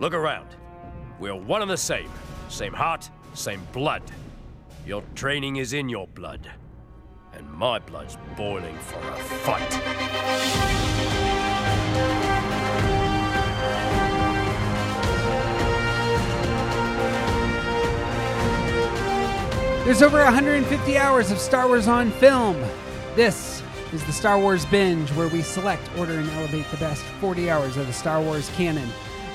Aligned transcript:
Look 0.00 0.14
around. 0.14 0.46
We're 1.18 1.34
one 1.34 1.60
and 1.60 1.70
the 1.70 1.76
same. 1.76 2.08
Same 2.48 2.72
heart, 2.72 3.10
same 3.34 3.66
blood. 3.72 4.02
Your 4.86 5.02
training 5.16 5.56
is 5.56 5.72
in 5.72 5.88
your 5.88 6.06
blood. 6.06 6.48
And 7.32 7.50
my 7.50 7.80
blood's 7.80 8.16
boiling 8.36 8.76
for 8.78 9.00
a 9.00 9.16
fight. 9.16 9.70
There's 19.84 20.02
over 20.02 20.22
150 20.22 20.96
hours 20.96 21.32
of 21.32 21.38
Star 21.38 21.66
Wars 21.66 21.88
on 21.88 22.12
film. 22.12 22.56
This 23.16 23.64
is 23.92 24.04
the 24.04 24.12
Star 24.12 24.38
Wars 24.38 24.64
Binge, 24.66 25.10
where 25.12 25.28
we 25.28 25.42
select, 25.42 25.82
order, 25.98 26.12
and 26.12 26.30
elevate 26.30 26.70
the 26.70 26.76
best 26.76 27.02
40 27.20 27.50
hours 27.50 27.76
of 27.76 27.88
the 27.88 27.92
Star 27.92 28.20
Wars 28.22 28.48
canon. 28.50 28.88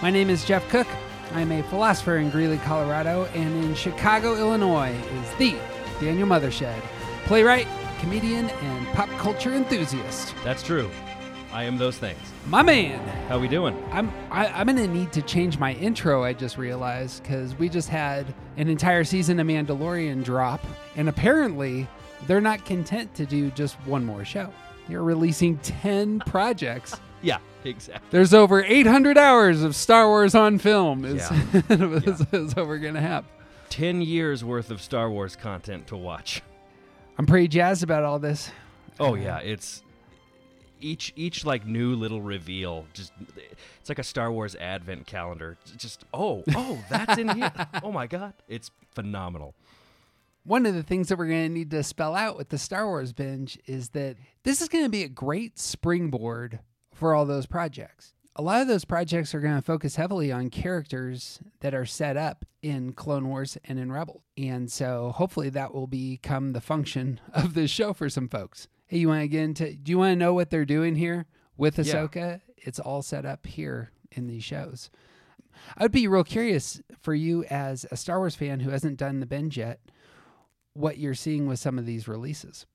My 0.04 0.12
name 0.12 0.30
is 0.30 0.44
Jeff 0.44 0.68
Cook. 0.68 0.86
I'm 1.32 1.50
a 1.54 1.64
philosopher 1.64 2.18
in 2.18 2.30
Greeley, 2.30 2.58
Colorado, 2.58 3.24
and 3.34 3.64
in 3.64 3.74
Chicago, 3.74 4.36
Illinois 4.36 4.92
is 4.92 5.30
the 5.38 5.56
Daniel 6.02 6.28
Mothershed, 6.28 6.78
playwright, 7.24 7.68
comedian, 8.02 8.50
and 8.50 8.88
pop 8.88 9.08
culture 9.12 9.54
enthusiast. 9.54 10.36
That's 10.44 10.62
true. 10.62 10.92
I 11.54 11.64
am 11.64 11.78
those 11.78 11.98
things. 11.98 12.20
My 12.48 12.62
man. 12.62 13.00
How 13.30 13.40
we 13.40 13.48
doing? 13.48 13.82
I'm 13.94 14.12
I, 14.30 14.48
I'm 14.48 14.68
gonna 14.68 14.88
need 14.88 15.14
to 15.14 15.22
change 15.22 15.58
my 15.58 15.72
intro. 15.76 16.22
I 16.22 16.34
just 16.34 16.58
realized 16.58 17.24
because 17.24 17.58
we 17.58 17.70
just 17.70 17.88
had 17.88 18.26
an 18.58 18.68
entire 18.68 19.06
season 19.06 19.40
of 19.40 19.48
Mandalorian 19.48 20.26
drop, 20.26 20.60
and 20.98 21.08
apparently 21.08 21.88
they're 22.28 22.42
not 22.42 22.66
content 22.66 23.16
to 23.16 23.26
do 23.26 23.52
just 23.52 23.76
one 23.86 24.04
more 24.04 24.26
show. 24.26 24.52
They're 24.90 25.02
releasing 25.02 25.60
ten 25.60 26.20
projects. 26.20 27.00
Yeah, 27.26 27.38
exactly. 27.70 28.08
There's 28.12 28.34
over 28.34 28.64
800 28.64 29.18
hours 29.18 29.64
of 29.64 29.76
Star 29.76 30.08
Wars 30.08 30.36
on 30.36 30.58
film. 30.58 31.06
Is, 31.06 31.16
Yeah. 31.30 31.70
is, 31.70 32.22
is 32.32 32.56
what 32.56 32.68
we're 32.68 32.78
gonna 32.80 33.02
have. 33.02 33.26
10 33.70 34.02
years 34.02 34.44
worth 34.44 34.70
of 34.70 34.82
Star 34.82 35.10
Wars 35.10 35.36
content 35.36 35.88
to 35.88 35.98
watch. 35.98 36.42
I'm 37.18 37.26
pretty 37.26 37.48
jazzed 37.48 37.84
about 37.84 38.04
all 38.04 38.20
this. 38.20 38.52
Oh 39.00 39.14
uh, 39.14 39.16
yeah, 39.16 39.40
it's 39.40 39.82
each 40.80 41.14
each 41.16 41.46
like 41.46 41.66
new 41.66 41.96
little 41.96 42.22
reveal 42.22 42.86
just 42.94 43.14
it's 43.80 43.90
like 43.90 44.00
a 44.00 44.04
Star 44.04 44.32
Wars 44.32 44.56
advent 44.56 45.08
calendar. 45.08 45.58
Just 45.78 46.06
oh, 46.14 46.44
oh, 46.56 46.84
that's 46.90 47.18
in 47.18 47.30
here. 47.30 47.52
Oh 47.84 47.92
my 47.92 48.08
god. 48.08 48.34
It's 48.48 48.70
phenomenal. 48.92 49.56
One 50.46 50.66
of 50.66 50.76
the 50.76 50.84
things 50.84 51.08
that 51.08 51.18
we're 51.18 51.28
going 51.28 51.48
to 51.48 51.54
need 51.54 51.72
to 51.72 51.84
spell 51.84 52.16
out 52.16 52.38
with 52.38 52.50
the 52.50 52.58
Star 52.58 52.86
Wars 52.86 53.14
binge 53.14 53.58
is 53.66 53.90
that 53.90 54.18
this 54.44 54.62
is 54.62 54.68
going 54.68 54.84
to 54.84 54.90
be 54.90 55.04
a 55.04 55.08
great 55.08 55.58
springboard 55.58 56.60
for 56.94 57.14
all 57.14 57.26
those 57.26 57.46
projects. 57.46 58.14
A 58.36 58.42
lot 58.42 58.62
of 58.62 58.68
those 58.68 58.86
projects 58.86 59.36
are 59.36 59.40
going 59.40 59.56
to 59.56 59.62
focus 59.62 59.96
heavily 59.96 60.32
on 60.32 60.50
characters 60.50 61.40
that 61.60 61.76
are 61.76 61.86
set 61.86 62.18
up 62.18 62.46
in 62.64 62.94
Clone 62.94 63.28
Wars 63.30 63.58
and 63.66 63.78
in 63.78 63.92
Rebel. 63.92 64.24
And 64.38 64.72
so 64.72 65.12
hopefully 65.16 65.50
that 65.50 65.74
will 65.74 65.86
become 65.86 66.54
the 66.54 66.62
function 66.62 67.20
of 67.34 67.54
this 67.54 67.70
show 67.70 67.94
for 67.94 68.10
some 68.10 68.28
folks. 68.28 68.68
Hey, 68.88 68.98
you 69.00 69.08
want 69.10 69.22
to 69.22 69.28
get 69.28 69.44
into, 69.44 69.74
do 69.76 69.92
you 69.92 69.98
want 70.00 70.14
to 70.14 70.16
know 70.16 70.34
what 70.34 70.50
they're 70.50 70.66
doing 70.66 70.96
here 70.96 71.26
with 71.58 71.78
Yeah. 71.78 71.84
Ahsoka? 71.84 72.42
It's 72.58 72.80
all 72.80 73.02
set 73.04 73.26
up 73.26 73.46
here 73.46 73.92
in 74.12 74.28
these 74.28 74.44
shows. 74.44 74.90
I'd 75.78 75.92
be 75.92 76.08
real 76.08 76.24
curious 76.24 76.82
for 77.02 77.14
you 77.14 77.44
as 77.46 77.86
a 77.92 77.98
Star 77.98 78.18
Wars 78.18 78.36
fan 78.36 78.62
who 78.62 78.72
hasn't 78.72 78.98
done 78.98 79.20
the 79.20 79.26
binge 79.28 79.58
yet, 79.58 79.80
what 80.74 80.98
you're 80.98 81.14
seeing 81.14 81.46
with 81.48 81.60
some 81.60 81.78
of 81.78 81.86
these 81.86 82.08
releases. 82.08 82.66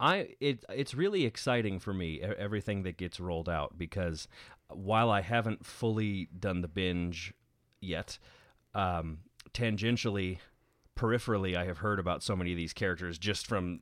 I 0.00 0.30
it 0.40 0.64
it's 0.68 0.94
really 0.94 1.24
exciting 1.24 1.78
for 1.78 1.94
me 1.94 2.20
everything 2.20 2.82
that 2.82 2.96
gets 2.96 3.20
rolled 3.20 3.48
out 3.48 3.78
because 3.78 4.26
while 4.68 5.10
I 5.10 5.20
haven't 5.20 5.64
fully 5.64 6.28
done 6.38 6.62
the 6.62 6.68
binge 6.68 7.32
yet, 7.80 8.18
um, 8.74 9.18
tangentially, 9.52 10.38
peripherally, 10.96 11.54
I 11.56 11.64
have 11.66 11.78
heard 11.78 11.98
about 12.00 12.22
so 12.22 12.34
many 12.34 12.50
of 12.52 12.56
these 12.56 12.72
characters 12.72 13.18
just 13.18 13.46
from 13.46 13.80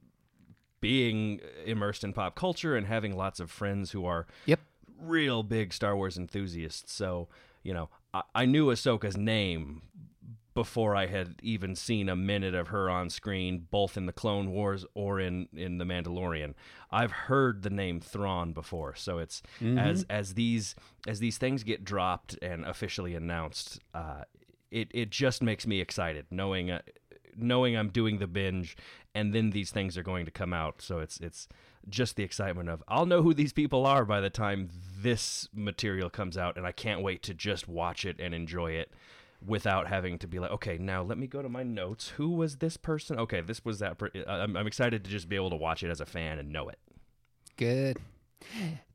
being 0.81 1.41
immersed 1.65 2.03
in 2.05 2.13
pop 2.13 2.35
culture 2.35 2.77
and 2.77 2.87
having 2.87 3.17
lots 3.17 3.39
of 3.41 3.51
friends 3.51 3.93
who 3.93 4.05
are 4.05 4.27
Yep. 4.47 4.61
real 5.01 5.43
big 5.43 5.73
Star 5.73 5.97
Wars 5.97 6.19
enthusiasts. 6.19 6.93
So 6.93 7.29
you 7.63 7.73
know, 7.73 7.89
I, 8.13 8.23
I 8.35 8.45
knew 8.45 8.67
Ahsoka's 8.67 9.17
name 9.17 9.83
before 10.55 10.95
I 10.95 11.07
had 11.07 11.37
even 11.43 11.75
seen 11.75 12.09
a 12.09 12.17
minute 12.17 12.55
of 12.55 12.69
her 12.69 12.91
on 12.91 13.11
screen, 13.11 13.67
both 13.71 13.97
in 13.97 14.07
the 14.07 14.13
Clone 14.13 14.51
Wars 14.51 14.85
or 14.95 15.19
in 15.21 15.49
in 15.55 15.79
the 15.79 15.85
Mandalorian. 15.85 16.55
I've 16.91 17.13
heard 17.13 17.63
the 17.63 17.71
name 17.71 18.01
Thrawn 18.01 18.53
before, 18.53 18.95
so 18.95 19.19
it's 19.19 19.43
as 19.79 20.05
as 20.11 20.35
these 20.35 20.75
as 21.07 21.21
these 21.21 21.39
things 21.39 21.63
get 21.63 21.85
dropped 21.85 22.39
and 22.43 22.65
officially 22.65 23.15
announced, 23.15 23.81
uh, 23.95 24.25
it 24.71 24.89
it 24.93 25.11
just 25.11 25.43
makes 25.43 25.67
me 25.67 25.81
excited 25.81 26.27
knowing. 26.31 26.71
Uh, 26.71 26.83
knowing 27.35 27.75
I'm 27.75 27.89
doing 27.89 28.19
the 28.19 28.27
binge 28.27 28.77
and 29.15 29.35
then 29.35 29.51
these 29.51 29.71
things 29.71 29.97
are 29.97 30.03
going 30.03 30.27
to 30.27 30.31
come 30.31 30.53
out 30.53 30.83
so 30.83 30.99
it's 30.99 31.19
it's 31.21 31.49
just 31.89 32.17
the 32.17 32.23
excitement 32.23 32.69
of 32.69 32.83
I'll 32.87 33.07
know 33.07 33.23
who 33.23 33.33
these 33.33 33.55
people 33.55 33.87
are 33.87 34.05
by 34.05 34.21
the 34.21 34.29
time 34.29 34.69
this 35.01 35.49
material 35.55 36.11
comes 36.11 36.37
out 36.37 36.59
and 36.59 36.67
I 36.67 36.73
can't 36.73 37.01
wait 37.01 37.23
to 37.23 37.33
just 37.33 37.67
watch 37.67 38.05
it 38.05 38.21
and 38.21 38.35
enjoy 38.35 38.73
it 38.73 38.93
without 39.47 39.89
having 39.89 40.19
to 40.19 40.27
be 40.27 40.39
like 40.39 40.51
okay 40.51 40.79
now 40.79 41.03
let 41.03 41.19
me 41.19 41.27
go 41.27 41.43
to 41.43 41.49
my 41.49 41.63
notes 41.63 42.11
who 42.11 42.31
was 42.31 42.57
this 42.57 42.77
person 42.77 43.19
okay 43.19 43.41
this 43.41 43.65
was 43.65 43.79
that 43.81 43.99
per- 43.99 44.11
I'm, 44.27 44.57
I'm 44.57 44.67
excited 44.67 45.05
to 45.05 45.11
just 45.11 45.29
be 45.29 45.37
able 45.37 45.51
to 45.51 45.57
watch 45.57 45.83
it 45.83 45.91
as 45.91 46.01
a 46.01 46.07
fan 46.07 46.39
and 46.39 46.53
know 46.53 46.69
it 46.69 46.79
Good. 47.57 47.99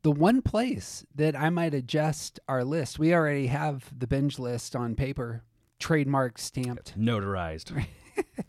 The 0.01 0.11
one 0.11 0.41
place 0.41 1.05
that 1.15 1.35
I 1.35 1.49
might 1.49 1.73
adjust 1.73 2.39
our 2.47 2.63
list, 2.63 2.99
we 2.99 3.13
already 3.13 3.47
have 3.47 3.91
the 3.97 4.07
binge 4.07 4.39
list 4.39 4.75
on 4.75 4.95
paper, 4.95 5.43
trademark 5.79 6.37
stamped. 6.37 6.97
notarized 6.99 7.71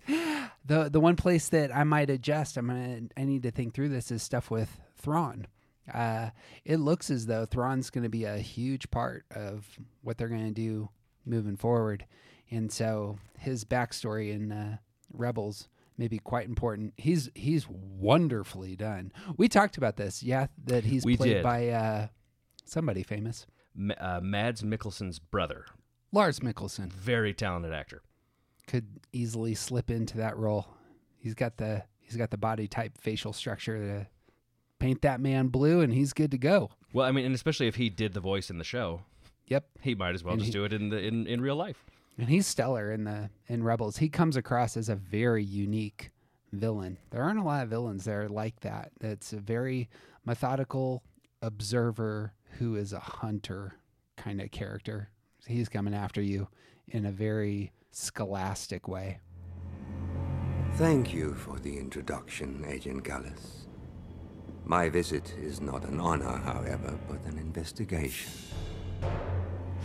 The 0.65 0.91
the 0.91 1.01
one 1.01 1.17
place 1.17 1.49
that 1.49 1.75
I 1.75 1.85
might 1.85 2.11
adjust, 2.11 2.57
I'm 2.57 2.67
gonna 2.67 3.01
I 3.17 3.25
need 3.25 3.43
to 3.45 3.51
think 3.51 3.75
through 3.75 3.89
this 3.89 4.11
is 4.11 4.23
stuff 4.23 4.51
with 4.51 4.81
Thrawn. 4.97 5.47
Uh, 5.93 6.31
it 6.65 6.77
looks 6.79 7.11
as 7.11 7.27
though 7.27 7.47
Thrawn's 7.47 7.89
going 7.89 8.03
to 8.03 8.11
be 8.11 8.25
a 8.25 8.37
huge 8.37 8.91
part 8.91 9.25
of 9.35 9.67
what 10.03 10.19
they're 10.19 10.29
going 10.29 10.47
to 10.47 10.51
do 10.51 10.91
moving 11.29 11.57
forward, 11.57 12.05
and 12.51 12.73
so 12.73 13.19
his 13.39 13.65
backstory 13.65 14.33
in 14.33 14.51
uh, 14.53 14.77
Rebels 15.13 15.69
may 15.97 16.09
be 16.09 16.19
quite 16.19 16.47
important. 16.47 16.95
He's 16.97 17.31
he's 17.35 17.67
wonderfully 17.69 18.77
done. 18.77 19.13
We 19.37 19.49
talked 19.49 19.77
about 19.77 19.97
this, 19.97 20.23
yeah, 20.23 20.47
that 20.65 20.85
he's 20.85 21.05
We 21.05 21.17
played 21.17 21.35
did. 21.35 21.43
by 21.43 21.69
uh, 21.69 22.07
somebody 22.65 23.03
famous, 23.03 23.47
M- 23.77 23.93
uh, 23.99 24.21
Mads 24.23 24.63
Mikkelsen's 24.63 25.19
brother 25.19 25.65
Lars 26.13 26.41
Mikkelsen. 26.41 26.91
very 26.93 27.35
talented 27.35 27.73
actor 27.73 28.03
could 28.67 28.87
easily 29.13 29.55
slip 29.55 29.91
into 29.91 30.17
that 30.19 30.37
role. 30.37 30.69
He's 31.19 31.35
got 31.35 31.57
the 31.57 31.85
he's 32.01 32.17
got 32.17 32.31
the 32.31 32.37
body 32.39 32.69
type, 32.69 32.99
facial 32.99 33.33
structure 33.33 33.77
to 33.79 34.07
paint 34.79 35.03
that 35.03 35.21
man 35.21 35.49
blue, 35.49 35.81
and 35.81 35.93
he's 35.93 36.13
good 36.13 36.31
to 36.31 36.39
go. 36.39 36.71
well 36.93 37.07
I 37.07 37.13
mean 37.13 37.25
and 37.27 37.35
especially 37.35 37.67
if 37.67 37.75
he 37.77 37.89
did 37.91 38.13
the 38.15 38.21
voice 38.21 38.51
in 38.51 38.59
the 38.59 38.65
show 38.65 39.03
Yep, 39.49 39.67
he 39.81 39.95
might 39.95 40.15
as 40.15 40.23
well 40.23 40.35
And 40.35 40.41
just 40.41 40.49
he- 40.49 40.59
do 40.59 40.65
it 40.65 40.73
in 40.73 40.89
the 40.91 40.99
in, 40.99 41.27
in 41.27 41.41
real 41.41 41.57
life 41.57 41.85
and 42.19 42.29
he's 42.29 42.47
stellar 42.47 42.91
in 42.91 43.05
the 43.05 43.31
in 43.47 43.63
Rebels. 43.63 43.99
He 43.99 44.09
comes 44.09 44.37
across 44.37 44.77
as 44.77 44.89
a 44.89 44.97
very 44.97 45.45
unique 45.45 46.11
villain. 46.53 46.99
There 47.11 47.23
aren't 47.23 47.39
a 47.39 47.45
lot 47.45 47.63
of 47.63 47.71
villains 47.71 48.05
that 48.05 48.15
are 48.15 48.29
like 48.29 48.61
that. 48.61 48.91
It's 49.01 49.33
a 49.33 49.39
very 49.39 49.89
methodical 50.25 51.05
observer 51.41 52.35
who 52.59 52.75
is 52.75 52.93
a 52.93 52.99
hunter 52.99 53.77
kind 54.17 54.41
of 54.41 54.51
character. 54.51 55.11
He's 55.47 55.69
coming 55.69 55.95
after 55.95 56.21
you 56.21 56.49
in 56.89 57.07
a 57.07 57.13
very 57.13 57.73
scholastic 57.93 58.89
way. 58.89 59.21
Thank 60.75 61.15
you 61.15 61.35
for 61.35 61.59
the 61.59 61.79
introduction, 61.79 62.65
Agent 62.67 63.05
Kallus. 63.05 63.67
My 64.65 64.89
visit 64.89 65.35
is 65.41 65.61
not 65.61 65.85
an 65.85 66.01
honor, 66.01 66.37
however, 66.39 66.99
but 67.09 67.25
an 67.25 67.39
investigation. 67.39 68.31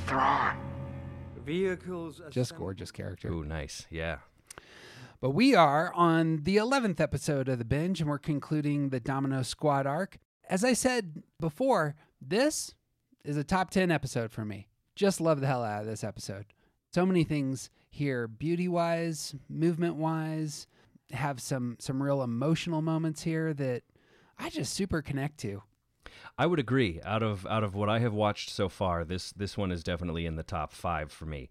Thrawn. 0.06 0.57
Vehicles 1.45 2.21
Just 2.30 2.56
gorgeous 2.56 2.92
character. 2.92 3.30
ooh 3.30 3.44
nice 3.44 3.86
yeah 3.89 4.19
But 5.19 5.31
we 5.31 5.56
are 5.56 5.92
on 5.94 6.38
the 6.44 6.56
11th 6.57 7.01
episode 7.01 7.50
of 7.50 7.60
the 7.60 7.65
binge, 7.65 8.00
and 8.00 8.10
we're 8.10 8.18
concluding 8.18 8.89
the 8.89 9.00
Domino 9.01 9.42
Squad 9.42 9.86
arc. 9.86 10.18
As 10.50 10.63
I 10.63 10.74
said 10.74 11.21
before, 11.39 11.95
this 12.21 12.75
is 13.25 13.36
a 13.38 13.44
top 13.44 13.71
10 13.71 13.92
episode 13.92 14.31
for 14.31 14.45
me. 14.45 14.68
Just 14.95 15.19
love 15.19 15.42
the 15.42 15.48
hell 15.48 15.63
out 15.63 15.81
of 15.81 15.88
this 15.88 16.04
episode. 16.04 16.45
So 16.94 17.06
many 17.06 17.24
things 17.24 17.69
here, 17.89 18.27
beauty 18.27 18.68
wise, 18.68 19.36
movement 19.50 19.95
wise, 19.95 20.68
have 21.12 21.42
some 21.42 21.75
some 21.80 22.01
real 22.01 22.21
emotional 22.24 22.81
moments 22.81 23.24
here 23.24 23.54
that 23.54 23.83
I 24.38 24.50
just 24.50 24.74
super 24.74 25.01
connect 25.01 25.38
to. 25.39 25.63
I 26.38 26.45
would 26.45 26.60
agree. 26.60 27.00
Out 27.04 27.24
of 27.24 27.45
out 27.48 27.63
of 27.63 27.75
what 27.75 27.89
I 27.89 28.00
have 28.00 28.13
watched 28.13 28.50
so 28.50 28.69
far, 28.69 29.04
this 29.06 29.31
this 29.31 29.57
one 29.57 29.71
is 29.71 29.83
definitely 29.83 30.25
in 30.25 30.36
the 30.36 30.44
top 30.44 30.71
five 30.74 31.12
for 31.12 31.25
me. 31.25 31.50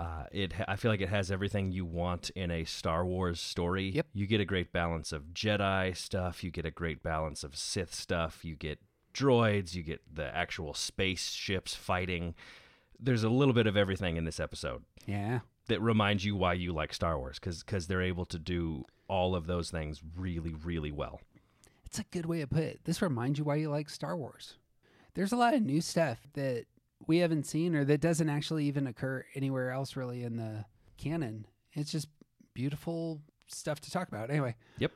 Uh, 0.00 0.24
it 0.32 0.52
I 0.66 0.76
feel 0.76 0.90
like 0.90 1.00
it 1.00 1.08
has 1.10 1.30
everything 1.30 1.70
you 1.70 1.84
want 1.84 2.30
in 2.30 2.50
a 2.50 2.64
Star 2.64 3.04
Wars 3.06 3.40
story. 3.40 3.90
Yep. 3.90 4.06
You 4.14 4.26
get 4.26 4.40
a 4.40 4.44
great 4.44 4.72
balance 4.72 5.12
of 5.12 5.26
Jedi 5.32 5.96
stuff. 5.96 6.42
You 6.42 6.50
get 6.50 6.66
a 6.66 6.70
great 6.72 7.02
balance 7.02 7.44
of 7.44 7.54
Sith 7.56 7.94
stuff. 7.94 8.44
You 8.44 8.56
get 8.56 8.80
droids. 9.14 9.74
You 9.74 9.82
get 9.84 10.00
the 10.12 10.34
actual 10.34 10.74
spaceships 10.74 11.74
fighting. 11.74 12.34
there's 12.98 13.24
a 13.24 13.28
little 13.28 13.54
bit 13.54 13.66
of 13.66 13.76
everything 13.76 14.16
in 14.16 14.24
this 14.24 14.38
episode 14.40 14.84
Yeah. 15.06 15.40
that 15.66 15.80
reminds 15.80 16.24
you 16.24 16.36
why 16.36 16.54
you 16.54 16.72
like 16.72 16.92
Star 16.94 17.18
Wars 17.18 17.38
because 17.38 17.62
because 17.62 17.86
they're 17.88 18.02
able 18.02 18.24
to 18.26 18.38
do 18.38 18.84
all 19.08 19.34
of 19.34 19.46
those 19.46 19.70
things 19.70 20.00
really 20.16 20.54
really 20.54 20.90
well. 20.92 21.20
It's 21.92 21.98
a 21.98 22.04
good 22.04 22.24
way 22.24 22.40
to 22.40 22.46
put 22.46 22.62
it. 22.62 22.80
This 22.84 23.02
reminds 23.02 23.38
you 23.38 23.44
why 23.44 23.56
you 23.56 23.68
like 23.68 23.90
Star 23.90 24.16
Wars. 24.16 24.54
There's 25.12 25.32
a 25.32 25.36
lot 25.36 25.52
of 25.52 25.60
new 25.60 25.82
stuff 25.82 26.16
that 26.32 26.64
we 27.06 27.18
haven't 27.18 27.44
seen 27.44 27.74
or 27.74 27.84
that 27.84 28.00
doesn't 28.00 28.30
actually 28.30 28.64
even 28.64 28.86
occur 28.86 29.26
anywhere 29.34 29.70
else 29.72 29.94
really 29.94 30.22
in 30.22 30.36
the 30.36 30.64
canon. 30.96 31.44
It's 31.74 31.92
just 31.92 32.08
beautiful 32.54 33.20
stuff 33.46 33.78
to 33.80 33.90
talk 33.90 34.08
about. 34.08 34.30
Anyway. 34.30 34.56
Yep. 34.78 34.90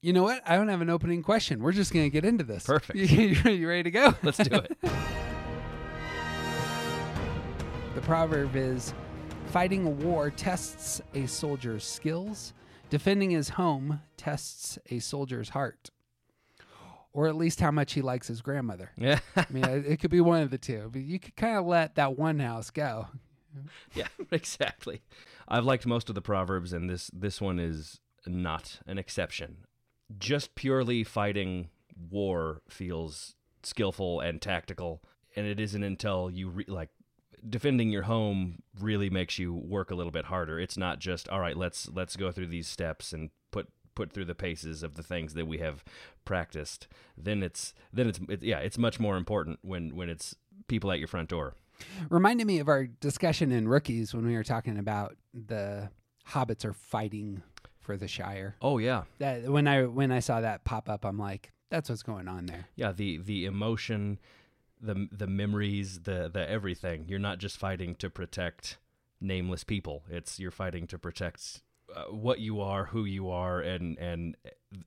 You 0.00 0.12
know 0.12 0.24
what? 0.24 0.42
I 0.44 0.56
don't 0.56 0.66
have 0.66 0.80
an 0.80 0.90
opening 0.90 1.22
question. 1.22 1.62
We're 1.62 1.70
just 1.70 1.92
going 1.92 2.06
to 2.06 2.10
get 2.10 2.24
into 2.24 2.42
this. 2.42 2.66
Perfect. 2.66 2.98
you 2.98 3.68
ready 3.68 3.84
to 3.84 3.92
go? 3.92 4.12
Let's 4.24 4.38
do 4.38 4.56
it. 4.56 4.78
The 7.94 8.00
proverb 8.00 8.56
is 8.56 8.94
fighting 9.46 9.86
a 9.86 9.90
war 9.90 10.30
tests 10.30 11.00
a 11.14 11.26
soldier's 11.26 11.84
skills, 11.84 12.52
defending 12.88 13.30
his 13.30 13.50
home 13.50 14.00
tests 14.16 14.76
a 14.90 14.98
soldier's 15.00 15.50
heart. 15.50 15.90
Or 17.12 17.26
at 17.26 17.34
least 17.34 17.60
how 17.60 17.72
much 17.72 17.94
he 17.94 18.02
likes 18.02 18.28
his 18.28 18.40
grandmother. 18.40 18.90
yeah. 18.96 19.18
I 19.34 19.46
mean, 19.50 19.64
it 19.64 19.86
it 19.86 20.00
could 20.00 20.10
be 20.10 20.20
one 20.20 20.42
of 20.42 20.50
the 20.50 20.58
two, 20.58 20.90
but 20.92 21.02
you 21.02 21.18
could 21.18 21.36
kind 21.36 21.56
of 21.56 21.66
let 21.66 21.96
that 21.96 22.18
one 22.18 22.38
house 22.38 22.70
go. 22.70 23.08
Yeah, 23.94 24.06
exactly. 24.30 25.02
I've 25.48 25.64
liked 25.64 25.84
most 25.84 26.08
of 26.08 26.14
the 26.14 26.22
proverbs, 26.22 26.72
and 26.72 26.88
this 26.88 27.10
this 27.12 27.40
one 27.40 27.58
is 27.58 27.98
not 28.24 28.78
an 28.86 28.96
exception. 28.96 29.64
Just 30.18 30.54
purely 30.54 31.02
fighting 31.02 31.70
war 32.10 32.62
feels 32.68 33.34
skillful 33.64 34.20
and 34.20 34.40
tactical, 34.40 35.02
and 35.34 35.46
it 35.46 35.58
isn't 35.58 35.82
until 35.82 36.30
you 36.30 36.48
re- 36.48 36.64
like 36.68 36.90
defending 37.48 37.90
your 37.90 38.02
home 38.02 38.62
really 38.78 39.10
makes 39.10 39.38
you 39.38 39.52
work 39.52 39.90
a 39.90 39.94
little 39.94 40.12
bit 40.12 40.26
harder. 40.26 40.60
It's 40.60 40.76
not 40.76 40.98
just 40.98 41.28
all 41.28 41.40
right. 41.40 41.56
Let's 41.56 41.88
let's 41.88 42.16
go 42.16 42.30
through 42.30 42.48
these 42.48 42.68
steps 42.68 43.12
and 43.12 43.30
put 43.50 43.68
put 43.94 44.12
through 44.12 44.24
the 44.26 44.34
paces 44.34 44.82
of 44.82 44.94
the 44.94 45.02
things 45.02 45.34
that 45.34 45.46
we 45.46 45.58
have 45.58 45.84
practiced. 46.24 46.86
Then 47.16 47.42
it's 47.42 47.74
then 47.92 48.08
it's 48.08 48.20
it, 48.28 48.42
yeah, 48.42 48.58
it's 48.58 48.78
much 48.78 48.98
more 49.00 49.16
important 49.16 49.58
when 49.62 49.94
when 49.96 50.08
it's 50.08 50.34
people 50.68 50.90
at 50.92 50.98
your 50.98 51.08
front 51.08 51.28
door. 51.28 51.54
Reminded 52.10 52.46
me 52.46 52.58
of 52.58 52.68
our 52.68 52.86
discussion 52.86 53.50
in 53.52 53.66
Rookies 53.66 54.12
when 54.14 54.26
we 54.26 54.34
were 54.34 54.44
talking 54.44 54.78
about 54.78 55.16
the 55.32 55.88
hobbits 56.28 56.64
are 56.64 56.74
fighting 56.74 57.42
for 57.80 57.96
the 57.96 58.06
Shire. 58.06 58.56
Oh 58.60 58.78
yeah, 58.78 59.04
That 59.18 59.44
when 59.50 59.66
I 59.66 59.84
when 59.86 60.12
I 60.12 60.20
saw 60.20 60.40
that 60.42 60.64
pop 60.64 60.88
up, 60.90 61.04
I'm 61.06 61.18
like, 61.18 61.52
that's 61.70 61.88
what's 61.88 62.02
going 62.02 62.28
on 62.28 62.46
there. 62.46 62.66
yeah 62.76 62.92
the 62.92 63.16
the 63.18 63.46
emotion 63.46 64.18
the 64.80 65.08
the 65.12 65.26
memories 65.26 66.00
the 66.00 66.30
the 66.32 66.48
everything 66.48 67.04
you're 67.08 67.18
not 67.18 67.38
just 67.38 67.58
fighting 67.58 67.94
to 67.96 68.08
protect 68.10 68.78
nameless 69.20 69.62
people 69.62 70.02
it's 70.08 70.38
you're 70.40 70.50
fighting 70.50 70.86
to 70.86 70.98
protect 70.98 71.60
uh, 71.94 72.04
what 72.04 72.40
you 72.40 72.60
are 72.60 72.86
who 72.86 73.04
you 73.04 73.30
are 73.30 73.60
and 73.60 73.98
and 73.98 74.36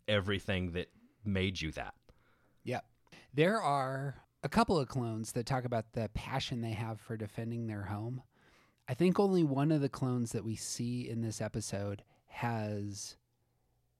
everything 0.07 0.71
that 0.71 0.89
made 1.25 1.61
you 1.61 1.71
that 1.71 1.93
Yep. 2.63 2.85
There 3.33 3.61
are 3.61 4.15
a 4.43 4.49
couple 4.49 4.77
of 4.77 4.87
clones 4.87 5.31
that 5.33 5.45
talk 5.45 5.65
about 5.65 5.93
the 5.93 6.09
passion 6.13 6.61
they 6.61 6.71
have 6.71 6.99
for 6.99 7.17
defending 7.17 7.67
their 7.67 7.83
home. 7.83 8.21
I 8.87 8.93
think 8.93 9.19
only 9.19 9.43
one 9.43 9.71
of 9.71 9.81
the 9.81 9.89
clones 9.89 10.31
that 10.33 10.43
we 10.43 10.55
see 10.55 11.09
in 11.09 11.21
this 11.21 11.41
episode 11.41 12.03
has 12.27 13.15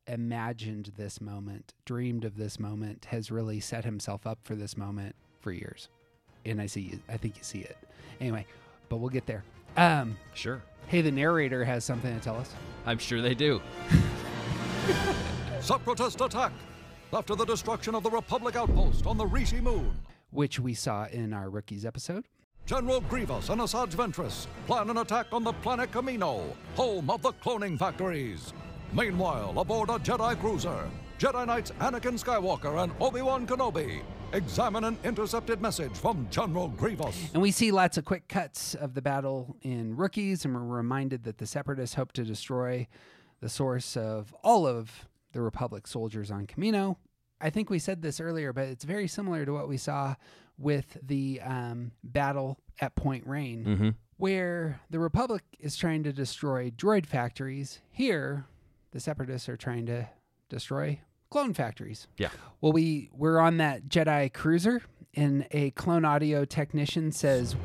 imagined 0.08 0.92
this 0.98 1.22
moment, 1.22 1.74
dreamed 1.86 2.26
of 2.26 2.36
this 2.36 2.60
moment, 2.60 3.06
has 3.06 3.32
really 3.32 3.62
set 3.62 3.86
himself 3.86 4.28
up 4.28 4.40
for 4.44 4.56
this 4.56 4.76
moment 4.76 5.16
for 5.40 5.52
years. 5.52 5.88
And 6.46 6.62
I 6.62 6.66
see 6.66 7.00
I 7.08 7.18
think 7.18 7.38
you 7.38 7.44
see 7.44 7.60
it. 7.60 7.78
Anyway, 8.20 8.46
but 8.90 8.98
we'll 8.98 9.10
get 9.10 9.26
there. 9.26 9.44
Um, 9.76 10.18
sure 10.34 10.62
hey, 10.88 11.02
the 11.02 11.12
narrator 11.12 11.64
has 11.66 11.84
something 11.84 12.14
to 12.14 12.24
tell 12.24 12.36
us. 12.38 12.54
i'm 12.86 13.00
sure 13.00 13.22
they 13.22 13.34
do 13.34 13.62
Separatist 15.60 16.20
attack! 16.20 16.52
After 17.14 17.36
the 17.36 17.46
destruction 17.46 17.96
of 17.96 18.04
the 18.04 18.10
Republic 18.10 18.56
outpost 18.58 19.08
on 19.08 19.18
the 19.18 19.26
Rishi 19.26 19.62
Moon, 19.62 19.96
which 20.32 20.60
we 20.60 20.74
saw 20.74 21.06
in 21.06 21.32
our 21.32 21.50
rookies 21.50 21.86
episode. 21.86 22.26
General 22.66 23.00
Grievous 23.00 23.48
and 23.50 23.62
Asajj 23.62 23.92
Ventress 23.92 24.48
plan 24.68 24.90
an 24.90 24.98
attack 24.98 25.28
on 25.32 25.44
the 25.44 25.54
planet 25.54 25.90
Kamino, 25.92 26.54
home 26.76 27.10
of 27.10 27.22
the 27.22 27.32
cloning 27.34 27.80
factories. 27.80 28.52
Meanwhile, 28.92 29.58
aboard 29.58 29.90
a 29.90 29.94
Jedi 29.94 30.38
cruiser, 30.40 30.90
Jedi 31.18 31.48
Knights 31.48 31.72
Anakin 31.80 32.22
Skywalker 32.22 32.84
and 32.84 32.92
Obi-Wan 33.00 33.48
Kenobi 33.48 34.02
examine 34.34 34.84
an 34.84 34.98
intercepted 35.04 35.62
message 35.62 35.94
from 35.94 36.28
General 36.30 36.70
Grievous. 36.70 37.30
And 37.34 37.42
we 37.42 37.52
see 37.52 37.72
lots 37.72 37.98
of 37.98 38.06
quick 38.06 38.28
cuts 38.28 38.76
of 38.76 38.94
the 38.94 39.02
battle 39.02 39.56
in 39.62 39.96
rookies, 39.96 40.44
and 40.44 40.54
we're 40.54 40.62
reminded 40.62 41.24
that 41.24 41.38
the 41.38 41.46
separatists 41.46 41.96
hope 41.96 42.12
to 42.14 42.24
destroy 42.24 42.88
the 43.40 43.50
source 43.50 43.96
of 43.96 44.34
all 44.44 44.66
of 44.66 45.08
the 45.34 45.42
Republic 45.42 45.88
soldiers 45.88 46.32
on 46.32 46.48
Kamino. 46.48 46.98
I 47.40 47.50
think 47.50 47.70
we 47.70 47.80
said 47.80 48.02
this 48.02 48.20
earlier, 48.20 48.54
but 48.54 48.68
it's 48.68 48.86
very 48.86 49.08
similar 49.08 49.46
to 49.46 49.52
what 49.54 49.68
we 49.68 49.78
saw 49.78 50.16
with 50.58 50.98
the 51.02 51.42
um, 51.42 51.92
battle 52.04 52.60
at 52.80 52.96
Point 52.96 53.28
Rain, 53.28 53.66
mm-hmm. 53.66 53.90
where 54.18 54.80
the 54.90 55.00
Republic 55.00 55.44
is 55.60 55.76
trying 55.76 56.04
to 56.04 56.14
destroy 56.14 56.72
droid 56.72 57.06
factories. 57.06 57.82
Here, 57.92 58.46
the 58.92 59.00
separatists 59.00 59.50
are 59.50 59.58
trying 59.58 59.86
to 59.88 60.08
destroy 60.50 61.02
clone 61.34 61.52
factories. 61.52 62.08
yeah 62.18 62.30
Well, 62.62 62.72
we 62.74 63.10
we're 63.12 63.40
on 63.40 63.58
that 63.58 63.90
Jedi 63.90 64.32
cruiser, 64.32 64.84
and 65.16 65.48
a 65.50 65.72
clone 65.72 66.06
audio 66.06 66.46
technician 66.46 67.12
says, 67.12 67.56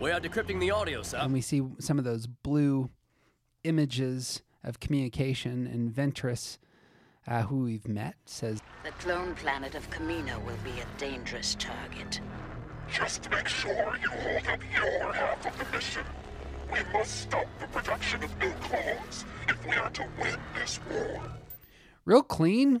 We 0.00 0.10
are 0.10 0.18
decrypting 0.18 0.60
the 0.60 0.70
audio, 0.70 1.02
sir. 1.02 1.18
and 1.18 1.34
we 1.34 1.42
see 1.42 1.62
some 1.78 1.98
of 1.98 2.06
those 2.06 2.26
blue 2.26 2.88
images 3.64 4.40
of 4.64 4.80
communication, 4.80 5.66
and 5.66 5.92
Ventress, 5.92 6.56
uh, 7.26 7.42
who 7.42 7.64
we've 7.64 7.86
met, 7.86 8.14
says, 8.24 8.62
The 8.82 8.92
clone 8.92 9.34
planet 9.34 9.74
of 9.74 9.88
Kamino 9.90 10.42
will 10.46 10.56
be 10.64 10.80
a 10.80 10.86
dangerous 10.98 11.54
target. 11.56 12.22
Just 12.90 13.30
make 13.30 13.46
sure 13.46 13.94
you 14.02 14.08
hold 14.08 14.46
up 14.48 14.60
your 14.74 15.12
half 15.12 15.44
of 15.44 15.58
the 15.58 15.76
mission. 15.76 16.02
We 16.72 16.78
must 16.94 17.20
stop 17.24 17.46
the 17.60 17.66
production 17.66 18.22
of 18.24 18.38
new 18.38 18.52
clones 18.52 19.26
if 19.48 19.66
we 19.66 19.72
are 19.74 19.90
to 19.90 20.06
win 20.18 20.36
this 20.58 20.80
war. 20.90 21.20
real 22.06 22.22
clean 22.22 22.80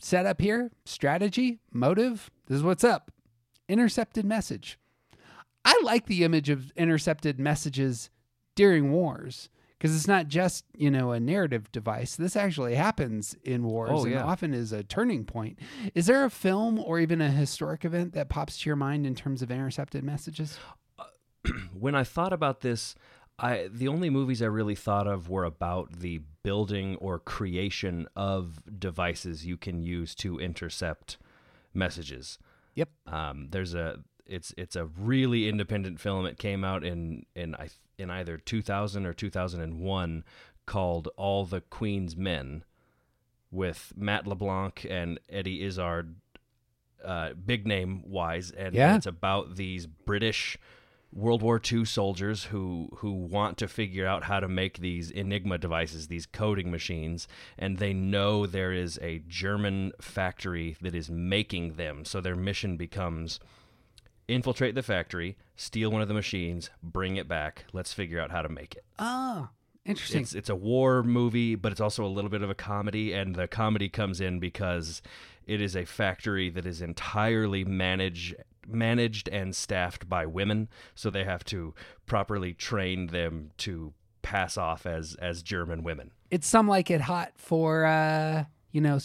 setup 0.00 0.40
here, 0.40 0.70
strategy, 0.84 1.58
motive. 1.72 2.30
This 2.46 2.56
is 2.56 2.62
what's 2.62 2.84
up. 2.84 3.10
Intercepted 3.68 4.24
message. 4.24 4.78
I 5.64 5.78
like 5.84 6.06
the 6.06 6.24
image 6.24 6.48
of 6.48 6.70
intercepted 6.76 7.38
messages 7.38 8.10
during 8.54 8.90
wars 8.92 9.50
because 9.78 9.94
it's 9.94 10.08
not 10.08 10.26
just, 10.28 10.64
you 10.76 10.90
know, 10.90 11.12
a 11.12 11.20
narrative 11.20 11.70
device. 11.70 12.16
This 12.16 12.34
actually 12.36 12.74
happens 12.74 13.36
in 13.44 13.64
wars 13.64 13.90
Oh, 13.92 14.02
and 14.04 14.12
yeah. 14.12 14.24
often 14.24 14.54
is 14.54 14.72
a 14.72 14.82
turning 14.82 15.24
point. 15.24 15.58
Is 15.94 16.06
there 16.06 16.24
a 16.24 16.30
film 16.30 16.78
or 16.80 16.98
even 16.98 17.20
a 17.20 17.30
historic 17.30 17.84
event 17.84 18.12
that 18.14 18.28
pops 18.28 18.58
to 18.58 18.68
your 18.70 18.76
mind 18.76 19.06
in 19.06 19.14
terms 19.14 19.42
of 19.42 19.50
intercepted 19.50 20.02
messages? 20.02 20.58
Uh, 20.98 21.04
when 21.78 21.94
I 21.94 22.02
thought 22.02 22.32
about 22.32 22.60
this, 22.62 22.94
I 23.38 23.68
the 23.70 23.86
only 23.88 24.10
movies 24.10 24.42
I 24.42 24.46
really 24.46 24.74
thought 24.74 25.06
of 25.06 25.28
were 25.28 25.44
about 25.44 26.00
the 26.00 26.22
building 26.48 26.96
or 26.96 27.18
creation 27.18 28.06
of 28.16 28.62
devices 28.78 29.44
you 29.44 29.56
can 29.56 29.82
use 29.82 30.14
to 30.14 30.38
intercept 30.38 31.18
messages. 31.74 32.38
Yep. 32.74 32.88
Um, 33.06 33.48
there's 33.50 33.74
a 33.74 34.00
it's 34.26 34.54
it's 34.56 34.76
a 34.76 34.86
really 34.86 35.48
independent 35.48 36.00
film. 36.00 36.24
It 36.26 36.38
came 36.38 36.64
out 36.64 36.82
in 36.84 37.26
in 37.34 37.54
I 37.54 37.68
in 37.98 38.10
either 38.10 38.38
2000 38.38 39.04
or 39.06 39.12
2001 39.12 40.24
called 40.66 41.08
All 41.16 41.44
the 41.44 41.60
Queen's 41.60 42.16
Men 42.16 42.64
with 43.50 43.92
Matt 43.96 44.26
LeBlanc 44.26 44.86
and 44.88 45.18
Eddie 45.28 45.62
Izzard 45.64 46.14
uh, 47.04 47.32
big 47.34 47.66
name 47.66 48.02
wise 48.10 48.50
and 48.50 48.74
Yeah. 48.74 48.96
it's 48.96 49.06
about 49.06 49.56
these 49.56 49.86
British 49.86 50.56
World 51.12 51.42
War 51.42 51.60
II 51.60 51.84
soldiers 51.84 52.44
who 52.44 52.88
who 52.96 53.12
want 53.12 53.56
to 53.58 53.68
figure 53.68 54.06
out 54.06 54.24
how 54.24 54.40
to 54.40 54.48
make 54.48 54.78
these 54.78 55.10
Enigma 55.10 55.58
devices, 55.58 56.08
these 56.08 56.26
coding 56.26 56.70
machines, 56.70 57.26
and 57.58 57.78
they 57.78 57.92
know 57.94 58.46
there 58.46 58.72
is 58.72 58.98
a 59.00 59.22
German 59.26 59.92
factory 60.00 60.76
that 60.80 60.94
is 60.94 61.10
making 61.10 61.74
them. 61.74 62.04
So 62.04 62.20
their 62.20 62.36
mission 62.36 62.76
becomes 62.76 63.40
infiltrate 64.28 64.74
the 64.74 64.82
factory, 64.82 65.38
steal 65.56 65.90
one 65.90 66.02
of 66.02 66.08
the 66.08 66.14
machines, 66.14 66.68
bring 66.82 67.16
it 67.16 67.26
back. 67.26 67.64
Let's 67.72 67.94
figure 67.94 68.20
out 68.20 68.30
how 68.30 68.42
to 68.42 68.48
make 68.50 68.74
it. 68.74 68.84
Oh, 68.98 69.48
interesting. 69.86 70.20
It's 70.20 70.34
it's 70.34 70.50
a 70.50 70.56
war 70.56 71.02
movie, 71.02 71.54
but 71.54 71.72
it's 71.72 71.80
also 71.80 72.04
a 72.04 72.06
little 72.06 72.30
bit 72.30 72.42
of 72.42 72.50
a 72.50 72.54
comedy, 72.54 73.14
and 73.14 73.34
the 73.34 73.48
comedy 73.48 73.88
comes 73.88 74.20
in 74.20 74.38
because 74.38 75.00
it 75.46 75.62
is 75.62 75.74
a 75.74 75.86
factory 75.86 76.50
that 76.50 76.66
is 76.66 76.82
entirely 76.82 77.64
managed 77.64 78.34
managed 78.68 79.28
and 79.28 79.54
staffed 79.56 80.08
by 80.08 80.26
women, 80.26 80.68
so 80.94 81.10
they 81.10 81.24
have 81.24 81.44
to 81.46 81.74
properly 82.06 82.52
train 82.54 83.08
them 83.08 83.50
to 83.58 83.92
pass 84.22 84.56
off 84.56 84.86
as 84.86 85.14
as 85.16 85.42
German 85.42 85.82
women. 85.82 86.10
it's 86.30 86.46
some 86.46 86.68
like 86.68 86.90
it 86.90 87.00
hot 87.00 87.32
for, 87.36 87.86
uh, 87.86 88.44
you 88.72 88.80
know, 88.80 88.98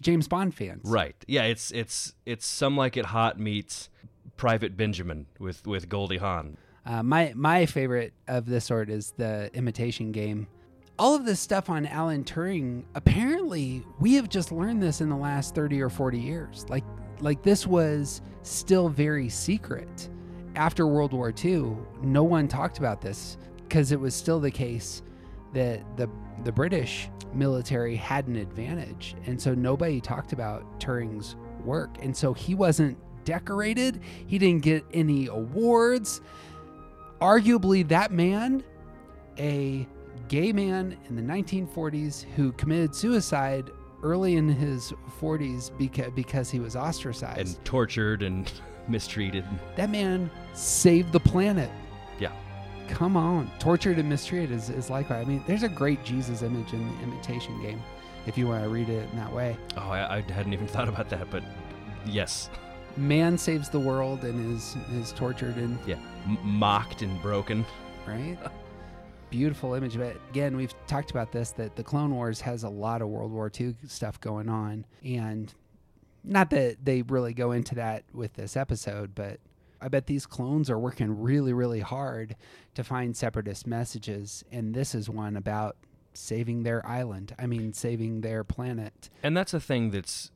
James 0.00 0.26
Bond 0.26 0.54
fans. 0.54 0.82
Right. 0.84 1.14
Yeah, 1.28 1.44
it's 1.44 1.70
it's 1.72 2.14
it's 2.26 2.46
some 2.46 2.76
like 2.76 2.96
it 2.96 3.06
hot 3.06 3.38
meets 3.38 3.90
Private 4.36 4.76
Benjamin 4.76 5.26
with 5.38 5.66
with 5.66 5.88
Goldie 5.88 6.18
Hawn. 6.18 6.56
Uh, 6.84 7.02
my 7.02 7.32
my 7.36 7.66
favorite 7.66 8.12
of 8.26 8.46
this 8.46 8.64
sort 8.64 8.90
is 8.90 9.12
the 9.16 9.50
imitation 9.54 10.10
game. 10.10 10.48
All 10.98 11.14
of 11.14 11.24
this 11.24 11.40
stuff 11.40 11.70
on 11.70 11.86
Alan 11.86 12.22
Turing, 12.24 12.84
apparently, 12.94 13.84
we 13.98 14.14
have 14.14 14.28
just 14.28 14.52
learned 14.52 14.82
this 14.82 15.00
in 15.00 15.08
the 15.08 15.16
last 15.16 15.54
30 15.54 15.80
or 15.80 15.88
40 15.88 16.18
years. 16.18 16.66
Like, 16.68 16.84
like 17.20 17.42
this 17.42 17.66
was 17.66 18.22
still 18.42 18.88
very 18.88 19.28
secret. 19.28 20.08
After 20.54 20.86
World 20.86 21.12
War 21.12 21.32
II, 21.44 21.76
no 22.02 22.22
one 22.22 22.46
talked 22.46 22.78
about 22.78 23.00
this 23.00 23.38
because 23.56 23.92
it 23.92 23.98
was 23.98 24.14
still 24.14 24.40
the 24.40 24.50
case 24.50 25.02
that 25.54 25.80
the 25.96 26.08
the 26.44 26.52
British 26.52 27.08
military 27.32 27.96
had 27.96 28.26
an 28.26 28.36
advantage, 28.36 29.14
and 29.26 29.40
so 29.40 29.54
nobody 29.54 30.00
talked 30.00 30.32
about 30.32 30.80
Turing's 30.80 31.36
work, 31.64 31.90
and 32.02 32.16
so 32.16 32.34
he 32.34 32.54
wasn't 32.54 32.98
decorated. 33.24 34.00
He 34.26 34.38
didn't 34.38 34.62
get 34.62 34.84
any 34.92 35.26
awards. 35.26 36.20
Arguably, 37.20 37.86
that 37.88 38.12
man, 38.12 38.64
a 39.38 39.86
gay 40.28 40.52
man 40.52 40.96
in 41.08 41.16
the 41.16 41.22
1940s 41.22 42.24
who 42.34 42.52
committed 42.52 42.94
suicide 42.94 43.70
early 44.02 44.36
in 44.36 44.48
his 44.48 44.92
40s 45.20 45.70
because 45.78 46.10
because 46.14 46.50
he 46.50 46.58
was 46.60 46.76
ostracized. 46.76 47.38
And 47.56 47.64
tortured 47.64 48.22
and 48.22 48.50
mistreated. 48.88 49.44
that 49.76 49.90
man 49.90 50.30
saved 50.54 51.12
the 51.12 51.20
planet. 51.20 51.70
Yeah. 52.18 52.32
Come 52.88 53.16
on. 53.16 53.50
Tortured 53.58 53.98
and 53.98 54.08
mistreated 54.08 54.50
is, 54.52 54.68
is 54.70 54.90
likewise. 54.90 55.24
I 55.24 55.28
mean, 55.28 55.42
there's 55.46 55.62
a 55.62 55.68
great 55.68 56.04
Jesus 56.04 56.42
image 56.42 56.72
in 56.72 56.86
the 56.86 57.02
imitation 57.02 57.60
game 57.62 57.80
if 58.26 58.36
you 58.36 58.46
want 58.48 58.62
to 58.64 58.68
read 58.68 58.88
it 58.88 59.08
in 59.10 59.16
that 59.16 59.32
way. 59.32 59.56
Oh, 59.76 59.90
I, 59.90 60.16
I 60.16 60.20
hadn't 60.32 60.52
even 60.52 60.66
thought 60.74 60.88
about 60.88 61.08
that, 61.10 61.30
but 61.30 61.42
yes. 62.06 62.50
Man 62.96 63.38
saves 63.38 63.68
the 63.70 63.80
world 63.80 64.24
and 64.24 64.54
is 64.54 64.76
is 64.94 65.12
tortured 65.12 65.56
and 65.56 65.78
Yeah. 65.86 65.96
M- 66.26 66.38
mocked 66.42 67.02
and 67.02 67.20
broken. 67.22 67.64
right? 68.06 68.36
Beautiful 69.32 69.72
image. 69.72 69.96
But 69.96 70.14
again, 70.28 70.56
we've 70.56 70.74
talked 70.86 71.10
about 71.10 71.32
this 71.32 71.52
that 71.52 71.74
the 71.74 71.82
Clone 71.82 72.14
Wars 72.14 72.42
has 72.42 72.64
a 72.64 72.68
lot 72.68 73.00
of 73.00 73.08
World 73.08 73.32
War 73.32 73.50
II 73.58 73.74
stuff 73.88 74.20
going 74.20 74.50
on. 74.50 74.84
And 75.02 75.52
not 76.22 76.50
that 76.50 76.84
they 76.84 77.00
really 77.00 77.32
go 77.32 77.52
into 77.52 77.74
that 77.76 78.04
with 78.12 78.34
this 78.34 78.58
episode, 78.58 79.14
but 79.14 79.40
I 79.80 79.88
bet 79.88 80.06
these 80.06 80.26
clones 80.26 80.68
are 80.68 80.78
working 80.78 81.22
really, 81.22 81.54
really 81.54 81.80
hard 81.80 82.36
to 82.74 82.84
find 82.84 83.16
separatist 83.16 83.66
messages. 83.66 84.44
And 84.52 84.74
this 84.74 84.94
is 84.94 85.08
one 85.08 85.38
about 85.38 85.76
saving 86.12 86.64
their 86.64 86.84
island. 86.86 87.34
I 87.38 87.46
mean, 87.46 87.72
saving 87.72 88.20
their 88.20 88.44
planet. 88.44 89.08
And 89.22 89.34
that's 89.34 89.54
a 89.54 89.60
thing 89.60 89.92
that's 89.92 90.30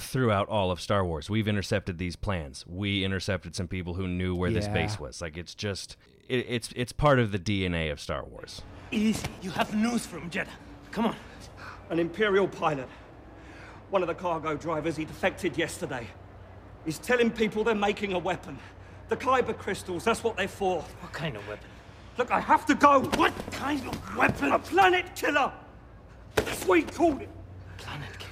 throughout 0.00 0.48
all 0.48 0.72
of 0.72 0.80
Star 0.80 1.04
Wars. 1.04 1.30
We've 1.30 1.46
intercepted 1.46 1.98
these 1.98 2.16
plans. 2.16 2.64
We 2.66 3.04
intercepted 3.04 3.54
some 3.54 3.68
people 3.68 3.94
who 3.94 4.08
knew 4.08 4.34
where 4.34 4.50
this 4.50 4.66
base 4.66 4.98
was. 4.98 5.22
Like 5.22 5.36
it's 5.36 5.54
just 5.54 5.96
it, 6.28 6.46
it's 6.48 6.70
it's 6.76 6.92
part 6.92 7.18
of 7.18 7.32
the 7.32 7.38
DNA 7.38 7.90
of 7.92 8.00
Star 8.00 8.24
Wars. 8.24 8.62
Easy. 8.90 9.26
You 9.42 9.50
have 9.50 9.74
news 9.74 10.06
from 10.06 10.30
Jedha. 10.30 10.46
Come 10.92 11.06
on. 11.06 11.16
An 11.90 11.98
Imperial 11.98 12.48
pilot. 12.48 12.88
One 13.90 14.02
of 14.02 14.08
the 14.08 14.14
cargo 14.14 14.56
drivers, 14.56 14.96
he 14.96 15.04
defected 15.04 15.56
yesterday. 15.56 16.06
He's 16.84 16.98
telling 16.98 17.30
people 17.30 17.64
they're 17.64 17.74
making 17.74 18.12
a 18.12 18.18
weapon. 18.18 18.58
The 19.08 19.16
Kyber 19.16 19.56
crystals, 19.56 20.04
that's 20.04 20.24
what 20.24 20.36
they're 20.36 20.48
for. 20.48 20.80
What 21.00 21.12
kind 21.12 21.36
of 21.36 21.46
weapon? 21.48 21.68
Look, 22.16 22.30
I 22.30 22.40
have 22.40 22.64
to 22.66 22.74
go. 22.74 23.00
What 23.00 23.32
kind 23.52 23.86
of 23.86 24.16
weapon? 24.16 24.52
A 24.52 24.58
planet 24.58 25.14
killer! 25.14 25.52
That's 26.36 26.64
what 26.66 26.78
he 26.78 26.84
called 26.84 27.20
it. 27.22 27.28
Planet 27.78 28.18
killer. 28.18 28.30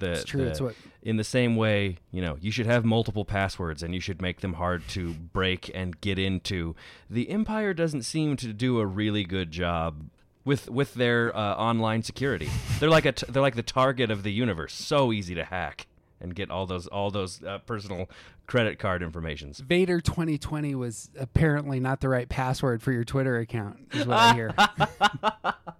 The, 0.00 0.10
It's 0.12 0.24
true, 0.24 0.44
the- 0.44 0.50
it's 0.50 0.60
what- 0.60 0.74
in 1.02 1.16
the 1.16 1.24
same 1.24 1.56
way, 1.56 1.98
you 2.10 2.20
know, 2.20 2.36
you 2.40 2.50
should 2.50 2.66
have 2.66 2.84
multiple 2.84 3.24
passwords 3.24 3.82
and 3.82 3.94
you 3.94 4.00
should 4.00 4.20
make 4.20 4.40
them 4.40 4.54
hard 4.54 4.86
to 4.88 5.14
break 5.14 5.70
and 5.74 6.00
get 6.00 6.18
into. 6.18 6.74
The 7.08 7.30
Empire 7.30 7.72
doesn't 7.72 8.02
seem 8.02 8.36
to 8.36 8.52
do 8.52 8.80
a 8.80 8.86
really 8.86 9.24
good 9.24 9.50
job 9.50 10.10
with 10.44 10.68
with 10.70 10.94
their 10.94 11.34
uh, 11.36 11.54
online 11.54 12.02
security. 12.02 12.48
They're 12.78 12.90
like 12.90 13.06
a 13.06 13.12
t- 13.12 13.26
they're 13.28 13.42
like 13.42 13.56
the 13.56 13.62
target 13.62 14.10
of 14.10 14.22
the 14.22 14.32
universe. 14.32 14.74
So 14.74 15.12
easy 15.12 15.34
to 15.34 15.44
hack 15.44 15.86
and 16.20 16.34
get 16.34 16.50
all 16.50 16.66
those 16.66 16.86
all 16.86 17.10
those 17.10 17.42
uh, 17.42 17.58
personal 17.58 18.08
credit 18.46 18.78
card 18.78 19.02
informations. 19.02 19.60
Vader 19.60 20.00
2020 20.00 20.74
was 20.74 21.10
apparently 21.18 21.80
not 21.80 22.00
the 22.00 22.08
right 22.08 22.28
password 22.28 22.82
for 22.82 22.92
your 22.92 23.04
Twitter 23.04 23.38
account, 23.38 23.78
is 23.92 24.06
what 24.06 24.18
I 24.18 24.34
hear. 24.34 24.54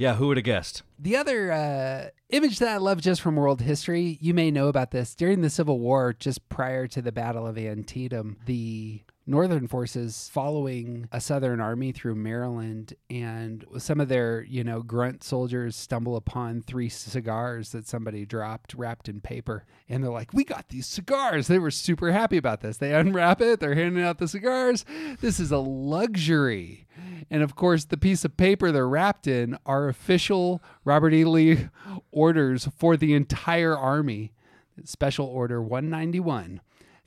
Yeah, 0.00 0.14
who 0.14 0.28
would 0.28 0.38
have 0.38 0.44
guessed? 0.44 0.82
The 0.98 1.14
other 1.14 1.52
uh, 1.52 2.08
image 2.30 2.58
that 2.60 2.70
I 2.70 2.78
love 2.78 3.02
just 3.02 3.20
from 3.20 3.36
world 3.36 3.60
history, 3.60 4.16
you 4.22 4.32
may 4.32 4.50
know 4.50 4.68
about 4.68 4.92
this. 4.92 5.14
During 5.14 5.42
the 5.42 5.50
Civil 5.50 5.78
War, 5.78 6.14
just 6.18 6.48
prior 6.48 6.86
to 6.86 7.02
the 7.02 7.12
Battle 7.12 7.46
of 7.46 7.58
Antietam, 7.58 8.38
the 8.46 9.02
Northern 9.30 9.68
forces 9.68 10.28
following 10.32 11.08
a 11.12 11.20
Southern 11.20 11.60
army 11.60 11.92
through 11.92 12.16
Maryland, 12.16 12.94
and 13.08 13.64
some 13.78 14.00
of 14.00 14.08
their, 14.08 14.42
you 14.42 14.64
know, 14.64 14.82
grunt 14.82 15.22
soldiers 15.22 15.76
stumble 15.76 16.16
upon 16.16 16.62
three 16.62 16.88
cigars 16.88 17.70
that 17.70 17.86
somebody 17.86 18.26
dropped 18.26 18.74
wrapped 18.74 19.08
in 19.08 19.20
paper. 19.20 19.64
And 19.88 20.02
they're 20.02 20.10
like, 20.10 20.34
We 20.34 20.42
got 20.42 20.68
these 20.70 20.88
cigars. 20.88 21.46
They 21.46 21.60
were 21.60 21.70
super 21.70 22.10
happy 22.10 22.38
about 22.38 22.60
this. 22.60 22.78
They 22.78 22.92
unwrap 22.92 23.40
it, 23.40 23.60
they're 23.60 23.76
handing 23.76 24.02
out 24.02 24.18
the 24.18 24.26
cigars. 24.26 24.84
This 25.20 25.38
is 25.38 25.52
a 25.52 25.58
luxury. 25.58 26.88
And 27.30 27.44
of 27.44 27.54
course, 27.54 27.84
the 27.84 27.96
piece 27.96 28.24
of 28.24 28.36
paper 28.36 28.72
they're 28.72 28.88
wrapped 28.88 29.28
in 29.28 29.56
are 29.64 29.88
official 29.88 30.60
Robert 30.84 31.14
E. 31.14 31.24
Lee 31.24 31.68
orders 32.10 32.68
for 32.76 32.96
the 32.96 33.14
entire 33.14 33.78
army. 33.78 34.32
Special 34.84 35.26
Order 35.26 35.62
191, 35.62 36.60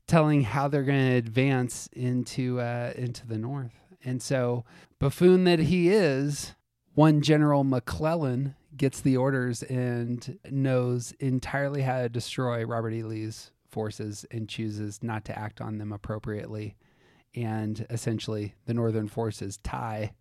telling 0.07 0.43
how 0.43 0.67
they're 0.67 0.83
going 0.83 1.09
to 1.11 1.15
advance 1.15 1.87
into 1.93 2.59
uh, 2.59 2.93
into 2.95 3.25
the 3.27 3.37
north. 3.37 3.73
And 4.03 4.21
so, 4.21 4.65
buffoon 4.99 5.45
that 5.45 5.59
he 5.59 5.89
is, 5.89 6.55
one 6.93 7.21
General 7.21 7.63
McClellan 7.63 8.55
gets 8.75 9.01
the 9.01 9.17
orders 9.17 9.63
and 9.63 10.37
knows 10.49 11.13
entirely 11.19 11.81
how 11.81 12.01
to 12.01 12.09
destroy 12.09 12.65
Robert 12.65 12.93
E. 12.93 13.03
Lee's 13.03 13.51
forces 13.69 14.25
and 14.31 14.47
chooses 14.47 15.01
not 15.01 15.25
to 15.25 15.37
act 15.37 15.59
on 15.59 15.77
them 15.77 15.91
appropriately 15.91 16.75
and 17.35 17.85
essentially 17.89 18.53
the 18.65 18.73
northern 18.73 19.07
forces 19.07 19.57
tie 19.63 20.13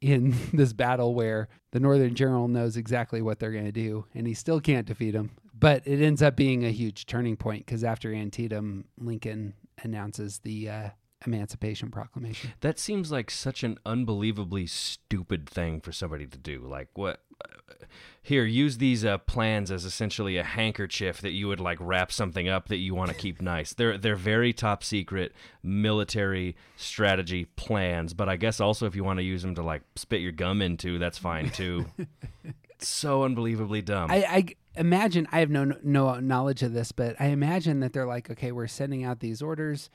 in 0.00 0.34
this 0.52 0.72
battle 0.72 1.14
where 1.14 1.48
the 1.72 1.80
northern 1.80 2.14
general 2.14 2.46
knows 2.46 2.76
exactly 2.76 3.20
what 3.20 3.38
they're 3.38 3.52
going 3.52 3.64
to 3.64 3.72
do 3.72 4.04
and 4.14 4.26
he 4.26 4.34
still 4.34 4.60
can't 4.60 4.86
defeat 4.86 5.10
them 5.10 5.30
but 5.58 5.82
it 5.86 6.02
ends 6.02 6.22
up 6.22 6.36
being 6.36 6.64
a 6.64 6.70
huge 6.70 7.06
turning 7.06 7.36
point 7.36 7.64
because 7.64 7.84
after 7.84 8.12
antietam 8.12 8.84
lincoln 8.98 9.54
announces 9.82 10.38
the 10.40 10.68
uh, 10.68 10.88
emancipation 11.26 11.90
proclamation 11.90 12.52
That 12.60 12.78
seems 12.78 13.10
like 13.10 13.30
such 13.30 13.62
an 13.62 13.78
unbelievably 13.86 14.66
stupid 14.66 15.48
thing 15.48 15.80
for 15.80 15.92
somebody 15.92 16.26
to 16.26 16.38
do. 16.38 16.60
Like 16.60 16.88
what? 16.94 17.22
uh, 17.44 17.74
Here, 18.22 18.44
use 18.44 18.78
these 18.78 19.04
uh, 19.04 19.18
plans 19.18 19.70
as 19.70 19.84
essentially 19.84 20.36
a 20.36 20.44
handkerchief 20.44 21.20
that 21.22 21.30
you 21.30 21.48
would 21.48 21.60
like 21.60 21.78
wrap 21.80 22.12
something 22.12 22.48
up 22.48 22.68
that 22.68 22.76
you 22.76 22.94
want 22.94 23.10
to 23.10 23.16
keep 23.16 23.40
nice. 23.40 23.72
They're 23.72 23.96
they're 23.98 24.16
very 24.16 24.52
top 24.52 24.84
secret 24.84 25.32
military 25.62 26.56
strategy 26.76 27.46
plans, 27.56 28.12
but 28.14 28.28
I 28.28 28.36
guess 28.36 28.60
also 28.60 28.86
if 28.86 28.94
you 28.94 29.04
want 29.04 29.18
to 29.18 29.24
use 29.24 29.42
them 29.42 29.54
to 29.56 29.62
like 29.62 29.82
spit 29.96 30.20
your 30.20 30.32
gum 30.32 30.60
into, 30.62 30.98
that's 30.98 31.18
fine 31.18 31.50
too. 31.50 31.86
so 32.78 33.24
unbelievably 33.24 33.82
dumb. 33.82 34.10
I, 34.10 34.16
I 34.28 34.46
imagine 34.76 35.26
I 35.32 35.40
have 35.40 35.50
no 35.50 35.72
no 35.82 36.18
knowledge 36.20 36.62
of 36.62 36.72
this, 36.72 36.92
but 36.92 37.16
I 37.20 37.26
imagine 37.26 37.80
that 37.80 37.92
they're 37.92 38.06
like, 38.06 38.30
okay, 38.30 38.52
we're 38.52 38.66
sending 38.66 39.04
out 39.04 39.20
these 39.20 39.42
orders. 39.42 39.90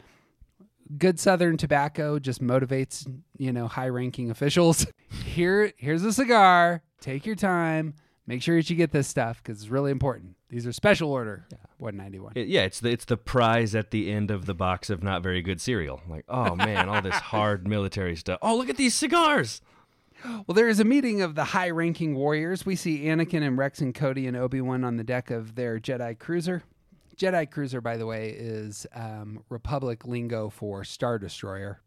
Good 0.98 1.20
Southern 1.20 1.56
tobacco 1.58 2.18
just 2.18 2.42
motivates, 2.42 3.06
you 3.38 3.54
know, 3.54 3.68
high-ranking 3.68 4.32
officials. 4.32 4.88
Here, 5.26 5.72
here's 5.78 6.04
a 6.04 6.12
cigar. 6.12 6.82
Take 7.00 7.28
your 7.28 7.36
time. 7.36 7.94
Make 8.26 8.42
sure 8.42 8.56
that 8.58 8.70
you 8.72 8.76
get 8.76 8.92
this 8.92 9.08
stuff 9.08 9.42
because 9.42 9.62
it's 9.62 9.70
really 9.70 9.92
important. 9.92 10.36
These 10.50 10.66
are 10.66 10.72
special 10.72 11.12
order 11.12 11.46
Yeah. 11.52 11.58
191. 11.78 12.34
It- 12.36 12.48
yeah, 12.48 12.62
it's 12.64 12.80
the 12.80 12.90
it's 12.90 13.06
the 13.06 13.18
prize 13.18 13.76
at 13.76 13.92
the 13.92 14.12
end 14.12 14.32
of 14.32 14.46
the 14.48 14.56
box 14.56 14.90
of 14.90 15.04
not 15.04 15.22
very 15.22 15.42
good 15.44 15.62
cereal. 15.62 16.02
Like, 16.10 16.26
oh 16.28 16.56
man, 16.56 16.90
all 16.90 17.02
this 17.04 17.14
hard 17.16 17.68
military 17.68 18.16
stuff. 18.16 18.40
Oh, 18.42 18.56
look 18.58 18.70
at 18.70 18.78
these 18.78 18.96
cigars. 18.96 19.62
Well, 20.24 20.54
there 20.56 20.68
is 20.68 20.80
a 20.80 20.84
meeting 20.86 21.22
of 21.22 21.36
the 21.36 21.44
high-ranking 21.46 22.16
warriors. 22.16 22.66
We 22.66 22.76
see 22.76 23.04
Anakin 23.06 23.42
and 23.42 23.58
Rex 23.58 23.80
and 23.82 23.94
Cody 23.96 24.28
and 24.28 24.36
Obi 24.36 24.62
Wan 24.62 24.84
on 24.84 24.98
the 24.98 25.04
deck 25.04 25.32
of 25.32 25.56
their 25.56 25.80
Jedi 25.80 26.18
cruiser. 26.20 26.64
Jedi 27.18 27.50
cruiser, 27.50 27.82
by 27.82 27.98
the 27.98 28.06
way, 28.06 28.30
is 28.30 28.86
um, 28.94 29.44
Republic 29.50 30.06
lingo 30.06 30.50
for 30.50 30.84
Star 30.84 31.20
Destroyer. 31.20 31.82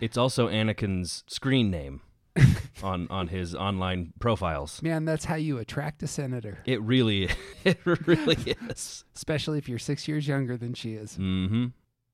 It's 0.00 0.16
also 0.16 0.48
Anakin's 0.48 1.22
screen 1.28 1.70
name 1.70 2.00
on 2.82 3.06
on 3.10 3.28
his 3.28 3.54
online 3.54 4.12
profiles. 4.18 4.82
Man, 4.82 5.04
that's 5.04 5.24
how 5.24 5.36
you 5.36 5.58
attract 5.58 6.02
a 6.02 6.08
senator, 6.08 6.58
It 6.66 6.82
really, 6.82 7.28
it 7.64 7.78
really 7.84 8.56
is. 8.68 9.04
especially 9.14 9.58
if 9.58 9.68
you're 9.68 9.78
six 9.78 10.08
years 10.08 10.26
younger 10.26 10.56
than 10.56 10.74
she 10.74 10.94
is. 10.94 11.12
Mm-hmm. 11.12 11.66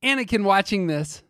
Anakin, 0.02 0.45
watching 0.45 0.87
this, 0.87 1.23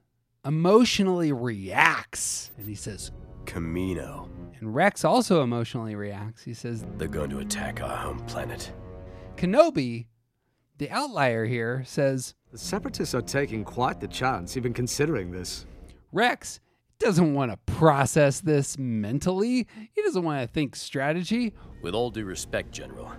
emotionally 0.45 1.33
reacts 1.33 2.51
and 2.59 2.67
he 2.69 2.75
says, 2.75 3.13
Kamino. 3.51 4.29
and 4.61 4.75
Rex 4.75 5.05
also 5.05 5.43
emotionally 5.43 5.97
reacts. 5.97 6.45
He 6.45 6.55
says, 6.55 6.85
They're 6.97 7.09
going 7.09 7.31
to 7.31 7.41
attack 7.41 7.83
our 7.83 7.97
home 7.97 8.21
planet. 8.21 8.73
Kenobi, 9.37 10.07
the 10.79 10.89
outlier 10.91 11.45
here, 11.45 11.83
says, 11.85 12.35
The 12.53 12.59
Separatists 12.59 13.15
are 13.15 13.23
taking 13.23 13.65
quite 13.65 14.01
the 14.01 14.07
chance, 14.07 14.57
even 14.57 14.73
considering 14.73 15.33
this. 15.33 15.67
Rex 16.13 16.61
doesn't 17.01 17.35
want 17.35 17.51
to 17.51 17.57
process 17.73 18.41
this 18.41 18.79
mentally. 18.79 19.67
He 19.95 20.03
doesn't 20.03 20.23
want 20.23 20.43
to 20.43 20.47
think 20.47 20.77
strategy. 20.77 21.53
With 21.83 21.95
all 21.95 22.11
due 22.11 22.25
respect, 22.25 22.71
General, 22.71 23.11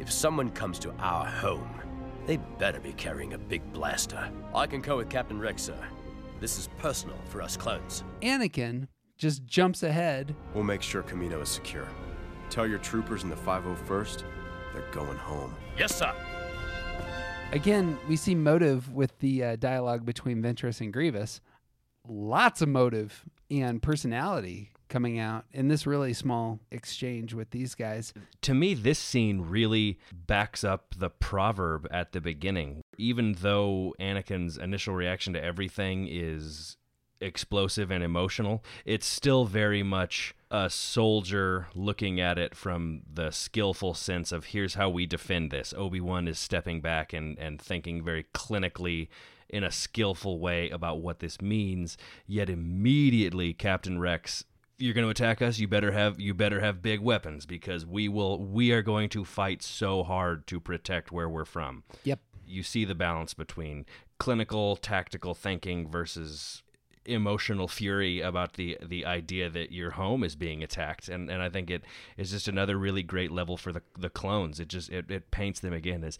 if 0.00 0.10
someone 0.10 0.50
comes 0.50 0.80
to 0.80 0.90
our 0.98 1.26
home, 1.26 1.80
they 2.26 2.38
better 2.58 2.80
be 2.80 2.92
carrying 2.94 3.34
a 3.34 3.38
big 3.38 3.62
blaster. 3.72 4.28
I 4.52 4.66
concur 4.66 4.96
with 4.96 5.10
Captain 5.10 5.38
Rex, 5.38 5.62
sir. 5.62 5.78
This 6.40 6.58
is 6.58 6.68
personal 6.78 7.16
for 7.28 7.40
us 7.40 7.56
clones. 7.56 8.02
Anakin 8.22 8.88
just 9.16 9.46
jumps 9.46 9.82
ahead. 9.82 10.34
We'll 10.54 10.64
make 10.64 10.82
sure 10.82 11.02
Kamino 11.02 11.42
is 11.42 11.48
secure. 11.48 11.88
Tell 12.50 12.66
your 12.66 12.78
troopers 12.78 13.22
in 13.22 13.30
the 13.30 13.36
501st 13.36 14.22
they're 14.72 14.82
going 14.92 15.16
home. 15.16 15.54
Yes, 15.78 15.94
sir. 15.96 16.12
Again, 17.52 17.96
we 18.08 18.16
see 18.16 18.34
motive 18.34 18.92
with 18.92 19.18
the 19.20 19.42
uh, 19.42 19.56
dialogue 19.56 20.04
between 20.04 20.42
Ventress 20.42 20.80
and 20.80 20.92
Grievous. 20.92 21.40
Lots 22.06 22.60
of 22.60 22.68
motive 22.68 23.24
and 23.50 23.82
personality 23.82 24.72
coming 24.88 25.18
out 25.18 25.44
in 25.52 25.68
this 25.68 25.86
really 25.86 26.12
small 26.12 26.60
exchange 26.70 27.34
with 27.34 27.50
these 27.50 27.74
guys. 27.74 28.12
To 28.42 28.54
me, 28.54 28.74
this 28.74 28.98
scene 28.98 29.40
really 29.42 29.98
backs 30.12 30.62
up 30.62 30.94
the 30.96 31.10
proverb 31.10 31.88
at 31.90 32.12
the 32.12 32.20
beginning. 32.20 32.82
Even 32.98 33.36
though 33.40 33.94
Anakin's 34.00 34.58
initial 34.58 34.94
reaction 34.94 35.32
to 35.32 35.42
everything 35.42 36.06
is 36.08 36.76
explosive 37.20 37.90
and 37.90 38.02
emotional, 38.02 38.62
it's 38.84 39.06
still 39.06 39.44
very 39.44 39.82
much 39.82 40.34
a 40.50 40.70
soldier 40.70 41.66
looking 41.74 42.20
at 42.20 42.38
it 42.38 42.54
from 42.54 43.02
the 43.12 43.30
skillful 43.30 43.94
sense 43.94 44.32
of 44.32 44.46
here's 44.46 44.74
how 44.74 44.88
we 44.88 45.06
defend 45.06 45.50
this. 45.50 45.74
Obi 45.76 46.00
Wan 46.00 46.28
is 46.28 46.38
stepping 46.38 46.80
back 46.80 47.12
and, 47.12 47.38
and 47.38 47.60
thinking 47.60 48.04
very 48.04 48.24
clinically 48.34 49.08
in 49.48 49.64
a 49.64 49.70
skillful 49.70 50.38
way 50.38 50.70
about 50.70 51.00
what 51.00 51.20
this 51.20 51.40
means, 51.40 51.96
yet 52.26 52.48
immediately 52.50 53.52
Captain 53.52 53.98
Rex 53.98 54.44
you're 54.78 54.94
going 54.94 55.04
to 55.06 55.10
attack 55.10 55.40
us 55.40 55.58
you 55.58 55.66
better 55.66 55.92
have 55.92 56.20
you 56.20 56.34
better 56.34 56.60
have 56.60 56.82
big 56.82 57.00
weapons 57.00 57.46
because 57.46 57.86
we 57.86 58.08
will 58.08 58.44
we 58.44 58.72
are 58.72 58.82
going 58.82 59.08
to 59.08 59.24
fight 59.24 59.62
so 59.62 60.02
hard 60.02 60.46
to 60.46 60.60
protect 60.60 61.10
where 61.10 61.28
we're 61.28 61.44
from 61.46 61.82
Yep. 62.04 62.20
you 62.46 62.62
see 62.62 62.84
the 62.84 62.94
balance 62.94 63.32
between 63.32 63.86
clinical 64.18 64.76
tactical 64.76 65.34
thinking 65.34 65.88
versus 65.88 66.62
emotional 67.08 67.68
fury 67.68 68.20
about 68.20 68.54
the 68.54 68.78
the 68.84 69.04
idea 69.06 69.48
that 69.48 69.72
your 69.72 69.92
home 69.92 70.24
is 70.24 70.34
being 70.34 70.62
attacked 70.62 71.08
and 71.08 71.30
and 71.30 71.42
I 71.42 71.48
think 71.48 71.70
it 71.70 71.84
is 72.16 72.30
just 72.30 72.48
another 72.48 72.76
really 72.76 73.02
great 73.02 73.30
level 73.30 73.56
for 73.56 73.72
the 73.72 73.82
the 73.98 74.10
clones 74.10 74.60
it 74.60 74.68
just 74.68 74.90
it, 74.90 75.10
it 75.10 75.30
paints 75.30 75.60
them 75.60 75.72
again 75.72 76.04
as 76.04 76.18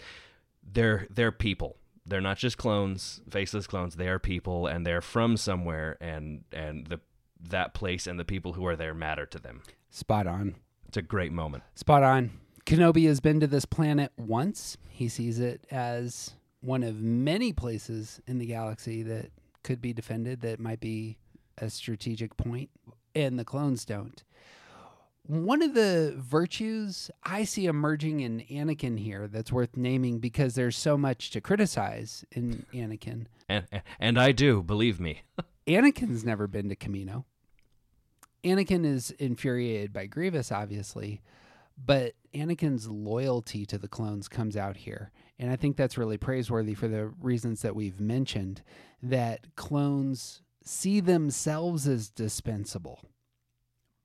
they're 0.62 1.06
they're 1.10 1.32
people 1.32 1.76
they're 2.04 2.20
not 2.20 2.38
just 2.38 2.58
clones 2.58 3.20
faceless 3.30 3.66
clones 3.66 3.96
they 3.96 4.08
are 4.08 4.18
people 4.18 4.66
and 4.66 4.86
they're 4.86 5.00
from 5.00 5.36
somewhere 5.36 5.96
and 6.00 6.44
and 6.52 6.86
the 6.86 7.00
that 7.40 7.74
place 7.74 8.06
and 8.06 8.18
the 8.18 8.24
people 8.24 8.54
who 8.54 8.66
are 8.66 8.76
there 8.76 8.94
matter 8.94 9.26
to 9.26 9.38
them 9.38 9.62
Spot 9.90 10.26
on. 10.26 10.56
it's 10.88 10.96
a 10.96 11.02
great 11.02 11.32
moment 11.32 11.62
Spot 11.74 12.02
on. 12.02 12.30
Kenobi 12.64 13.06
has 13.06 13.20
been 13.20 13.38
to 13.38 13.46
this 13.46 13.64
planet 13.64 14.10
once. 14.16 14.76
He 14.88 15.08
sees 15.08 15.38
it 15.38 15.64
as 15.70 16.32
one 16.60 16.82
of 16.82 17.00
many 17.00 17.52
places 17.52 18.20
in 18.26 18.38
the 18.38 18.46
galaxy 18.46 19.04
that 19.04 19.30
could 19.66 19.82
be 19.82 19.92
defended, 19.92 20.40
that 20.42 20.60
might 20.60 20.78
be 20.78 21.18
a 21.58 21.68
strategic 21.68 22.36
point, 22.36 22.70
and 23.16 23.36
the 23.36 23.44
clones 23.44 23.84
don't. 23.84 24.22
One 25.24 25.60
of 25.60 25.74
the 25.74 26.14
virtues 26.16 27.10
I 27.24 27.42
see 27.42 27.66
emerging 27.66 28.20
in 28.20 28.42
Anakin 28.48 28.96
here 28.96 29.26
that's 29.26 29.50
worth 29.50 29.76
naming 29.76 30.20
because 30.20 30.54
there's 30.54 30.76
so 30.76 30.96
much 30.96 31.30
to 31.30 31.40
criticize 31.40 32.24
in 32.30 32.64
Anakin. 32.72 33.26
and 33.48 33.64
and 33.98 34.20
I 34.20 34.30
do 34.30 34.62
believe 34.62 35.00
me 35.00 35.22
Anakin's 35.66 36.24
never 36.24 36.46
been 36.46 36.68
to 36.68 36.76
Kamino. 36.76 37.24
Anakin 38.44 38.86
is 38.86 39.10
infuriated 39.18 39.92
by 39.92 40.06
Grievous, 40.06 40.52
obviously, 40.52 41.22
but 41.76 42.12
Anakin's 42.32 42.88
loyalty 42.88 43.66
to 43.66 43.78
the 43.78 43.88
clones 43.88 44.28
comes 44.28 44.56
out 44.56 44.76
here. 44.76 45.10
And 45.38 45.50
I 45.50 45.56
think 45.56 45.76
that's 45.76 45.98
really 45.98 46.16
praiseworthy 46.16 46.74
for 46.74 46.88
the 46.88 47.08
reasons 47.20 47.62
that 47.62 47.76
we've 47.76 48.00
mentioned 48.00 48.62
that 49.02 49.54
clones 49.54 50.42
see 50.64 51.00
themselves 51.00 51.86
as 51.86 52.08
dispensable, 52.08 53.02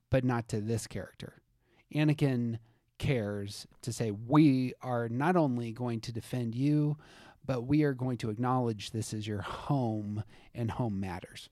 but 0.09 0.23
not 0.23 0.49
to 0.49 0.59
this 0.59 0.87
character. 0.87 1.41
Anakin 1.93 2.59
cares 2.97 3.65
to 3.81 3.93
say, 3.93 4.11
We 4.11 4.73
are 4.81 5.09
not 5.09 5.35
only 5.35 5.71
going 5.71 6.01
to 6.01 6.11
defend 6.11 6.53
you, 6.53 6.97
but 7.45 7.61
we 7.61 7.83
are 7.83 7.93
going 7.93 8.17
to 8.17 8.29
acknowledge 8.29 8.91
this 8.91 9.13
is 9.13 9.27
your 9.27 9.41
home 9.41 10.23
and 10.53 10.71
home 10.71 10.99
matters. 10.99 11.49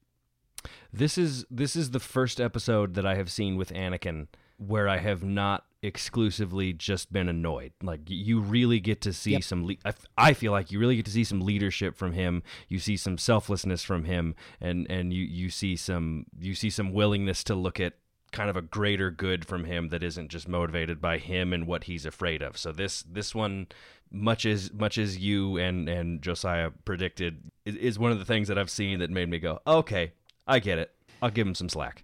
This 0.92 1.18
is 1.18 1.46
this 1.50 1.76
is 1.76 1.92
the 1.92 2.00
first 2.00 2.40
episode 2.40 2.94
that 2.96 3.06
I 3.06 3.16
have 3.16 3.32
seen 3.32 3.56
with 3.56 3.72
Anakin 3.74 4.28
where 4.58 4.90
I 4.90 4.98
have 4.98 5.24
not 5.24 5.66
exclusively 5.82 6.74
just 6.74 7.12
been 7.12 7.30
annoyed. 7.30 7.74
Like 7.82 8.02
you 8.08 8.40
really 8.40 8.80
get 8.80 9.02
to 9.02 9.14
see 9.14 9.32
Yep. 9.32 9.44
some. 9.44 9.66
Le- 9.66 9.76
I, 9.86 9.90
f- 9.90 10.06
I 10.18 10.34
feel 10.34 10.52
like 10.52 10.72
you 10.72 10.80
really 10.80 10.96
get 10.96 11.06
to 11.06 11.12
see 11.12 11.24
some 11.24 11.42
leadership 11.42 11.96
from 11.96 12.14
him. 12.14 12.44
You 12.68 12.80
see 12.80 12.98
some 12.98 13.18
selflessness 13.18 13.84
from 13.84 14.06
him, 14.06 14.36
and 14.60 14.86
and 14.90 15.14
you 15.14 15.24
you 15.24 15.50
see 15.50 15.76
some 15.76 16.26
you 16.40 16.56
see 16.56 16.70
some 16.70 16.94
willingness 16.94 17.44
to 17.46 17.56
look 17.56 17.80
at 17.80 17.94
kind 18.32 18.50
of 18.50 18.56
a 18.56 18.62
greater 18.62 19.10
good 19.10 19.44
from 19.46 19.64
him 19.66 19.90
that 19.90 20.04
isn't 20.04 20.30
just 20.30 20.48
motivated 20.48 21.02
by 21.02 21.18
him 21.18 21.52
and 21.52 21.66
what 21.66 21.86
he's 21.86 22.06
afraid 22.06 22.42
of. 22.42 22.58
So 22.58 22.72
this 22.72 23.02
this 23.04 23.34
one 23.34 23.68
much 24.12 24.46
as 24.46 24.72
much 24.74 24.98
as 24.98 25.18
you 25.18 25.58
and 25.58 25.88
and 25.90 26.22
Josiah 26.22 26.72
predicted 26.86 27.42
is, 27.66 27.76
is 27.76 28.00
one 28.00 28.12
of 28.12 28.20
the 28.20 28.26
things 28.26 28.48
that 28.48 28.58
I've 28.58 28.70
seen 28.70 29.00
that 29.00 29.10
made 29.10 29.30
me 29.30 29.40
go, 29.40 29.60
"Okay, 29.66 30.14
I 30.46 30.60
get 30.60 30.78
it. 30.78 30.92
I'll 31.22 31.32
give 31.32 31.48
him 31.48 31.56
some 31.56 31.70
slack." 31.70 32.04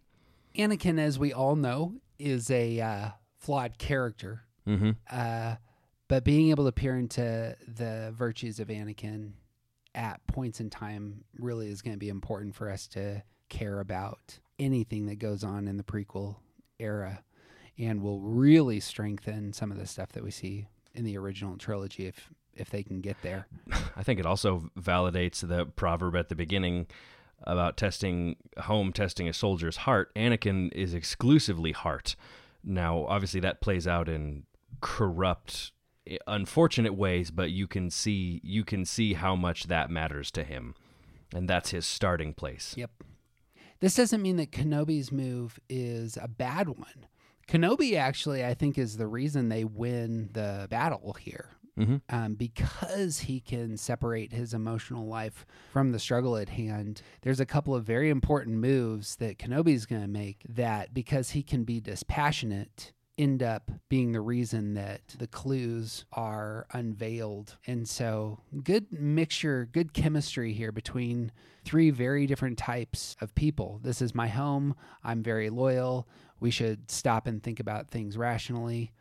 Anakin, 0.57 0.97
as 0.99 1.19
we 1.19 1.33
all 1.33 1.55
know, 1.57 1.95
is 2.17 2.49
a 2.49 2.79
uh, 2.79 3.09
flawed 3.45 3.77
character. 3.77 4.41
Mm-hmm. 4.67 4.91
Uh, 5.09 5.55
but 6.07 6.23
being 6.23 6.49
able 6.49 6.65
to 6.65 6.71
peer 6.71 6.97
into 6.97 7.55
the 7.67 8.13
virtues 8.15 8.59
of 8.59 8.69
Anakin 8.69 9.33
at 9.93 10.25
points 10.27 10.59
in 10.59 10.69
time 10.69 11.23
really 11.37 11.69
is 11.69 11.81
going 11.81 11.93
to 11.93 11.99
be 11.99 12.09
important 12.09 12.55
for 12.55 12.69
us 12.69 12.87
to 12.87 13.23
care 13.49 13.79
about 13.79 14.39
anything 14.57 15.05
that 15.05 15.19
goes 15.19 15.43
on 15.43 15.67
in 15.67 15.77
the 15.77 15.83
prequel 15.83 16.37
era 16.79 17.23
and 17.77 18.01
will 18.01 18.19
really 18.19 18.79
strengthen 18.79 19.53
some 19.53 19.71
of 19.71 19.77
the 19.77 19.85
stuff 19.85 20.11
that 20.13 20.23
we 20.23 20.31
see 20.31 20.67
in 20.95 21.03
the 21.03 21.17
original 21.17 21.57
trilogy 21.57 22.07
if 22.07 22.29
if 22.55 22.69
they 22.69 22.83
can 22.83 23.01
get 23.01 23.17
there. 23.21 23.47
I 23.97 24.03
think 24.03 24.19
it 24.19 24.25
also 24.25 24.69
validates 24.79 25.45
the 25.45 25.65
proverb 25.65 26.15
at 26.15 26.29
the 26.29 26.35
beginning 26.35 26.87
about 27.43 27.77
testing 27.77 28.37
home 28.57 28.93
testing 28.93 29.27
a 29.27 29.33
soldier's 29.33 29.77
heart. 29.77 30.13
Anakin 30.15 30.71
is 30.73 30.93
exclusively 30.93 31.73
heart. 31.73 32.15
Now, 32.65 33.05
obviously, 33.07 33.39
that 33.41 33.61
plays 33.61 33.87
out 33.87 34.09
in 34.09 34.43
corrupt, 34.81 35.71
unfortunate 36.25 36.95
ways, 36.95 37.29
but 37.31 37.51
you 37.51 37.67
can 37.67 37.89
see 37.89 38.41
you 38.43 38.63
can 38.63 38.85
see 38.85 39.13
how 39.13 39.35
much 39.35 39.67
that 39.67 39.89
matters 39.91 40.31
to 40.31 40.43
him, 40.43 40.73
and 41.33 41.47
that's 41.47 41.69
his 41.69 41.85
starting 41.85 42.33
place. 42.33 42.73
Yep. 42.75 42.91
This 43.81 43.95
doesn't 43.95 44.21
mean 44.21 44.37
that 44.37 44.51
Kenobi's 44.51 45.11
move 45.11 45.59
is 45.69 46.17
a 46.19 46.27
bad 46.27 46.69
one. 46.69 47.05
Kenobi 47.47 47.95
actually, 47.95 48.43
I 48.43 48.55
think, 48.55 48.77
is 48.77 48.97
the 48.97 49.07
reason 49.07 49.49
they 49.49 49.63
win 49.63 50.29
the 50.33 50.67
battle 50.69 51.15
here. 51.19 51.51
Mhm. 51.77 52.01
Um, 52.09 52.35
because 52.35 53.19
he 53.19 53.39
can 53.41 53.75
separate 53.77 54.31
his 54.31 54.53
emotional 54.53 55.07
life 55.07 55.45
from 55.73 55.91
the 55.91 55.99
struggle 55.99 56.37
at 56.37 56.49
hand. 56.49 57.01
There's 57.21 57.39
a 57.41 57.45
couple 57.45 57.75
of 57.75 57.83
very 57.85 58.09
important 58.09 58.57
moves 58.57 59.17
that 59.17 59.37
Kenobi's 59.37 59.85
going 59.85 60.01
to 60.01 60.07
make 60.07 60.45
that, 60.47 60.93
because 60.93 61.31
he 61.31 61.43
can 61.43 61.63
be 61.65 61.81
dispassionate, 61.81 62.93
end 63.17 63.41
up 63.43 63.71
being 63.89 64.11
the 64.11 64.21
reason 64.21 64.73
that 64.73 65.01
the 65.19 65.27
clues 65.27 66.05
are 66.13 66.65
unveiled. 66.71 67.57
And 67.67 67.87
so, 67.87 68.39
good 68.63 68.91
mixture, 68.91 69.67
good 69.71 69.93
chemistry 69.93 70.53
here 70.53 70.71
between 70.71 71.31
three 71.63 71.89
very 71.89 72.25
different 72.27 72.57
types 72.57 73.15
of 73.19 73.33
people. 73.35 73.79
This 73.83 74.01
is 74.01 74.13
my 74.15 74.27
home. 74.27 74.75
I'm 75.03 75.23
very 75.23 75.49
loyal. 75.49 76.07
We 76.39 76.51
should 76.51 76.91
stop 76.91 77.25
and 77.27 77.41
think 77.41 77.59
about 77.59 77.89
things 77.89 78.17
rationally. 78.17 78.91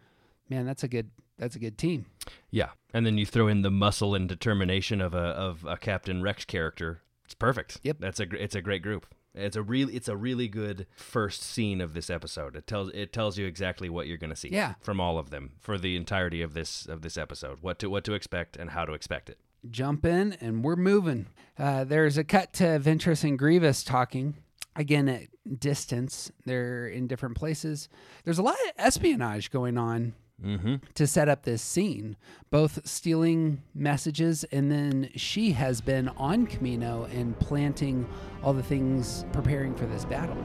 Man, 0.48 0.64
that's 0.66 0.84
a 0.84 0.88
good 0.88 1.10
that's 1.38 1.56
a 1.56 1.58
good 1.58 1.78
team. 1.78 2.06
Yeah, 2.50 2.70
and 2.92 3.04
then 3.04 3.18
you 3.18 3.26
throw 3.26 3.48
in 3.48 3.62
the 3.62 3.70
muscle 3.70 4.14
and 4.14 4.28
determination 4.28 5.00
of 5.00 5.14
a 5.14 5.18
of 5.18 5.64
a 5.64 5.76
Captain 5.76 6.22
Rex 6.22 6.44
character. 6.44 7.02
It's 7.24 7.34
perfect. 7.34 7.80
Yep. 7.82 7.96
that's 8.00 8.20
a 8.20 8.26
it's 8.42 8.54
a 8.54 8.60
great 8.60 8.82
group. 8.82 9.06
It's 9.34 9.56
a 9.56 9.62
really 9.62 9.96
it's 9.96 10.08
a 10.08 10.16
really 10.16 10.46
good 10.46 10.86
first 10.94 11.42
scene 11.42 11.80
of 11.80 11.92
this 11.94 12.08
episode. 12.08 12.54
It 12.54 12.66
tells 12.66 12.90
it 12.90 13.12
tells 13.12 13.36
you 13.36 13.46
exactly 13.46 13.88
what 13.88 14.06
you're 14.06 14.16
going 14.18 14.30
to 14.30 14.36
see. 14.36 14.50
Yeah. 14.50 14.74
from 14.80 15.00
all 15.00 15.18
of 15.18 15.30
them 15.30 15.52
for 15.58 15.76
the 15.76 15.96
entirety 15.96 16.40
of 16.42 16.54
this 16.54 16.86
of 16.86 17.02
this 17.02 17.16
episode. 17.16 17.58
What 17.60 17.78
to 17.80 17.90
what 17.90 18.04
to 18.04 18.14
expect 18.14 18.56
and 18.56 18.70
how 18.70 18.84
to 18.84 18.92
expect 18.92 19.28
it. 19.28 19.38
Jump 19.70 20.04
in 20.04 20.34
and 20.34 20.62
we're 20.62 20.76
moving. 20.76 21.26
Uh, 21.58 21.84
there's 21.84 22.18
a 22.18 22.24
cut 22.24 22.52
to 22.54 22.64
Ventress 22.78 23.24
and 23.24 23.38
Grievous 23.38 23.82
talking. 23.82 24.34
Again, 24.76 25.08
at 25.08 25.28
distance, 25.60 26.30
they're 26.44 26.86
in 26.86 27.06
different 27.06 27.36
places. 27.36 27.88
There's 28.24 28.38
a 28.38 28.42
lot 28.42 28.54
of 28.54 28.72
espionage 28.76 29.50
going 29.50 29.78
on 29.78 30.14
Mm-hmm. 30.42 30.76
to 30.94 31.06
set 31.06 31.28
up 31.28 31.44
this 31.44 31.62
scene, 31.62 32.16
both 32.50 32.86
stealing 32.86 33.62
messages 33.74 34.44
and 34.44 34.70
then 34.70 35.08
she 35.14 35.52
has 35.52 35.80
been 35.80 36.08
on 36.16 36.46
Kamino 36.46 37.10
and 37.14 37.38
planting 37.38 38.06
all 38.42 38.52
the 38.52 38.62
things 38.62 39.24
preparing 39.32 39.74
for 39.74 39.86
this 39.86 40.04
battle. 40.04 40.36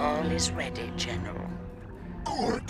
All 0.00 0.24
is 0.30 0.50
ready, 0.50 0.90
General. 0.96 1.48
Good. 2.24 2.64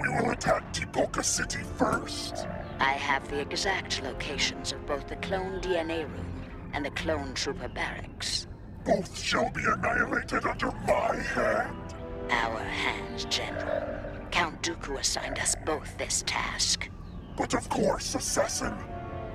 We 0.00 0.08
will 0.08 0.30
attack 0.30 0.72
Tipoca 0.72 1.22
City 1.22 1.60
first. 1.76 2.46
I 2.80 2.92
have 2.92 3.28
the 3.28 3.40
exact 3.40 4.02
locations 4.02 4.72
of 4.72 4.84
both 4.86 5.06
the 5.08 5.16
clone 5.16 5.60
DNA 5.60 6.02
room 6.02 6.42
and 6.72 6.84
the 6.84 6.90
clone 6.90 7.34
trooper 7.34 7.68
barracks. 7.68 8.46
Both 8.84 9.20
shall 9.20 9.50
be 9.50 9.62
annihilated 9.62 10.44
under 10.46 10.72
my 10.86 11.16
hand. 11.16 11.94
Our 12.30 12.58
hands, 12.58 13.26
General. 13.26 13.99
Count 14.30 14.62
Dooku 14.62 14.98
assigned 14.98 15.38
us 15.38 15.56
both 15.66 15.96
this 15.98 16.22
task. 16.26 16.88
But 17.36 17.54
of 17.54 17.68
course, 17.68 18.14
Assassin. 18.14 18.74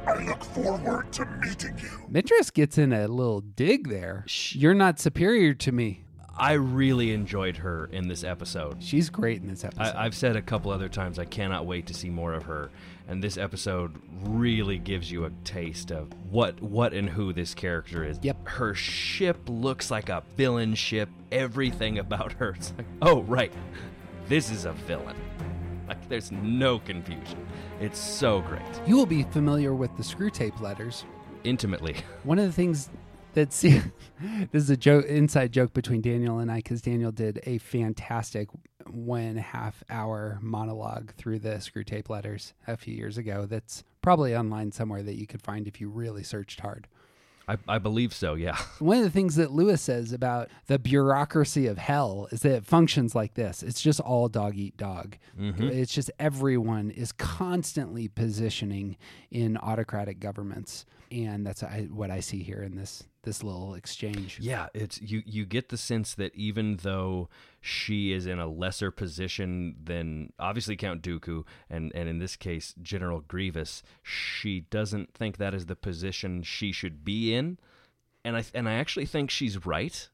I 0.08 0.24
look 0.24 0.44
forward 0.44 1.12
to 1.14 1.26
meeting 1.26 1.78
you. 1.80 1.90
Ventress 2.12 2.54
gets 2.54 2.78
in 2.78 2.94
a 2.94 3.08
little 3.08 3.42
dig 3.42 3.90
there. 3.90 4.24
You're 4.52 4.76
not 4.76 5.00
superior 5.00 5.54
to 5.56 5.72
me. 5.72 6.04
I 6.38 6.54
really 6.54 7.14
enjoyed 7.14 7.58
her 7.58 7.90
in 7.92 8.08
this 8.10 8.24
episode. 8.24 8.84
She's 8.84 9.10
great 9.10 9.42
in 9.42 9.48
this 9.48 9.64
episode. 9.64 9.96
I, 9.96 10.06
I've 10.06 10.16
said 10.16 10.36
a 10.36 10.42
couple 10.42 10.70
other 10.70 10.90
times 10.90 11.18
I 11.18 11.26
cannot 11.26 11.66
wait 11.66 11.88
to 11.88 11.94
see 11.94 12.10
more 12.10 12.34
of 12.34 12.44
her, 12.44 12.72
and 13.08 13.24
this 13.24 13.38
episode 13.38 13.96
really 14.24 14.78
gives 14.78 15.10
you 15.10 15.24
a 15.26 15.30
taste 15.46 15.92
of 15.92 16.10
what 16.30 16.62
what 16.62 16.94
and 16.94 17.10
who 17.10 17.32
this 17.32 17.54
character 17.56 18.04
is. 18.04 18.20
Yep. 18.22 18.50
Her 18.50 18.76
ship 18.76 19.38
looks 19.48 19.90
like 19.90 20.10
a 20.10 20.24
villain 20.36 20.76
ship. 20.76 21.08
Everything 21.32 22.00
about 22.00 22.34
her, 22.34 22.50
it's 22.58 22.74
like, 22.78 22.88
oh 23.02 23.22
right, 23.24 23.54
this 24.28 24.50
is 24.52 24.66
a 24.66 24.74
villain. 24.74 25.16
Like 25.88 26.08
there's 26.10 26.32
no 26.32 26.80
confusion. 26.80 27.46
It's 27.80 28.00
so 28.00 28.42
great. 28.42 28.62
you 28.88 28.96
will 28.98 29.06
be 29.06 29.24
familiar 29.24 29.74
with 29.76 29.96
the 29.98 30.04
Screwtape 30.04 30.60
letters. 30.62 31.06
Intimately. 31.44 31.98
One 32.24 32.40
of 32.40 32.46
the 32.46 32.52
things 32.52 32.90
that 33.34 33.54
see 33.54 33.82
this 34.52 34.64
is 34.64 34.70
a 34.70 34.78
joke 34.78 35.06
inside 35.06 35.52
joke 35.52 35.74
between 35.74 36.02
Daniel 36.02 36.40
and 36.40 36.52
I 36.52 36.58
because 36.58 36.82
Daniel 36.82 37.12
did 37.12 37.40
a 37.46 37.60
fantastic 37.60 38.50
one 38.90 39.22
and 39.22 39.38
a 39.38 39.42
half 39.42 39.84
hour 39.90 40.40
monologue 40.42 41.14
through 41.16 41.40
the 41.40 41.56
Screwtape 41.56 42.10
letters 42.10 42.54
a 42.68 42.78
few 42.78 42.96
years 42.96 43.18
ago. 43.18 43.46
That's 43.46 43.84
probably 44.02 44.36
online 44.36 44.72
somewhere 44.72 45.04
that 45.04 45.20
you 45.20 45.28
could 45.28 45.42
find 45.42 45.68
if 45.68 45.80
you 45.80 45.90
really 45.90 46.24
searched 46.24 46.62
hard. 46.62 46.88
I, 47.48 47.58
I 47.68 47.78
believe 47.78 48.14
so, 48.14 48.34
yeah. 48.34 48.58
One 48.80 48.98
of 48.98 49.04
the 49.04 49.10
things 49.10 49.36
that 49.36 49.52
Lewis 49.52 49.82
says 49.82 50.12
about 50.12 50.50
the 50.68 50.80
bureaucracy 50.80 51.68
of 51.68 51.78
hell 51.78 52.28
is 52.32 52.42
that 52.42 52.56
it 52.56 52.66
functions 52.66 53.16
like 53.16 53.36
this. 53.36 53.64
It's 53.64 53.82
just 53.82 54.00
all 54.00 54.28
dog 54.28 54.56
eat 54.58 54.78
dog. 54.78 55.18
Mm-hmm. 55.40 55.68
It's 55.70 55.94
just 55.94 56.12
everyone 56.20 56.92
is 56.92 57.12
constantly 57.12 58.08
positioning 58.08 58.98
in 59.32 59.58
autocratic 59.58 60.20
governments, 60.20 60.86
and 61.12 61.46
that's 61.46 61.64
what 61.90 62.10
I 62.10 62.20
see 62.20 62.44
here 62.44 62.64
in 62.64 62.76
this 62.76 63.04
this 63.26 63.44
little 63.44 63.74
exchange. 63.76 64.40
Yeah, 64.42 64.68
it's 64.74 65.02
you 65.02 65.22
you 65.26 65.46
get 65.46 65.70
the 65.70 65.78
sense 65.78 66.14
that 66.16 66.34
even 66.36 66.78
though 66.78 67.28
she 67.60 68.12
is 68.14 68.26
in 68.26 68.40
a 68.40 68.48
lesser 68.48 68.92
position 68.92 69.76
than 69.84 70.32
obviously 70.40 70.76
Count 70.76 71.02
Dooku 71.02 71.44
and 71.70 71.92
and 71.94 72.08
in 72.08 72.20
this 72.20 72.36
case 72.36 72.74
General 72.82 73.22
Grievous, 73.22 73.84
she 74.02 74.62
doesn't 74.62 75.14
think 75.14 75.38
that 75.38 75.54
is 75.54 75.66
the 75.66 75.76
position 75.76 76.44
she 76.44 76.72
should 76.72 77.04
be 77.04 77.34
in. 77.34 77.58
And 78.24 78.38
I 78.38 78.44
and 78.54 78.70
I 78.70 78.74
actually 78.74 79.06
think 79.06 79.30
she's 79.30 79.66
right. 79.66 80.08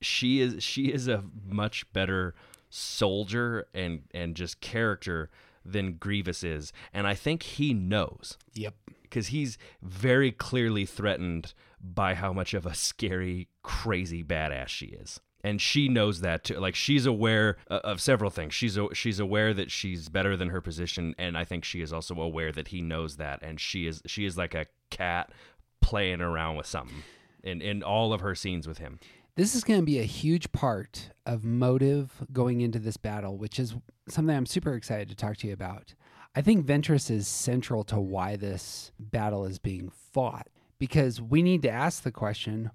She 0.00 0.40
is 0.40 0.62
she 0.62 0.86
is 0.92 1.06
a 1.08 1.22
much 1.46 1.92
better 1.92 2.34
soldier 2.70 3.66
and 3.74 4.02
and 4.14 4.34
just 4.34 4.60
character 4.60 5.30
than 5.64 5.94
Grievous 5.94 6.42
is. 6.42 6.72
And 6.92 7.06
I 7.06 7.14
think 7.14 7.42
he 7.44 7.72
knows 7.72 8.36
Yep. 8.54 8.74
because 9.02 9.28
he's 9.28 9.58
very 9.80 10.32
clearly 10.32 10.84
threatened 10.84 11.54
by 11.82 12.14
how 12.14 12.32
much 12.32 12.54
of 12.54 12.64
a 12.64 12.74
scary, 12.74 13.48
crazy 13.62 14.22
badass 14.22 14.68
she 14.68 14.86
is. 14.86 15.20
And 15.44 15.60
she 15.60 15.88
knows 15.88 16.20
that 16.20 16.44
too. 16.44 16.60
Like 16.60 16.76
she's 16.76 17.04
aware 17.04 17.56
uh, 17.68 17.80
of 17.82 18.00
several 18.00 18.30
things. 18.30 18.54
She's 18.54 18.78
she's 18.92 19.18
aware 19.18 19.52
that 19.52 19.72
she's 19.72 20.08
better 20.08 20.36
than 20.36 20.50
her 20.50 20.60
position, 20.60 21.16
and 21.18 21.36
I 21.36 21.44
think 21.44 21.64
she 21.64 21.80
is 21.80 21.92
also 21.92 22.14
aware 22.20 22.52
that 22.52 22.68
he 22.68 22.80
knows 22.80 23.16
that. 23.16 23.42
And 23.42 23.58
she 23.58 23.88
is 23.88 24.02
she 24.06 24.24
is 24.24 24.38
like 24.38 24.54
a 24.54 24.66
cat 24.90 25.32
playing 25.80 26.20
around 26.20 26.56
with 26.56 26.66
something 26.66 27.02
in 27.42 27.60
in 27.60 27.82
all 27.82 28.12
of 28.12 28.20
her 28.20 28.36
scenes 28.36 28.68
with 28.68 28.78
him. 28.78 29.00
This 29.34 29.54
is 29.54 29.64
going 29.64 29.80
to 29.80 29.86
be 29.86 29.98
a 29.98 30.04
huge 30.04 30.52
part 30.52 31.10
of 31.26 31.42
motive 31.42 32.12
going 32.32 32.60
into 32.60 32.78
this 32.78 32.98
battle, 32.98 33.36
which 33.36 33.58
is 33.58 33.74
something 34.06 34.36
I'm 34.36 34.46
super 34.46 34.74
excited 34.74 35.08
to 35.08 35.16
talk 35.16 35.38
to 35.38 35.46
you 35.48 35.54
about. 35.54 35.94
I 36.36 36.42
think 36.42 36.66
Ventress 36.66 37.10
is 37.10 37.26
central 37.26 37.82
to 37.84 37.98
why 37.98 38.36
this 38.36 38.92
battle 38.98 39.44
is 39.44 39.58
being 39.58 39.90
fought 39.90 40.48
because 40.82 41.22
we 41.22 41.44
need 41.44 41.62
to 41.62 41.70
ask 41.70 42.02
the 42.02 42.10
question 42.10 42.68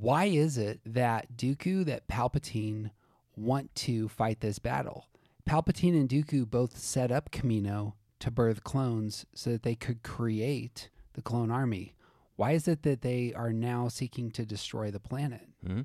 why 0.00 0.24
is 0.24 0.56
it 0.56 0.80
that 0.86 1.36
Dooku, 1.36 1.84
that 1.84 2.08
Palpatine 2.08 2.90
want 3.36 3.74
to 3.74 4.08
fight 4.08 4.40
this 4.40 4.58
battle? 4.58 5.10
Palpatine 5.46 5.92
and 5.92 6.08
Dooku 6.08 6.48
both 6.48 6.78
set 6.78 7.12
up 7.12 7.30
Kamino 7.30 7.92
to 8.20 8.30
birth 8.30 8.64
clones 8.64 9.26
so 9.34 9.50
that 9.50 9.62
they 9.62 9.74
could 9.74 10.02
create 10.02 10.88
the 11.12 11.20
clone 11.20 11.50
army. 11.50 11.94
Why 12.36 12.52
is 12.52 12.66
it 12.66 12.82
that 12.84 13.02
they 13.02 13.34
are 13.34 13.52
now 13.52 13.88
seeking 13.88 14.30
to 14.30 14.46
destroy 14.46 14.90
the 14.90 14.98
planet? 14.98 15.46
Mhm. 15.66 15.84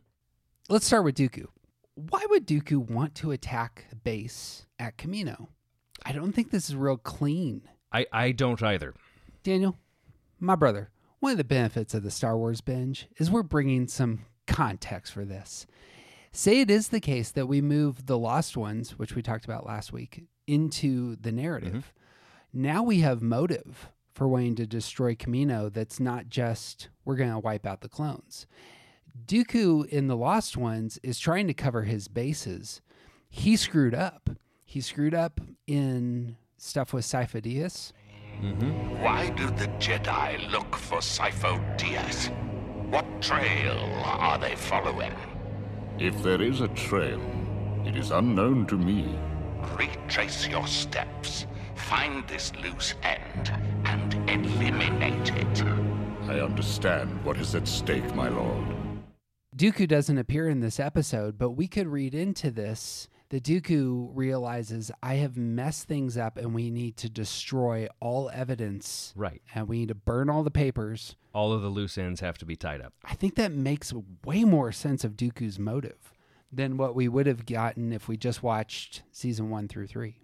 Let's 0.70 0.86
start 0.86 1.04
with 1.04 1.18
Dooku. 1.18 1.48
Why 1.96 2.26
would 2.30 2.48
Dooku 2.48 2.90
want 2.90 3.16
to 3.16 3.32
attack 3.32 3.84
the 3.90 3.98
base 3.98 4.66
at 4.80 4.96
Kamino? 4.96 5.50
I 6.06 6.14
don't 6.14 6.32
think 6.32 6.52
this 6.52 6.70
is 6.70 6.78
real 6.78 6.96
clean. 6.96 7.68
I 7.92 8.06
I 8.14 8.32
don't 8.32 8.64
either. 8.64 8.94
Daniel, 9.44 9.78
my 10.40 10.56
brother, 10.56 10.90
one 11.20 11.32
of 11.32 11.38
the 11.38 11.44
benefits 11.44 11.94
of 11.94 12.04
the 12.04 12.12
Star 12.12 12.38
Wars 12.38 12.62
binge 12.62 13.08
is 13.18 13.30
we're 13.30 13.44
bringing 13.44 13.88
some 13.88 14.26
context 14.48 15.14
for 15.14 15.26
this. 15.26 15.68
Say 16.32 16.62
it 16.62 16.70
is 16.70 16.90
the 16.90 17.00
case 17.00 17.32
that 17.32 17.48
we 17.48 17.62
move 17.62 18.06
the 18.06 18.18
Lost 18.18 18.56
Ones, 18.56 18.98
which 18.98 19.16
we 19.16 19.22
talked 19.22 19.46
about 19.46 19.66
last 19.66 19.92
week, 19.92 20.26
into 20.48 21.16
the 21.16 21.32
narrative. 21.32 21.94
Mm-hmm. 22.54 22.62
Now 22.62 22.84
we 22.84 23.00
have 23.00 23.22
motive 23.22 23.90
for 24.14 24.28
wanting 24.28 24.56
to 24.56 24.68
destroy 24.68 25.16
Kamino 25.16 25.72
that's 25.72 26.00
not 26.00 26.30
just 26.30 26.90
we're 27.06 27.16
going 27.16 27.32
to 27.32 27.40
wipe 27.40 27.66
out 27.66 27.82
the 27.82 27.90
clones. 27.90 28.48
Dooku 29.26 29.86
in 29.88 30.08
the 30.08 30.18
Lost 30.18 30.58
Ones 30.58 31.00
is 31.04 31.20
trying 31.20 31.48
to 31.48 31.54
cover 31.54 31.84
his 31.84 32.08
bases. 32.08 32.82
He 33.30 33.56
screwed 33.56 33.96
up. 33.96 34.30
He 34.66 34.82
screwed 34.82 35.14
up 35.14 35.42
in 35.68 36.38
stuff 36.58 36.94
with 36.94 37.06
Sifo 37.06 37.42
Dyas. 37.42 37.92
Mm-hmm. 38.42 39.04
Why 39.04 39.30
do 39.32 39.48
the 39.48 39.68
Jedi 39.80 40.50
look 40.50 40.76
for 40.76 41.00
Sifo 41.00 41.60
Dyas? 41.78 42.30
What 42.90 43.06
trail 43.22 43.78
are 44.04 44.38
they 44.38 44.56
following? 44.56 45.14
If 45.98 46.24
there 46.24 46.42
is 46.42 46.62
a 46.62 46.70
trail, 46.70 47.22
it 47.86 47.98
is 47.98 48.12
unknown 48.12 48.66
to 48.68 48.78
me. 48.78 49.14
Retrace 49.78 50.48
your 50.48 50.66
steps, 50.68 51.46
find 51.76 52.26
this 52.30 52.54
loose 52.64 52.96
end, 53.04 53.52
and 53.84 54.14
eliminate 54.30 55.32
it. 55.36 55.64
I 56.30 56.40
understand 56.40 57.24
what 57.26 57.38
is 57.38 57.56
at 57.56 57.68
stake, 57.68 58.16
my 58.16 58.30
lord. 58.30 58.66
Dooku 59.54 59.86
doesn't 59.86 60.18
appear 60.18 60.48
in 60.48 60.62
this 60.62 60.80
episode, 60.80 61.38
but 61.38 61.52
we 61.52 61.68
could 61.68 61.88
read 61.88 62.16
into 62.16 62.52
this 62.52 63.10
that 63.30 63.44
Dooku 63.44 64.10
realizes 64.14 64.92
I 65.02 65.16
have 65.16 65.38
messed 65.38 65.88
things 65.88 66.18
up 66.18 66.38
and 66.38 66.54
we 66.54 66.70
need 66.70 66.98
to 66.98 67.10
destroy 67.10 67.88
all 68.00 68.30
evidence. 68.34 69.14
Right. 69.16 69.42
And 69.54 69.68
we 69.68 69.80
need 69.80 69.90
to 69.90 69.96
burn 69.96 70.30
all 70.30 70.44
the 70.44 70.52
papers. 70.52 71.16
All 71.34 71.54
of 71.54 71.62
the 71.62 71.70
loose 71.70 71.98
ends 71.98 72.22
have 72.22 72.38
to 72.40 72.46
be 72.46 72.56
tied 72.56 72.82
up. 72.82 72.94
I 73.04 73.14
think 73.14 73.36
that 73.36 73.52
makes 73.52 73.94
way 74.26 74.44
more 74.44 74.72
sense 74.72 75.04
of 75.04 75.16
Dooku's 75.16 75.60
motive 75.60 76.14
than 76.52 76.78
what 76.78 76.96
we 76.96 77.08
would 77.08 77.28
have 77.28 77.46
gotten 77.46 77.94
if 77.94 78.08
we 78.08 78.18
just 78.18 78.42
watched 78.42 79.04
season 79.12 79.50
one 79.50 79.68
through 79.68 79.88
three. 79.88 80.18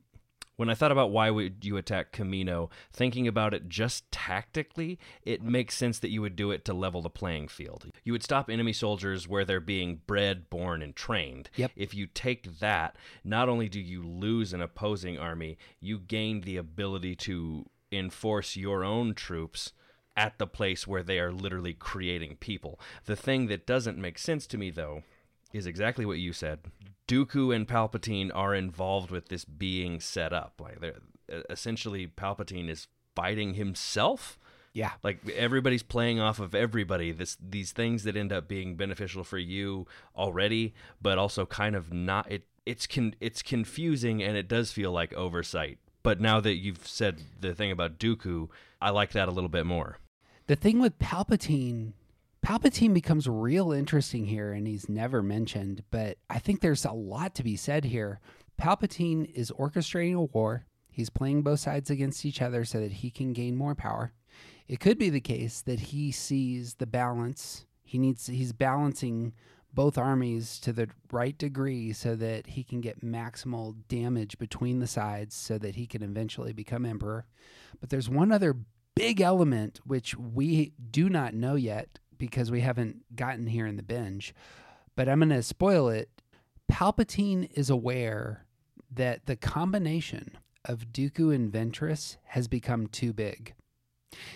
When 0.56 0.70
I 0.70 0.74
thought 0.74 0.92
about 0.92 1.12
why 1.12 1.30
would 1.30 1.66
you 1.66 1.78
attack 1.78 2.12
Kamino, 2.12 2.70
thinking 2.94 3.28
about 3.28 3.54
it 3.54 3.68
just 3.68 4.10
tactically, 4.12 5.00
it 5.24 5.44
makes 5.44 5.76
sense 5.76 6.00
that 6.00 6.12
you 6.12 6.22
would 6.22 6.36
do 6.36 6.52
it 6.52 6.64
to 6.66 6.74
level 6.74 7.02
the 7.02 7.10
playing 7.10 7.50
field. 7.50 7.88
You 8.04 8.14
would 8.14 8.24
stop 8.24 8.50
enemy 8.50 8.74
soldiers 8.74 9.28
where 9.28 9.44
they're 9.44 9.60
being 9.60 10.02
bred, 10.08 10.50
born, 10.50 10.82
and 10.82 10.96
trained. 10.96 11.50
Yep. 11.56 11.72
If 11.76 11.94
you 11.94 12.08
take 12.08 12.60
that, 12.60 12.96
not 13.24 13.50
only 13.50 13.68
do 13.68 13.82
you 13.82 14.04
lose 14.04 14.54
an 14.54 14.62
opposing 14.62 15.20
army, 15.20 15.58
you 15.82 16.00
gain 16.00 16.42
the 16.42 16.58
ability 16.58 17.16
to 17.16 17.66
enforce 17.92 18.56
your 18.56 18.84
own 18.84 19.14
troops 19.14 19.74
at 20.18 20.38
the 20.38 20.48
place 20.48 20.88
where 20.88 21.04
they 21.04 21.20
are 21.20 21.32
literally 21.32 21.74
creating 21.74 22.38
people. 22.38 22.80
The 23.06 23.16
thing 23.16 23.48
that 23.48 23.68
doesn't 23.68 23.98
make 23.98 24.18
sense 24.18 24.48
to 24.48 24.58
me, 24.58 24.70
though, 24.70 25.04
is 25.54 25.66
exactly 25.66 26.06
what 26.06 26.18
you 26.18 26.34
said. 26.34 26.60
Dooku 27.08 27.56
and 27.56 27.68
Palpatine 27.68 28.32
are 28.34 28.56
involved 28.56 29.12
with 29.12 29.28
this 29.30 29.46
being 29.46 30.00
set 30.00 30.34
up. 30.34 30.54
Like 30.60 30.80
they're 30.82 31.00
essentially 31.50 32.08
Palpatine 32.08 32.70
is 32.70 32.88
fighting 33.16 33.54
himself. 33.54 34.40
Yeah. 34.74 34.92
Like 35.04 35.28
everybody's 35.30 35.84
playing 35.84 36.20
off 36.20 36.40
of 36.40 36.54
everybody. 36.54 37.12
This 37.12 37.38
these 37.40 37.72
things 37.72 38.04
that 38.04 38.18
end 38.18 38.34
up 38.34 38.48
being 38.48 38.76
beneficial 38.76 39.24
for 39.24 39.38
you 39.38 39.88
already, 40.16 40.74
but 41.02 41.18
also 41.18 41.46
kind 41.46 41.76
of 41.76 41.94
not 41.94 42.30
it 42.32 42.48
it's 42.66 42.88
con, 42.88 43.16
it's 43.22 43.42
confusing 43.42 44.24
and 44.24 44.36
it 44.36 44.48
does 44.48 44.72
feel 44.72 44.92
like 44.92 45.14
oversight 45.14 45.78
But 46.04 46.20
now 46.20 46.40
that 46.40 46.56
you've 46.56 46.88
said 46.88 47.22
the 47.40 47.54
thing 47.54 47.72
about 47.72 48.00
Dooku, 48.00 48.50
I 48.82 48.90
like 48.90 49.12
that 49.12 49.28
a 49.28 49.32
little 49.32 49.50
bit 49.50 49.66
more. 49.66 50.00
The 50.48 50.56
thing 50.56 50.80
with 50.80 51.00
Palpatine, 51.00 51.94
Palpatine 52.46 52.94
becomes 52.94 53.28
real 53.28 53.72
interesting 53.72 54.28
here, 54.28 54.54
and 54.54 54.68
he's 54.68 54.88
never 54.88 55.24
mentioned, 55.24 55.84
but 55.90 56.20
I 56.30 56.38
think 56.38 56.62
there's 56.62 56.86
a 56.86 56.92
lot 56.92 57.34
to 57.36 57.44
be 57.44 57.56
said 57.56 57.86
here. 57.86 58.20
Palpatine 58.62 59.32
is 59.34 59.52
orchestrating 59.60 60.16
a 60.16 60.22
war. 60.22 60.68
He's 60.92 61.10
playing 61.10 61.42
both 61.42 61.62
sides 61.62 61.90
against 61.90 62.24
each 62.24 62.44
other 62.44 62.64
so 62.64 62.80
that 62.80 62.92
he 62.92 63.10
can 63.10 63.34
gain 63.34 63.56
more 63.56 63.74
power. 63.74 64.14
It 64.68 64.80
could 64.80 65.00
be 65.00 65.10
the 65.10 65.22
case 65.22 65.62
that 65.62 65.80
he 65.80 66.12
sees 66.12 66.76
the 66.76 66.86
balance. 66.86 67.66
He 67.84 67.98
needs 67.98 68.28
he's 68.28 68.54
balancing 68.54 69.34
both 69.74 69.98
armies 69.98 70.60
to 70.60 70.72
the 70.72 70.90
right 71.12 71.36
degree 71.36 71.94
so 71.94 72.16
that 72.16 72.46
he 72.46 72.64
can 72.64 72.80
get 72.80 73.04
maximal 73.04 73.76
damage 73.88 74.38
between 74.38 74.80
the 74.80 74.88
sides 74.88 75.36
so 75.36 75.58
that 75.58 75.78
he 75.78 75.88
can 75.88 76.04
eventually 76.04 76.54
become 76.54 76.86
emperor. 76.86 77.26
But 77.80 77.90
there's 77.90 78.08
one 78.08 78.32
other 78.32 78.56
big 78.96 79.20
element 79.20 79.82
which 79.84 80.16
we 80.16 80.74
do 80.92 81.10
not 81.10 81.34
know 81.34 81.56
yet 81.56 82.00
because 82.18 82.52
we 82.52 82.62
haven't 82.62 83.16
gotten 83.16 83.48
here 83.48 83.66
in 83.68 83.76
the 83.78 83.84
binge, 83.84 84.34
but 84.96 85.08
I'm 85.10 85.20
going 85.20 85.30
to 85.30 85.44
spoil 85.44 85.90
it. 85.90 86.10
Palpatine 86.72 87.50
is 87.54 87.70
aware 87.70 88.46
that 88.94 89.26
the 89.26 89.36
combination 89.36 90.38
of 90.64 90.88
Dooku 90.92 91.34
and 91.34 91.52
Ventress 91.52 92.18
has 92.26 92.48
become 92.48 92.88
too 92.88 93.14
big. 93.14 93.54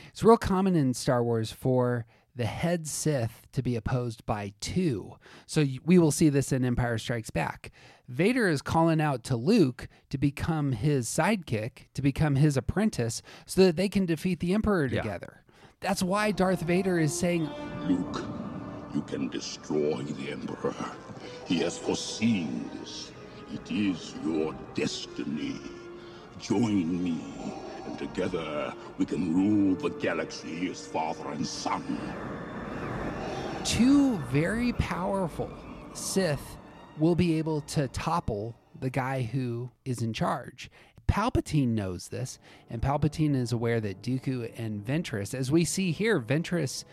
It's 0.10 0.24
real 0.24 0.38
common 0.38 0.76
in 0.76 0.94
Star 0.94 1.24
Wars 1.24 1.52
for 1.52 2.06
the 2.36 2.46
head 2.46 2.88
Sith 2.88 3.42
to 3.54 3.62
be 3.64 3.76
opposed 3.76 4.26
by 4.26 4.54
two. 4.60 5.16
So 5.46 5.66
we 5.86 5.98
will 5.98 6.12
see 6.12 6.30
this 6.30 6.52
in 6.52 6.64
Empire 6.64 6.98
Strikes 6.98 7.32
Back. 7.32 7.72
Vader 8.08 8.48
is 8.48 8.62
calling 8.62 9.02
out 9.02 9.24
to 9.26 9.36
Luke 9.36 9.88
to 10.10 10.18
become 10.18 10.74
his 10.74 11.08
sidekick, 11.08 11.88
to 11.96 12.02
become 12.02 12.36
his 12.36 12.56
apprentice, 12.56 13.22
so 13.46 13.64
that 13.66 13.76
they 13.76 13.90
can 13.90 14.06
defeat 14.06 14.40
the 14.40 14.54
Emperor 14.54 14.86
Yeah. 14.86 15.02
together. 15.02 15.44
That's 15.82 16.04
why 16.04 16.32
Darth 16.32 16.62
Vader 16.62 17.00
is 17.00 17.18
saying, 17.18 17.50
Luke, 17.84 18.26
you 18.94 19.02
can 19.02 19.30
destroy 19.30 20.04
the 20.04 20.32
Emperor. 20.32 20.76
He 21.46 21.60
has 21.60 21.78
foreseen 21.78 22.70
this. 22.74 23.14
It 23.54 23.72
is 23.72 24.14
your 24.26 24.54
destiny. 24.76 25.56
Join 26.38 27.02
me, 27.02 27.22
and 27.86 27.98
together 27.98 28.74
we 28.98 29.06
can 29.06 29.34
rule 29.34 29.76
the 29.76 29.90
galaxy 29.90 30.70
as 30.70 30.86
father 30.86 31.32
and 31.32 31.48
son. 31.48 31.84
two 33.64 34.18
very 34.34 34.74
powerful 34.74 35.50
Sith 35.94 36.58
will 36.98 37.16
be 37.16 37.38
able 37.38 37.62
to 37.62 37.88
topple 37.90 38.54
the 38.82 38.90
guy 38.90 39.22
who 39.22 39.72
is 39.86 40.02
in 40.02 40.12
charge. 40.12 40.70
Palpatine 41.10 41.70
knows 41.70 42.10
this, 42.10 42.40
and 42.70 42.82
Palpatine 42.82 43.36
is 43.36 43.52
aware 43.52 43.80
that 43.82 44.02
Dooku 44.02 44.52
and 44.58 44.86
Ventress, 44.86 45.34
as 45.34 45.52
we 45.52 45.66
see 45.66 45.92
here, 45.92 46.20
Ventress 46.20 46.84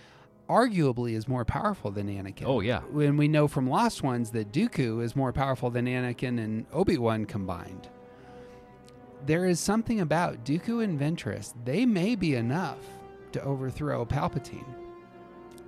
arguably 0.49 1.15
is 1.15 1.29
more 1.29 1.45
powerful 1.45 1.91
than 1.91 2.09
Anakin. 2.09 2.45
Oh, 2.47 2.61
yeah. 2.61 2.81
When 2.91 3.17
we 3.17 3.29
know 3.29 3.49
from 3.49 3.69
Lost 3.69 4.03
Ones 4.03 4.31
that 4.31 4.53
Dooku 4.53 5.03
is 5.03 5.17
more 5.17 5.33
powerful 5.33 5.71
than 5.71 5.87
Anakin 5.87 6.43
and 6.43 6.67
Obi 6.73 6.99
Wan 6.99 7.25
combined. 7.25 7.89
There 9.27 9.47
is 9.47 9.61
something 9.61 10.01
about 10.01 10.45
Dooku 10.45 10.83
and 10.83 10.99
Ventress. 10.99 11.53
They 11.65 11.85
may 11.85 12.15
be 12.15 12.37
enough 12.37 12.79
to 13.33 13.43
overthrow 13.43 14.07
Palpatine 14.07 14.87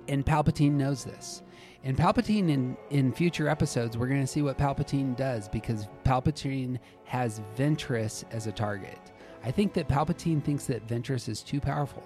and 0.09 0.25
Palpatine 0.25 0.73
knows 0.73 1.05
this. 1.05 1.41
And 1.83 1.97
Palpatine 1.97 2.49
in 2.49 2.77
in 2.89 3.13
future 3.13 3.47
episodes, 3.47 3.97
we're 3.97 4.07
going 4.07 4.21
to 4.21 4.27
see 4.27 4.41
what 4.41 4.57
Palpatine 4.57 5.15
does 5.15 5.47
because 5.47 5.87
Palpatine 6.03 6.77
has 7.05 7.41
Ventress 7.57 8.23
as 8.31 8.47
a 8.47 8.51
target. 8.51 8.99
I 9.43 9.51
think 9.51 9.73
that 9.73 9.87
Palpatine 9.87 10.43
thinks 10.43 10.65
that 10.65 10.85
Ventress 10.87 11.29
is 11.29 11.41
too 11.41 11.61
powerful. 11.61 12.03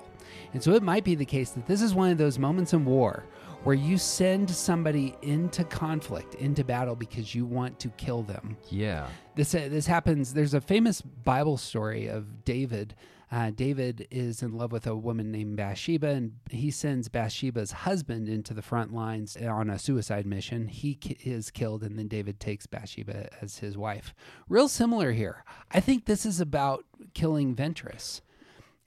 And 0.54 0.62
so 0.62 0.74
it 0.74 0.84
might 0.84 1.04
be 1.04 1.16
the 1.16 1.26
case 1.26 1.52
that 1.52 1.66
this 1.66 1.82
is 1.82 1.96
one 1.96 2.12
of 2.12 2.18
those 2.18 2.38
moments 2.38 2.74
in 2.74 2.86
war 2.86 3.26
where 3.64 3.76
you 3.76 3.98
send 3.98 4.50
somebody 4.50 5.16
into 5.22 5.64
conflict, 5.64 6.36
into 6.36 6.64
battle 6.64 6.96
because 6.96 7.34
you 7.34 7.46
want 7.46 7.80
to 7.80 7.90
kill 7.90 8.22
them. 8.22 8.58
Yeah. 8.70 9.08
This 9.36 9.56
uh, 9.56 9.68
this 9.70 9.88
happens. 9.88 10.34
There's 10.34 10.54
a 10.54 10.62
famous 10.62 11.02
Bible 11.02 11.58
story 11.58 12.08
of 12.08 12.44
David. 12.46 12.94
Uh, 13.34 13.50
David 13.50 14.08
is 14.12 14.44
in 14.44 14.56
love 14.56 14.72
with 14.72 14.86
a 14.86 14.96
woman 14.96 15.32
named 15.32 15.58
Bathsheba, 15.58 16.10
and 16.10 16.34
he 16.52 16.70
sends 16.70 17.08
Bathsheba's 17.10 17.72
husband 17.72 18.30
into 18.30 18.54
the 18.54 18.62
front 18.62 18.94
lines 18.94 19.36
on 19.36 19.72
a 19.72 19.80
suicide 19.80 20.28
mission. 20.28 20.68
He 20.68 20.94
ki- 20.94 21.18
is 21.24 21.50
killed, 21.50 21.82
and 21.82 21.98
then 21.98 22.08
David 22.08 22.40
takes 22.40 22.68
Bathsheba 22.68 23.30
as 23.42 23.58
his 23.58 23.76
wife. 23.76 24.14
Real 24.48 24.68
similar 24.68 25.14
here. 25.14 25.44
I 25.72 25.80
think 25.80 26.06
this 26.06 26.28
is 26.28 26.40
about 26.40 26.86
killing 27.16 27.56
Ventress. 27.56 28.22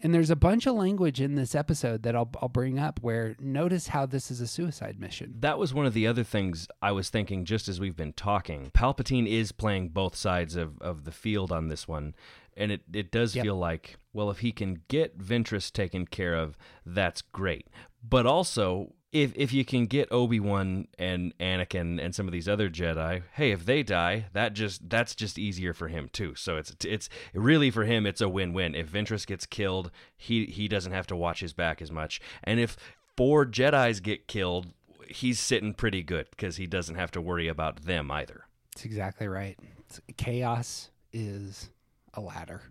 And 0.00 0.14
there's 0.14 0.30
a 0.30 0.36
bunch 0.36 0.66
of 0.66 0.74
language 0.76 1.20
in 1.22 1.34
this 1.36 1.54
episode 1.54 2.02
that 2.04 2.14
I'll, 2.14 2.30
I'll 2.40 2.50
bring 2.50 2.78
up 2.78 3.00
where 3.02 3.34
notice 3.40 3.88
how 3.88 4.04
this 4.06 4.30
is 4.30 4.42
a 4.42 4.46
suicide 4.46 5.00
mission. 5.00 5.34
That 5.40 5.58
was 5.58 5.72
one 5.74 5.86
of 5.86 5.94
the 5.94 6.06
other 6.06 6.22
things 6.22 6.68
I 6.82 6.92
was 6.92 7.08
thinking 7.08 7.46
just 7.46 7.66
as 7.66 7.80
we've 7.80 7.96
been 7.96 8.12
talking. 8.12 8.70
Palpatine 8.74 9.26
is 9.26 9.52
playing 9.52 9.88
both 9.88 10.14
sides 10.14 10.54
of, 10.54 10.80
of 10.82 11.04
the 11.04 11.12
field 11.12 11.50
on 11.50 11.68
this 11.68 11.88
one. 11.88 12.14
And 12.58 12.70
it, 12.72 12.82
it 12.92 13.10
does 13.10 13.34
Yep. 13.34 13.44
feel 13.44 13.56
like, 13.56 13.96
well, 14.16 14.30
if 14.30 14.38
he 14.38 14.50
can 14.50 14.80
get 14.88 15.18
Ventress 15.18 15.70
taken 15.70 16.06
care 16.06 16.34
of, 16.34 16.56
that's 16.86 17.20
great. 17.20 17.68
But 18.02 18.24
also, 18.24 18.94
if 19.12 19.32
if 19.36 19.52
you 19.52 19.62
can 19.62 19.84
get 19.84 20.10
Obi-Wan 20.10 20.88
and 20.98 21.36
Anakin 21.38 22.02
and 22.02 22.14
some 22.14 22.26
of 22.26 22.32
these 22.32 22.48
other 22.48 22.70
Jedi, 22.70 23.22
hey, 23.34 23.50
if 23.50 23.66
they 23.66 23.82
die, 23.82 24.24
that 24.32 24.54
just 24.54 24.88
that's 24.88 25.14
just 25.14 25.38
easier 25.38 25.74
for 25.74 25.88
him 25.88 26.08
too. 26.10 26.34
So 26.34 26.56
it's 26.56 26.74
it's 26.82 27.10
really 27.34 27.70
for 27.70 27.84
him 27.84 28.06
it's 28.06 28.22
a 28.22 28.28
win-win. 28.28 28.74
If 28.74 28.90
Ventress 28.90 29.26
gets 29.26 29.44
killed, 29.44 29.90
he 30.16 30.46
he 30.46 30.66
doesn't 30.66 30.92
have 30.92 31.06
to 31.08 31.16
watch 31.16 31.40
his 31.40 31.52
back 31.52 31.82
as 31.82 31.92
much. 31.92 32.18
And 32.42 32.58
if 32.58 32.74
four 33.18 33.44
Jedi's 33.44 34.00
get 34.00 34.28
killed, 34.28 34.68
he's 35.08 35.38
sitting 35.38 35.74
pretty 35.74 36.02
good 36.02 36.28
because 36.30 36.56
he 36.56 36.66
doesn't 36.66 36.96
have 36.96 37.10
to 37.10 37.20
worry 37.20 37.48
about 37.48 37.82
them 37.82 38.10
either. 38.10 38.46
That's 38.74 38.86
exactly 38.86 39.28
right. 39.28 39.58
It's- 39.60 40.00
chaos 40.16 40.90
is 41.12 41.68
a 42.14 42.20
ladder. 42.22 42.62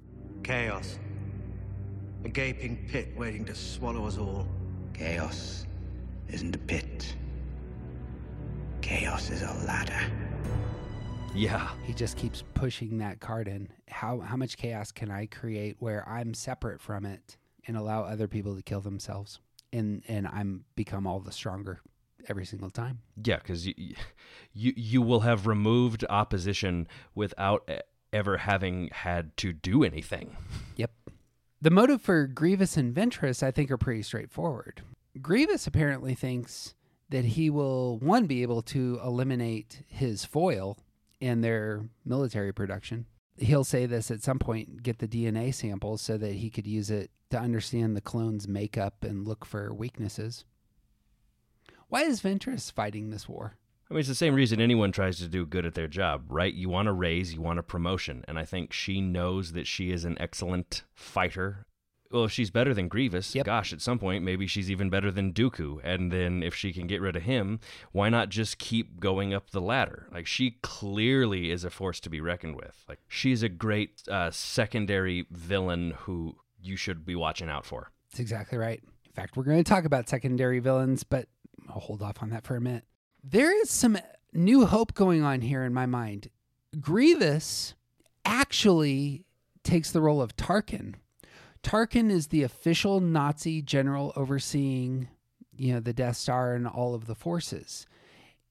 Chaos. 0.44 0.98
A 2.26 2.28
gaping 2.28 2.84
pit 2.88 3.10
waiting 3.16 3.46
to 3.46 3.54
swallow 3.54 4.08
us 4.08 4.18
all. 4.18 4.48
Chaos 4.96 5.68
isn't 6.28 6.56
a 6.56 6.58
pit. 6.58 7.16
Chaos 8.82 9.30
is 9.30 9.44
a 9.44 9.54
ladder. 9.68 10.12
Yeah. 11.36 11.70
He 11.84 11.94
just 11.94 12.18
keeps 12.18 12.44
pushing 12.56 12.98
that 12.98 13.20
card 13.20 13.48
in. 13.48 13.70
How 13.88 14.22
how 14.22 14.38
much 14.38 14.58
chaos 14.58 14.92
can 14.92 15.12
I 15.12 15.28
create 15.28 15.76
where 15.78 16.08
I'm 16.10 16.34
separate 16.34 16.82
from 16.82 17.06
it 17.06 17.38
and 17.68 17.78
allow 17.78 18.02
other 18.02 18.28
people 18.28 18.56
to 18.56 18.64
kill 18.64 18.82
themselves? 18.82 19.40
And 19.72 20.02
and 20.08 20.26
I'm 20.28 20.66
become 20.76 21.06
all 21.06 21.20
the 21.20 21.32
stronger 21.32 21.82
every 22.28 22.46
single 22.46 22.72
time. 22.72 23.02
Yeah, 23.24 23.38
because 23.38 23.68
you, 23.68 23.76
you 24.52 24.74
you 24.76 25.02
will 25.04 25.20
have 25.20 25.46
removed 25.46 26.04
opposition 26.10 26.88
without 27.14 27.70
e- 27.70 27.78
ever 28.12 28.38
having 28.38 28.90
had 28.94 29.38
to 29.38 29.54
do 29.54 29.84
anything. 29.84 30.36
Yep. 30.78 30.90
The 31.66 31.72
motive 31.72 32.00
for 32.00 32.28
Grievous 32.28 32.78
and 32.78 32.94
Ventress, 32.94 33.42
I 33.42 33.50
think, 33.50 33.72
are 33.72 33.78
pretty 33.80 34.04
straightforward. 34.04 34.84
Grievous 35.20 35.66
apparently 35.66 36.14
thinks 36.14 36.76
that 37.10 37.26
he 37.26 37.50
will, 37.50 37.98
one, 37.98 38.28
be 38.28 38.44
able 38.44 38.62
to 38.62 39.00
eliminate 39.04 39.82
his 39.88 40.26
foil 40.26 40.78
in 41.20 41.42
their 41.42 41.90
military 42.06 42.54
production. 42.54 43.08
He'll 43.38 43.64
say 43.64 43.88
this 43.88 44.12
at 44.12 44.22
some 44.22 44.38
point 44.38 44.84
get 44.84 45.00
the 45.00 45.08
DNA 45.08 45.52
samples 45.56 46.04
so 46.04 46.20
that 46.20 46.34
he 46.34 46.52
could 46.52 46.68
use 46.68 46.92
it 46.92 47.10
to 47.32 47.40
understand 47.40 47.96
the 47.96 48.02
clone's 48.02 48.48
makeup 48.48 49.04
and 49.04 49.28
look 49.28 49.44
for 49.44 49.74
weaknesses. 49.74 50.46
Why 51.88 52.04
is 52.04 52.22
Ventress 52.22 52.72
fighting 52.72 53.10
this 53.10 53.28
war? 53.28 53.58
I 53.90 53.94
mean, 53.94 54.00
it's 54.00 54.10
the 54.10 54.16
same 54.16 54.34
reason 54.34 54.60
anyone 54.60 54.92
tries 54.92 55.20
to 55.20 55.28
do 55.28 55.46
good 55.46 55.66
at 55.66 55.76
their 55.76 55.88
job, 55.88 56.26
right? 56.30 56.54
You 56.54 56.70
want 56.70 56.88
a 56.88 56.94
raise, 56.94 57.34
you 57.34 57.42
want 57.42 57.60
a 57.60 57.64
promotion, 57.64 58.26
and 58.28 58.40
I 58.40 58.46
think 58.46 58.74
she 58.74 59.00
knows 59.00 59.52
that 59.52 59.68
she 59.68 59.92
is 59.92 60.06
an 60.06 60.18
excellent 60.20 60.84
fighter. 60.96 61.68
Well, 62.12 62.26
if 62.26 62.32
she's 62.32 62.50
better 62.50 62.74
than 62.74 62.88
Grievous, 62.88 63.36
gosh, 63.44 63.74
at 63.74 63.82
some 63.82 64.00
point 64.00 64.24
maybe 64.24 64.48
she's 64.48 64.72
even 64.72 64.90
better 64.90 65.12
than 65.12 65.34
Dooku. 65.34 65.82
And 65.84 66.12
then 66.12 66.44
if 66.44 66.56
she 66.56 66.72
can 66.72 66.88
get 66.88 67.02
rid 67.02 67.16
of 67.16 67.24
him, 67.24 67.60
why 67.92 68.10
not 68.10 68.30
just 68.30 68.58
keep 68.58 69.00
going 69.00 69.34
up 69.34 69.50
the 69.50 69.62
ladder? 69.62 70.08
Like 70.12 70.26
she 70.26 70.58
clearly 70.62 71.52
is 71.52 71.64
a 71.64 71.70
force 71.70 72.00
to 72.02 72.10
be 72.10 72.22
reckoned 72.22 72.56
with. 72.56 72.86
Like 72.88 73.00
she's 73.08 73.44
a 73.44 73.50
great 73.50 74.04
uh, 74.08 74.32
secondary 74.32 75.26
villain 75.30 75.92
who 76.02 76.38
you 76.62 76.76
should 76.78 77.06
be 77.06 77.16
watching 77.16 77.50
out 77.50 77.66
for. 77.66 77.92
That's 78.12 78.20
exactly 78.20 78.58
right. 78.58 78.82
In 79.06 79.12
fact, 79.12 79.36
we're 79.36 79.44
going 79.44 79.64
to 79.64 79.70
talk 79.70 79.84
about 79.84 80.08
secondary 80.08 80.60
villains, 80.60 81.04
but 81.04 81.28
I'll 81.70 81.82
hold 81.82 82.02
off 82.02 82.22
on 82.22 82.30
that 82.30 82.46
for 82.46 82.56
a 82.56 82.62
minute. 82.62 82.86
There 83.28 83.60
is 83.60 83.72
some 83.72 83.98
new 84.34 84.68
hope 84.68 84.94
going 84.94 85.24
on 85.24 85.42
here 85.42 85.64
in 85.64 85.74
my 85.74 85.88
mind. 85.88 86.30
Grievous 86.80 87.74
actually 88.24 89.26
takes 89.64 89.90
the 89.90 90.02
role 90.02 90.22
of 90.22 90.38
Tarkin. 90.38 90.94
Tarkin 91.64 92.12
is 92.12 92.28
the 92.28 92.44
official 92.44 93.00
Nazi 93.00 93.64
general 93.64 94.14
overseeing, 94.16 95.08
you 95.58 95.74
know, 95.74 95.80
the 95.80 95.92
Death 95.92 96.18
Star 96.18 96.54
and 96.54 96.68
all 96.68 96.94
of 96.94 97.08
the 97.08 97.16
forces. 97.16 97.88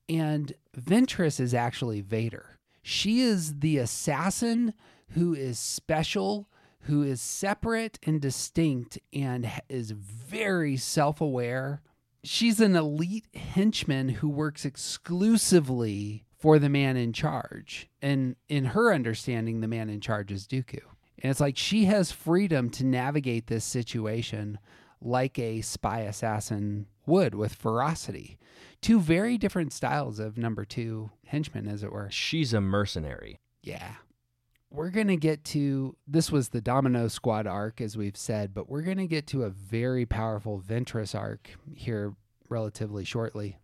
And 0.08 0.52
Ventress 0.76 1.38
is 1.38 1.54
actually 1.54 2.00
Vader. 2.00 2.58
She 2.82 3.20
is 3.20 3.60
the 3.60 3.78
assassin 3.78 4.74
who 5.10 5.34
is 5.34 5.56
special, 5.56 6.48
who 6.80 7.04
is 7.04 7.20
separate 7.20 8.00
and 8.02 8.20
distinct 8.20 8.98
and 9.12 9.48
is 9.68 9.92
very 9.92 10.76
self 10.76 11.20
aware. 11.20 11.80
She's 12.24 12.60
an 12.60 12.74
elite 12.74 13.26
henchman 13.34 14.08
who 14.08 14.28
works 14.28 14.64
exclusively 14.64 16.24
for 16.38 16.58
the 16.58 16.68
man 16.68 16.96
in 16.96 17.12
charge. 17.12 17.88
And 18.02 18.36
in 18.48 18.66
her 18.66 18.92
understanding, 18.92 19.60
the 19.60 19.68
man 19.68 19.88
in 19.90 20.00
charge 20.00 20.32
is 20.32 20.46
Dooku. 20.46 20.80
And 21.22 21.30
it's 21.30 21.40
like 21.40 21.56
she 21.56 21.84
has 21.84 22.12
freedom 22.12 22.70
to 22.70 22.84
navigate 22.84 23.46
this 23.46 23.64
situation 23.64 24.58
like 25.00 25.38
a 25.38 25.60
spy 25.60 26.00
assassin 26.00 26.86
would 27.06 27.34
with 27.34 27.54
ferocity. 27.54 28.38
Two 28.80 29.00
very 29.00 29.38
different 29.38 29.72
styles 29.72 30.18
of 30.18 30.38
number 30.38 30.64
two 30.64 31.10
henchmen, 31.26 31.68
as 31.68 31.82
it 31.82 31.92
were. 31.92 32.10
She's 32.10 32.52
a 32.52 32.60
mercenary. 32.60 33.38
Yeah. 33.62 33.94
We're 34.74 34.90
going 34.90 35.06
to 35.06 35.16
get 35.16 35.44
to 35.46 35.94
this 36.04 36.32
was 36.32 36.48
the 36.48 36.60
Domino 36.60 37.06
Squad 37.06 37.46
arc, 37.46 37.80
as 37.80 37.96
we've 37.96 38.16
said, 38.16 38.52
but 38.52 38.68
we're 38.68 38.82
going 38.82 38.98
to 38.98 39.06
get 39.06 39.28
to 39.28 39.44
a 39.44 39.50
very 39.50 40.04
powerful 40.04 40.60
Ventress 40.60 41.14
arc 41.14 41.48
here 41.72 42.14
relatively 42.48 43.04
shortly. 43.04 43.58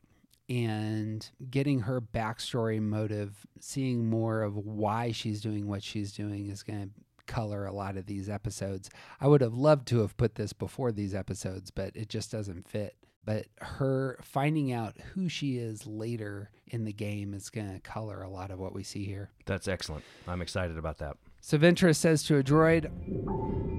And 0.49 1.29
getting 1.51 1.81
her 1.81 2.01
backstory 2.01 2.81
motive, 2.81 3.45
seeing 3.59 4.09
more 4.09 4.43
of 4.43 4.57
why 4.57 5.11
she's 5.11 5.41
doing 5.41 5.67
what 5.67 5.83
she's 5.83 6.13
doing 6.13 6.49
is 6.49 6.63
going 6.63 6.91
to 6.91 7.25
color 7.27 7.67
a 7.67 7.73
lot 7.73 7.97
of 7.97 8.07
these 8.07 8.29
episodes. 8.29 8.89
I 9.21 9.27
would 9.27 9.41
have 9.41 9.55
loved 9.55 9.89
to 9.89 10.03
have 10.03 10.17
put 10.17 10.37
this 10.37 10.53
before 10.53 10.93
these 10.93 11.13
episodes, 11.13 11.73
but 11.73 11.91
it 11.97 12.09
just 12.09 12.31
doesn't 12.31 12.69
fit. 12.69 12.95
But 13.25 13.47
her 13.59 14.19
finding 14.23 14.73
out 14.73 14.97
who 15.15 15.29
she 15.29 15.59
is 15.59 15.87
later 15.87 16.51
in 16.69 16.85
the 16.85 16.93
game 16.93 17.35
is 17.35 17.51
going 17.51 17.73
to 17.73 17.81
color 17.81 18.23
a 18.23 18.31
lot 18.31 18.51
of 18.51 18.59
what 18.59 18.75
we 18.75 18.83
see 18.83 19.05
here. 19.05 19.31
That's 19.45 19.69
excellent. 19.69 20.05
I'm 20.27 20.41
excited 20.41 20.79
about 20.79 20.99
that. 20.99 21.17
So 21.41 21.59
Ventress 21.59 21.97
says 21.97 22.23
to 22.25 22.39
a 22.39 22.43
droid, 22.43 22.91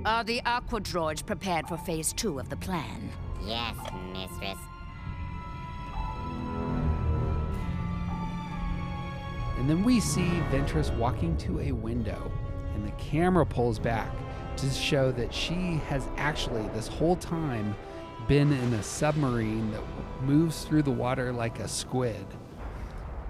Are 0.06 0.24
the 0.24 0.42
Aqua 0.46 0.82
droids 0.82 1.26
prepared 1.26 1.68
for 1.68 1.78
phase 1.78 2.14
two 2.14 2.40
of 2.40 2.50
the 2.50 2.58
plan? 2.58 3.10
Yes, 3.44 3.76
mistress. 4.14 4.58
And 9.58 9.70
then 9.70 9.84
we 9.84 10.00
see 10.00 10.28
Ventress 10.50 10.96
walking 10.98 11.38
to 11.38 11.60
a 11.60 11.72
window, 11.72 12.32
and 12.74 12.84
the 12.86 12.92
camera 12.94 13.46
pulls 13.46 13.78
back 13.78 14.12
to 14.58 14.70
show 14.72 15.12
that 15.12 15.34
she 15.34 15.80
has 15.88 16.08
actually, 16.18 16.68
this 16.70 16.88
whole 16.88 17.16
time, 17.16 17.76
been 18.28 18.52
in 18.52 18.74
a 18.74 18.84
submarine 18.84 19.72
that 19.72 19.82
moves 20.22 20.64
through 20.64 20.84
the 20.84 20.92
water 20.92 21.32
like 21.32 21.60
a 21.60 21.68
squid. 21.68 22.26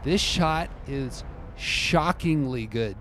This 0.03 0.21
shot 0.21 0.69
is 0.87 1.23
shockingly 1.55 2.65
good. 2.65 2.97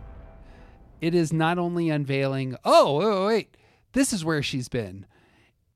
It 1.00 1.14
is 1.14 1.32
not 1.32 1.58
only 1.58 1.88
unveiling, 1.88 2.56
oh, 2.64 3.00
oh, 3.02 3.26
wait, 3.28 3.56
this 3.92 4.12
is 4.12 4.24
where 4.24 4.42
she's 4.42 4.68
been. 4.68 5.06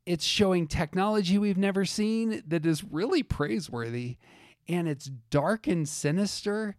It's 0.06 0.24
showing 0.24 0.66
technology 0.66 1.38
we've 1.38 1.56
never 1.56 1.84
seen 1.84 2.42
that 2.46 2.66
is 2.66 2.84
really 2.84 3.22
praiseworthy, 3.22 4.18
and 4.68 4.86
it's 4.86 5.10
dark 5.30 5.66
and 5.66 5.88
sinister. 5.88 6.76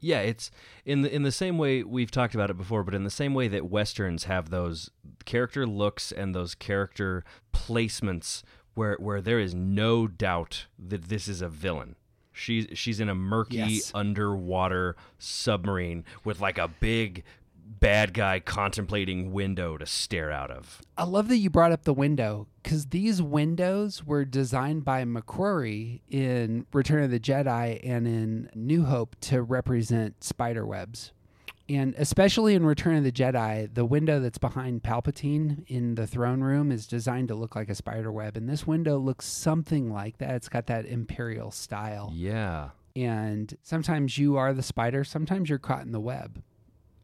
Yeah, 0.00 0.20
it's 0.20 0.52
in 0.84 1.02
the 1.02 1.12
in 1.12 1.24
the 1.24 1.32
same 1.32 1.58
way 1.58 1.82
we've 1.82 2.12
talked 2.12 2.36
about 2.36 2.50
it 2.50 2.56
before, 2.56 2.84
but 2.84 2.94
in 2.94 3.02
the 3.02 3.10
same 3.10 3.34
way 3.34 3.48
that 3.48 3.68
westerns 3.68 4.24
have 4.24 4.50
those 4.50 4.90
character 5.24 5.66
looks 5.66 6.12
and 6.12 6.36
those 6.36 6.54
character 6.54 7.24
placements 7.52 8.44
where 8.78 8.96
where 9.00 9.20
there 9.20 9.40
is 9.40 9.54
no 9.54 10.06
doubt 10.06 10.66
that 10.78 11.08
this 11.08 11.26
is 11.28 11.42
a 11.42 11.48
villain. 11.48 11.96
She's 12.32 12.66
she's 12.74 13.00
in 13.00 13.08
a 13.08 13.14
murky 13.14 13.56
Yes. 13.56 13.90
underwater 13.94 14.94
submarine 15.18 16.04
with 16.24 16.40
like 16.40 16.58
a 16.58 16.68
big 16.68 17.24
bad 17.80 18.14
guy 18.14 18.40
contemplating 18.40 19.32
window 19.32 19.76
to 19.76 19.84
stare 19.84 20.30
out 20.30 20.50
of. 20.50 20.80
I 20.96 21.04
love 21.04 21.28
that 21.28 21.36
you 21.36 21.50
brought 21.50 21.72
up 21.72 21.82
the 21.82 21.92
window 21.92 22.46
because 22.62 22.86
these 22.86 23.20
windows 23.20 24.04
were 24.04 24.24
designed 24.24 24.84
by 24.84 25.04
McQuarrie 25.04 26.00
in 26.08 26.64
Return 26.72 27.02
of 27.02 27.10
the 27.10 27.20
Jedi 27.20 27.80
and 27.84 28.06
in 28.06 28.50
New 28.54 28.84
Hope 28.84 29.16
to 29.22 29.42
represent 29.42 30.22
spider 30.24 30.64
webs. 30.64 31.12
And 31.68 31.94
especially 31.98 32.54
in 32.54 32.64
Return 32.64 32.96
of 32.96 33.04
the 33.04 33.12
Jedi, 33.12 33.72
the 33.72 33.84
window 33.84 34.20
that's 34.20 34.38
behind 34.38 34.82
Palpatine 34.82 35.64
in 35.66 35.96
the 35.96 36.06
throne 36.06 36.40
room 36.40 36.72
is 36.72 36.86
designed 36.86 37.28
to 37.28 37.34
look 37.34 37.54
like 37.54 37.68
a 37.68 37.74
spider 37.74 38.10
web. 38.10 38.36
And 38.36 38.48
this 38.48 38.66
window 38.66 38.98
looks 38.98 39.26
something 39.26 39.92
like 39.92 40.16
that. 40.18 40.34
It's 40.34 40.48
got 40.48 40.66
that 40.66 40.86
Imperial 40.86 41.50
style. 41.50 42.10
Yeah. 42.14 42.70
And 42.96 43.54
sometimes 43.62 44.16
you 44.16 44.36
are 44.36 44.54
the 44.54 44.62
spider, 44.62 45.04
sometimes 45.04 45.50
you're 45.50 45.58
caught 45.58 45.84
in 45.84 45.92
the 45.92 46.00
web. 46.00 46.42